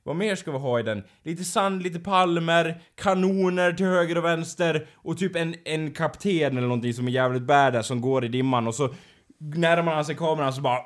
Vad 0.03 0.17
mer 0.17 0.37
ska 0.37 0.53
vi 0.53 0.59
ha 0.59 0.81
i 0.81 0.83
den? 0.83 1.03
Lite 1.23 1.45
sand, 1.45 1.83
lite 1.83 1.99
palmer, 1.99 2.81
kanoner 2.95 3.73
till 3.73 3.87
höger 3.87 4.19
och 4.19 4.25
vänster 4.25 4.87
och 4.95 5.19
typ 5.19 5.37
en, 5.37 5.55
en 5.65 5.91
kapten 5.91 6.57
eller 6.57 6.61
någonting 6.69 6.95
som 6.95 7.09
är 7.09 7.13
jävligt 7.13 7.43
badass 7.43 7.87
som 7.87 8.01
går 8.01 8.25
i 8.25 8.29
dimman 8.29 8.67
och 8.67 8.75
så 8.75 8.89
närmar 9.39 9.95
han 9.95 10.05
sig 10.05 10.15
kameran 10.15 10.53
så 10.53 10.61
bara! 10.61 10.79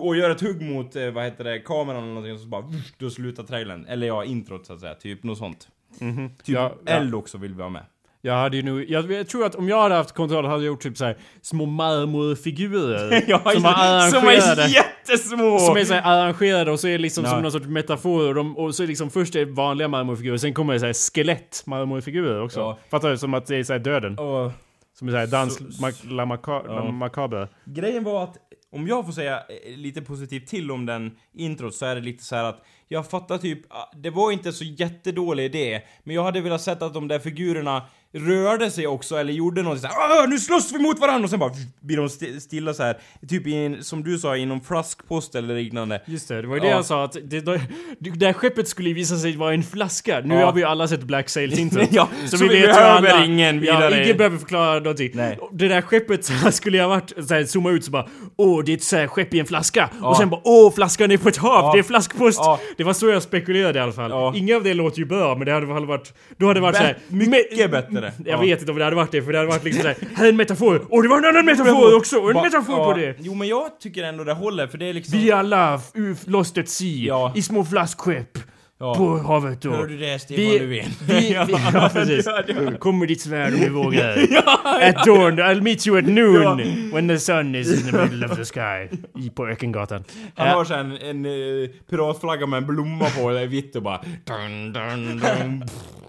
Och 0.00 0.16
gör 0.16 0.30
ett 0.30 0.40
hugg 0.40 0.62
mot, 0.62 0.96
eh, 0.96 1.10
vad 1.10 1.24
heter 1.24 1.44
det, 1.44 1.58
kameran 1.58 1.96
eller 2.02 2.08
någonting 2.14 2.34
och 2.34 2.40
så 2.40 2.46
bara 2.46 2.64
då 2.98 3.10
slutar 3.10 3.42
trailern. 3.42 3.86
Eller 3.88 4.06
ja, 4.06 4.24
introt 4.24 4.66
så 4.66 4.72
att 4.72 4.80
säga, 4.80 4.94
typ 4.94 5.22
något 5.22 5.38
sånt. 5.38 5.68
Mhm. 5.98 6.28
Typ 6.28 6.48
Ja, 6.54 6.72
ja. 6.86 6.92
eld 6.92 7.14
också 7.14 7.38
vill 7.38 7.54
vi 7.54 7.62
ha 7.62 7.68
med. 7.70 7.82
Jag 8.22 8.34
hade 8.34 8.56
ju 8.56 8.62
nog, 8.62 8.84
jag, 8.90 9.12
jag 9.12 9.28
tror 9.28 9.44
att 9.46 9.54
om 9.54 9.68
jag 9.68 9.82
hade 9.82 9.94
haft 9.94 10.12
kontroll 10.14 10.44
hade 10.44 10.56
jag 10.62 10.66
gjort 10.66 10.82
typ 10.82 10.96
såhär 10.96 11.16
små 11.42 11.66
marmorfigurer. 11.66 13.24
Ja, 13.28 13.38
som 13.44 13.52
som, 13.52 13.62
var 13.62 14.10
som 14.10 14.18
arrangerade. 14.28 14.62
är 14.62 14.68
jättesmå! 14.68 15.58
Som 15.58 15.76
är 15.76 15.84
såhär 15.84 16.02
arrangerade 16.02 16.70
och 16.70 16.80
så 16.80 16.88
är 16.88 16.92
det 16.92 16.98
liksom 16.98 17.24
Ja. 17.24 17.30
som 17.30 17.42
någon 17.42 17.52
sorts 17.52 17.66
metafor 17.66 18.28
och, 18.28 18.34
de, 18.34 18.56
och 18.58 18.74
så 18.74 18.82
är 18.82 18.86
liksom 18.86 19.10
först 19.10 19.36
är 19.36 19.46
det 19.46 19.52
vanliga 19.52 19.88
marmorfigurer 19.88 20.36
sen 20.36 20.54
kommer 20.54 20.72
det 20.72 20.80
såhär 20.80 21.12
skelett 21.14 21.62
marmorfigurer 21.66 22.42
också. 22.42 22.60
Ja. 22.60 22.78
Fattar 22.90 23.10
du? 23.10 23.18
Som 23.18 23.34
att 23.34 23.46
det 23.46 23.56
är 23.56 23.62
såhär 23.64 23.80
döden. 23.80 24.18
Och 24.18 24.52
Som 24.98 25.08
är 25.08 25.12
såhär 25.12 25.26
dans, 25.26 25.56
Så- 25.56 25.64
ma- 25.64 26.12
la, 26.12 26.24
maca, 26.26 26.62
la 26.62 26.74
Ja. 26.74 26.90
macabre. 26.90 27.48
grejen 27.64 28.04
var 28.04 28.24
att, 28.24 28.36
om 28.70 28.88
jag 28.88 29.06
får 29.06 29.12
säga 29.12 29.42
eh, 29.48 29.76
lite 29.76 30.02
positivt 30.02 30.46
till 30.46 30.70
om 30.70 30.86
den 30.86 31.16
introt 31.34 31.74
så 31.74 31.86
är 31.86 31.94
det 31.94 32.00
lite 32.00 32.24
så 32.24 32.36
här 32.36 32.44
att 32.44 32.64
jag 32.88 33.10
fattar 33.10 33.38
typ, 33.38 33.62
ah, 33.68 33.92
det 33.96 34.10
var 34.10 34.32
inte 34.32 34.52
så 34.52 34.64
jättedålig 34.64 35.44
idé, 35.44 35.82
men 36.04 36.14
jag 36.14 36.24
hade 36.24 36.40
velat 36.40 36.62
sett 36.62 36.82
att 36.82 36.94
de 36.94 37.08
där 37.08 37.18
figurerna 37.18 37.86
rörde 38.14 38.70
sig 38.70 38.86
också 38.86 39.16
eller 39.16 39.32
gjorde 39.32 39.62
något 39.62 39.80
såhär 39.80 40.26
nu 40.26 40.38
slåss 40.38 40.72
vi 40.72 40.78
mot 40.78 40.98
varandra 41.00 41.24
och 41.24 41.30
sen 41.30 41.38
bara 41.38 41.52
blir 41.80 41.96
de 41.96 42.06
sti- 42.08 42.38
stilla 42.40 42.74
så 42.74 42.82
här 42.82 42.96
typ 43.28 43.46
i 43.46 43.54
en, 43.54 43.84
som 43.84 44.02
du 44.04 44.18
sa, 44.18 44.36
i 44.36 44.46
någon 44.46 44.60
flaskpost 44.60 45.34
eller 45.34 45.54
liknande. 45.54 46.02
Just 46.06 46.28
det, 46.28 46.42
det 46.42 46.48
var 46.48 46.54
ju 46.54 46.60
det 46.60 46.66
Ja. 46.68 46.74
jag 46.76 46.84
sa 46.84 47.04
att 47.04 47.12
det, 47.12 47.40
det, 47.40 47.60
det 47.98 48.10
där 48.10 48.32
skeppet 48.32 48.68
skulle 48.68 48.92
visa 48.92 49.16
sig 49.16 49.36
vara 49.36 49.54
en 49.54 49.62
flaska. 49.62 50.20
Nu 50.24 50.34
Ja. 50.34 50.44
har 50.46 50.52
vi 50.52 50.60
ju 50.60 50.66
alla 50.66 50.88
sett 50.88 51.02
Black 51.02 51.28
Sails 51.28 51.58
intro. 51.58 51.82
Ja, 51.90 52.08
så, 52.26 52.38
så 52.38 52.44
vi 52.44 52.48
vi 52.48 52.60
vet 52.60 52.66
behöver 52.76 53.08
alla. 53.10 53.24
ingen 53.24 53.54
Ja, 53.56 53.60
vidare- 53.60 54.04
ingen 54.04 54.16
behöver 54.16 54.38
förklara 54.38 54.74
någonting. 54.80 55.10
Nej. 55.14 55.38
Det 55.52 55.68
där 55.68 55.82
skeppet 55.82 56.24
så 56.44 56.52
skulle 56.52 56.76
jag 56.78 56.88
varit 56.88 57.12
såhär, 57.28 57.44
zooma 57.44 57.70
ut 57.70 57.84
så 57.84 57.90
bara 57.90 58.06
Åh, 58.36 58.62
det 58.64 58.72
är 58.72 58.76
ett 58.76 58.82
så 58.82 58.96
här 58.96 59.06
skepp 59.06 59.34
i 59.34 59.40
en 59.40 59.46
flaska. 59.46 59.90
Ja. 60.02 60.08
Och 60.08 60.16
sen 60.16 60.30
bara 60.30 60.40
Åh, 60.44 60.72
flaskan 60.74 61.10
är 61.10 61.16
på 61.16 61.28
ett 61.28 61.36
hav, 61.36 61.64
Ja. 61.64 61.72
det 61.72 61.78
är 61.78 61.82
flaskpost. 61.82 62.38
Ja. 62.42 62.60
Det 62.76 62.84
var 62.84 62.92
så 62.92 63.08
jag 63.08 63.22
spekulerade 63.22 63.78
i 63.78 63.82
alla 63.82 63.92
fall. 63.92 64.10
Ja. 64.10 64.32
Inga 64.36 64.56
av 64.56 64.62
det 64.62 64.74
låter 64.74 64.98
ju 64.98 65.04
bra, 65.04 65.34
men 65.36 65.46
det 65.46 65.52
hade 65.52 65.66
väl 65.66 65.86
varit... 65.86 66.14
Då 66.36 66.46
hade 66.46 66.60
det 66.60 66.62
varit 66.62 66.76
såhär... 66.76 66.98
mycket 67.08 67.70
bättre. 67.70 67.99
Jag 68.02 68.12
Ja. 68.26 68.40
vet 68.40 68.60
inte 68.60 68.72
om 68.72 68.78
det 68.78 68.84
hade 68.84 68.96
varit 68.96 69.12
det, 69.12 69.22
för 69.22 69.32
det 69.32 69.38
hade 69.38 69.50
varit 69.50 69.64
liksom 69.64 69.82
såhär 69.82 69.96
Här 70.14 70.24
är 70.24 70.28
en 70.28 70.36
metafor, 70.36 70.86
och 70.90 71.02
det 71.02 71.08
var 71.08 71.18
en 71.18 71.24
annan 71.24 71.44
metafor 71.44 71.96
också, 71.96 72.16
och 72.18 72.28
en 72.30 72.34
Ba- 72.34 72.42
metafor 72.42 72.78
ja, 72.78 72.84
på 72.92 72.98
det. 72.98 73.14
Jo 73.18 73.34
men 73.34 73.48
jag 73.48 73.80
tycker 73.80 74.02
ändå 74.04 74.24
det 74.24 74.32
håller 74.32 74.66
för 74.66 74.78
det 74.78 74.86
är 74.88 74.92
liksom... 74.92 75.18
Vi 75.18 75.32
alla 75.32 75.80
Lost 76.24 76.58
at 76.58 76.68
Sea, 76.68 76.86
Ja. 76.88 77.32
i 77.36 77.42
små 77.42 77.64
flaskskepp. 77.64 78.38
Ja. 78.82 78.94
På 78.94 79.18
havet 79.18 79.62
då. 79.62 79.70
Hör 79.70 79.86
du 79.86 79.96
det 79.98 80.18
Stefan 80.18 80.44
Vi, 80.44 80.58
Löfven? 80.58 80.90
vi, 81.06 81.14
vi, 81.20 81.32
ja, 81.74 81.90
precis. 81.92 82.26
Ja, 82.26 82.42
ja. 82.48 82.76
Kommer 82.78 83.06
ditt 83.06 83.20
svärd 83.20 83.54
om 83.54 83.60
du 83.60 83.68
vågar. 83.68 84.18
At 84.88 85.04
dawn, 85.06 85.40
I'll 85.40 85.60
meet 85.62 85.86
you 85.86 85.98
at 85.98 86.04
noon. 86.06 86.90
When 86.94 87.08
the 87.08 87.18
sun 87.18 87.54
is 87.54 87.68
in 87.86 87.92
the 87.92 87.98
middle 88.02 88.26
of 88.26 88.36
the 88.36 88.44
sky. 88.44 88.96
I, 89.18 89.30
på 89.30 89.48
Ökengatan. 89.48 90.04
Han 90.36 90.46
Ja. 90.48 90.54
har 90.54 90.64
sen 90.64 90.78
en, 90.96 90.96
en 91.02 91.24
eh, 91.26 91.68
piratflagga 91.90 92.46
med 92.46 92.56
en 92.56 92.66
blomma 92.66 93.04
på, 93.18 93.30
det 93.30 93.40
är 93.40 93.46
vitt 93.46 93.76
och 93.76 93.82
bara... 93.82 94.00
Dun, 94.24 94.72
dun, 94.72 95.06
dun, 95.06 95.64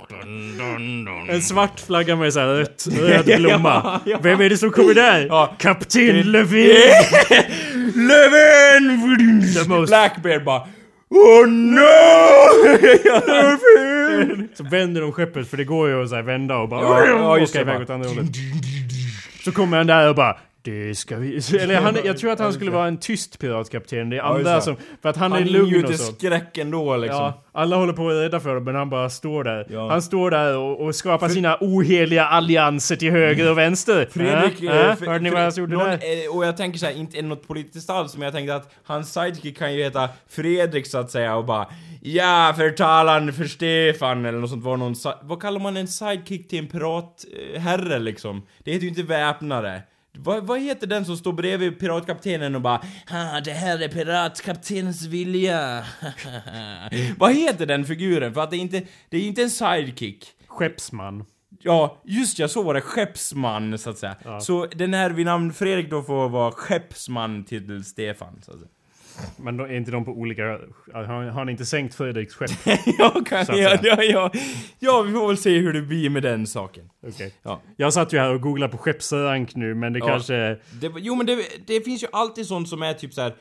dun, 0.10 0.58
dun, 0.58 1.06
dun. 1.06 1.30
En 1.30 1.42
svart 1.42 1.80
flagga 1.80 2.16
med 2.16 2.34
såhär 2.34 2.48
rött, 2.48 2.88
röd 3.00 3.26
blomma. 3.26 3.82
Ja, 3.84 4.00
ja. 4.06 4.20
Vem 4.22 4.42
är 4.42 4.50
det 4.50 4.58
som 4.58 4.72
kommer 4.72 4.94
där? 4.94 5.26
Ja. 5.30 5.56
Kapten 5.60 6.22
Löfven! 6.32 6.76
Löfven! 7.96 9.86
Blackbeard 9.86 10.44
bara... 10.44 10.68
Oh 11.12 11.48
no! 11.48 11.82
Så 14.56 14.64
vänder 14.64 15.02
de 15.02 15.12
skeppet 15.12 15.48
för 15.50 15.58
det 15.58 15.64
går 15.64 15.90
ju 15.90 16.04
att 16.04 16.10
så 16.10 16.16
här 16.16 16.22
vända 16.24 16.58
och 16.58 16.70
bara 16.70 16.82
Ja, 16.82 17.06
ja, 17.08 17.38
just 17.38 17.56
åka 17.56 17.62
iväg 17.62 17.82
åt 17.82 17.90
andra 17.90 18.10
hållet. 18.10 18.26
Så 19.46 19.52
kommer 19.52 19.78
han 19.78 19.88
där 19.88 20.10
och 20.10 20.16
bara 20.16 20.38
det 20.64 20.96
ska 20.96 21.18
vi... 21.18 21.40
Eller 21.60 21.76
han, 21.82 21.98
jag 22.06 22.18
tror 22.18 22.32
att 22.32 22.40
han 22.40 22.54
skulle 22.54 22.72
vara 22.72 22.88
en 22.88 22.98
tyst 22.98 23.40
piratkapten. 23.40 24.10
Det 24.10 24.18
är 24.18 24.22
andra 24.22 24.62
som... 24.62 24.76
För 25.02 25.10
att 25.10 25.18
han, 25.18 25.32
Han 25.32 25.42
är 25.42 25.46
lugn 25.46 25.86
och 25.86 25.94
så. 25.96 26.14
skräck 26.14 26.58
ändå 26.58 26.98
liksom. 26.98 27.20
Ja, 27.20 27.44
alla 27.52 27.76
håller 27.76 27.94
på 27.94 28.10
att 28.10 28.16
rädda 28.16 28.40
för 28.40 28.50
honom 28.50 28.64
men 28.64 28.76
han 28.76 28.90
bara 28.90 29.10
står 29.10 29.44
där. 29.44 29.68
Ja. 29.70 29.90
Han 29.90 30.02
står 30.02 30.32
där 30.32 30.58
och, 30.58 30.86
och 30.86 30.96
skapar 30.96 31.30
sina 31.30 31.58
oheliga 31.62 32.26
allianser 32.26 32.96
till 32.96 33.12
höger 33.12 33.52
och 33.52 33.58
vänster. 33.58 34.08
Fredrik... 34.12 34.62
Äh, 34.64 34.78
eh, 34.78 34.90
äh, 34.90 34.96
Fre- 34.96 35.06
hörde 35.06 35.24
ni 35.24 35.30
vad 35.30 35.44
jag 35.46 35.58
gjorde 35.58 35.74
någon, 35.74 35.86
där? 35.86 36.26
eh, 36.26 36.36
Och 36.36 36.46
jag 36.46 36.58
tänker 36.58 36.80
så 36.80 36.86
här, 36.86 36.94
inte 36.94 37.18
är 37.18 37.24
något 37.24 37.48
politiskt 37.48 37.90
alls, 37.90 38.18
men 38.18 38.24
jag 38.26 38.34
tänkte 38.34 38.56
att 38.56 38.74
hans 38.84 39.14
sidekick 39.14 39.58
kan 39.58 39.74
ju 39.76 39.84
heta 39.84 40.10
Fredrik 40.30 40.88
så 40.88 40.98
att 40.98 41.12
säga 41.12 41.36
och 41.36 41.46
bara 41.46 41.68
Ja, 42.04 42.54
förtalan 42.58 43.34
för 43.34 43.46
Stefan 43.46 44.26
eller 44.26 44.40
något 44.40 44.50
sånt 44.50 44.64
var 44.64 44.78
någon 44.78 44.96
Vad 45.22 45.42
kallar 45.42 45.60
man 45.60 45.78
en 45.78 45.88
sidekick 45.88 46.50
till 46.50 46.60
en 46.60 46.68
piratherre 46.68 48.00
liksom? 48.00 48.42
Det 48.60 48.72
heter 48.72 48.84
ju 48.84 48.90
inte 48.90 49.04
väpnare. 49.04 49.82
Vad, 50.18 50.48
vad 50.48 50.60
heter 50.60 50.88
den 50.88 51.06
som 51.06 51.18
står 51.18 51.34
bredvid 51.34 51.80
piratkaptenen 51.80 52.56
och 52.56 52.62
bara 52.62 52.82
ah, 53.08 53.42
det 53.42 53.52
här 53.52 53.80
är 53.82 53.88
piratkaptenens 53.88 55.06
vilja. 55.06 55.86
vad 57.18 57.34
heter 57.34 57.66
den 57.66 57.86
figuren? 57.86 58.34
För 58.34 58.42
att 58.42 58.52
det 58.52 58.58
är 58.58 58.62
inte, 58.62 58.82
det 59.10 59.18
är 59.18 59.22
inte 59.22 59.44
en 59.44 59.50
sidekick. 59.50 60.28
Skeppsman. 60.48 61.26
Ja, 61.60 62.02
just 62.06 62.40
ja, 62.40 62.48
så 62.48 62.64
var 62.64 62.74
det. 62.74 62.82
Skeppsman, 62.82 63.78
så 63.78 63.90
att 63.90 63.98
säga. 63.98 64.40
Så 64.42 64.66
den 64.66 64.94
här 64.94 65.10
vid 65.10 65.26
namn 65.26 65.54
Fredrik 65.54 65.90
då 65.90 66.04
får 66.04 66.30
vara 66.30 66.52
skeppsman 66.52 67.44
till 67.44 67.84
Stefan, 67.84 68.42
så 68.42 68.52
att 68.52 68.58
säga. 68.58 68.70
Men 69.38 69.60
är 69.60 69.74
inte 69.76 69.92
de 69.92 70.06
på 70.06 70.12
olika... 70.12 70.44
Har, 70.94 71.04
har 71.04 71.32
han 71.32 71.50
inte 71.50 71.66
sänkt 71.66 71.96
Fredriks 71.96 72.36
skepp? 72.36 72.52
ja, 73.00 73.22
kan, 73.26 73.46
ja, 73.50 73.78
ja, 73.84 74.04
ja, 74.04 74.32
ja, 74.80 75.02
vi 75.02 75.14
får 75.14 75.28
väl 75.28 75.38
se 75.38 75.58
hur 75.58 75.74
det 75.74 75.82
blir 75.82 76.10
med 76.10 76.24
den 76.24 76.48
saken. 76.48 76.90
Okej. 77.08 77.34
Ja. 77.44 77.62
Jag 77.78 77.94
satt 77.94 78.14
ju 78.14 78.18
här 78.20 78.34
och 78.34 78.42
googlade 78.42 78.72
på 78.72 78.78
skeppsrank 78.78 79.56
nu 79.56 79.76
men 79.76 79.94
det 79.94 80.00
Ja. 80.00 80.08
kanske... 80.08 80.34
Det, 80.82 80.92
jo, 80.98 81.16
men 81.16 81.26
det, 81.26 81.38
det 81.68 81.82
finns 81.82 82.04
ju 82.04 82.08
alltid 82.12 82.46
sånt 82.46 82.70
som 82.70 82.82
är 82.82 82.94
typ 82.94 83.14
så 83.14 83.22
här 83.22 83.36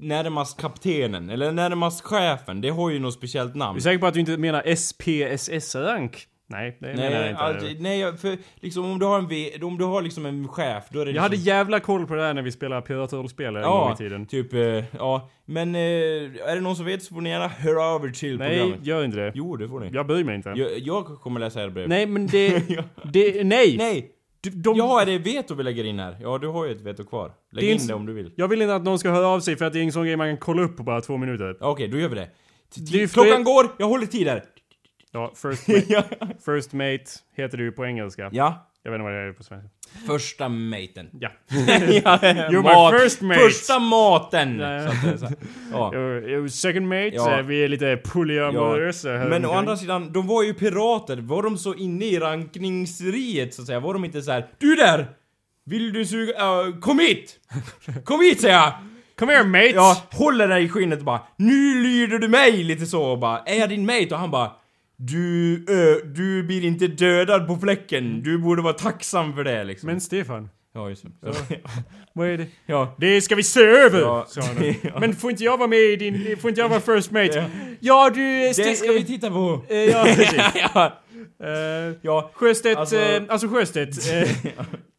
närmast 0.00 0.60
kaptenen, 0.60 1.30
eller 1.30 1.52
närmast 1.52 2.00
chefen. 2.00 2.60
Det 2.60 2.68
har 2.70 2.90
ju 2.90 2.98
något 2.98 3.14
speciellt 3.14 3.54
namn. 3.54 3.70
Är 3.70 3.74
du 3.74 3.80
säker 3.80 3.98
på 3.98 4.06
att 4.06 4.14
du 4.14 4.20
inte 4.20 4.36
menar 4.36 4.62
SPSS-rank? 4.74 6.26
Nej, 6.46 6.76
det 6.80 6.86
menar 6.86 7.02
jag 7.04 7.12
Nej, 7.12 7.30
inte. 7.30 7.42
alltså, 7.42 7.66
nej, 7.78 8.16
för 8.16 8.38
liksom 8.54 8.84
om 8.84 8.98
du 8.98 9.06
har 9.06 9.18
en 9.18 9.28
V, 9.28 9.50
om 9.62 9.78
du 9.78 9.84
har 9.84 10.02
liksom 10.02 10.26
en 10.26 10.48
chef, 10.48 10.84
då 10.90 11.00
är 11.00 11.04
det 11.04 11.10
jag 11.10 11.12
liksom... 11.12 11.22
hade 11.22 11.36
jävla 11.36 11.80
koll 11.80 12.06
på 12.06 12.14
det 12.14 12.22
där 12.22 12.34
när 12.34 12.42
vi 12.42 12.52
spelade 12.52 12.82
piratrollspel 12.82 13.56
en 13.56 13.62
gång 13.62 13.92
i 13.92 13.96
tiden. 13.96 14.26
typ, 14.26 14.54
eh, 14.54 14.84
ja. 14.98 15.30
Men 15.44 15.74
eh, 15.74 15.80
är 15.80 16.54
det 16.54 16.60
någon 16.60 16.76
som 16.76 16.86
vet 16.86 17.02
så 17.02 17.14
får 17.14 17.20
ni 17.20 17.30
gärna 17.30 17.48
höra 17.48 17.84
över 17.84 18.08
till 18.10 18.38
Nej, 18.38 18.58
programmet. 18.58 18.86
gör 18.86 19.04
inte 19.04 19.16
det. 19.16 19.32
Jo, 19.34 19.56
det 19.56 19.68
får 19.68 19.80
ni. 19.80 19.90
Jag 19.92 20.06
bryr 20.06 20.24
mig 20.24 20.34
inte. 20.34 20.48
Jag, 20.56 20.78
jag 20.78 21.04
kommer 21.06 21.40
läsa 21.40 21.62
era 21.62 21.70
brev. 21.70 21.88
Nej, 21.88 22.06
men 22.06 22.26
det... 22.26 22.58
det 23.12 23.44
nej! 23.44 23.76
Nej! 23.76 24.10
Du, 24.40 24.50
de, 24.50 24.76
Ja, 24.76 25.02
är 25.02 25.06
det 25.06 25.18
veto 25.18 25.54
vi 25.54 25.62
lägger 25.62 25.84
in 25.84 25.98
här? 25.98 26.16
Ja, 26.20 26.38
du 26.38 26.48
har 26.48 26.66
ju 26.66 26.72
ett 26.72 26.80
veto 26.80 27.04
kvar. 27.04 27.32
Lägg 27.52 27.64
Det 27.64 27.72
in 27.72 27.86
det 27.86 27.94
om 27.94 28.06
du 28.06 28.12
vill. 28.12 28.32
Jag 28.36 28.48
vill 28.48 28.62
inte 28.62 28.74
att 28.74 28.84
någon 28.84 28.98
ska 28.98 29.10
höra 29.10 29.26
av 29.26 29.40
sig 29.40 29.56
för 29.56 29.64
att 29.64 29.72
det 29.72 29.78
är 29.78 29.82
en 29.82 29.92
sån 29.92 30.04
grej 30.04 30.16
man 30.16 30.28
kan 30.28 30.36
kolla 30.36 30.62
upp 30.62 30.76
på 30.76 30.82
bara 30.82 31.00
två 31.00 31.16
minuter. 31.16 31.56
Ja, 31.60 31.70
Okej, 31.70 31.88
då 31.88 31.98
gör 31.98 32.08
vi 32.08 32.14
det. 32.14 32.28
Ju 32.76 33.08
Klockan 33.08 33.44
går, 33.44 33.66
jag 33.78 33.86
håller 33.86 34.06
tid 34.06 34.28
här. 34.28 34.44
Ja, 35.14 35.32
first 35.34 35.68
mate, 35.68 35.84
ja. 35.88 36.02
first 36.44 36.72
mate 36.72 37.04
heter 37.36 37.58
du 37.58 37.72
på 37.72 37.86
engelska. 37.86 38.28
ja. 38.32 38.70
Jag 38.86 38.90
vet 38.90 38.98
inte 38.98 39.04
vad 39.04 39.12
det 39.12 39.28
är 39.28 39.32
på 39.32 39.42
svenska. 39.42 39.68
Första 40.06 40.48
maten. 40.48 41.10
Ja. 41.20 41.28
ja, 41.48 42.18
You're 42.50 42.92
my 42.92 42.98
first 42.98 43.20
mate. 43.20 43.40
Första 43.40 43.78
maten! 43.78 44.58
Ja. 44.58 44.88
Så 44.88 45.08
att 45.08 45.20
så. 45.20 45.26
Ja. 45.72 46.48
Second 46.48 46.88
mate, 46.88 47.10
Ja. 47.12 47.24
så 47.24 47.42
vi 47.42 47.64
är 47.64 47.68
lite 47.68 47.96
polyamorösa 47.96 49.08
här 49.08 49.28
Men 49.28 49.44
å 49.46 49.52
andra 49.52 49.76
sidan, 49.76 50.12
de 50.12 50.26
var 50.26 50.42
ju 50.42 50.54
pirater. 50.54 51.16
Var 51.16 51.42
de 51.42 51.58
så 51.58 51.74
inne 51.74 52.04
i 52.04 52.18
rankningsriet 52.18 53.54
så 53.54 53.62
att 53.62 53.66
säga? 53.66 53.80
Var 53.80 53.92
de 53.94 54.04
inte 54.04 54.22
så 54.22 54.32
här: 54.32 54.46
Du 54.58 54.74
där! 54.74 55.06
Vill 55.66 55.92
du 55.92 56.06
suga... 56.06 56.32
äh, 56.32 56.78
kom 56.80 56.98
hit! 56.98 57.40
Kom 58.04 58.20
hit 58.20 58.40
säger 58.40 58.54
jag! 58.54 58.72
Come 59.18 59.32
here 59.32 59.44
mate! 59.44 59.66
Ja, 59.74 60.02
håller 60.10 60.48
dig 60.48 60.64
i 60.64 60.68
skinnet 60.68 60.98
och 60.98 61.04
bara 61.04 61.20
Nu 61.36 61.82
lyder 61.82 62.18
du 62.18 62.28
mig! 62.28 62.64
Lite 62.64 62.86
så 62.86 63.02
och 63.02 63.18
bara 63.18 63.38
Är 63.38 63.60
jag 63.60 63.68
din 63.68 63.86
mate? 63.86 64.08
Och 64.10 64.18
han 64.18 64.30
bara 64.30 64.50
Du, 64.96 65.54
ö, 65.68 65.96
du 66.04 66.42
blir 66.42 66.64
inte 66.64 66.86
dödad 66.86 67.46
på 67.46 67.56
fläcken. 67.56 68.22
Du 68.22 68.38
borde 68.38 68.62
vara 68.62 68.72
tacksam 68.72 69.34
för 69.34 69.44
det 69.44 69.64
liksom. 69.64 69.86
Men 69.86 70.00
Stefan, 70.00 70.48
Ja, 70.74 70.88
just 70.88 71.04
det. 71.04 71.32
Så, 71.32 71.54
vad 72.12 72.28
är 72.28 72.38
det? 72.38 72.46
ja. 72.66 72.94
Det 72.98 73.20
ska 73.20 73.34
vi 73.34 73.42
se 73.42 73.60
över! 73.60 74.00
Ja. 74.00 74.26
sa 74.28 74.40
han. 74.42 74.56
Ja. 74.82 75.00
Men 75.00 75.14
får 75.16 75.30
inte 75.30 75.44
jag 75.44 75.56
vara 75.58 75.68
med 75.68 75.78
i 75.78 75.96
din... 75.96 76.36
Får 76.36 76.48
inte 76.50 76.60
jag 76.60 76.68
vara 76.68 76.80
first 76.80 77.10
mate? 77.10 77.50
Ja, 77.80 78.10
du... 78.14 78.40
Det 78.40 78.76
ska 78.76 78.92
vi 78.92 79.04
titta 79.04 79.30
på. 79.30 79.62
Eh, 79.68 79.76
ja, 79.76 80.04
precis. 80.04 80.42
ja. 80.74 80.92
Eh, 81.44 81.94
ja. 82.02 82.30
Sjöstedt, 82.34 82.76
Alltså- 82.78 82.98
alltså, 82.98 83.32
alltså 83.32 83.48
Sjöstedt. 83.48 84.12
Eh, 84.12 84.28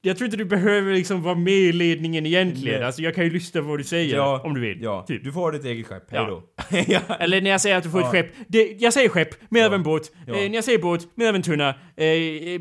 jag 0.06 0.18
tror 0.18 0.26
inte 0.26 0.38
du 0.38 0.46
behöver 0.46 0.94
liksom 0.94 1.22
vara 1.24 1.36
med 1.36 1.54
i 1.54 1.72
ledningen 1.72 2.26
egentligen. 2.26 2.78
Nej. 2.80 2.86
Alltså 2.88 3.02
jag 3.02 3.16
kan 3.16 3.24
ju 3.24 3.30
lyssna 3.30 3.62
på 3.62 3.68
vad 3.68 3.80
du 3.80 3.84
säger 3.84 4.16
Ja. 4.16 4.42
om 4.44 4.54
du 4.54 4.62
vill. 4.62 4.78
Ja, 4.82 5.06
Typ. 5.08 5.24
du 5.24 5.32
får 5.32 5.42
ha 5.42 5.52
ditt 5.52 5.66
eget 5.66 5.88
skepp. 5.88 6.12
Hejdå. 6.12 6.44
ja. 6.88 7.00
Eller 7.20 7.42
när 7.42 7.50
jag 7.52 7.62
säger 7.62 7.78
att 7.78 7.84
du 7.84 7.90
får 7.90 8.02
Ja. 8.02 8.06
ett 8.08 8.12
skepp. 8.12 8.28
Det, 8.48 8.76
jag 8.80 8.94
säger 8.94 9.10
skepp, 9.10 9.52
mer 9.52 9.60
Ja. 9.62 9.68
av 9.68 9.74
en 9.74 9.84
båt. 9.84 10.12
Ja. 10.28 10.34
Eh, 10.34 10.50
när 10.50 10.56
jag 10.56 10.64
säger 10.64 10.80
båt, 10.80 11.08
mer 11.18 11.30
av 11.30 11.36
en 11.36 11.42
tunna. 11.44 11.70
Eh, 11.70 12.06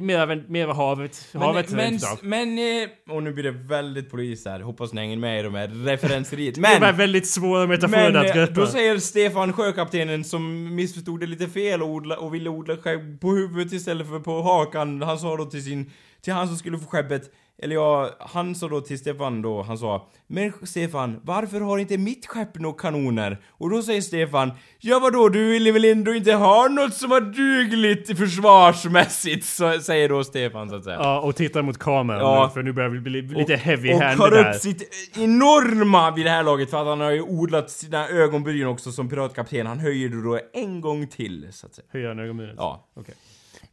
mer 0.01 0.19
av 0.21 0.31
en, 0.31 0.45
mer 0.49 0.67
av 0.69 0.77
havet. 0.77 1.29
havet 1.35 1.71
men, 1.71 1.81
rent 1.81 1.95
utav. 2.03 2.19
men, 2.23 2.59
eh, 2.59 2.89
och 3.15 3.23
nu 3.23 3.33
blir 3.33 3.45
det 3.45 3.51
väldigt 3.51 4.11
polis 4.11 4.47
här. 4.47 4.61
Hoppas 4.61 4.93
ni 4.93 5.01
hänger 5.01 5.17
med 5.17 5.41
i 5.41 5.43
de 5.43 5.55
här 5.55 5.69
referenseriet. 5.69 6.55
det 6.55 6.61
var 6.61 6.81
Men! 6.81 6.97
väldigt 6.97 7.27
svåra 7.27 7.67
metaforer 7.67 8.13
Men 8.13 8.17
att 8.17 8.27
eh, 8.27 8.35
greppa. 8.35 8.53
då 8.61 8.67
säger 8.67 8.99
Stefan 8.99 9.53
sjökaptenen 9.53 10.25
som 10.25 10.75
missförstod 10.75 11.21
det 11.21 11.27
lite 11.27 11.47
fel 11.47 11.83
och, 11.83 11.89
odla, 11.89 12.17
och 12.17 12.35
ville 12.35 12.51
odla 12.51 12.77
skepp 12.77 13.21
på 13.21 13.31
huvudet 13.33 13.73
istället 13.73 14.09
för 14.09 14.21
på 14.21 14.43
hakan. 14.43 15.03
Han 15.03 15.19
sa 15.19 15.37
då 15.37 15.45
till 15.45 15.65
sin, 15.65 15.91
till 16.25 16.33
han 16.33 16.49
som 16.49 16.57
skulle 16.57 16.79
få 16.79 16.87
skeppet 16.87 17.31
eller 17.63 17.75
ja, 17.75 18.11
han 18.21 18.55
sa 18.55 18.69
då 18.69 18.81
till 18.81 18.99
Stefan 18.99 19.43
då, 19.43 19.63
han 19.63 19.79
sa 19.79 20.09
Men 20.27 20.53
Stefan, 20.63 21.21
varför 21.23 21.61
har 21.61 21.79
inte 21.79 21.99
mitt 21.99 22.27
skepp 22.27 22.59
några 22.59 22.77
kanoner? 22.79 23.41
Och 23.51 23.71
då 23.71 23.83
säger 23.83 24.01
Stefan 24.01 24.53
Ja 24.81 24.99
vadå, 24.99 25.29
du 25.29 25.51
ville 25.51 25.73
väl 25.73 25.85
ändå 25.85 26.15
inte 26.15 26.33
ha 26.33 26.69
något 26.69 26.95
som 26.95 27.11
var 27.11 27.21
dugligt 27.21 28.19
försvarsmässigt? 28.19 29.45
Så 29.47 29.81
säger 29.81 30.09
då 30.09 30.25
Stefan 30.25 30.69
så 30.71 30.77
att 30.77 30.85
säga. 30.85 30.97
Ja, 30.97 31.21
och 31.21 31.37
tittar 31.37 31.63
mot 31.63 31.79
kameran 31.79 32.21
Ja. 32.21 32.51
för 32.55 32.63
nu 32.63 32.73
börjar 32.73 32.89
vi 32.89 33.01
bli 33.01 33.23
lite 33.23 33.57
heavy 33.57 33.93
och 33.93 34.01
hand 34.01 34.21
har 34.21 34.31
där. 34.31 34.51
upp 34.55 34.61
sitt 34.61 34.83
enorma 35.19 36.11
vid 36.11 36.27
det 36.27 36.31
här 36.31 36.43
laget 36.43 36.71
för 36.71 36.81
att 36.81 36.87
han 36.87 37.01
har 37.01 37.11
ju 37.11 37.23
odlat 37.23 37.71
sina 37.71 38.09
ögonbryn 38.09 38.67
också 38.67 38.93
som 38.93 39.09
piratkapten. 39.09 39.67
Han 39.67 39.79
höjer 39.79 40.09
det 40.09 40.23
då 40.23 40.39
en 40.53 40.81
gång 40.81 41.07
till 41.07 41.49
så 41.51 41.67
att 41.67 41.75
säga. 41.75 41.87
Höjer 41.93 42.09
han 42.09 42.19
ögonbrynet? 42.19 42.55
Ja. 42.59 42.89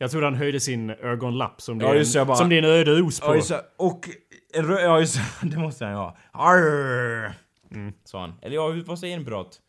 Jag 0.02 0.12
trodde 0.12 0.26
han 0.26 0.36
höjde 0.36 0.60
sin 0.60 0.90
ögonlapp 0.90 1.62
som 1.62 1.78
det, 1.78 1.86
Ja, 1.86 1.92
är, 1.92 1.96
just 1.96 2.16
en, 2.16 2.28
bara- 2.28 2.38
som 2.38 2.50
det 2.50 2.56
är 2.56 2.60
en 2.60 2.66
öde 2.70 3.02
os 3.04 3.20
på. 3.20 3.26
Ja, 3.28 3.36
just. 3.36 3.52
Och... 3.78 4.10
Ja, 4.54 5.00
just 5.00 5.20
det. 5.42 5.58
Måste 5.58 5.86
han 5.86 5.94
ju 5.94 5.98
ha. 6.00 6.18
Arr! 6.32 7.34
Mm, 7.72 7.94
sa 8.04 8.22
han. 8.22 8.34
Eller 8.42 8.56
ja, 8.56 8.76
vad 8.86 9.00
säger 9.00 9.18
en 9.18 9.26
pirat? 9.26 9.60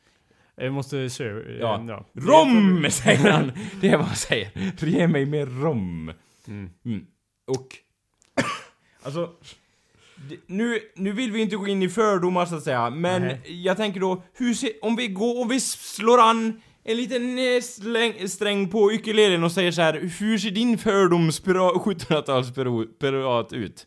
Jag 0.57 0.73
måste 0.73 1.11
se. 1.11 1.25
eh, 1.25 1.33
Ja. 1.61 1.85
ja. 1.89 2.07
Rom, 2.15 2.87
säger 2.91 3.31
han! 3.33 3.53
Det 3.81 3.89
är 3.89 3.97
vad 3.97 4.07
han 4.07 4.17
säger. 4.17 4.51
Ge 4.87 5.09
mig 5.09 5.27
mer 5.27 5.47
rom. 5.47 6.13
Mm. 6.49 7.07
Och... 7.47 7.67
alltså... 9.03 9.31
det- 10.29 10.37
Nu, 10.47 10.79
nu 10.97 11.13
vill 11.13 11.33
vi 11.33 11.41
inte 11.43 11.57
gå 11.57 11.67
in 11.67 11.83
i 11.83 11.89
fördomar 11.89 12.47
så 12.47 12.57
att 12.57 12.63
säga, 12.63 12.91
men 12.91 13.23
Nej. 13.23 13.63
jag 13.65 13.77
tänker 13.77 14.01
då, 14.01 14.23
hur 14.35 14.55
ser, 14.55 14.71
om 14.83 14.97
vi 14.97 15.09
går, 15.09 15.43
om 15.43 15.49
vi 15.49 15.61
slår 15.61 16.21
an 16.21 16.63
en 16.85 16.97
liten 16.97 17.39
eh, 17.39 18.27
sträng 18.29 18.69
på 18.69 18.91
ukulelen 18.93 19.45
och 19.45 19.53
säger 19.53 19.73
så 19.73 19.83
här, 19.83 20.11
hur 20.21 20.39
ser 20.39 20.51
din 20.51 20.79
fördoms 20.79 21.43
1700-talspirat 21.43 23.55
ut? 23.55 23.87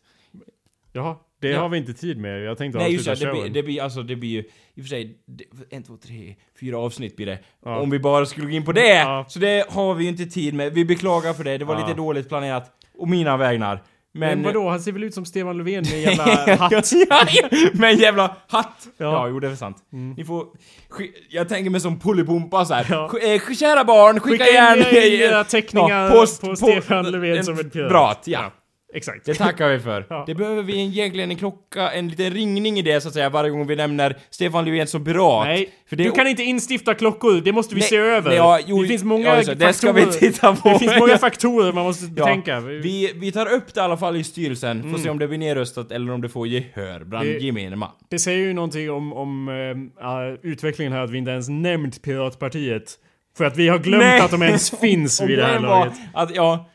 Jaha, 0.92 1.16
det 1.40 1.48
Ja. 1.48 1.60
har 1.60 1.68
vi 1.68 1.78
inte 1.78 1.94
tid 1.94 2.18
med. 2.18 2.42
Jag 2.42 2.58
tänkte 2.58 2.78
Nej 2.78 2.92
just 2.92 3.04
det, 3.04 3.10
avsluta 3.12 3.26
det 3.28 3.32
blir, 3.32 3.40
showen. 3.42 3.52
det 3.52 3.62
blir 3.62 3.82
alltså, 3.82 4.02
det 4.02 4.16
blir 4.16 4.28
ju, 4.30 4.38
i 4.38 4.80
och 4.80 4.84
för 4.84 4.88
sig, 4.88 5.18
det, 5.26 5.44
en, 5.76 5.82
två, 5.82 5.96
tre, 5.96 6.34
fyra 6.60 6.78
avsnitt 6.78 7.16
blir 7.16 7.26
det. 7.26 7.38
Ja. 7.64 7.78
Om 7.78 7.90
vi 7.90 7.98
bara 7.98 8.26
skulle 8.26 8.46
gå 8.46 8.52
in 8.52 8.64
på 8.64 8.72
det! 8.72 8.94
Ja. 8.94 9.24
Så 9.28 9.38
det 9.38 9.66
har 9.70 9.94
vi 9.94 10.04
ju 10.04 10.10
inte 10.10 10.26
tid 10.26 10.54
med, 10.54 10.72
vi 10.74 10.84
beklagar 10.84 11.32
för 11.32 11.44
det, 11.44 11.58
det 11.58 11.64
var 11.64 11.78
lite 11.80 11.94
dåligt 11.94 12.28
planerat. 12.28 12.70
Och 12.98 13.08
mina 13.08 13.36
vägnar. 13.36 13.82
Men, 14.18 14.28
Men... 14.28 14.42
vadå, 14.42 14.68
han 14.68 14.80
ser 14.80 14.92
väl 14.92 15.04
ut 15.04 15.14
som 15.14 15.24
Stefan 15.24 15.58
Löfven 15.58 15.84
med 15.84 15.92
en 15.92 16.00
jävla 16.00 16.24
hatt? 16.56 16.72
ja, 17.10 17.26
med 17.72 17.90
en 17.90 17.98
jävla 17.98 18.36
hatt! 18.48 18.86
Ja, 18.98 19.04
Ja. 19.04 19.20
Mm. 19.22 19.34
jo 19.34 19.40
det 19.40 19.48
är 19.48 19.54
sant. 19.54 19.76
Ni 20.16 20.24
får... 20.24 20.44
sk- 20.90 21.10
Jag 21.28 21.48
tänker 21.48 21.70
mig 21.70 21.80
som 21.80 21.98
Pullipumpa 21.98 22.64
så 22.64 22.74
här. 22.74 22.86
Ja. 22.90 23.08
Sk- 23.12 23.34
eh, 23.50 23.54
Kära 23.54 23.84
barn, 23.84 24.20
skicka, 24.20 24.44
Skicka 24.44 24.54
gärna... 24.54 24.90
era 24.90 25.44
teckningar 25.44 26.10
post- 26.10 26.40
på 26.40 26.56
Stefan 26.56 27.10
Löfven 27.10 27.44
som 27.44 27.58
en 27.58 27.70
pirat. 27.70 27.88
Pirat, 27.90 28.22
ja. 28.24 28.52
Exakt. 28.94 29.24
Det 29.24 29.34
tackar 29.34 29.68
vi 29.68 29.78
för. 29.78 30.06
Ja. 30.10 30.24
Det 30.26 30.34
behöver 30.34 30.62
vi 30.62 30.80
egentligen 30.80 31.30
en 31.30 31.36
klocka, 31.36 31.90
en 31.90 32.08
liten 32.08 32.30
ringning 32.30 32.78
i 32.78 32.82
det 32.82 33.00
så 33.00 33.08
att 33.08 33.14
säga 33.14 33.28
varje 33.30 33.50
gång 33.50 33.66
vi 33.66 33.76
nämner 33.76 34.16
Stefan 34.30 34.64
Löfven 34.64 34.86
som 34.86 35.04
pirat. 35.04 35.46
Nej, 35.46 35.68
För 35.88 35.96
det 35.96 36.04
du 36.04 36.10
kan 36.10 36.26
inte 36.26 36.42
instifta 36.42 36.94
klockor, 36.94 37.40
det 37.40 37.52
måste 37.52 37.74
vi 37.74 37.80
Nej, 37.80 37.88
se 37.88 37.96
över. 37.96 38.28
nej, 38.28 38.36
ja, 38.36 38.60
jo, 38.66 38.82
det 38.82 38.88
finns 38.88 39.04
många 39.04 39.24
ja, 39.26 39.36
just 39.36 39.58
det, 39.58 39.72
ska 39.72 39.92
vi 39.92 40.02
faktorer. 40.02 40.20
titta 40.20 40.56
på. 40.56 40.68
Det 40.68 40.78
finns 40.78 40.98
många 41.00 41.18
faktorer 41.28 41.72
man 41.72 41.84
måste 41.84 42.04
Ja, 42.04 42.10
betänka. 42.24 42.60
vi, 42.60 43.12
vi 43.16 43.32
tar 43.32 43.52
upp 43.52 43.74
det 43.74 43.80
i 43.80 43.82
alla 43.84 43.96
fall 43.96 44.16
i 44.16 44.24
styrelsen, 44.24 44.90
får 44.92 44.98
se 44.98 45.10
om 45.10 45.18
det 45.18 45.28
blir 45.28 45.38
nedröstat 45.38 45.92
eller 45.92 46.12
om 46.12 46.20
det 46.22 46.28
får 46.28 46.46
gehör 46.46 47.04
bland 47.04 47.26
Det- 47.28 47.38
gemene 47.38 47.76
man. 47.76 47.90
Det 48.10 48.18
säger 48.18 48.38
ju 48.46 48.52
någonting 48.52 48.90
om, 48.90 49.12
om 49.12 49.48
äh, 49.48 50.50
utvecklingen 50.50 50.92
här 50.92 51.00
att 51.00 51.10
vi 51.10 51.18
inte 51.18 51.30
ens 51.30 51.48
nämnt 51.48 52.02
Piratpartiet. 52.02 52.94
För 53.36 53.44
att 53.44 53.56
vi 53.56 53.68
har 53.68 53.78
glömt 53.78 54.02
Nej. 54.04 54.20
att 54.20 54.30
de 54.30 54.42
ens 54.42 54.70
finns 54.80 55.20
vid 55.22 55.38
det 55.38 55.44
här 55.46 55.60
laget. 55.60 55.92
Att, 56.14 56.34
ja, 56.34 56.70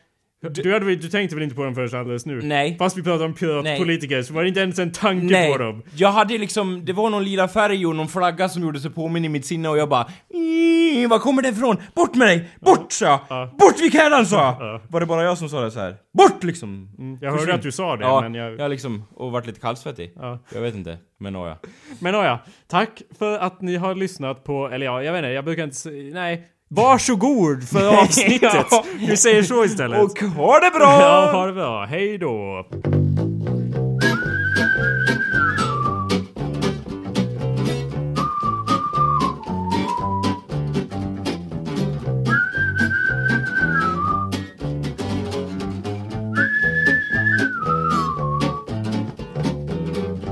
Du, 0.50 0.72
hade, 0.72 0.96
du 0.96 1.08
tänkte 1.08 1.36
väl 1.36 1.42
inte 1.44 1.56
på 1.56 1.64
dem 1.64 1.74
förrän 1.74 2.00
alldeles 2.00 2.26
nu? 2.26 2.40
Nej. 2.42 2.76
Fast 2.78 2.98
vi 2.98 3.02
pratade 3.02 3.24
om 3.24 3.34
piratpolitiker 3.34 4.22
så 4.22 4.34
var 4.34 4.42
det 4.42 4.48
inte 4.48 4.60
ens 4.60 4.78
en 4.78 4.92
tanke 4.92 5.26
nej. 5.26 5.52
på 5.52 5.58
dem. 5.58 5.82
Jag 5.94 6.12
hade 6.12 6.38
liksom, 6.38 6.84
det 6.84 6.92
var 6.92 7.10
någon 7.10 7.24
lila 7.24 7.48
färg 7.48 7.86
och 7.86 7.96
någon 7.96 8.08
flagga 8.08 8.48
som 8.48 8.62
gjorde 8.62 8.80
sig 8.80 8.90
påminn 8.90 9.24
i 9.24 9.28
mitt 9.28 9.46
sinne 9.46 9.68
och 9.68 9.78
jag 9.78 9.88
bara 9.88 10.06
"Mm, 10.34 11.08
Var 11.08 11.18
kommer 11.18 11.42
det 11.42 11.48
ifrån? 11.48 11.76
Bort 11.94 12.14
med 12.14 12.28
dig! 12.28 12.50
Bort 12.60 12.92
sa 12.92 13.04
jag! 13.06 13.20
Ja. 13.28 13.54
Bort 13.58 13.80
vid 13.80 13.92
källan 13.92 14.26
sa 14.26 14.36
jag! 14.36 14.56
Ja. 14.68 14.80
Var 14.88 15.00
det 15.00 15.06
bara 15.06 15.22
jag 15.24 15.38
som 15.38 15.48
sa 15.48 15.60
det 15.60 15.70
så 15.70 15.80
här? 15.80 15.96
Bort 16.18 16.44
liksom! 16.44 16.88
Jag 17.20 17.30
hörde 17.32 17.54
att 17.54 17.62
du 17.62 17.72
sa 17.72 17.96
det, 17.96 18.04
ja, 18.04 18.20
men 18.20 18.34
jag... 18.34 18.58
jag 18.58 18.70
liksom, 18.70 19.04
och 19.14 19.32
varit 19.32 19.46
lite 19.46 19.60
kallsvettig. 19.60 20.12
Ja. 20.16 20.38
Jag 20.54 20.60
vet 20.60 20.74
inte, 20.74 20.98
men 21.20 21.32
nåja. 21.32 21.56
Men 21.98 22.14
ja, 22.14 22.38
tack 22.68 23.02
för 23.18 23.38
att 23.38 23.60
ni 23.60 23.76
har 23.76 23.94
lyssnat 23.94 24.44
på, 24.44 24.68
eller 24.68 24.86
ja, 24.86 25.02
jag 25.02 25.12
vet 25.12 25.18
inte, 25.18 25.28
jag 25.30 25.44
brukar 25.44 25.64
inte 25.64 25.76
säga, 25.76 26.14
nej. 26.14 26.48
Varsågod 26.74 27.68
för 27.68 27.88
avsnittet! 28.02 28.66
Ja. 28.70 28.84
Vi 28.98 29.16
säger 29.16 29.42
så 29.42 29.64
istället. 29.64 30.00
Och 30.02 30.18
ha 30.20 30.60
det 30.60 30.70
bra! 30.70 31.00
Ja, 31.00 31.30
ha 31.32 31.46
det 31.46 31.52
bra. 31.52 31.84
Hej 31.84 32.18
då! 32.18 32.66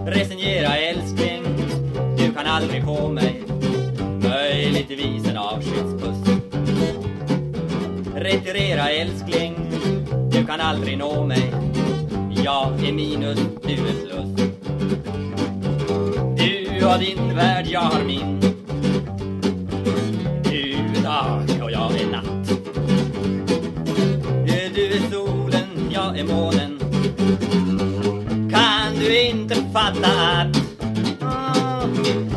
Resignera 0.07 0.77
älskling, 0.77 1.43
du 2.17 2.33
kan 2.35 2.47
aldrig 2.47 2.85
få 2.85 3.09
mig 3.09 3.43
Retirera 8.31 8.91
älskling, 8.91 9.55
du 10.31 10.47
kan 10.47 10.61
aldrig 10.61 10.99
nå 10.99 11.25
mig. 11.25 11.53
Jag 12.45 12.85
är 12.89 12.93
minus, 12.93 13.39
du 13.63 13.73
är 13.73 14.07
plus. 14.07 14.51
Du 16.79 16.87
har 16.87 16.99
din 16.99 17.37
värld, 17.37 17.67
jag 17.67 17.81
har 17.81 18.05
min. 18.05 18.41
Du 20.43 20.73
är 20.73 21.03
dag 21.03 21.63
och 21.63 21.71
jag 21.71 22.01
är 22.01 22.07
natt. 22.07 22.49
Du 24.75 24.87
är 24.87 25.11
solen, 25.11 25.91
jag 25.93 26.19
är 26.19 26.25
månen. 26.25 26.79
Kan 28.51 28.95
du 28.99 29.21
inte 29.21 29.55
fatta 29.55 30.09
att 30.41 30.57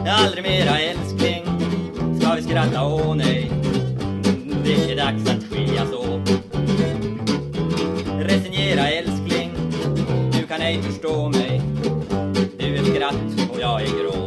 Aldrig 0.08 0.44
mera 0.44 0.80
älskling? 0.80 1.46
Ska 2.20 2.34
vi 2.34 2.42
skratta, 2.42 2.86
åh 2.86 3.16
nej? 3.16 3.52
Det 4.64 4.92
är 4.92 4.96
dags 4.96 5.30
att 5.30 5.43
ej 10.74 10.82
förstå 10.82 11.30
mig. 11.30 11.62
Du 12.58 12.76
är 12.76 12.84
skratt 12.84 13.50
och 13.54 13.60
jag 13.62 13.82
är 13.82 13.88
gråt. 13.88 14.23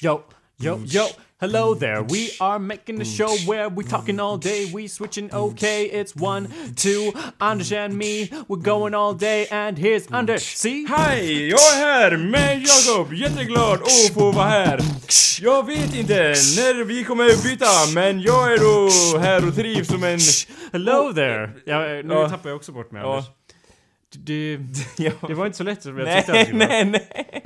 Yo, 0.00 0.22
yo, 0.60 0.78
yo, 0.84 1.06
hello 1.40 1.74
there. 1.74 2.02
We 2.02 2.30
are 2.40 2.58
making 2.58 3.00
a 3.00 3.04
show 3.04 3.28
where 3.46 3.68
we 3.68 3.82
talking 3.84 4.20
all 4.20 4.36
day. 4.38 4.70
We 4.72 4.86
switching 4.88 5.32
okay. 5.34 5.86
It's 5.86 6.14
one, 6.14 6.48
two, 6.76 7.12
understand 7.40 7.96
me. 7.96 8.30
We're 8.48 8.62
going 8.62 8.94
all 8.94 9.14
day, 9.14 9.46
and 9.50 9.76
here's 9.78 10.06
under. 10.12 10.38
See? 10.38 10.86
Hej! 10.88 11.48
Jag 11.48 11.58
är 11.60 11.76
här 11.76 12.16
med 12.16 12.62
Jakob, 12.66 13.12
jätteglad 13.14 13.82
att 13.82 14.14
få 14.14 14.32
vara 14.32 14.46
här. 14.48 14.80
Jag 15.40 15.66
vet 15.66 15.94
inte 15.94 16.14
när 16.56 16.84
vi 16.84 17.04
kommer 17.04 17.42
byta, 17.42 17.66
men 17.94 18.20
jag 18.20 18.52
är 18.52 18.58
då 18.58 19.18
här 19.18 19.48
och 19.48 19.54
trivs 19.54 19.88
som 19.88 20.04
en... 20.04 20.18
Hello 20.72 21.12
there. 21.14 21.50
Ja, 21.66 21.86
eh, 21.86 22.04
nu 22.04 22.14
Ja. 22.14 22.28
tappar 22.28 22.48
jag 22.50 22.56
också 22.56 22.72
bort 22.72 22.92
mig. 22.92 23.02
Anders. 23.02 23.24
Det, 24.14 24.58
Ja. 24.96 25.10
det 25.28 25.34
var 25.34 25.46
inte 25.46 25.58
så 25.58 25.64
lätt 25.64 25.82
som 25.82 25.98
jag 25.98 26.16
tyckte 26.16 26.32
att 26.32 26.46
det 26.48 26.52
Nej, 26.52 26.66
skulle 26.66 26.66
vara. 26.66 26.84
nej, 26.84 27.04
nej. 27.30 27.42